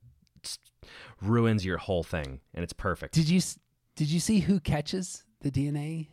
ruins 1.21 1.65
your 1.65 1.77
whole 1.77 2.03
thing 2.03 2.41
and 2.53 2.63
it's 2.63 2.73
perfect. 2.73 3.13
Did 3.13 3.29
you 3.29 3.37
s- 3.37 3.59
did 3.95 4.09
you 4.09 4.19
see 4.19 4.39
who 4.39 4.59
catches 4.59 5.23
the 5.41 5.51
DNA 5.51 6.07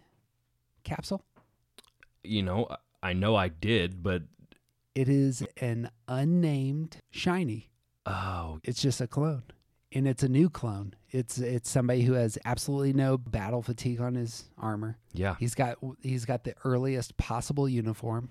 capsule? 0.84 1.24
You 2.24 2.42
know, 2.42 2.68
I 3.02 3.12
know 3.12 3.34
I 3.36 3.48
did, 3.48 4.02
but 4.02 4.22
It 4.94 5.08
is 5.08 5.44
an 5.60 5.90
unnamed 6.08 6.98
shiny. 7.10 7.70
Oh, 8.06 8.58
it's 8.64 8.82
just 8.82 9.00
a 9.00 9.06
clone, 9.06 9.44
and 9.92 10.06
it's 10.08 10.22
a 10.22 10.28
new 10.28 10.50
clone. 10.50 10.94
It's 11.10 11.38
it's 11.38 11.70
somebody 11.70 12.02
who 12.02 12.14
has 12.14 12.38
absolutely 12.44 12.92
no 12.92 13.16
battle 13.18 13.62
fatigue 13.62 14.00
on 14.00 14.14
his 14.14 14.44
armor. 14.58 14.98
Yeah. 15.12 15.36
he's 15.38 15.54
got 15.54 15.78
he's 16.00 16.24
got 16.24 16.44
the 16.44 16.54
earliest 16.64 17.16
possible 17.16 17.68
uniform. 17.68 18.30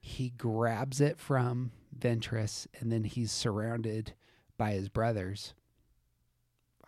He 0.00 0.30
grabs 0.30 1.00
it 1.00 1.18
from 1.18 1.72
Ventress, 1.98 2.66
and 2.80 2.92
then 2.92 3.04
he's 3.04 3.32
surrounded 3.32 4.14
by 4.56 4.72
his 4.72 4.88
brothers. 4.88 5.54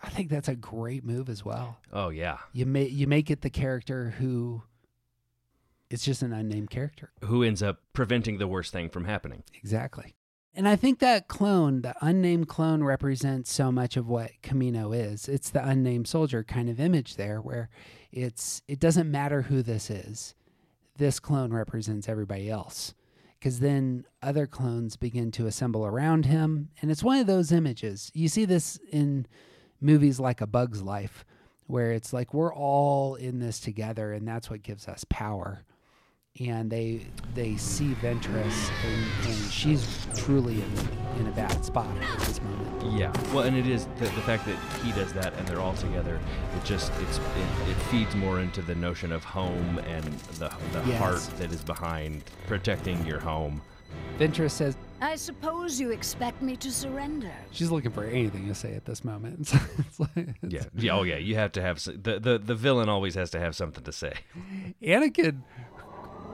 I 0.03 0.09
think 0.09 0.31
that's 0.31 0.49
a 0.49 0.57
great 0.57 1.05
move 1.05 1.29
as 1.29 1.45
well. 1.45 1.79
oh 1.93 2.09
yeah. 2.09 2.39
You 2.53 2.67
make 2.67 2.93
you 2.93 3.07
make 3.07 3.31
it 3.31 3.43
the 3.43 3.51
character 3.51 4.11
who 4.19 4.63
it's 5.91 6.05
just 6.05 6.23
an 6.23 6.33
unnamed 6.33 6.71
character. 6.71 7.11
Who 7.25 7.43
ends 7.43 7.63
up 7.63 7.81
preventing 7.93 8.39
the 8.39 8.49
worst 8.49 8.73
thing 8.73 8.89
from 8.89 9.05
happening? 9.05 9.43
Exactly. 9.55 10.15
And 10.55 10.67
I 10.67 10.77
think 10.77 10.99
that 10.99 11.29
clone, 11.29 11.83
the 11.83 11.95
unnamed 12.01 12.49
clone, 12.49 12.83
represents 12.83 13.53
so 13.53 13.71
much 13.71 13.97
of 13.97 14.09
what 14.09 14.33
Kamino 14.43 14.97
is. 14.97 15.29
It's 15.29 15.51
the 15.51 15.67
unnamed 15.67 16.09
soldier 16.09 16.43
kind 16.43 16.69
of 16.69 16.81
image 16.81 17.17
there, 17.17 17.41
where 17.41 17.69
it's 18.11 18.63
it 18.67 18.81
doesn't 18.81 19.11
matter 19.11 19.43
who 19.43 19.63
this 19.63 19.91
is. 19.91 20.35
This 20.97 21.21
clone 21.21 21.53
represents 21.53 22.09
everybody 22.09 22.51
else, 22.51 22.95
because 23.39 23.61
then 23.61 24.05
other 24.23 24.47
clones 24.47 24.97
begin 24.97 25.31
to 25.33 25.47
assemble 25.47 25.87
around 25.87 26.27
him, 26.27 26.71
and 26.83 26.91
it's 26.91 27.05
one 27.05 27.19
of 27.19 27.27
those 27.29 27.53
images. 27.53 28.11
You 28.13 28.29
see 28.29 28.45
this 28.45 28.79
in 28.91 29.27
movies 29.81 30.19
like 30.19 30.41
A 30.41 30.47
Bug's 30.47 30.83
Life, 30.83 31.25
where 31.67 31.93
it's 31.93 32.13
like 32.13 32.35
we're 32.35 32.53
all 32.53 33.15
in 33.15 33.39
this 33.39 33.61
together, 33.61 34.13
and 34.13 34.27
that's 34.27 34.51
what 34.51 34.65
gives 34.65 34.89
us 34.89 35.05
power 35.09 35.65
and 36.41 36.71
they 36.71 37.07
they 37.35 37.57
see 37.57 37.95
Ventress 38.03 38.71
and, 38.85 39.27
and 39.29 39.53
she's 39.53 40.07
truly 40.17 40.55
in, 40.63 40.79
in 41.21 41.27
a 41.27 41.33
bad 41.33 41.65
spot 41.65 41.87
at 42.03 42.19
this 42.21 42.41
moment. 42.43 42.99
Yeah. 42.99 43.13
Well, 43.33 43.45
and 43.45 43.57
it 43.57 43.67
is 43.67 43.87
the, 43.99 44.07
the 44.07 44.23
fact 44.23 44.47
that 44.47 44.57
he 44.83 44.91
does 44.93 45.13
that 45.13 45.35
and 45.35 45.47
they're 45.47 45.61
all 45.61 45.75
together. 45.75 46.19
It 46.57 46.65
just 46.65 46.93
it's 47.03 47.19
it, 47.19 47.71
it 47.71 47.75
feeds 47.91 48.15
more 48.17 48.41
into 48.41 48.63
the 48.63 48.75
notion 48.75 49.13
of 49.13 49.23
home 49.23 49.79
and 49.87 50.05
the 50.39 50.51
the 50.73 50.83
Yes. 50.87 50.99
heart 50.99 51.39
that 51.39 51.53
is 51.53 51.63
behind 51.63 52.25
protecting 52.47 53.05
your 53.07 53.21
home. 53.21 53.61
Ventress 54.19 54.53
says 54.53 54.77
I 55.03 55.17
suppose 55.17 55.81
you 55.81 55.91
expect 55.91 56.43
me 56.43 56.57
to 56.57 56.71
surrender. 56.71 57.33
she's 57.53 57.71
looking 57.71 57.91
for 57.91 58.05
anything 58.05 58.47
to 58.49 58.55
say 58.55 58.75
at 58.75 58.85
this 58.85 59.03
moment. 59.05 59.53
It's 59.79 60.01
like- 60.01 60.17
it's- 60.17 60.37
Yeah. 60.49 60.65
Yeah. 60.75 60.93
Oh 60.97 61.03
yeah. 61.05 61.17
You 61.17 61.35
have 61.37 61.53
to 61.53 61.63
have 61.63 61.83
the 61.85 62.19
the 62.19 62.39
the 62.39 62.55
villain 62.55 62.89
always 62.89 63.15
has 63.15 63.31
to 63.31 63.39
have 63.41 63.55
something 63.55 63.85
to 63.85 63.93
say. 63.93 64.13
Anakin 64.83 65.43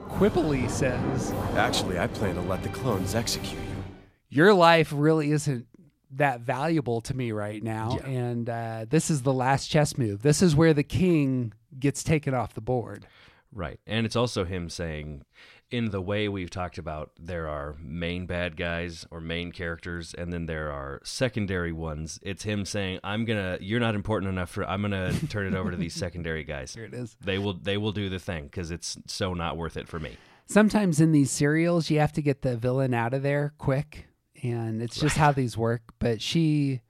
quippily 0.09 0.69
says, 0.69 1.31
Actually, 1.55 1.99
I 1.99 2.07
plan 2.07 2.35
to 2.35 2.41
let 2.41 2.63
the 2.63 2.69
clones 2.69 3.15
execute 3.15 3.61
you. 3.61 3.83
"Your 4.29 4.53
life 4.53 4.91
really 4.93 5.31
isn't 5.31 5.67
that 6.11 6.41
valuable 6.41 7.01
to 7.01 7.13
me 7.13 7.31
right 7.31 7.61
now, 7.61 7.97
and 8.05 8.49
uh, 8.49 8.85
this 8.89 9.09
is 9.09 9.21
the 9.23 9.33
last 9.33 9.67
chess 9.67 9.97
move. 9.97 10.21
This 10.21 10.41
is 10.41 10.55
where 10.55 10.73
the 10.73 10.83
king 10.83 11.53
gets 11.79 12.03
taken 12.03 12.33
off 12.33 12.53
the 12.53 12.61
board." 12.61 13.07
Right. 13.53 13.79
And 13.87 14.05
it's 14.05 14.15
also 14.15 14.43
him 14.43 14.69
saying, 14.69 15.23
in 15.69 15.91
the 15.91 16.01
way 16.01 16.29
we've 16.29 16.49
talked 16.49 16.77
about, 16.77 17.11
there 17.19 17.47
are 17.47 17.75
main 17.81 18.25
bad 18.25 18.55
guys 18.55 19.05
or 19.11 19.19
main 19.19 19.51
characters, 19.51 20.13
and 20.13 20.31
then 20.31 20.45
there 20.45 20.71
are 20.71 21.01
secondary 21.03 21.71
ones. 21.71 22.19
It's 22.23 22.43
him 22.43 22.65
saying, 22.65 22.99
I'm 23.03 23.25
gonna 23.25 23.57
you're 23.61 23.79
not 23.79 23.95
important 23.95 24.31
enough 24.31 24.49
for 24.49 24.67
I'm 24.67 24.81
gonna 24.81 25.13
turn 25.29 25.47
it 25.47 25.55
over 25.55 25.71
to 25.71 25.77
these 25.77 25.93
secondary 25.93 26.43
guys. 26.43 26.73
Here 26.73 26.85
it 26.85 26.93
is. 26.93 27.17
They 27.21 27.37
will 27.37 27.53
they 27.53 27.77
will 27.77 27.91
do 27.91 28.09
the 28.09 28.19
thing 28.19 28.45
because 28.45 28.71
it's 28.71 28.97
so 29.07 29.33
not 29.33 29.57
worth 29.57 29.77
it 29.77 29.87
for 29.87 29.99
me. 29.99 30.17
Sometimes 30.45 31.01
in 31.01 31.11
these 31.11 31.29
serials, 31.29 31.89
you 31.89 31.99
have 31.99 32.13
to 32.13 32.21
get 32.21 32.41
the 32.41 32.55
villain 32.55 32.93
out 32.93 33.13
of 33.13 33.21
there 33.21 33.53
quick, 33.57 34.07
and 34.41 34.81
it's 34.81 34.97
just 34.97 35.17
how 35.17 35.33
these 35.33 35.57
work. 35.57 35.81
But 35.99 36.21
she 36.21 36.81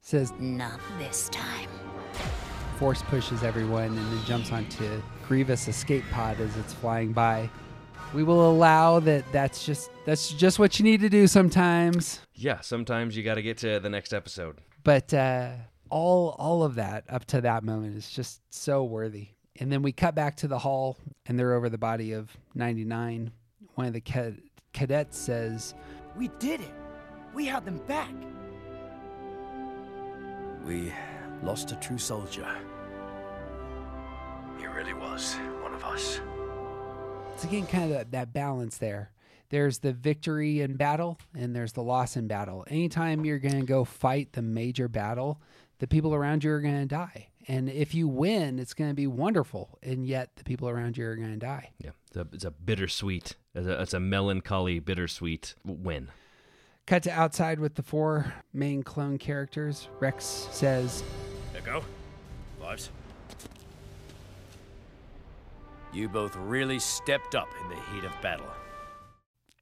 says, 0.00 0.32
Not 0.38 0.80
this 0.98 1.28
time. 1.30 1.68
Force 2.78 3.02
pushes 3.02 3.42
everyone 3.42 3.84
and 3.84 3.98
then 3.98 4.24
jumps 4.24 4.52
onto 4.52 5.02
Grievous 5.26 5.68
escape 5.68 6.04
pod 6.10 6.40
as 6.40 6.56
it's 6.56 6.72
flying 6.72 7.12
by. 7.12 7.50
We 8.12 8.24
will 8.24 8.50
allow 8.50 8.98
that. 9.00 9.24
That's 9.32 9.64
just 9.64 9.90
that's 10.04 10.32
just 10.32 10.58
what 10.58 10.78
you 10.78 10.84
need 10.84 11.00
to 11.00 11.08
do 11.08 11.26
sometimes. 11.26 12.20
Yeah, 12.34 12.60
sometimes 12.60 13.16
you 13.16 13.22
got 13.22 13.34
to 13.34 13.42
get 13.42 13.58
to 13.58 13.78
the 13.78 13.88
next 13.90 14.12
episode. 14.12 14.60
But 14.82 15.14
uh, 15.14 15.52
all 15.90 16.34
all 16.38 16.62
of 16.64 16.74
that 16.74 17.04
up 17.08 17.24
to 17.26 17.40
that 17.42 17.62
moment 17.62 17.96
is 17.96 18.10
just 18.10 18.40
so 18.52 18.82
worthy. 18.82 19.28
And 19.60 19.70
then 19.70 19.82
we 19.82 19.92
cut 19.92 20.14
back 20.14 20.36
to 20.38 20.48
the 20.48 20.58
hall, 20.58 20.96
and 21.26 21.38
they're 21.38 21.52
over 21.52 21.68
the 21.68 21.78
body 21.78 22.12
of 22.12 22.34
99. 22.54 23.30
One 23.74 23.86
of 23.86 23.92
the 23.92 24.00
ca- 24.00 24.32
cadets 24.72 25.18
says, 25.18 25.74
We 26.16 26.28
did 26.38 26.62
it. 26.62 26.72
We 27.34 27.44
had 27.44 27.66
them 27.66 27.78
back. 27.86 28.12
We 30.64 30.92
lost 31.42 31.72
a 31.72 31.76
true 31.76 31.98
soldier. 31.98 32.48
He 34.58 34.66
really 34.66 34.94
was 34.94 35.34
one 35.62 35.74
of 35.74 35.84
us. 35.84 36.20
It's 37.40 37.46
again 37.46 37.66
kind 37.66 37.84
of 37.84 37.90
that, 37.92 38.10
that 38.10 38.34
balance 38.34 38.76
there. 38.76 39.12
There's 39.48 39.78
the 39.78 39.94
victory 39.94 40.60
in 40.60 40.76
battle 40.76 41.18
and 41.34 41.56
there's 41.56 41.72
the 41.72 41.82
loss 41.82 42.14
in 42.14 42.26
battle. 42.26 42.66
Anytime 42.68 43.24
you're 43.24 43.38
going 43.38 43.58
to 43.60 43.64
go 43.64 43.86
fight 43.86 44.34
the 44.34 44.42
major 44.42 44.88
battle, 44.88 45.40
the 45.78 45.86
people 45.86 46.14
around 46.14 46.44
you 46.44 46.50
are 46.50 46.60
going 46.60 46.80
to 46.80 46.84
die. 46.84 47.28
And 47.48 47.70
if 47.70 47.94
you 47.94 48.08
win, 48.08 48.58
it's 48.58 48.74
going 48.74 48.90
to 48.90 48.94
be 48.94 49.06
wonderful. 49.06 49.78
And 49.82 50.04
yet 50.06 50.36
the 50.36 50.44
people 50.44 50.68
around 50.68 50.98
you 50.98 51.06
are 51.06 51.16
going 51.16 51.32
to 51.32 51.38
die. 51.38 51.70
Yeah, 51.78 51.92
it's 52.08 52.16
a, 52.18 52.26
it's 52.30 52.44
a 52.44 52.50
bittersweet, 52.50 53.36
it's 53.54 53.66
a, 53.66 53.80
it's 53.80 53.94
a 53.94 54.00
melancholy, 54.00 54.78
bittersweet 54.78 55.54
win. 55.64 56.10
Cut 56.86 57.04
to 57.04 57.10
outside 57.10 57.58
with 57.58 57.74
the 57.74 57.82
four 57.82 58.34
main 58.52 58.82
clone 58.82 59.16
characters. 59.16 59.88
Rex 59.98 60.46
says, 60.50 61.02
Echo, 61.56 61.82
Fives. 62.60 62.90
You 65.92 66.08
both 66.08 66.36
really 66.36 66.78
stepped 66.78 67.34
up 67.34 67.48
in 67.62 67.68
the 67.68 67.76
heat 67.92 68.04
of 68.04 68.12
battle. 68.22 68.46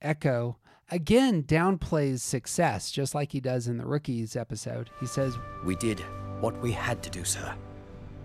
Echo 0.02 0.56
again 0.90 1.42
downplays 1.42 2.20
success, 2.20 2.90
just 2.90 3.14
like 3.14 3.32
he 3.32 3.40
does 3.40 3.66
in 3.68 3.78
the 3.78 3.86
Rookies 3.86 4.36
episode. 4.36 4.90
He 5.00 5.06
says, 5.06 5.36
We 5.64 5.74
did 5.76 6.00
what 6.40 6.60
we 6.60 6.72
had 6.72 7.02
to 7.02 7.10
do, 7.10 7.24
sir. 7.24 7.55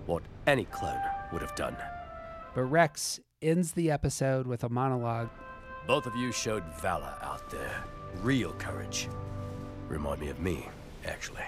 What 0.05 0.23
any 0.47 0.65
clone 0.65 1.01
would 1.31 1.41
have 1.41 1.55
done. 1.55 1.75
But 2.53 2.63
Rex 2.63 3.19
ends 3.41 3.71
the 3.71 3.89
episode 3.89 4.45
with 4.47 4.63
a 4.63 4.69
monologue. 4.69 5.30
Both 5.88 6.05
of 6.05 6.15
you 6.15 6.31
showed 6.31 6.63
valor 6.81 7.13
out 7.21 7.49
there. 7.49 7.84
Real 8.21 8.51
courage. 8.53 9.07
Remind 9.88 10.21
me 10.21 10.30
of 10.30 10.39
me, 10.39 10.67
actually. 11.05 11.43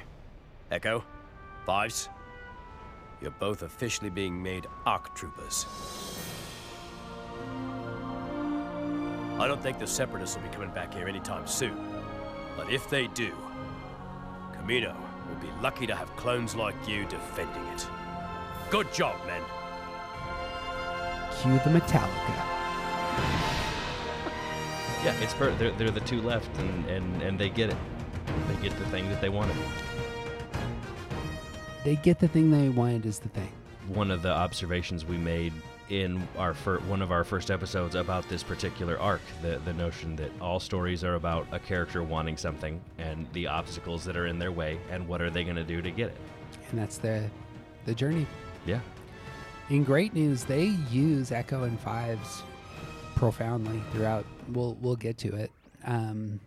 Echo, 0.71 1.03
Fives, 1.65 2.09
you're 3.21 3.31
both 3.31 3.61
officially 3.61 4.09
being 4.09 4.41
made 4.41 4.67
ARC 4.85 5.15
troopers. 5.15 5.65
I 9.39 9.47
don't 9.47 9.61
think 9.61 9.79
the 9.79 9.87
Separatists 9.87 10.35
will 10.35 10.43
be 10.43 10.49
coming 10.49 10.69
back 10.69 10.93
here 10.93 11.07
anytime 11.07 11.45
soon. 11.45 11.77
But 12.55 12.71
if 12.71 12.89
they 12.89 13.07
do, 13.07 13.31
Kamino 14.53 14.95
will 15.27 15.35
be 15.41 15.49
lucky 15.61 15.85
to 15.87 15.95
have 15.95 16.09
clones 16.15 16.55
like 16.55 16.75
you 16.87 17.05
defending 17.05 17.63
it. 17.67 17.85
Good 18.69 18.91
job, 18.93 19.15
men. 19.27 19.41
Cue 21.41 21.59
the 21.69 21.79
Metallica. 21.79 22.45
Yeah, 25.03 25.13
it's 25.21 25.35
per- 25.35 25.53
they're, 25.53 25.69
they're 25.73 25.91
the 25.91 25.99
two 25.99 26.19
left, 26.19 26.49
and, 26.57 26.85
and, 26.87 27.21
and 27.21 27.37
they 27.39 27.47
get 27.49 27.69
it. 27.69 27.77
They 28.47 28.55
get 28.67 28.75
the 28.79 28.85
thing 28.85 29.07
that 29.09 29.21
they 29.21 29.29
wanted. 29.29 29.55
They 31.83 31.95
get 31.97 32.19
the 32.19 32.27
thing 32.27 32.49
they 32.49 32.69
wanted 32.69 33.05
is 33.05 33.19
the 33.19 33.29
thing. 33.29 33.51
One 33.87 34.09
of 34.09 34.23
the 34.23 34.31
observations 34.31 35.05
we 35.05 35.17
made 35.17 35.53
in 35.89 36.27
our 36.37 36.53
fir- 36.53 36.79
one 36.81 37.01
of 37.01 37.11
our 37.11 37.23
first 37.23 37.51
episodes 37.51 37.95
about 37.95 38.27
this 38.27 38.43
particular 38.43 38.99
arc, 38.99 39.21
the 39.41 39.59
the 39.65 39.73
notion 39.73 40.15
that 40.15 40.31
all 40.41 40.59
stories 40.59 41.03
are 41.03 41.15
about 41.15 41.47
a 41.51 41.59
character 41.59 42.01
wanting 42.03 42.37
something 42.37 42.81
and 42.97 43.27
the 43.33 43.47
obstacles 43.47 44.03
that 44.05 44.17
are 44.17 44.27
in 44.27 44.39
their 44.39 44.51
way, 44.51 44.79
and 44.89 45.07
what 45.07 45.21
are 45.21 45.29
they 45.29 45.43
going 45.43 45.55
to 45.55 45.63
do 45.63 45.81
to 45.81 45.91
get 45.91 46.07
it. 46.07 46.17
And 46.71 46.79
that's 46.79 46.97
the 46.97 47.29
the 47.85 47.93
journey. 47.93 48.25
Yeah. 48.65 48.79
In 49.69 49.83
great 49.83 50.13
news, 50.13 50.43
they 50.43 50.75
use 50.91 51.31
Echo 51.31 51.63
and 51.63 51.79
Fives 51.79 52.43
profoundly 53.15 53.81
throughout. 53.91 54.25
We'll 54.49 54.75
we'll 54.81 54.95
get 54.95 55.17
to 55.19 55.35
it. 55.35 55.51
Um, 55.83 56.39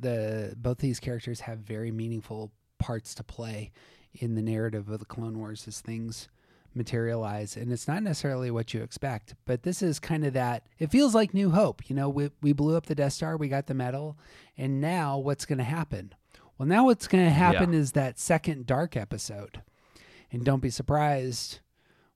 the 0.00 0.54
both 0.56 0.78
these 0.78 1.00
characters 1.00 1.40
have 1.40 1.58
very 1.58 1.90
meaningful 1.90 2.50
parts 2.78 3.14
to 3.14 3.24
play 3.24 3.72
in 4.14 4.34
the 4.34 4.42
narrative 4.42 4.88
of 4.90 4.98
the 4.98 5.06
Clone 5.06 5.38
Wars 5.38 5.66
as 5.66 5.80
things 5.80 6.28
materialize, 6.76 7.56
and 7.56 7.72
it's 7.72 7.86
not 7.88 8.02
necessarily 8.02 8.50
what 8.50 8.74
you 8.74 8.82
expect. 8.82 9.34
But 9.44 9.62
this 9.62 9.82
is 9.82 9.98
kind 10.00 10.24
of 10.24 10.32
that. 10.34 10.66
It 10.78 10.90
feels 10.90 11.14
like 11.14 11.32
New 11.34 11.50
Hope. 11.50 11.88
You 11.88 11.96
know, 11.96 12.08
we 12.08 12.30
we 12.42 12.52
blew 12.52 12.76
up 12.76 12.86
the 12.86 12.94
Death 12.94 13.12
Star, 13.14 13.36
we 13.36 13.48
got 13.48 13.66
the 13.66 13.74
medal, 13.74 14.16
and 14.56 14.80
now 14.80 15.18
what's 15.18 15.44
going 15.46 15.58
to 15.58 15.64
happen? 15.64 16.14
Well, 16.58 16.68
now 16.68 16.84
what's 16.84 17.08
going 17.08 17.24
to 17.24 17.30
happen 17.30 17.72
Yeah. 17.72 17.78
is 17.80 17.92
that 17.92 18.18
second 18.18 18.66
Dark 18.66 18.96
episode, 18.96 19.62
and 20.30 20.44
don't 20.44 20.60
be 20.62 20.70
surprised 20.70 21.60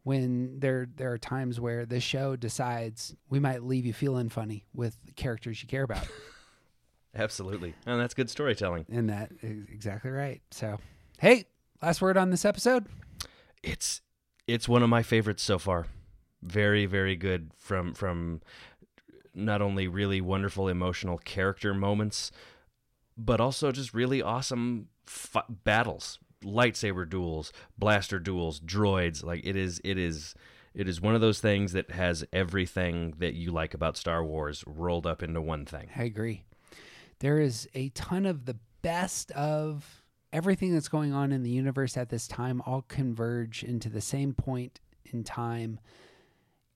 when 0.05 0.61
there 0.61 0.87
there 0.97 1.13
are 1.13 1.19
times 1.19 1.59
where 1.61 1.85
the 1.85 2.01
show 2.01 2.37
decides 2.37 3.15
we 3.29 3.41
might 3.41 3.63
leave 3.65 3.85
you 3.85 3.93
feeling 3.93 4.29
funny 4.29 4.65
with 4.73 4.97
characters 5.17 5.61
you 5.63 5.69
care 5.69 5.83
about. 5.83 6.07
Absolutely, 7.15 7.75
and 7.87 7.99
that's 8.01 8.15
good 8.15 8.31
storytelling. 8.31 8.87
and 8.91 9.09
that 9.11 9.33
is 9.43 9.65
exactly 9.73 10.11
right. 10.11 10.41
So, 10.51 10.79
hey, 11.19 11.47
last 11.83 12.01
word 12.01 12.17
on 12.17 12.31
this 12.31 12.45
episode. 12.45 12.87
It's 13.63 14.03
it's 14.49 14.69
one 14.69 14.83
of 14.83 14.89
my 14.89 15.03
favorites 15.03 15.43
so 15.45 15.59
far. 15.59 15.87
Very 16.43 16.87
very 16.87 17.15
good 17.15 17.51
from 17.57 17.95
from 17.95 18.41
not 19.35 19.63
only 19.63 19.87
really 19.87 20.21
wonderful 20.21 20.69
emotional 20.69 21.19
character 21.19 21.73
moments, 21.73 22.33
but 23.17 23.41
also 23.41 23.71
just 23.71 23.95
really 23.95 24.21
awesome 24.21 24.89
f- 25.07 25.45
battles, 25.65 26.19
lightsaber 26.45 27.09
duels, 27.09 27.53
blaster 27.77 28.19
duels, 28.19 28.59
droids. 28.61 29.23
Like 29.23 29.45
it 29.45 29.55
is 29.55 29.81
it 29.85 29.99
is 29.99 30.35
it 30.75 30.89
is 30.89 31.01
one 31.01 31.15
of 31.15 31.21
those 31.21 31.41
things 31.41 31.73
that 31.73 31.91
has 31.91 32.25
everything 32.33 33.15
that 33.19 33.35
you 33.35 33.51
like 33.51 33.75
about 33.75 33.97
Star 33.97 34.25
Wars 34.25 34.65
rolled 34.67 35.07
up 35.07 35.23
into 35.23 35.41
one 35.41 35.67
thing. 35.67 35.89
I 35.97 36.05
agree. 36.05 36.45
There 37.21 37.41
is 37.41 37.69
a 37.75 37.89
ton 37.91 38.27
of 38.27 38.45
the 38.45 38.57
best 38.83 39.33
of 39.33 39.98
everything 40.33 40.75
that's 40.75 40.89
going 40.89 41.13
on 41.13 41.33
in 41.33 41.43
the 41.43 41.51
universe 41.51 41.97
at 41.97 42.09
this 42.11 42.29
time 42.29 42.63
all 42.67 42.83
converge 42.89 43.63
into 43.65 43.89
the 43.89 44.01
same 44.01 44.35
point 44.35 44.81
in 45.13 45.25
time 45.25 45.81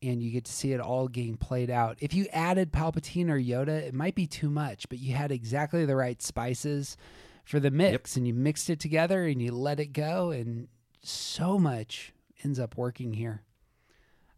and 0.03 0.20
you 0.23 0.31
get 0.33 0.45
to 0.47 0.53
see 0.53 0.73
it 0.73 0.81
all 0.81 1.07
getting 1.07 1.37
played 1.37 1.70
out. 1.70 1.97
If 2.01 2.12
you 2.12 2.27
added 2.33 2.73
Palpatine 2.73 3.29
or 3.31 3.39
Yoda, 3.39 3.69
it 3.69 3.95
might 3.95 4.15
be 4.16 4.27
too 4.27 4.51
much, 4.51 4.89
but 4.89 4.99
you 4.99 5.15
had 5.15 5.31
exactly 5.31 5.85
the 5.85 5.95
right 5.95 6.20
spices 6.20 6.97
for 7.45 7.61
the 7.61 7.70
mix 7.70 8.16
and 8.16 8.27
you 8.27 8.35
mixed 8.35 8.69
it 8.70 8.81
together 8.81 9.24
and 9.24 9.41
you 9.41 9.53
let 9.53 9.79
it 9.79 9.93
go 9.93 10.31
and 10.31 10.69
so 11.03 11.59
much 11.59 12.12
ends 12.43 12.59
up 12.59 12.77
working 12.77 13.12
here. 13.12 13.43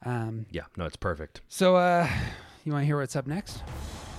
Um, 0.05 0.45
Yeah, 0.51 0.65
no, 0.77 0.85
it's 0.85 0.97
perfect. 0.97 1.41
so 1.49 1.77
uh 1.77 2.09
you 2.65 2.73
want 2.73 2.83
to 2.83 2.87
hear 2.87 2.99
what's 2.99 3.17
up 3.17 3.27
next? 3.27 3.63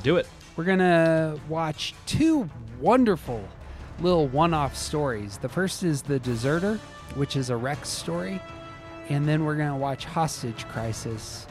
Do 0.04 0.18
it. 0.18 0.28
We're 0.56 0.66
going 0.66 0.78
to 0.80 1.40
watch 1.50 1.96
two 2.06 2.48
wonderful 2.80 3.44
little 4.00 4.28
one 4.28 4.54
off 4.54 4.76
stories. 4.76 5.38
The 5.38 5.50
first 5.50 5.84
is 5.84 6.02
The 6.02 6.20
Deserter, 6.20 6.80
which 7.16 7.36
is 7.36 7.50
a 7.50 7.58
Rex 7.58 7.90
story. 7.90 8.42
And 9.10 9.28
then 9.28 9.46
we're 9.46 9.56
going 9.56 9.70
to 9.70 9.76
watch 9.76 10.06
Hostage 10.06 10.68
Crisis, 10.68 11.46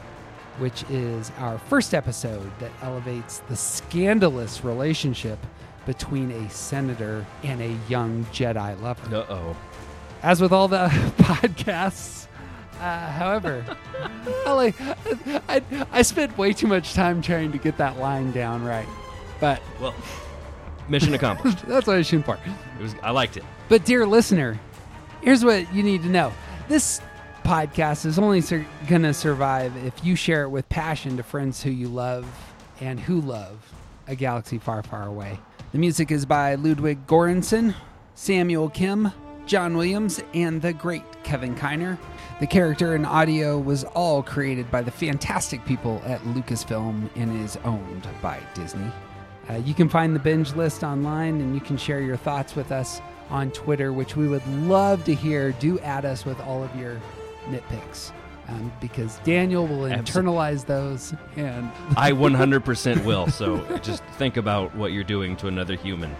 which 0.58 0.84
is 0.90 1.30
our 1.38 1.58
first 1.58 1.94
episode 1.94 2.50
that 2.58 2.72
elevates 2.82 3.38
the 3.48 3.56
scandalous 3.56 4.64
relationship 4.64 5.38
between 5.86 6.30
a 6.30 6.50
senator 6.50 7.24
and 7.42 7.60
a 7.60 7.76
young 7.88 8.24
Jedi 8.26 8.80
lover. 8.80 9.14
Uh 9.14 9.26
oh. 9.28 9.56
As 10.22 10.40
with 10.40 10.52
all 10.52 10.68
the 10.68 10.86
podcasts, 11.18 12.26
uh, 12.80 13.10
however, 13.10 13.64
I, 14.46 14.52
like, 14.52 14.74
I, 15.48 15.62
I 15.92 16.02
spent 16.02 16.36
way 16.38 16.52
too 16.52 16.66
much 16.66 16.94
time 16.94 17.22
trying 17.22 17.52
to 17.52 17.58
get 17.58 17.76
that 17.76 17.98
line 17.98 18.32
down 18.32 18.64
right. 18.64 18.88
But 19.40 19.60
Well, 19.80 19.94
mission 20.88 21.14
accomplished. 21.14 21.58
that's 21.66 21.86
what 21.86 21.96
I 21.96 22.02
shooting 22.02 22.24
for. 22.24 22.38
It 22.78 22.82
was 22.82 22.94
I 23.02 23.10
liked 23.10 23.36
it. 23.36 23.44
But, 23.68 23.84
dear 23.84 24.06
listener, 24.06 24.58
here's 25.22 25.44
what 25.44 25.72
you 25.74 25.82
need 25.82 26.02
to 26.02 26.08
know 26.08 26.32
this 26.68 27.00
podcast 27.44 28.06
is 28.06 28.18
only 28.18 28.40
sur- 28.40 28.66
going 28.88 29.02
to 29.02 29.12
survive 29.12 29.76
if 29.84 30.04
you 30.04 30.16
share 30.16 30.44
it 30.44 30.48
with 30.48 30.68
passion 30.68 31.16
to 31.18 31.22
friends 31.22 31.62
who 31.62 31.70
you 31.70 31.88
love 31.88 32.26
and 32.80 32.98
who 32.98 33.20
love 33.20 33.72
a 34.06 34.14
galaxy 34.14 34.58
far, 34.58 34.82
far 34.82 35.06
away. 35.06 35.38
The 35.72 35.78
music 35.78 36.10
is 36.10 36.24
by 36.24 36.54
Ludwig 36.54 37.06
Göransson, 37.06 37.74
Samuel 38.14 38.70
Kim, 38.70 39.10
John 39.46 39.76
Williams, 39.76 40.22
and 40.32 40.62
the 40.62 40.72
great 40.72 41.02
Kevin 41.22 41.54
Kiner. 41.54 41.98
The 42.40 42.46
character 42.46 42.94
and 42.94 43.04
audio 43.04 43.58
was 43.58 43.84
all 43.84 44.22
created 44.22 44.70
by 44.70 44.82
the 44.82 44.90
fantastic 44.90 45.64
people 45.66 46.00
at 46.06 46.20
Lucasfilm 46.22 47.10
and 47.16 47.44
is 47.44 47.56
owned 47.64 48.08
by 48.22 48.40
Disney. 48.54 48.90
Uh, 49.50 49.54
you 49.54 49.74
can 49.74 49.88
find 49.88 50.14
the 50.14 50.20
binge 50.20 50.54
list 50.54 50.82
online 50.82 51.40
and 51.40 51.54
you 51.54 51.60
can 51.60 51.76
share 51.76 52.00
your 52.00 52.16
thoughts 52.16 52.56
with 52.56 52.72
us 52.72 53.00
on 53.30 53.50
Twitter, 53.50 53.92
which 53.92 54.16
we 54.16 54.28
would 54.28 54.46
love 54.46 55.04
to 55.04 55.14
hear. 55.14 55.52
Do 55.52 55.78
add 55.80 56.04
us 56.04 56.24
with 56.24 56.40
all 56.40 56.62
of 56.62 56.74
your 56.76 57.00
nitpicks 57.48 58.12
um, 58.48 58.72
because 58.80 59.18
Daniel 59.24 59.66
will 59.66 59.88
internalize 59.88 60.64
those 60.66 61.14
and 61.36 61.70
I 61.96 62.12
100% 62.12 63.04
will. 63.04 63.26
So 63.28 63.58
just 63.78 64.02
think 64.18 64.36
about 64.36 64.74
what 64.74 64.92
you're 64.92 65.04
doing 65.04 65.36
to 65.38 65.48
another 65.48 65.76
human. 65.76 66.14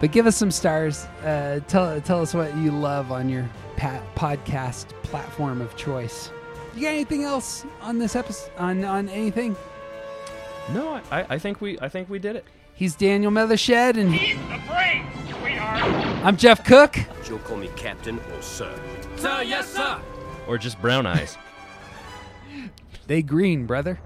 But 0.00 0.12
give 0.12 0.26
us 0.26 0.36
some 0.36 0.50
stars. 0.50 1.06
Uh, 1.24 1.60
tell 1.66 2.00
tell 2.02 2.20
us 2.22 2.32
what 2.32 2.56
you 2.58 2.70
love 2.70 3.10
on 3.10 3.28
your 3.28 3.48
pa- 3.76 4.02
podcast 4.14 4.88
platform 5.02 5.60
of 5.60 5.74
choice. 5.76 6.30
You 6.76 6.82
got 6.82 6.90
anything 6.90 7.24
else 7.24 7.64
on 7.82 7.98
this 7.98 8.14
episode? 8.14 8.52
On 8.58 8.84
on 8.84 9.08
anything? 9.08 9.56
No, 10.72 11.00
I, 11.10 11.26
I 11.30 11.38
think 11.38 11.60
we 11.60 11.78
I 11.80 11.88
think 11.88 12.10
we 12.10 12.18
did 12.18 12.36
it. 12.36 12.44
He's 12.74 12.94
Daniel 12.94 13.32
Methershed, 13.32 13.96
and 13.96 14.14
He's 14.14 14.36
The 14.36 14.60
brains, 14.70 15.06
sweetheart. 15.40 16.24
I'm 16.24 16.36
Jeff 16.36 16.64
Cook. 16.64 16.96
You'll 17.28 17.38
call 17.40 17.56
me 17.56 17.68
Captain 17.76 18.18
or 18.18 18.42
Sir. 18.42 18.72
Sir, 19.16 19.42
yes, 19.42 19.72
sir. 19.72 20.00
Or 20.46 20.58
just 20.58 20.80
brown 20.80 21.06
eyes. 21.06 21.36
They 23.06 23.22
green, 23.22 23.64
brother. 23.64 23.98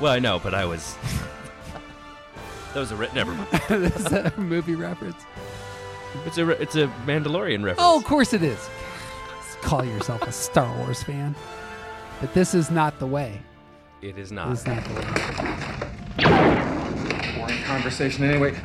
well, 0.00 0.12
I 0.12 0.20
know, 0.20 0.38
but 0.38 0.54
I 0.54 0.64
was. 0.64 0.96
that 2.72 2.78
was 2.78 2.92
a 2.92 2.96
re- 2.96 3.08
never 3.16 3.32
mind. 3.32 3.48
That's 3.68 4.12
a 4.12 4.32
movie 4.36 4.76
reference. 4.76 5.20
It's 6.24 6.38
a 6.38 6.44
re- 6.46 6.56
it's 6.60 6.76
a 6.76 6.86
Mandalorian 7.04 7.64
reference. 7.64 7.80
Oh, 7.80 7.98
of 7.98 8.04
course 8.04 8.32
it 8.32 8.44
is. 8.44 8.70
Call 9.62 9.84
yourself 9.84 10.22
a 10.22 10.30
Star 10.30 10.72
Wars 10.78 11.02
fan, 11.02 11.34
but 12.20 12.32
this 12.32 12.54
is 12.54 12.70
not 12.70 12.96
the 13.00 13.08
way. 13.08 13.40
It 14.02 14.16
is 14.16 14.32
not. 14.32 14.52
is 14.52 14.66
not. 14.66 14.82
Boring 17.36 17.62
conversation 17.64 18.24
anyway. 18.24 18.56